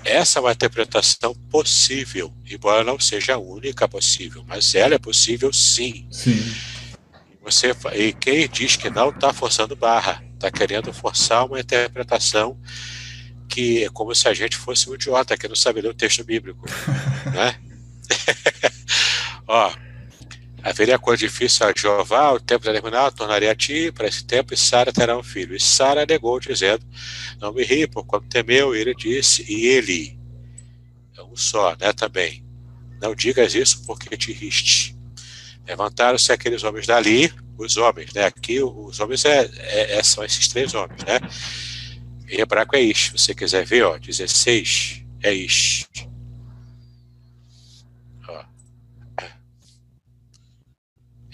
Essa 0.05 0.39
é 0.39 0.41
uma 0.41 0.51
interpretação 0.51 1.33
possível, 1.49 2.33
embora 2.49 2.83
não 2.83 2.99
seja 2.99 3.35
a 3.35 3.37
única 3.37 3.87
possível, 3.87 4.43
mas 4.47 4.75
ela 4.75 4.95
é 4.95 4.99
possível 4.99 5.51
sim. 5.53 6.07
Sim. 6.11 6.53
Você, 7.41 7.75
e 7.93 8.13
quem 8.13 8.47
diz 8.47 8.75
que 8.75 8.89
não 8.89 9.09
está 9.09 9.33
forçando 9.33 9.75
barra, 9.75 10.23
está 10.33 10.51
querendo 10.51 10.93
forçar 10.93 11.45
uma 11.45 11.59
interpretação 11.59 12.57
que 13.47 13.83
é 13.83 13.89
como 13.89 14.15
se 14.15 14.27
a 14.27 14.33
gente 14.33 14.57
fosse 14.57 14.89
um 14.89 14.95
idiota 14.95 15.37
que 15.37 15.47
não 15.47 15.55
sabe 15.55 15.81
ler 15.81 15.89
o 15.89 15.93
texto 15.93 16.23
bíblico. 16.23 16.65
né? 17.31 17.55
Ó, 19.47 19.71
haveria 20.63 20.97
coisa 20.97 21.19
difícil 21.19 21.67
a 21.67 21.73
Jeová, 21.75 22.31
o 22.31 22.39
tempo 22.39 22.65
determinado, 22.65 23.15
tornaria 23.15 23.51
a 23.51 23.55
ti 23.55 23.91
para 23.91 24.07
esse 24.07 24.23
tempo, 24.23 24.53
e 24.53 24.57
Sara 24.57 24.93
terá 24.93 25.17
um 25.17 25.23
filho. 25.23 25.55
E 25.55 25.59
Sara 25.59 26.05
negou, 26.05 26.39
dizendo: 26.39 26.85
Não 27.39 27.53
me 27.53 27.63
ri, 27.63 27.85
por 27.85 28.05
quando 28.05 28.27
temeu, 28.27 28.73
ele 28.73 28.95
disse, 28.95 29.45
e 29.47 29.67
ele, 29.67 30.17
é 31.17 31.21
um 31.21 31.35
só, 31.35 31.75
né, 31.79 31.91
também. 31.91 32.43
Não 33.01 33.13
digas 33.13 33.53
isso 33.53 33.85
porque 33.85 34.15
te 34.15 34.31
riste. 34.31 34.95
Levantaram-se 35.67 36.31
aqueles 36.31 36.63
homens 36.63 36.87
dali, 36.87 37.31
os 37.57 37.77
homens, 37.77 38.13
né? 38.13 38.25
Aqui 38.25 38.61
os 38.61 38.99
homens 38.99 39.25
é, 39.25 39.49
é, 39.57 39.97
é 39.97 40.03
são 40.03 40.23
esses 40.23 40.47
três 40.47 40.73
homens, 40.73 41.03
né? 41.03 41.19
Em 42.29 42.39
hebraico 42.39 42.75
é 42.75 42.81
ish. 42.81 43.07
Se 43.07 43.17
você 43.17 43.35
quiser 43.35 43.65
ver, 43.65 43.83
ó, 43.83 43.97
16 43.97 45.05
é 45.21 45.33
ish. 45.33 45.87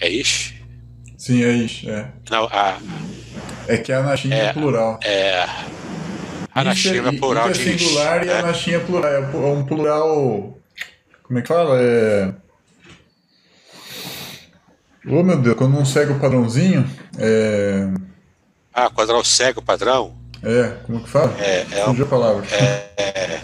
É 0.00 0.08
ish? 0.08 0.54
Sim, 1.18 1.44
é 1.44 1.52
ish, 1.52 1.86
é. 1.86 2.08
Não, 2.30 2.44
a... 2.46 2.78
É 3.68 3.76
que 3.76 3.92
a 3.92 3.98
anachim 3.98 4.32
é, 4.32 4.46
é 4.46 4.52
plural. 4.52 4.98
É. 5.04 5.46
Anachim 6.54 6.96
é 6.96 7.12
plural 7.12 7.50
é 7.50 7.52
de 7.52 7.60
ish. 7.60 7.82
singular 7.82 8.26
e 8.26 8.30
a 8.30 8.38
anachim 8.40 8.72
é 8.72 8.78
plural. 8.78 9.12
É 9.12 9.20
um 9.20 9.64
plural... 9.64 10.58
Como 11.22 11.38
é 11.38 11.42
que 11.42 11.48
fala? 11.48 11.78
É... 11.80 12.34
Oh, 15.06 15.22
meu 15.22 15.38
Deus, 15.38 15.56
quando 15.56 15.74
não 15.74 15.84
segue 15.84 16.12
o 16.12 16.18
padrãozinho, 16.18 16.88
é... 17.18 17.88
Ah, 18.72 18.90
quando 18.90 19.24
cego 19.24 19.60
o 19.60 19.64
padrão? 19.64 20.16
É, 20.42 20.76
como 20.86 21.02
que 21.02 21.10
fala? 21.10 21.34
É, 21.38 21.66
é 21.70 21.84
fugiu 21.84 22.04
a 22.04 22.08
palavra. 22.08 22.46
É, 22.50 22.90
é, 22.96 23.40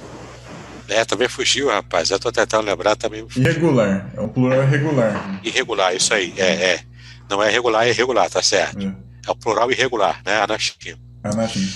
é, 0.88 1.04
também 1.04 1.28
fugiu, 1.28 1.68
rapaz. 1.68 2.10
Eu 2.10 2.18
tô 2.18 2.30
tentando 2.30 2.66
lembrar 2.66 2.96
também. 2.96 3.26
Irregular. 3.36 4.10
É 4.14 4.20
um 4.20 4.28
plural 4.28 4.62
irregular. 4.62 5.40
Irregular, 5.44 5.94
isso 5.94 6.12
aí. 6.14 6.34
É, 6.36 6.72
é. 6.72 6.80
Não 7.28 7.42
é 7.42 7.50
regular, 7.50 7.86
é 7.86 7.90
irregular, 7.90 8.30
tá 8.30 8.42
certo. 8.42 8.80
É, 8.80 8.94
é 9.26 9.30
o 9.30 9.36
plural 9.36 9.70
irregular, 9.70 10.20
né? 10.24 10.42
Anachim. 10.42 10.96
Anachim. 11.22 11.68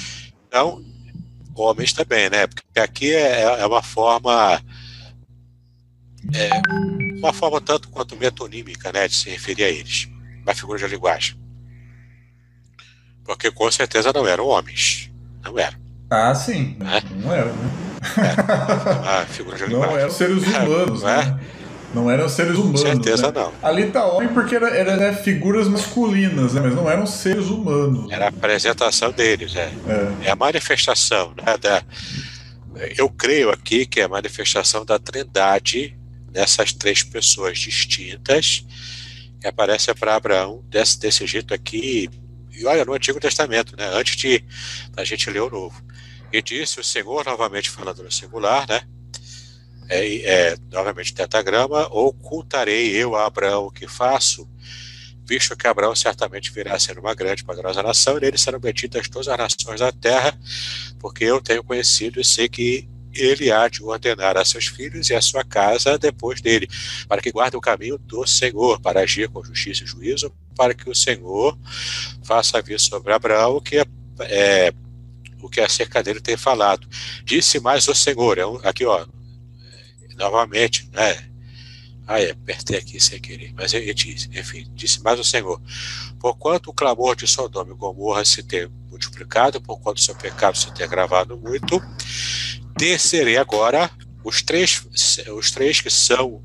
Então, 0.47 0.85
homens 1.55 1.93
também, 1.93 2.31
né? 2.31 2.47
Porque 2.47 2.79
aqui 2.79 3.13
é, 3.15 3.43
é 3.43 3.67
uma 3.67 3.83
forma. 3.83 4.63
É, 6.35 6.51
uma 7.19 7.33
forma 7.33 7.61
tanto 7.61 7.89
quanto 7.89 8.17
metonímica, 8.17 8.93
né? 8.93 9.09
De 9.09 9.15
se 9.15 9.29
referir 9.29 9.65
a 9.65 9.69
eles. 9.69 10.09
Uma 10.43 10.55
figura 10.55 10.79
de 10.79 10.87
linguagem. 10.87 11.39
Porque 13.25 13.51
com 13.51 13.71
certeza 13.71 14.13
não 14.13 14.27
eram 14.27 14.47
homens. 14.47 15.11
Não 15.43 15.59
era. 15.59 15.79
Ah, 16.11 16.35
sim. 16.35 16.77
É? 16.81 17.15
Não 17.15 17.33
era, 17.33 17.53
né? 17.53 17.90
É. 18.01 18.41
Ah, 19.21 19.27
figura 19.29 19.57
de 19.57 19.73
Não 19.73 19.97
eram 19.97 20.11
seres 20.11 20.43
humanos, 20.43 21.03
não 21.03 21.09
é? 21.09 21.25
né? 21.25 21.41
Não 21.93 22.11
eram 22.11 22.29
seres 22.29 22.57
humanos. 22.57 22.83
Com 22.83 22.87
certeza 22.87 23.27
né? 23.27 23.33
não. 23.35 23.53
Ali 23.63 23.91
tá 23.91 24.07
homem 24.07 24.29
porque 24.29 24.55
era, 24.55 24.69
era 24.69 24.97
né, 24.97 25.13
figuras 25.13 25.67
masculinas, 25.67 26.55
né? 26.55 26.61
mas 26.61 26.75
não 26.75 26.89
eram 26.89 27.05
seres 27.07 27.47
humanos. 27.47 28.11
Era 28.11 28.27
a 28.27 28.29
apresentação 28.29 29.11
deles, 29.11 29.57
é. 29.57 29.73
É, 29.89 30.29
é 30.29 30.31
a 30.31 30.37
manifestação, 30.37 31.35
né? 31.37 31.57
Da, 31.59 31.83
eu 32.97 33.09
creio 33.11 33.51
aqui 33.51 33.85
que 33.87 34.01
é 34.01 34.05
a 34.05 34.09
manifestação 34.09 34.85
da 34.85 34.99
trindade 34.99 35.97
nessas 36.33 36.73
três 36.73 37.03
pessoas 37.03 37.59
distintas 37.59 38.65
que 39.41 39.49
aparece 39.49 39.93
para 39.95 40.15
Abraão 40.15 40.63
desse, 40.71 40.99
desse 41.01 41.27
jeito 41.27 41.53
aqui 41.53 42.09
e 42.61 42.67
olha, 42.67 42.85
no 42.85 42.93
Antigo 42.93 43.19
Testamento, 43.19 43.75
né, 43.77 43.91
antes 43.95 44.17
de 44.17 44.45
a 44.95 45.03
gente 45.03 45.31
ler 45.31 45.41
o 45.41 45.49
Novo. 45.49 45.83
E 46.33 46.41
disse 46.41 46.79
o 46.79 46.85
Senhor, 46.85 47.25
novamente 47.25 47.71
falando 47.71 48.03
no 48.03 48.11
singular, 48.11 48.67
né, 48.69 48.83
é, 49.89 50.17
é, 50.19 50.57
novamente 50.71 51.13
tetagrama, 51.13 51.89
ocultarei 51.91 52.95
eu 52.95 53.17
a 53.17 53.27
Abraão 53.27 53.67
o 53.67 53.73
que 53.73 53.89
faço, 53.89 54.49
visto 55.27 55.57
que 55.57 55.67
Abraão 55.67 55.95
certamente 55.97 56.53
virá 56.53 56.75
a 56.75 56.79
ser 56.79 56.97
uma 56.99 57.15
grande, 57.15 57.43
poderosa 57.43 57.83
nação, 57.83 58.17
e 58.17 58.21
nele 58.21 58.39
serão 58.39 58.61
benditas 58.61 59.09
todas 59.09 59.27
as 59.27 59.37
nações 59.37 59.81
da 59.81 59.91
terra, 59.91 60.39
porque 61.01 61.25
eu 61.25 61.41
tenho 61.41 61.65
conhecido 61.65 62.21
e 62.21 62.25
sei 62.25 62.49
que 62.49 62.89
ele 63.13 63.51
há 63.51 63.67
de 63.69 63.83
ordenar 63.83 64.37
a 64.37 64.45
seus 64.45 64.67
filhos 64.69 65.11
e 65.11 65.15
a 65.15 65.21
sua 65.21 65.43
casa 65.45 65.99
depois 65.99 66.41
dele, 66.41 66.69
para 67.09 67.21
que 67.21 67.33
guarde 67.33 67.57
o 67.57 67.61
caminho 67.61 67.99
do 67.99 68.25
Senhor, 68.27 68.81
para 68.81 69.01
agir 69.01 69.29
com 69.29 69.43
justiça 69.43 69.83
e 69.83 69.87
juízo, 69.87 70.33
para 70.57 70.75
que 70.75 70.89
o 70.89 70.95
Senhor 70.95 71.59
faça 72.23 72.63
vir 72.63 72.79
sobre 72.79 73.13
Abraão 73.13 73.57
o 73.57 73.61
que 73.61 73.79
é, 73.79 73.85
é 74.21 74.73
o 75.43 75.49
que 75.49 75.61
acerca 75.61 76.03
dele 76.03 76.21
tem 76.21 76.37
falado. 76.37 76.87
Disse 77.25 77.61
mais 77.61 77.89
o 77.89 77.95
Senhor, 77.95 78.39
é 78.39 78.47
um, 78.47 78.57
aqui 78.63 78.85
ó, 78.85 79.07
novamente, 80.17 80.89
né? 80.93 81.31
Ah, 82.07 82.21
é, 82.21 82.33
apertei 82.33 82.77
aqui 82.77 82.99
sem 82.99 83.21
querer, 83.21 83.53
mas 83.55 83.73
ele 83.73 83.95
disse, 83.95 84.29
enfim, 84.35 84.69
disse 84.75 85.01
mais 85.01 85.21
o 85.21 85.25
Senhor: 85.25 85.63
Porquanto 86.19 86.71
o 86.71 86.75
clamor 86.75 87.15
de 87.15 87.27
Sodoma 87.27 87.73
e 87.73 87.77
Gomorra 87.77 88.25
se 88.25 88.43
tem 88.43 88.69
multiplicado, 88.91 89.61
porquanto 89.61 90.01
seu 90.01 90.17
pecado 90.17 90.59
se 90.59 90.75
tem 90.75 90.85
agravado 90.85 91.37
muito, 91.37 91.81
descerei 92.77 93.37
agora 93.37 93.89
os 94.25 94.43
três, 94.43 94.85
os 95.37 95.51
três 95.53 95.81
que 95.81 95.89
são 95.89 96.43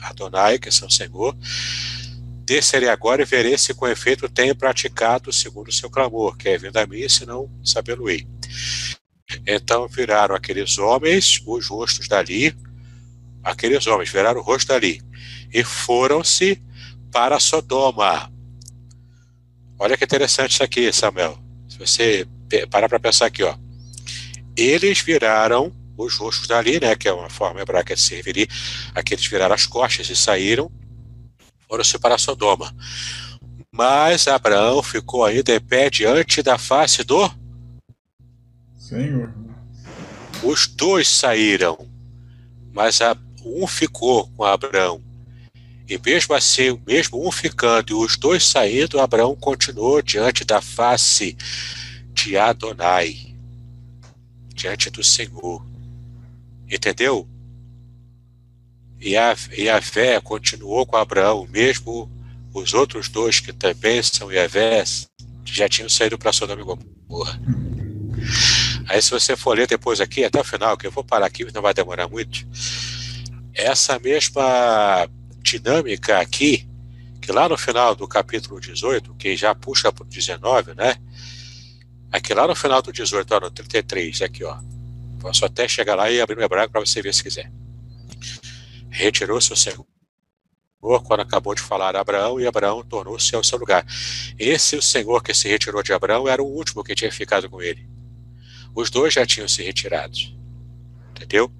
Adonai, 0.00 0.58
que 0.58 0.70
são 0.70 0.88
Senhor, 0.88 1.36
descerei 2.52 2.90
agora 2.90 3.22
e 3.22 3.24
verei 3.24 3.56
se 3.56 3.72
com 3.72 3.88
efeito 3.88 4.28
tenho 4.28 4.54
praticado 4.54 5.32
segundo 5.32 5.68
o 5.68 5.72
seu 5.72 5.88
clamor, 5.88 6.36
que 6.36 6.50
é 6.50 6.58
vindo 6.58 6.76
a 6.76 6.86
mim, 6.86 7.08
se 7.08 7.24
não 7.24 7.50
sabê-lo-ei. 7.64 8.26
Então 9.46 9.88
viraram 9.88 10.34
aqueles 10.34 10.76
homens 10.76 11.40
os 11.46 11.68
rostos 11.68 12.06
dali, 12.06 12.54
aqueles 13.42 13.86
homens 13.86 14.10
viraram 14.10 14.40
o 14.40 14.44
rosto 14.44 14.68
dali, 14.68 15.00
e 15.52 15.64
foram-se 15.64 16.62
para 17.10 17.40
Sodoma. 17.40 18.30
Olha 19.78 19.96
que 19.96 20.04
interessante 20.04 20.52
isso 20.52 20.62
aqui, 20.62 20.92
Samuel. 20.92 21.38
Se 21.66 21.78
você 21.78 22.28
parar 22.70 22.88
para 22.88 23.00
pensar 23.00 23.26
aqui, 23.26 23.42
ó. 23.42 23.56
Eles 24.54 25.00
viraram 25.00 25.72
os 25.96 26.16
rostos 26.16 26.46
dali, 26.46 26.78
né, 26.78 26.94
que 26.94 27.08
é 27.08 27.12
uma 27.12 27.30
forma 27.30 27.62
hebraica 27.62 27.94
de 27.94 28.00
se 28.00 28.14
referir, 28.14 28.48
aqueles 28.94 29.26
viraram 29.26 29.54
as 29.54 29.64
costas 29.64 30.10
e 30.10 30.16
saíram, 30.16 30.70
foram-se 31.72 31.98
para 31.98 32.18
Sodoma. 32.18 32.70
Mas 33.74 34.28
Abraão 34.28 34.82
ficou 34.82 35.24
ainda 35.24 35.54
em 35.54 35.60
pé 35.60 35.88
diante 35.88 36.42
da 36.42 36.58
face 36.58 37.02
do 37.02 37.32
Senhor. 38.76 39.32
Os 40.42 40.66
dois 40.66 41.08
saíram, 41.08 41.88
mas 42.74 43.00
a, 43.00 43.16
um 43.42 43.66
ficou 43.66 44.28
com 44.36 44.44
Abraão. 44.44 45.02
E 45.88 45.98
mesmo 45.98 46.34
assim, 46.34 46.78
mesmo 46.86 47.26
um 47.26 47.32
ficando 47.32 47.90
e 47.90 47.94
os 47.94 48.18
dois 48.18 48.44
saindo, 48.44 49.00
Abraão 49.00 49.34
continuou 49.34 50.02
diante 50.02 50.44
da 50.44 50.60
face 50.60 51.34
de 52.12 52.36
Adonai, 52.36 53.34
diante 54.54 54.90
do 54.90 55.02
Senhor. 55.02 55.64
Entendeu? 56.70 57.26
E 59.02 59.16
a, 59.16 59.36
e 59.58 59.68
a 59.68 59.82
fé 59.82 60.20
continuou 60.20 60.86
com 60.86 60.96
Abraão, 60.96 61.44
mesmo 61.50 62.08
os 62.54 62.72
outros 62.72 63.08
dois 63.08 63.40
que 63.40 63.52
também 63.52 64.00
são 64.00 64.30
Iavé 64.30 64.84
já 65.44 65.68
tinham 65.68 65.88
saído 65.88 66.16
para 66.16 66.32
Sodoma 66.32 66.62
e 66.62 66.64
Gomorra. 66.64 67.40
Aí 68.86 69.02
se 69.02 69.10
você 69.10 69.36
for 69.36 69.56
ler 69.56 69.66
depois 69.66 70.00
aqui, 70.00 70.22
até 70.24 70.40
o 70.40 70.44
final, 70.44 70.76
que 70.76 70.86
eu 70.86 70.92
vou 70.92 71.02
parar 71.02 71.26
aqui, 71.26 71.44
não 71.52 71.60
vai 71.60 71.74
demorar 71.74 72.06
muito, 72.06 72.46
essa 73.52 73.98
mesma 73.98 75.08
dinâmica 75.42 76.20
aqui, 76.20 76.68
que 77.20 77.32
lá 77.32 77.48
no 77.48 77.58
final 77.58 77.96
do 77.96 78.06
capítulo 78.06 78.60
18, 78.60 79.14
que 79.14 79.36
já 79.36 79.52
puxa 79.52 79.90
para 79.90 80.04
o 80.04 80.06
19, 80.06 80.74
né? 80.74 80.94
Aqui 82.12 82.32
lá 82.34 82.46
no 82.46 82.54
final 82.54 82.80
do 82.80 82.92
18, 82.92 83.34
ó, 83.34 83.40
no 83.40 83.50
33, 83.50 84.22
aqui, 84.22 84.44
ó. 84.44 84.56
Posso 85.18 85.44
até 85.44 85.66
chegar 85.66 85.96
lá 85.96 86.08
e 86.08 86.20
abrir 86.20 86.38
o 86.38 86.42
hebraico 86.42 86.72
para 86.72 86.80
você 86.80 87.02
ver 87.02 87.12
se 87.12 87.22
quiser. 87.22 87.50
Retirou-se 88.92 89.50
o 89.50 89.56
Senhor 89.56 89.86
quando 91.04 91.20
acabou 91.20 91.54
de 91.54 91.62
falar 91.62 91.96
a 91.96 92.00
Abraão 92.00 92.38
e 92.38 92.46
Abraão 92.46 92.84
tornou-se 92.84 93.34
ao 93.34 93.42
seu 93.42 93.56
lugar. 93.56 93.86
Esse 94.38 94.76
o 94.76 94.82
Senhor 94.82 95.22
que 95.22 95.32
se 95.32 95.48
retirou 95.48 95.82
de 95.82 95.92
Abraão 95.92 96.28
era 96.28 96.42
o 96.42 96.46
último 96.46 96.84
que 96.84 96.94
tinha 96.94 97.10
ficado 97.10 97.48
com 97.48 97.62
ele. 97.62 97.88
Os 98.74 98.90
dois 98.90 99.14
já 99.14 99.24
tinham 99.24 99.48
se 99.48 99.62
retirado. 99.62 100.16
Entendeu? 101.10 101.50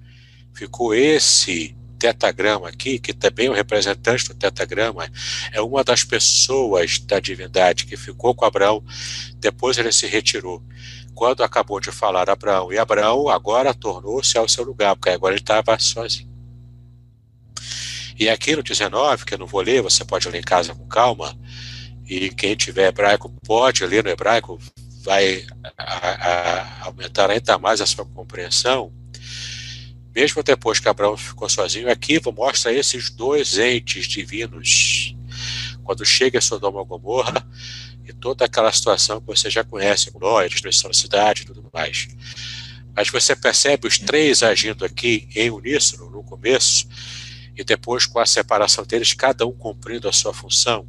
Ficou 0.53 0.93
esse 0.93 1.75
tetagrama 1.97 2.69
aqui, 2.69 2.99
que 2.99 3.13
também 3.13 3.47
é 3.47 3.49
o 3.49 3.53
representante 3.53 4.27
do 4.27 4.35
tetagrama, 4.35 5.09
é 5.51 5.61
uma 5.61 5.83
das 5.83 6.03
pessoas 6.03 6.99
da 6.99 7.19
divindade 7.19 7.85
que 7.85 7.95
ficou 7.95 8.35
com 8.35 8.43
Abraão, 8.43 8.83
depois 9.37 9.77
ele 9.77 9.91
se 9.91 10.05
retirou 10.05 10.61
quando 11.15 11.43
acabou 11.43 11.79
de 11.79 11.91
falar 11.91 12.29
Abraão, 12.29 12.73
e 12.73 12.77
Abraão 12.77 13.29
agora 13.29 13.73
tornou-se 13.73 14.37
ao 14.37 14.49
seu 14.49 14.65
lugar, 14.65 14.95
porque 14.95 15.11
agora 15.11 15.33
ele 15.33 15.41
estava 15.41 15.79
sozinho. 15.79 16.32
E 18.19 18.29
aqui 18.29 18.55
no 18.55 18.63
19, 18.63 19.25
que 19.25 19.33
eu 19.33 19.37
não 19.37 19.47
vou 19.47 19.61
ler, 19.61 19.81
você 19.81 20.05
pode 20.05 20.29
ler 20.29 20.39
em 20.39 20.43
casa 20.43 20.73
com 20.73 20.87
calma, 20.87 21.37
e 22.07 22.29
quem 22.29 22.55
tiver 22.55 22.87
hebraico 22.87 23.33
pode 23.45 23.85
ler 23.85 24.03
no 24.03 24.09
hebraico, 24.09 24.59
vai 25.03 25.45
a, 25.77 26.09
a, 26.09 26.85
aumentar 26.85 27.29
ainda 27.29 27.57
mais 27.57 27.81
a 27.81 27.85
sua 27.85 28.05
compreensão. 28.05 28.93
Mesmo 30.15 30.43
depois 30.43 30.79
que 30.79 30.87
Abraão 30.87 31.17
ficou 31.17 31.49
sozinho, 31.49 31.89
aqui 31.89 32.19
mostra 32.31 32.71
esses 32.71 33.09
dois 33.09 33.57
entes 33.57 34.05
divinos. 34.07 35.15
Quando 35.83 36.05
chega 36.05 36.37
a 36.37 36.41
Sodoma 36.41 36.81
e 36.81 36.85
Gomorra, 36.85 37.45
e 38.05 38.13
toda 38.13 38.45
aquela 38.45 38.71
situação 38.71 39.19
que 39.19 39.27
você 39.27 39.49
já 39.49 39.63
conhece, 39.63 40.11
glória, 40.11 40.49
destruição 40.49 40.89
da 40.89 40.93
cidade 40.93 41.41
e 41.41 41.45
tudo 41.45 41.69
mais. 41.73 42.07
Mas 42.95 43.09
você 43.09 43.35
percebe 43.35 43.87
os 43.87 43.97
três 43.97 44.43
agindo 44.43 44.85
aqui 44.85 45.27
em 45.35 45.49
uníssono 45.49 46.09
no 46.09 46.23
começo, 46.23 46.87
e 47.55 47.63
depois 47.63 48.05
com 48.05 48.19
a 48.19 48.25
separação 48.25 48.83
deles, 48.83 49.13
cada 49.13 49.45
um 49.45 49.51
cumprindo 49.51 50.07
a 50.07 50.13
sua 50.13 50.33
função. 50.33 50.85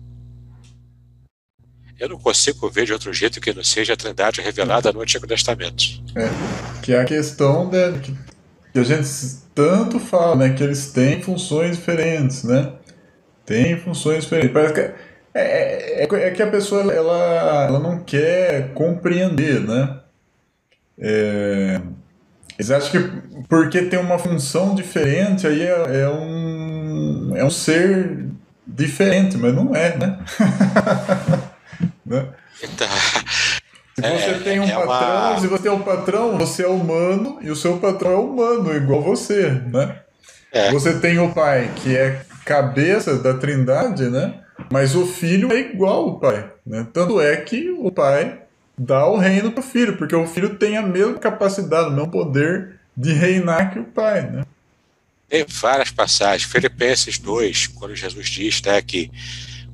Eu 1.98 2.08
não 2.08 2.18
consigo 2.18 2.68
ver 2.68 2.86
de 2.86 2.92
outro 2.92 3.12
jeito 3.12 3.40
que 3.40 3.52
não 3.52 3.62
seja 3.62 3.92
a 3.92 3.96
trindade 3.96 4.40
revelada 4.40 4.92
no 4.92 5.00
Antigo 5.00 5.26
Testamento. 5.26 5.84
É, 6.16 6.28
que 6.82 6.92
é 6.92 7.00
a 7.00 7.04
questão 7.04 7.70
de, 7.70 7.92
que 8.72 8.78
a 8.78 8.82
gente 8.82 9.08
tanto 9.54 10.00
fala, 10.00 10.34
né, 10.34 10.54
que 10.54 10.62
eles 10.62 10.90
têm 10.90 11.22
funções 11.22 11.76
diferentes, 11.76 12.42
né? 12.42 12.72
Tem 13.46 13.78
funções 13.78 14.24
diferentes. 14.24 14.52
Parece 14.52 14.74
que 14.74 14.80
é, 15.34 16.02
é, 16.02 16.04
é, 16.04 16.30
que 16.30 16.42
a 16.42 16.50
pessoa 16.50 16.92
ela, 16.92 17.66
ela 17.66 17.78
não 17.78 18.00
quer 18.00 18.72
compreender, 18.72 19.60
né? 19.60 20.00
É, 20.98 21.80
eles 22.58 22.70
acham 22.70 22.90
que 22.90 23.44
porque 23.48 23.82
tem 23.82 23.98
uma 23.98 24.18
função 24.18 24.74
diferente, 24.74 25.46
aí 25.46 25.62
é, 25.62 26.02
é, 26.02 26.08
um, 26.08 27.32
é 27.36 27.44
um 27.44 27.50
ser 27.50 28.28
diferente, 28.66 29.36
mas 29.36 29.54
não 29.54 29.74
é, 29.74 29.96
né? 29.96 30.18
né? 32.06 32.28
Então, 32.62 32.88
se 33.94 34.02
você 34.02 34.30
é, 34.30 34.38
tem 34.42 34.60
um 34.60 34.64
é 34.64 34.86
patrão, 34.86 35.30
uma... 35.30 35.40
se 35.40 35.46
você 35.46 35.62
tem 35.62 35.72
um 35.72 35.82
patrão, 35.82 36.38
você 36.38 36.62
é 36.64 36.68
humano 36.68 37.38
e 37.42 37.50
o 37.50 37.56
seu 37.56 37.78
patrão 37.78 38.12
é 38.12 38.16
humano, 38.16 38.74
igual 38.74 39.02
você, 39.02 39.50
né? 39.50 40.00
É. 40.52 40.70
Você 40.70 40.98
tem 41.00 41.18
o 41.18 41.32
pai, 41.32 41.70
que 41.76 41.96
é 41.96 42.22
cabeça 42.44 43.18
da 43.18 43.34
trindade, 43.34 44.08
né? 44.08 44.34
Mas 44.70 44.94
o 44.94 45.04
filho 45.06 45.52
é 45.52 45.58
igual 45.58 46.10
ao 46.10 46.20
pai. 46.20 46.50
Né? 46.64 46.86
Tanto 46.92 47.20
é 47.20 47.36
que 47.36 47.70
o 47.70 47.90
pai 47.90 48.43
dá 48.76 49.06
o 49.06 49.16
reino 49.16 49.52
para 49.52 49.60
o 49.60 49.66
filho, 49.66 49.96
porque 49.96 50.14
o 50.14 50.26
filho 50.26 50.56
tem 50.56 50.76
a 50.76 50.82
mesma 50.82 51.14
capacidade, 51.14 51.88
o 51.88 51.92
mesmo 51.92 52.10
poder 52.10 52.80
de 52.96 53.12
reinar 53.12 53.72
que 53.72 53.78
o 53.78 53.84
pai. 53.84 54.30
Né? 54.30 54.44
Tem 55.28 55.44
várias 55.48 55.90
passagens. 55.90 56.50
Filipenses 56.50 57.18
2, 57.18 57.68
quando 57.68 57.94
Jesus 57.94 58.28
diz 58.28 58.62
né, 58.62 58.80
que. 58.82 59.10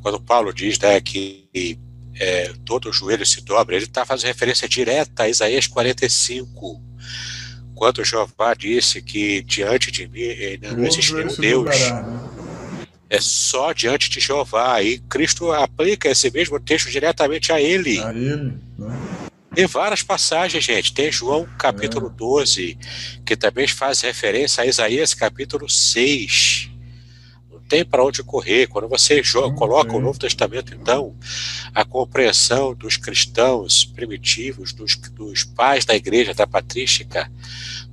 Quando 0.02 0.18
Paulo 0.18 0.52
diz 0.52 0.78
né, 0.78 0.98
que 1.00 1.78
é, 2.18 2.52
todo 2.64 2.88
o 2.88 2.92
joelho 2.92 3.26
se 3.26 3.42
dobra, 3.42 3.76
ele 3.76 3.84
está 3.84 4.06
fazendo 4.06 4.28
referência 4.28 4.68
direta 4.68 5.24
a 5.24 5.28
Isaías 5.28 5.66
45. 5.66 6.80
Quando 7.74 8.04
Jeová 8.04 8.54
disse 8.54 9.02
que 9.02 9.42
diante 9.42 9.90
de 9.90 10.06
mim 10.06 10.20
eh, 10.20 10.58
não 10.62 10.84
existe 10.84 11.14
nenhum 11.14 11.34
Deus. 11.34 11.78
Né? 11.78 12.20
É 13.10 13.20
só 13.20 13.72
diante 13.72 14.08
de 14.08 14.20
Jeová. 14.20 14.80
E 14.80 15.00
Cristo 15.00 15.50
aplica 15.50 16.08
esse 16.08 16.30
mesmo 16.30 16.60
texto 16.60 16.88
diretamente 16.88 17.52
a 17.52 17.60
ele. 17.60 17.98
A 17.98 18.10
ele, 18.14 18.54
né? 18.78 19.20
Tem 19.52 19.66
várias 19.66 20.00
passagens, 20.00 20.62
gente. 20.64 20.94
Tem 20.94 21.10
João 21.10 21.46
capítulo 21.58 22.06
é. 22.06 22.16
12, 22.16 22.78
que 23.26 23.36
também 23.36 23.66
faz 23.66 24.00
referência 24.00 24.62
a 24.62 24.66
Isaías 24.66 25.12
capítulo 25.12 25.68
6. 25.68 26.70
Não 27.50 27.58
tem 27.62 27.84
para 27.84 28.04
onde 28.04 28.22
correr. 28.22 28.68
Quando 28.68 28.86
você 28.86 29.20
joga, 29.24 29.56
coloca 29.56 29.92
o 29.92 30.00
Novo 30.00 30.18
Testamento, 30.18 30.72
então, 30.72 31.16
a 31.74 31.84
compreensão 31.84 32.72
dos 32.76 32.96
cristãos 32.96 33.84
primitivos, 33.84 34.72
dos, 34.72 34.94
dos 34.94 35.42
pais 35.42 35.84
da 35.84 35.96
igreja, 35.96 36.32
da 36.32 36.46
patrística, 36.46 37.28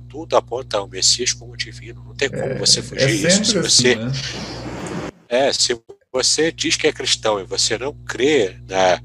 tudo 0.08 0.36
aponta 0.36 0.78
ao 0.78 0.86
Messias 0.86 1.32
como 1.32 1.56
divino. 1.56 2.04
Não 2.06 2.14
tem 2.14 2.30
como 2.30 2.42
é, 2.42 2.54
você 2.54 2.80
fugir 2.80 3.26
é 3.26 3.28
disso. 3.28 3.44
Se 3.44 3.58
você, 3.58 3.88
assim, 3.94 4.04
né? 4.04 4.12
É, 5.28 5.52
se 5.52 5.78
você 6.12 6.50
diz 6.50 6.76
que 6.76 6.86
é 6.86 6.92
cristão 6.92 7.38
e 7.38 7.44
você 7.44 7.76
não 7.76 7.92
crê 8.06 8.56
na, 8.66 9.00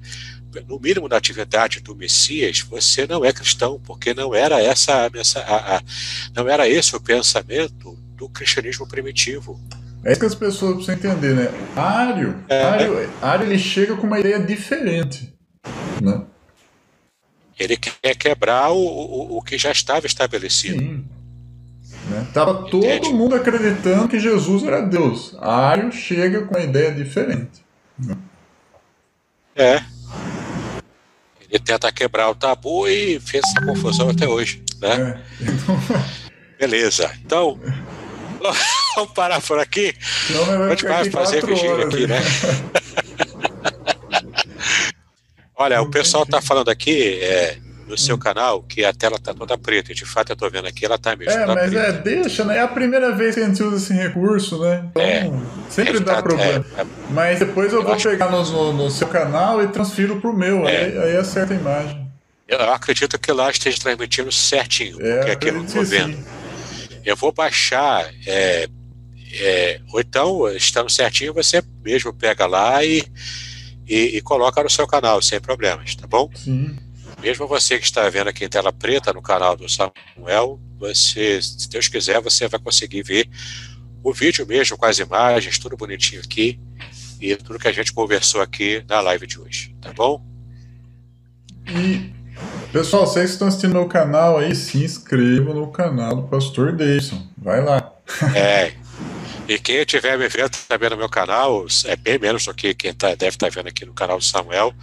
no 0.68 0.80
mínimo 0.80 1.08
na 1.08 1.18
atividade 1.18 1.82
do 1.82 1.95
Messias, 1.95 2.62
você 2.62 3.06
não 3.06 3.26
é 3.26 3.34
cristão, 3.34 3.80
porque 3.84 4.14
não 4.14 4.34
era 4.34 4.62
essa, 4.62 5.10
essa 5.14 5.40
a, 5.41 5.78
a, 5.78 5.82
não 6.34 6.48
era 6.48 6.68
esse 6.68 6.95
o 6.95 7.02
pensamento 7.02 7.98
do 8.16 8.30
cristianismo 8.30 8.88
primitivo. 8.88 9.60
É 10.06 10.12
isso 10.12 10.20
que 10.20 10.26
as 10.26 10.36
pessoas 10.36 10.76
precisam 10.76 10.95
entender, 10.95 11.34
né? 11.34 11.50
Ário, 11.76 12.44
é, 12.50 12.64
Ário, 12.64 13.10
Ário 13.22 13.45
ele 13.48 13.58
chega 13.58 13.95
com 13.95 14.06
uma 14.08 14.20
ideia 14.20 14.40
diferente, 14.40 15.34
né? 16.02 16.24
Ele 17.58 17.78
quer 17.78 18.16
quebrar 18.16 18.72
o, 18.72 18.78
o, 18.78 19.38
o 19.38 19.41
que 19.41 19.58
já 19.58 19.72
estava 19.72 20.06
estabelecido. 20.06 20.80
Sim. 20.80 21.06
Né? 22.10 22.28
Tava 22.34 22.70
todo 22.70 23.14
mundo 23.14 23.36
acreditando 23.36 24.08
que 24.08 24.20
Jesus 24.20 24.64
era 24.64 24.82
Deus. 24.82 25.36
Ario 25.40 25.92
chega 25.92 26.42
com 26.42 26.56
uma 26.56 26.64
ideia 26.64 26.92
diferente. 26.92 27.64
Né? 27.98 28.18
É. 29.56 29.84
Ele 31.50 31.60
tenta 31.60 31.92
quebrar 31.92 32.30
o 32.30 32.36
tabu 32.36 32.88
e 32.88 33.20
fez 33.20 33.44
essa 33.46 33.66
confusão 33.66 34.10
até 34.10 34.28
hoje. 34.28 34.64
Né? 34.82 35.22
É. 35.40 35.44
Então... 35.44 35.80
Beleza. 36.60 37.12
Então, 37.26 37.60
vamos 38.96 39.12
parar 39.14 39.42
por 39.42 39.60
aqui. 39.60 39.94
Gente 40.70 40.86
vai 40.86 41.10
fazer 41.10 41.46
vigília 41.46 41.86
aqui, 41.86 42.08
né? 42.08 42.22
Olha, 45.56 45.82
o 45.82 45.90
pessoal 45.90 46.24
está 46.24 46.42
falando 46.42 46.70
aqui. 46.70 47.20
É, 47.22 47.58
no 47.88 47.97
seu 47.97 48.15
hum. 48.15 48.19
canal 48.19 48.64
que 48.64 48.84
a 48.84 48.93
tela 48.93 49.15
está 49.18 49.34
toda 49.34 49.57
preta. 49.57 49.91
E 49.91 49.95
de 49.95 50.05
fato 50.05 50.31
eu 50.31 50.34
estou 50.34 50.49
vendo 50.49 50.68
aqui, 50.68 50.85
ela 50.85 50.95
está 50.95 51.15
mesmo. 51.15 51.34
É, 51.34 51.45
tá 51.45 51.53
mas 51.53 51.69
preta. 51.69 51.88
é, 51.88 51.91
deixa, 51.93 52.43
né? 52.43 52.57
É 52.57 52.61
a 52.61 52.68
primeira 52.68 53.11
vez 53.11 53.35
que 53.35 53.41
a 53.41 53.45
gente 53.45 53.61
usa 53.61 53.77
esse 53.77 53.93
recurso, 53.93 54.60
né? 54.61 54.85
Então, 54.89 55.01
é, 55.01 55.31
sempre 55.69 55.99
dá 55.99 56.15
tá, 56.15 56.23
problema. 56.23 56.65
É, 56.77 56.81
é, 56.81 56.85
mas 57.10 57.39
depois 57.39 57.72
eu, 57.72 57.80
eu 57.81 57.85
vou 57.85 57.97
pegar 57.97 58.30
no, 58.30 58.43
no, 58.43 58.73
no, 58.73 58.91
seu 58.91 59.07
canal 59.07 59.61
e 59.61 59.68
transfiro 59.68 60.19
para 60.19 60.30
o 60.30 60.35
meu. 60.35 60.68
É. 60.68 60.85
Aí, 60.85 60.97
aí 60.97 61.18
acerta 61.18 61.53
a 61.53 61.57
imagem. 61.57 62.03
Eu 62.47 62.60
acredito 62.72 63.18
que 63.18 63.31
lá 63.31 63.49
esteja 63.49 63.80
transmitindo 63.80 64.31
certinho, 64.31 64.97
é, 65.01 65.18
porque 65.18 65.31
aqui 65.31 65.47
eu 65.47 65.53
não 65.53 65.65
estou 65.65 65.84
vendo. 65.84 66.18
Sim. 66.18 66.26
Eu 67.05 67.15
vou 67.15 67.31
baixar, 67.31 68.10
é, 68.27 68.68
é, 69.34 69.80
ou 69.91 69.99
então, 69.99 70.47
estando 70.55 70.89
certinho, 70.89 71.34
você 71.34 71.64
mesmo 71.84 72.14
pega 72.14 72.45
lá 72.45 72.84
e, 72.84 73.03
e, 73.88 74.18
e, 74.18 74.22
coloca 74.22 74.61
no 74.61 74.69
seu 74.69 74.85
canal, 74.85 75.22
sem 75.22 75.39
problemas, 75.39 75.95
tá 75.95 76.05
bom? 76.05 76.30
Sim. 76.35 76.77
Mesmo 77.24 77.48
você 77.48 77.80
que 77.80 77.86
está 77.86 78.10
vendo 78.10 78.28
aqui 78.28 78.44
em 78.44 78.50
tela 78.50 78.74
preta 78.74 79.14
no 79.14 79.22
canal 79.22 79.56
do 79.56 79.66
Samuel, 79.70 80.60
você, 80.78 81.41
se 81.41 81.70
Deus 81.70 81.88
quiser, 81.88 82.20
você 82.20 82.50
vai 82.50 82.60
conseguir 82.60 83.02
ver 83.02 83.30
o 84.04 84.12
vídeo 84.12 84.45
mesmo 84.45 84.78
com 84.78 84.86
as 84.86 85.00
imagens, 85.00 85.58
tudo 85.58 85.78
bonitinho 85.78 86.22
aqui 86.22 86.60
e 87.22 87.34
tudo 87.38 87.58
que 87.58 87.70
a 87.70 87.72
gente 87.72 87.94
conversou 87.94 88.41
aqui 88.41 88.84
na 88.90 89.00
live 89.00 89.26
de 89.26 89.40
hoje, 89.40 89.74
tá 89.80 89.94
bom? 89.94 90.22
E, 91.66 92.12
pessoal, 92.74 93.08
vocês 93.08 93.28
que 93.28 93.32
estão 93.32 93.48
assistindo 93.48 93.72
meu 93.72 93.88
canal 93.88 94.38
aí, 94.38 94.54
se 94.54 94.84
inscrevam 94.84 95.54
no 95.54 95.72
canal 95.72 96.18
do 96.18 96.24
Pastor 96.24 96.74
Davidson. 96.74 97.26
Vai 97.38 97.64
lá. 97.64 97.90
É. 98.36 98.74
E 99.48 99.58
quem 99.60 99.78
estiver 99.78 100.18
me 100.18 100.28
vendo 100.28 100.52
também 100.68 100.90
no 100.90 100.98
meu 100.98 101.10
canal, 101.10 101.66
é 101.86 101.95
bem 101.95 102.20
menos 102.20 102.44
do 102.45 102.54
que 102.54 102.74
quem 102.74 102.94
tá, 102.94 103.16
deve 103.16 103.30
estar 103.30 103.50
tá 103.50 103.54
vendo 103.54 103.68
aqui 103.68 103.86
no 103.86 103.94
canal 103.94 104.18
do 104.18 104.24
Samuel. 104.24 104.74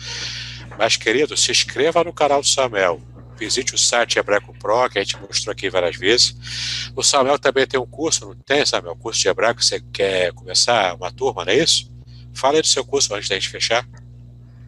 Mas, 0.81 0.97
querido, 0.97 1.36
se 1.36 1.51
inscreva 1.51 2.02
no 2.02 2.11
canal 2.11 2.40
do 2.40 2.47
Samuel. 2.47 3.02
Visite 3.39 3.74
o 3.74 3.78
site 3.78 4.19
Hebraico 4.19 4.55
Pro, 4.59 4.89
que 4.89 4.98
a 4.98 5.02
gente 5.02 5.15
mostrou 5.20 5.52
aqui 5.52 5.69
várias 5.69 5.94
vezes. 5.94 6.90
O 6.97 7.02
Samuel 7.02 7.39
também 7.39 7.66
tem 7.66 7.78
um 7.78 7.85
curso, 7.85 8.24
não 8.24 8.35
tem, 8.35 8.65
Samuel? 8.65 8.97
Curso 8.97 9.20
de 9.20 9.28
hebraico, 9.28 9.62
você 9.62 9.82
quer 9.93 10.32
começar 10.32 10.94
uma 10.94 11.12
turma, 11.12 11.44
não 11.44 11.52
é 11.52 11.57
isso? 11.57 11.93
Fala 12.32 12.55
aí 12.55 12.62
do 12.62 12.66
seu 12.66 12.82
curso 12.82 13.15
antes 13.15 13.28
da 13.28 13.35
gente 13.35 13.51
fechar. 13.51 13.86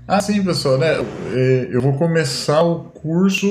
Ah, 0.06 0.20
sim, 0.20 0.44
pessoal, 0.44 0.76
né? 0.76 0.96
É, 1.32 1.68
eu 1.70 1.80
vou 1.80 1.94
começar 1.94 2.60
o 2.60 2.90
curso 2.90 3.48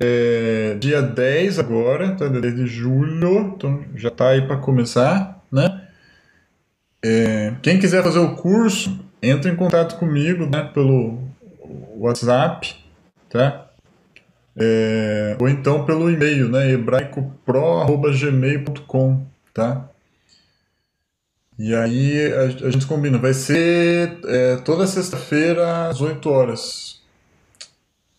é, 0.00 0.76
dia 0.80 1.00
10 1.00 1.60
agora, 1.60 2.16
tá? 2.16 2.26
desde 2.26 2.66
julho, 2.66 3.54
então 3.54 3.84
já 3.94 4.10
tá 4.10 4.30
aí 4.30 4.44
para 4.44 4.56
começar, 4.56 5.40
né? 5.52 5.86
É, 7.04 7.54
quem 7.62 7.78
quiser 7.78 8.02
fazer 8.02 8.18
o 8.18 8.34
curso, 8.34 8.98
entre 9.22 9.52
em 9.52 9.54
contato 9.54 9.96
comigo, 10.00 10.46
né, 10.46 10.68
pelo 10.74 11.25
WhatsApp, 11.96 12.76
tá? 13.28 13.66
É, 14.58 15.36
ou 15.38 15.46
então 15.48 15.84
pelo 15.84 16.10
e-mail, 16.10 16.48
né? 16.48 16.70
hebraicopro.gmail.com, 16.70 19.26
tá? 19.52 19.90
E 21.58 21.74
aí 21.74 22.32
a, 22.32 22.44
a, 22.66 22.70
gente 22.70 22.86
combina, 22.86 23.18
vai 23.18 23.34
ser 23.34 24.18
é, 24.24 24.56
toda 24.56 24.86
sexta-feira 24.86 25.88
às 25.88 26.00
8 26.00 26.28
horas. 26.28 27.00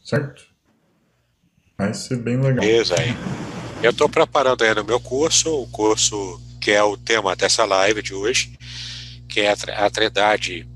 Certo? 0.03 0.45
Vai 1.77 1.93
ser 1.93 2.17
bem 2.17 2.37
legal. 2.37 2.65
Beleza 2.65 2.99
aí. 2.99 3.15
Eu 3.83 3.91
estou 3.91 4.09
preparando 4.09 4.63
aí 4.63 4.73
no 4.73 4.83
meu 4.83 4.99
curso, 4.99 5.61
o 5.61 5.67
curso 5.67 6.41
que 6.59 6.71
é 6.71 6.81
o 6.81 6.97
tema 6.97 7.35
dessa 7.35 7.63
live 7.63 8.01
de 8.01 8.13
hoje, 8.13 8.57
que 9.29 9.41
é 9.41 9.51
a 9.51 9.89
Trindade 9.89 10.67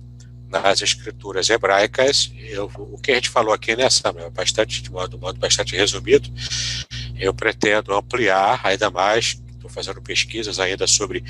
nas 0.51 0.81
escrituras 0.81 1.49
hebraicas. 1.49 2.31
Eu, 2.37 2.69
o 2.75 2.97
que 2.97 3.11
a 3.11 3.15
gente 3.15 3.29
falou 3.29 3.53
aqui 3.53 3.75
nessa, 3.75 4.11
né, 4.11 4.29
bastante, 4.29 4.81
de 4.81 4.91
modo, 4.91 5.17
modo 5.17 5.39
bastante 5.39 5.75
resumido, 5.75 6.29
eu 7.17 7.33
pretendo 7.33 7.93
ampliar 7.93 8.59
ainda 8.63 8.89
mais. 8.89 9.41
Estou 9.53 9.69
fazendo 9.69 10.01
pesquisas 10.01 10.59
ainda 10.59 10.85
sobre 10.85 11.23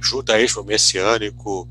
judaísmo 0.00 0.64
messiânico 0.64 1.68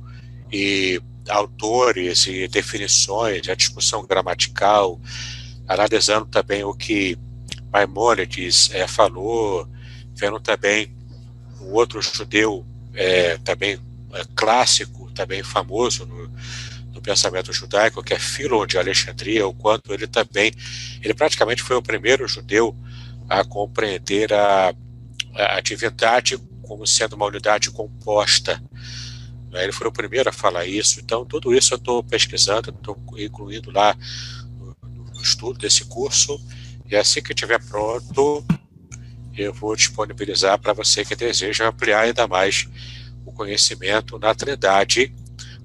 e 0.52 1.02
autores 1.28 2.28
e 2.28 2.48
definições, 2.48 3.48
a 3.50 3.56
discussão 3.56 4.06
gramatical, 4.06 5.00
analisando 5.68 6.26
também 6.26 6.64
o 6.64 6.74
que 6.74 7.18
Maimônides 7.72 8.70
é, 8.72 8.88
falou, 8.88 9.68
vendo 10.16 10.40
também 10.40 10.96
um 11.60 11.74
outro 11.74 12.02
judeu 12.02 12.66
é, 12.94 13.38
também 13.40 13.80
é, 14.14 14.24
clássico, 14.36 15.12
também 15.12 15.42
famoso 15.42 16.06
no, 16.06 16.32
pensamento 17.04 17.52
judaico, 17.54 18.02
que 18.02 18.14
é 18.14 18.20
Filon 18.20 18.66
de 18.66 18.78
Alexandria, 18.78 19.46
o 19.46 19.54
quanto 19.54 19.94
ele 19.94 20.08
também, 20.08 20.52
ele 21.02 21.14
praticamente 21.14 21.62
foi 21.62 21.76
o 21.76 21.82
primeiro 21.82 22.28
judeu 22.28 22.76
a 23.30 23.44
compreender 23.44 24.34
a, 24.34 24.74
a 25.36 25.62
divindade 25.62 26.38
como 26.62 26.88
sendo 26.88 27.16
uma 27.16 27.26
unidade 27.26 27.70
composta. 27.70 28.64
Né? 29.52 29.64
Ele 29.64 29.72
foi 29.72 29.88
o 29.88 29.92
primeiro 29.92 30.30
a 30.30 30.34
falar 30.34 30.66
isso. 30.66 31.00
Então, 31.00 31.26
tudo 31.26 31.54
isso 31.54 31.74
eu 31.74 31.78
estou 31.78 32.04
pesquisando, 32.04 32.72
estou 32.72 32.98
incluindo 33.18 33.70
lá 33.70 33.96
no, 34.58 35.22
estudo 35.22 35.60
desse 35.60 35.86
curso. 35.86 36.40
E 36.90 36.96
assim 36.96 37.22
que 37.22 37.34
estiver 37.34 37.64
pronto, 37.64 38.46
eu 39.38 39.54
vou 39.54 39.76
disponibilizar 39.76 40.60
para 40.60 40.74
você 40.74 41.06
que 41.06 41.16
deseja 41.16 41.68
ampliar 41.68 42.02
ainda 42.02 42.28
mais 42.28 42.68
o 43.26 43.32
conhecimento 43.32 44.20
na 44.20 44.34
Trindade 44.34 45.14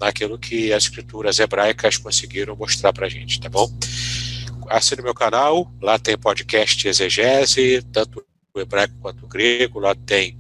naquilo 0.01 0.39
que 0.39 0.73
as 0.73 0.85
escrituras 0.85 1.39
hebraicas 1.39 1.97
conseguiram 1.97 2.57
mostrar 2.57 2.93
para 2.93 3.07
a 3.07 3.09
gente, 3.09 3.41
tá 3.41 3.49
bom? 3.49 3.71
Assine 4.69 5.03
meu 5.03 5.15
canal, 5.15 5.73
lá 5.81 5.99
tem 5.99 6.17
podcast 6.17 6.87
exegese, 6.87 7.83
tanto 7.93 8.25
o 8.55 8.61
hebraico 8.61 8.95
quanto 9.01 9.25
o 9.25 9.29
grego, 9.29 9.81
lá 9.81 9.95
tem 9.95 10.39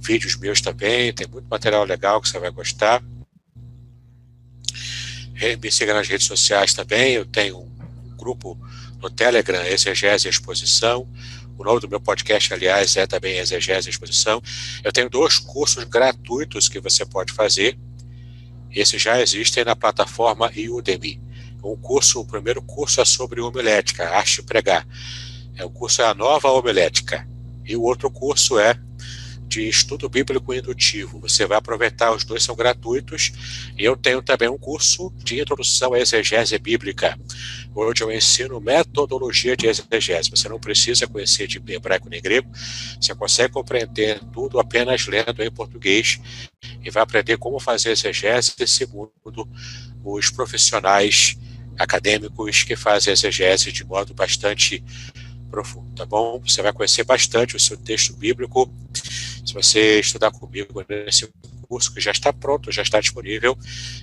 vídeos 0.00 0.36
meus 0.36 0.60
também, 0.60 1.12
tem 1.12 1.26
muito 1.26 1.46
material 1.48 1.84
legal 1.84 2.20
que 2.20 2.28
você 2.28 2.38
vai 2.38 2.50
gostar. 2.50 3.02
Me 5.60 5.72
siga 5.72 5.94
nas 5.94 6.06
redes 6.08 6.26
sociais 6.26 6.74
também, 6.74 7.14
eu 7.14 7.24
tenho 7.24 7.58
um 7.58 8.16
grupo 8.16 8.58
no 9.00 9.10
Telegram, 9.10 9.62
Exegese 9.64 10.28
Exposição. 10.28 11.08
O 11.56 11.64
nome 11.64 11.80
do 11.80 11.88
meu 11.88 12.00
podcast, 12.00 12.52
aliás, 12.52 12.96
é 12.96 13.06
também 13.06 13.38
Exegese 13.38 13.88
Exposição. 13.88 14.42
Eu 14.82 14.92
tenho 14.92 15.08
dois 15.08 15.38
cursos 15.38 15.84
gratuitos 15.84 16.68
que 16.68 16.80
você 16.80 17.04
pode 17.04 17.32
fazer. 17.32 17.78
Esses 18.74 19.00
já 19.00 19.20
existem 19.20 19.64
na 19.64 19.76
plataforma 19.76 20.50
Udemy. 20.68 21.22
Um 21.62 21.76
curso, 21.76 22.20
o 22.20 22.26
primeiro 22.26 22.60
curso 22.60 23.00
é 23.00 23.04
sobre 23.04 23.40
homilética, 23.40 24.10
arte 24.10 24.42
pregar. 24.42 24.86
É, 25.56 25.64
o 25.64 25.70
curso 25.70 26.02
é 26.02 26.04
a 26.04 26.14
nova 26.14 26.50
homilética. 26.50 27.26
E 27.64 27.76
o 27.76 27.82
outro 27.82 28.10
curso 28.10 28.58
é 28.58 28.78
de 29.46 29.68
estudo 29.68 30.08
bíblico 30.08 30.52
indutivo. 30.52 31.20
Você 31.20 31.46
vai 31.46 31.58
aproveitar, 31.58 32.14
os 32.14 32.24
dois 32.24 32.42
são 32.42 32.56
gratuitos. 32.56 33.32
E 33.78 33.84
eu 33.84 33.96
tenho 33.96 34.22
também 34.22 34.48
um 34.48 34.58
curso 34.58 35.12
de 35.18 35.40
introdução 35.40 35.94
à 35.94 35.98
exegese 35.98 36.58
bíblica, 36.58 37.18
onde 37.74 38.02
eu 38.02 38.10
ensino 38.10 38.60
metodologia 38.60 39.56
de 39.56 39.66
exegese. 39.66 40.30
Você 40.30 40.48
não 40.48 40.58
precisa 40.58 41.06
conhecer 41.06 41.46
de 41.46 41.62
hebraico 41.72 42.08
nem 42.08 42.20
grego, 42.20 42.50
você 43.00 43.14
consegue 43.14 43.52
compreender 43.52 44.20
tudo 44.32 44.58
apenas 44.58 45.06
lendo 45.06 45.42
em 45.42 45.50
português 45.50 46.20
e 46.82 46.90
vai 46.90 47.02
aprender 47.02 47.36
como 47.36 47.58
fazer 47.58 47.90
exegese 47.90 48.52
segundo 48.66 49.10
os 50.04 50.30
profissionais 50.30 51.36
acadêmicos 51.78 52.62
que 52.62 52.76
fazem 52.76 53.12
exegese 53.12 53.72
de 53.72 53.84
modo 53.84 54.14
bastante 54.14 54.84
profundo, 55.50 55.94
tá 55.94 56.04
bom? 56.04 56.40
Você 56.40 56.62
vai 56.62 56.72
conhecer 56.72 57.04
bastante 57.04 57.56
o 57.56 57.60
seu 57.60 57.76
texto 57.76 58.14
bíblico 58.16 58.72
se 59.44 59.52
você 59.52 60.00
estudar 60.00 60.30
comigo 60.30 60.84
nesse 60.88 61.28
curso 61.68 61.92
que 61.92 62.00
já 62.00 62.10
está 62.10 62.32
pronto, 62.32 62.72
já 62.72 62.82
está 62.82 63.00
disponível, 63.00 63.56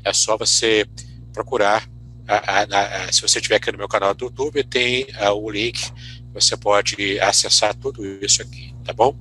é 0.03 0.13
só 0.13 0.37
você 0.37 0.85
procurar. 1.33 1.87
A, 2.27 2.61
a, 2.61 3.05
a, 3.05 3.11
se 3.11 3.21
você 3.21 3.39
estiver 3.39 3.55
aqui 3.55 3.71
no 3.71 3.77
meu 3.77 3.87
canal 3.87 4.13
do 4.13 4.25
YouTube, 4.25 4.63
tem 4.63 5.07
o 5.33 5.49
link, 5.49 5.91
você 6.33 6.55
pode 6.55 7.19
acessar 7.19 7.75
tudo 7.75 8.05
isso 8.23 8.41
aqui, 8.41 8.73
tá 8.85 8.93
bom? 8.93 9.15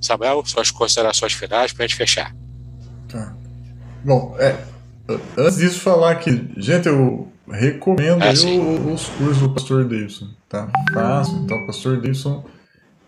Samuel, 0.00 0.44
suas 0.44 0.70
considerações 0.70 1.32
finais 1.32 1.72
para 1.72 1.84
a 1.84 1.86
gente 1.86 1.96
fechar. 1.96 2.34
Tá. 3.08 3.34
Bom, 4.04 4.36
é, 4.38 4.62
antes 5.38 5.56
disso 5.56 5.80
falar 5.80 6.16
que, 6.16 6.50
gente, 6.58 6.88
eu 6.88 7.32
recomendo 7.50 8.22
ah, 8.22 8.30
os 8.30 9.06
cursos 9.06 9.38
do 9.38 9.50
Pastor 9.50 9.84
Davidson, 9.84 10.28
tá? 10.48 10.70
Fácil, 10.92 11.36
então, 11.38 11.56
o 11.56 11.66
Pastor 11.66 11.96
Davidson 11.96 12.44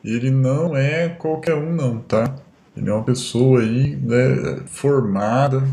ele 0.07 0.31
não 0.31 0.77
é 0.77 1.09
qualquer 1.09 1.57
um 1.57 1.74
não, 1.74 1.99
tá? 1.99 2.37
Ele 2.77 2.89
é 2.89 2.93
uma 2.93 3.03
pessoa 3.03 3.61
aí 3.61 3.97
né, 3.97 4.61
formada, 4.66 5.66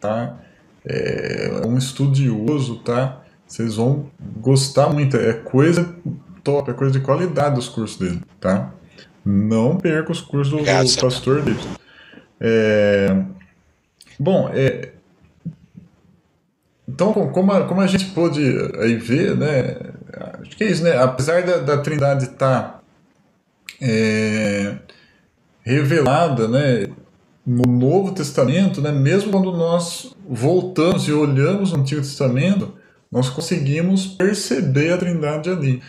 tá? 0.00 0.36
É 0.84 1.62
um 1.64 1.78
estudioso, 1.78 2.80
tá? 2.80 3.22
Vocês 3.46 3.76
vão 3.76 4.10
gostar 4.38 4.88
muito. 4.88 5.16
É 5.16 5.32
coisa 5.32 5.94
top, 6.42 6.70
é 6.70 6.74
coisa 6.74 6.98
de 6.98 7.04
qualidade 7.04 7.58
os 7.58 7.68
cursos 7.68 7.98
dele, 7.98 8.22
tá? 8.40 8.72
Não 9.24 9.76
perca 9.76 10.10
os 10.10 10.20
cursos 10.20 10.52
do, 10.52 10.64
do 10.64 11.00
pastor 11.00 11.42
dele. 11.42 11.60
É... 12.40 13.22
Bom, 14.18 14.50
é... 14.52 14.92
então 16.88 17.12
como 17.12 17.52
a, 17.52 17.64
como 17.66 17.80
a 17.80 17.86
gente 17.86 18.06
pôde 18.06 18.42
aí 18.80 18.96
ver, 18.96 19.36
né? 19.36 19.76
acho 20.40 20.56
que 20.56 20.64
é 20.64 20.70
isso, 20.70 20.82
né? 20.82 20.96
Apesar 20.96 21.42
da, 21.42 21.58
da 21.58 21.78
Trindade 21.78 22.24
estar 22.24 22.62
tá, 22.62 22.77
é, 23.80 24.76
revelada, 25.62 26.48
né, 26.48 26.88
no 27.46 27.62
Novo 27.62 28.12
Testamento, 28.12 28.80
né, 28.82 28.92
mesmo 28.92 29.30
quando 29.30 29.52
nós 29.52 30.14
voltamos 30.28 31.08
e 31.08 31.12
olhamos 31.12 31.72
no 31.72 31.80
Antigo 31.80 32.00
Testamento, 32.00 32.74
nós 33.10 33.30
conseguimos 33.30 34.06
perceber 34.06 34.92
a 34.92 34.98
Trindade 34.98 35.48
ali. 35.48 35.82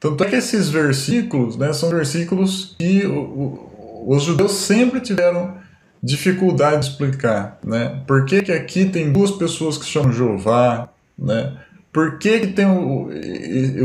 Tanto 0.00 0.24
é 0.24 0.28
que 0.28 0.36
esses 0.36 0.68
versículos 0.68 1.56
né, 1.56 1.72
são 1.72 1.90
versículos 1.90 2.74
que 2.78 3.06
o, 3.06 3.20
o, 3.20 4.14
os 4.16 4.22
judeus 4.22 4.52
sempre 4.52 5.00
tiveram 5.00 5.56
dificuldade 6.02 6.80
de 6.80 6.86
explicar. 6.92 7.58
Né? 7.64 8.02
Por 8.06 8.24
que, 8.24 8.42
que 8.42 8.52
aqui 8.52 8.86
tem 8.86 9.12
duas 9.12 9.30
pessoas 9.30 9.78
que 9.78 9.84
chamam 9.84 10.12
Jeová? 10.12 10.88
Né? 11.16 11.56
Por 11.92 12.18
que, 12.18 12.40
que 12.40 12.46
tem 12.48 12.64
o, 12.64 13.08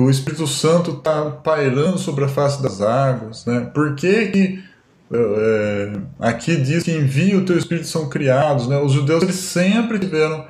o 0.03 0.09
Espírito 0.09 0.47
Santo 0.47 0.91
está 0.91 1.29
pairando 1.29 1.97
sobre 1.97 2.23
a 2.23 2.29
face 2.29 2.63
das 2.63 2.81
águas? 2.81 3.45
Né? 3.45 3.69
Por 3.73 3.95
que, 3.95 4.27
que 4.27 4.63
é, 5.11 5.93
aqui 6.17 6.55
diz 6.55 6.83
que 6.83 6.91
envia 6.91 7.37
o 7.37 7.45
teu 7.45 7.57
Espírito 7.57 7.85
são 7.87 8.07
criados? 8.07 8.67
Né? 8.67 8.77
Os 8.77 8.93
judeus 8.93 9.23
eles 9.23 9.35
sempre 9.35 9.99
tiveram 9.99 10.47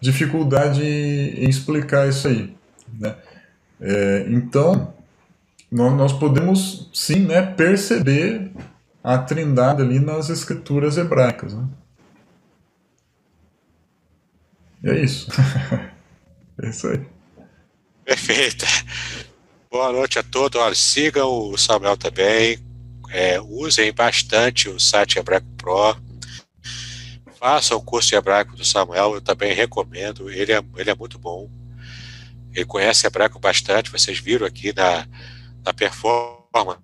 dificuldade 0.00 0.84
em 0.84 1.48
explicar 1.48 2.08
isso 2.08 2.28
aí. 2.28 2.54
Né? 3.00 3.16
É, 3.80 4.26
então, 4.28 4.94
nós, 5.72 5.92
nós 5.94 6.12
podemos 6.12 6.90
sim 6.94 7.26
né, 7.26 7.42
perceber 7.42 8.52
a 9.02 9.18
trindade 9.18 9.82
ali 9.82 9.98
nas 9.98 10.30
escrituras 10.30 10.96
hebraicas. 10.96 11.54
Né? 11.54 11.64
E 14.84 14.90
é 14.90 15.00
isso. 15.00 15.26
é 16.62 16.68
isso 16.68 16.88
aí. 16.88 17.04
Perfeito. 18.04 18.64
Boa 19.70 19.92
noite 19.92 20.18
a 20.18 20.22
todos. 20.22 20.60
Olha, 20.60 20.74
sigam 20.74 21.50
o 21.50 21.56
Samuel 21.56 21.96
também. 21.96 22.58
É, 23.10 23.40
usem 23.40 23.92
bastante 23.92 24.68
o 24.68 24.78
site 24.78 25.18
Hebraico 25.18 25.46
Pro. 25.56 25.96
Façam 27.44 27.76
o 27.76 27.82
curso 27.82 28.08
de 28.08 28.14
hebraico 28.14 28.56
do 28.56 28.64
Samuel, 28.64 29.16
eu 29.16 29.20
também 29.20 29.52
recomendo. 29.52 30.30
Ele 30.30 30.52
é, 30.52 30.62
ele 30.76 30.90
é 30.90 30.94
muito 30.94 31.18
bom. 31.18 31.50
Ele 32.54 32.64
conhece 32.64 33.06
hebraico 33.06 33.38
bastante. 33.38 33.90
Vocês 33.90 34.18
viram 34.18 34.46
aqui 34.46 34.72
na, 34.74 35.06
na 35.62 35.74
performance 35.74 36.78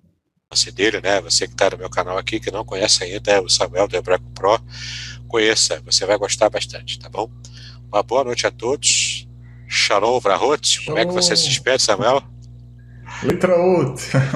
dele, 0.71 1.01
né? 1.01 1.19
Você 1.21 1.47
que 1.47 1.53
está 1.53 1.69
no 1.71 1.79
meu 1.79 1.89
canal 1.89 2.17
aqui, 2.17 2.39
que 2.39 2.51
não 2.51 2.63
conhece 2.63 3.03
ainda, 3.03 3.31
é 3.31 3.39
o 3.39 3.49
Samuel 3.49 3.87
do 3.87 3.95
Hebraico 3.95 4.29
Pro, 4.35 4.59
conheça, 5.27 5.81
você 5.83 6.05
vai 6.05 6.17
gostar 6.17 6.49
bastante, 6.49 6.99
tá 6.99 7.09
bom? 7.09 7.31
Uma 7.91 8.03
boa 8.03 8.23
noite 8.23 8.45
a 8.45 8.51
todos. 8.51 9.27
Shalom 9.73 10.19
Vrahot. 10.19 10.85
Como 10.85 10.97
é 10.97 11.05
que 11.05 11.13
você 11.13 11.33
se 11.33 11.47
despede, 11.47 11.81
Samuel? 11.81 12.21
Letra 13.23 13.55
outra. 13.55 14.21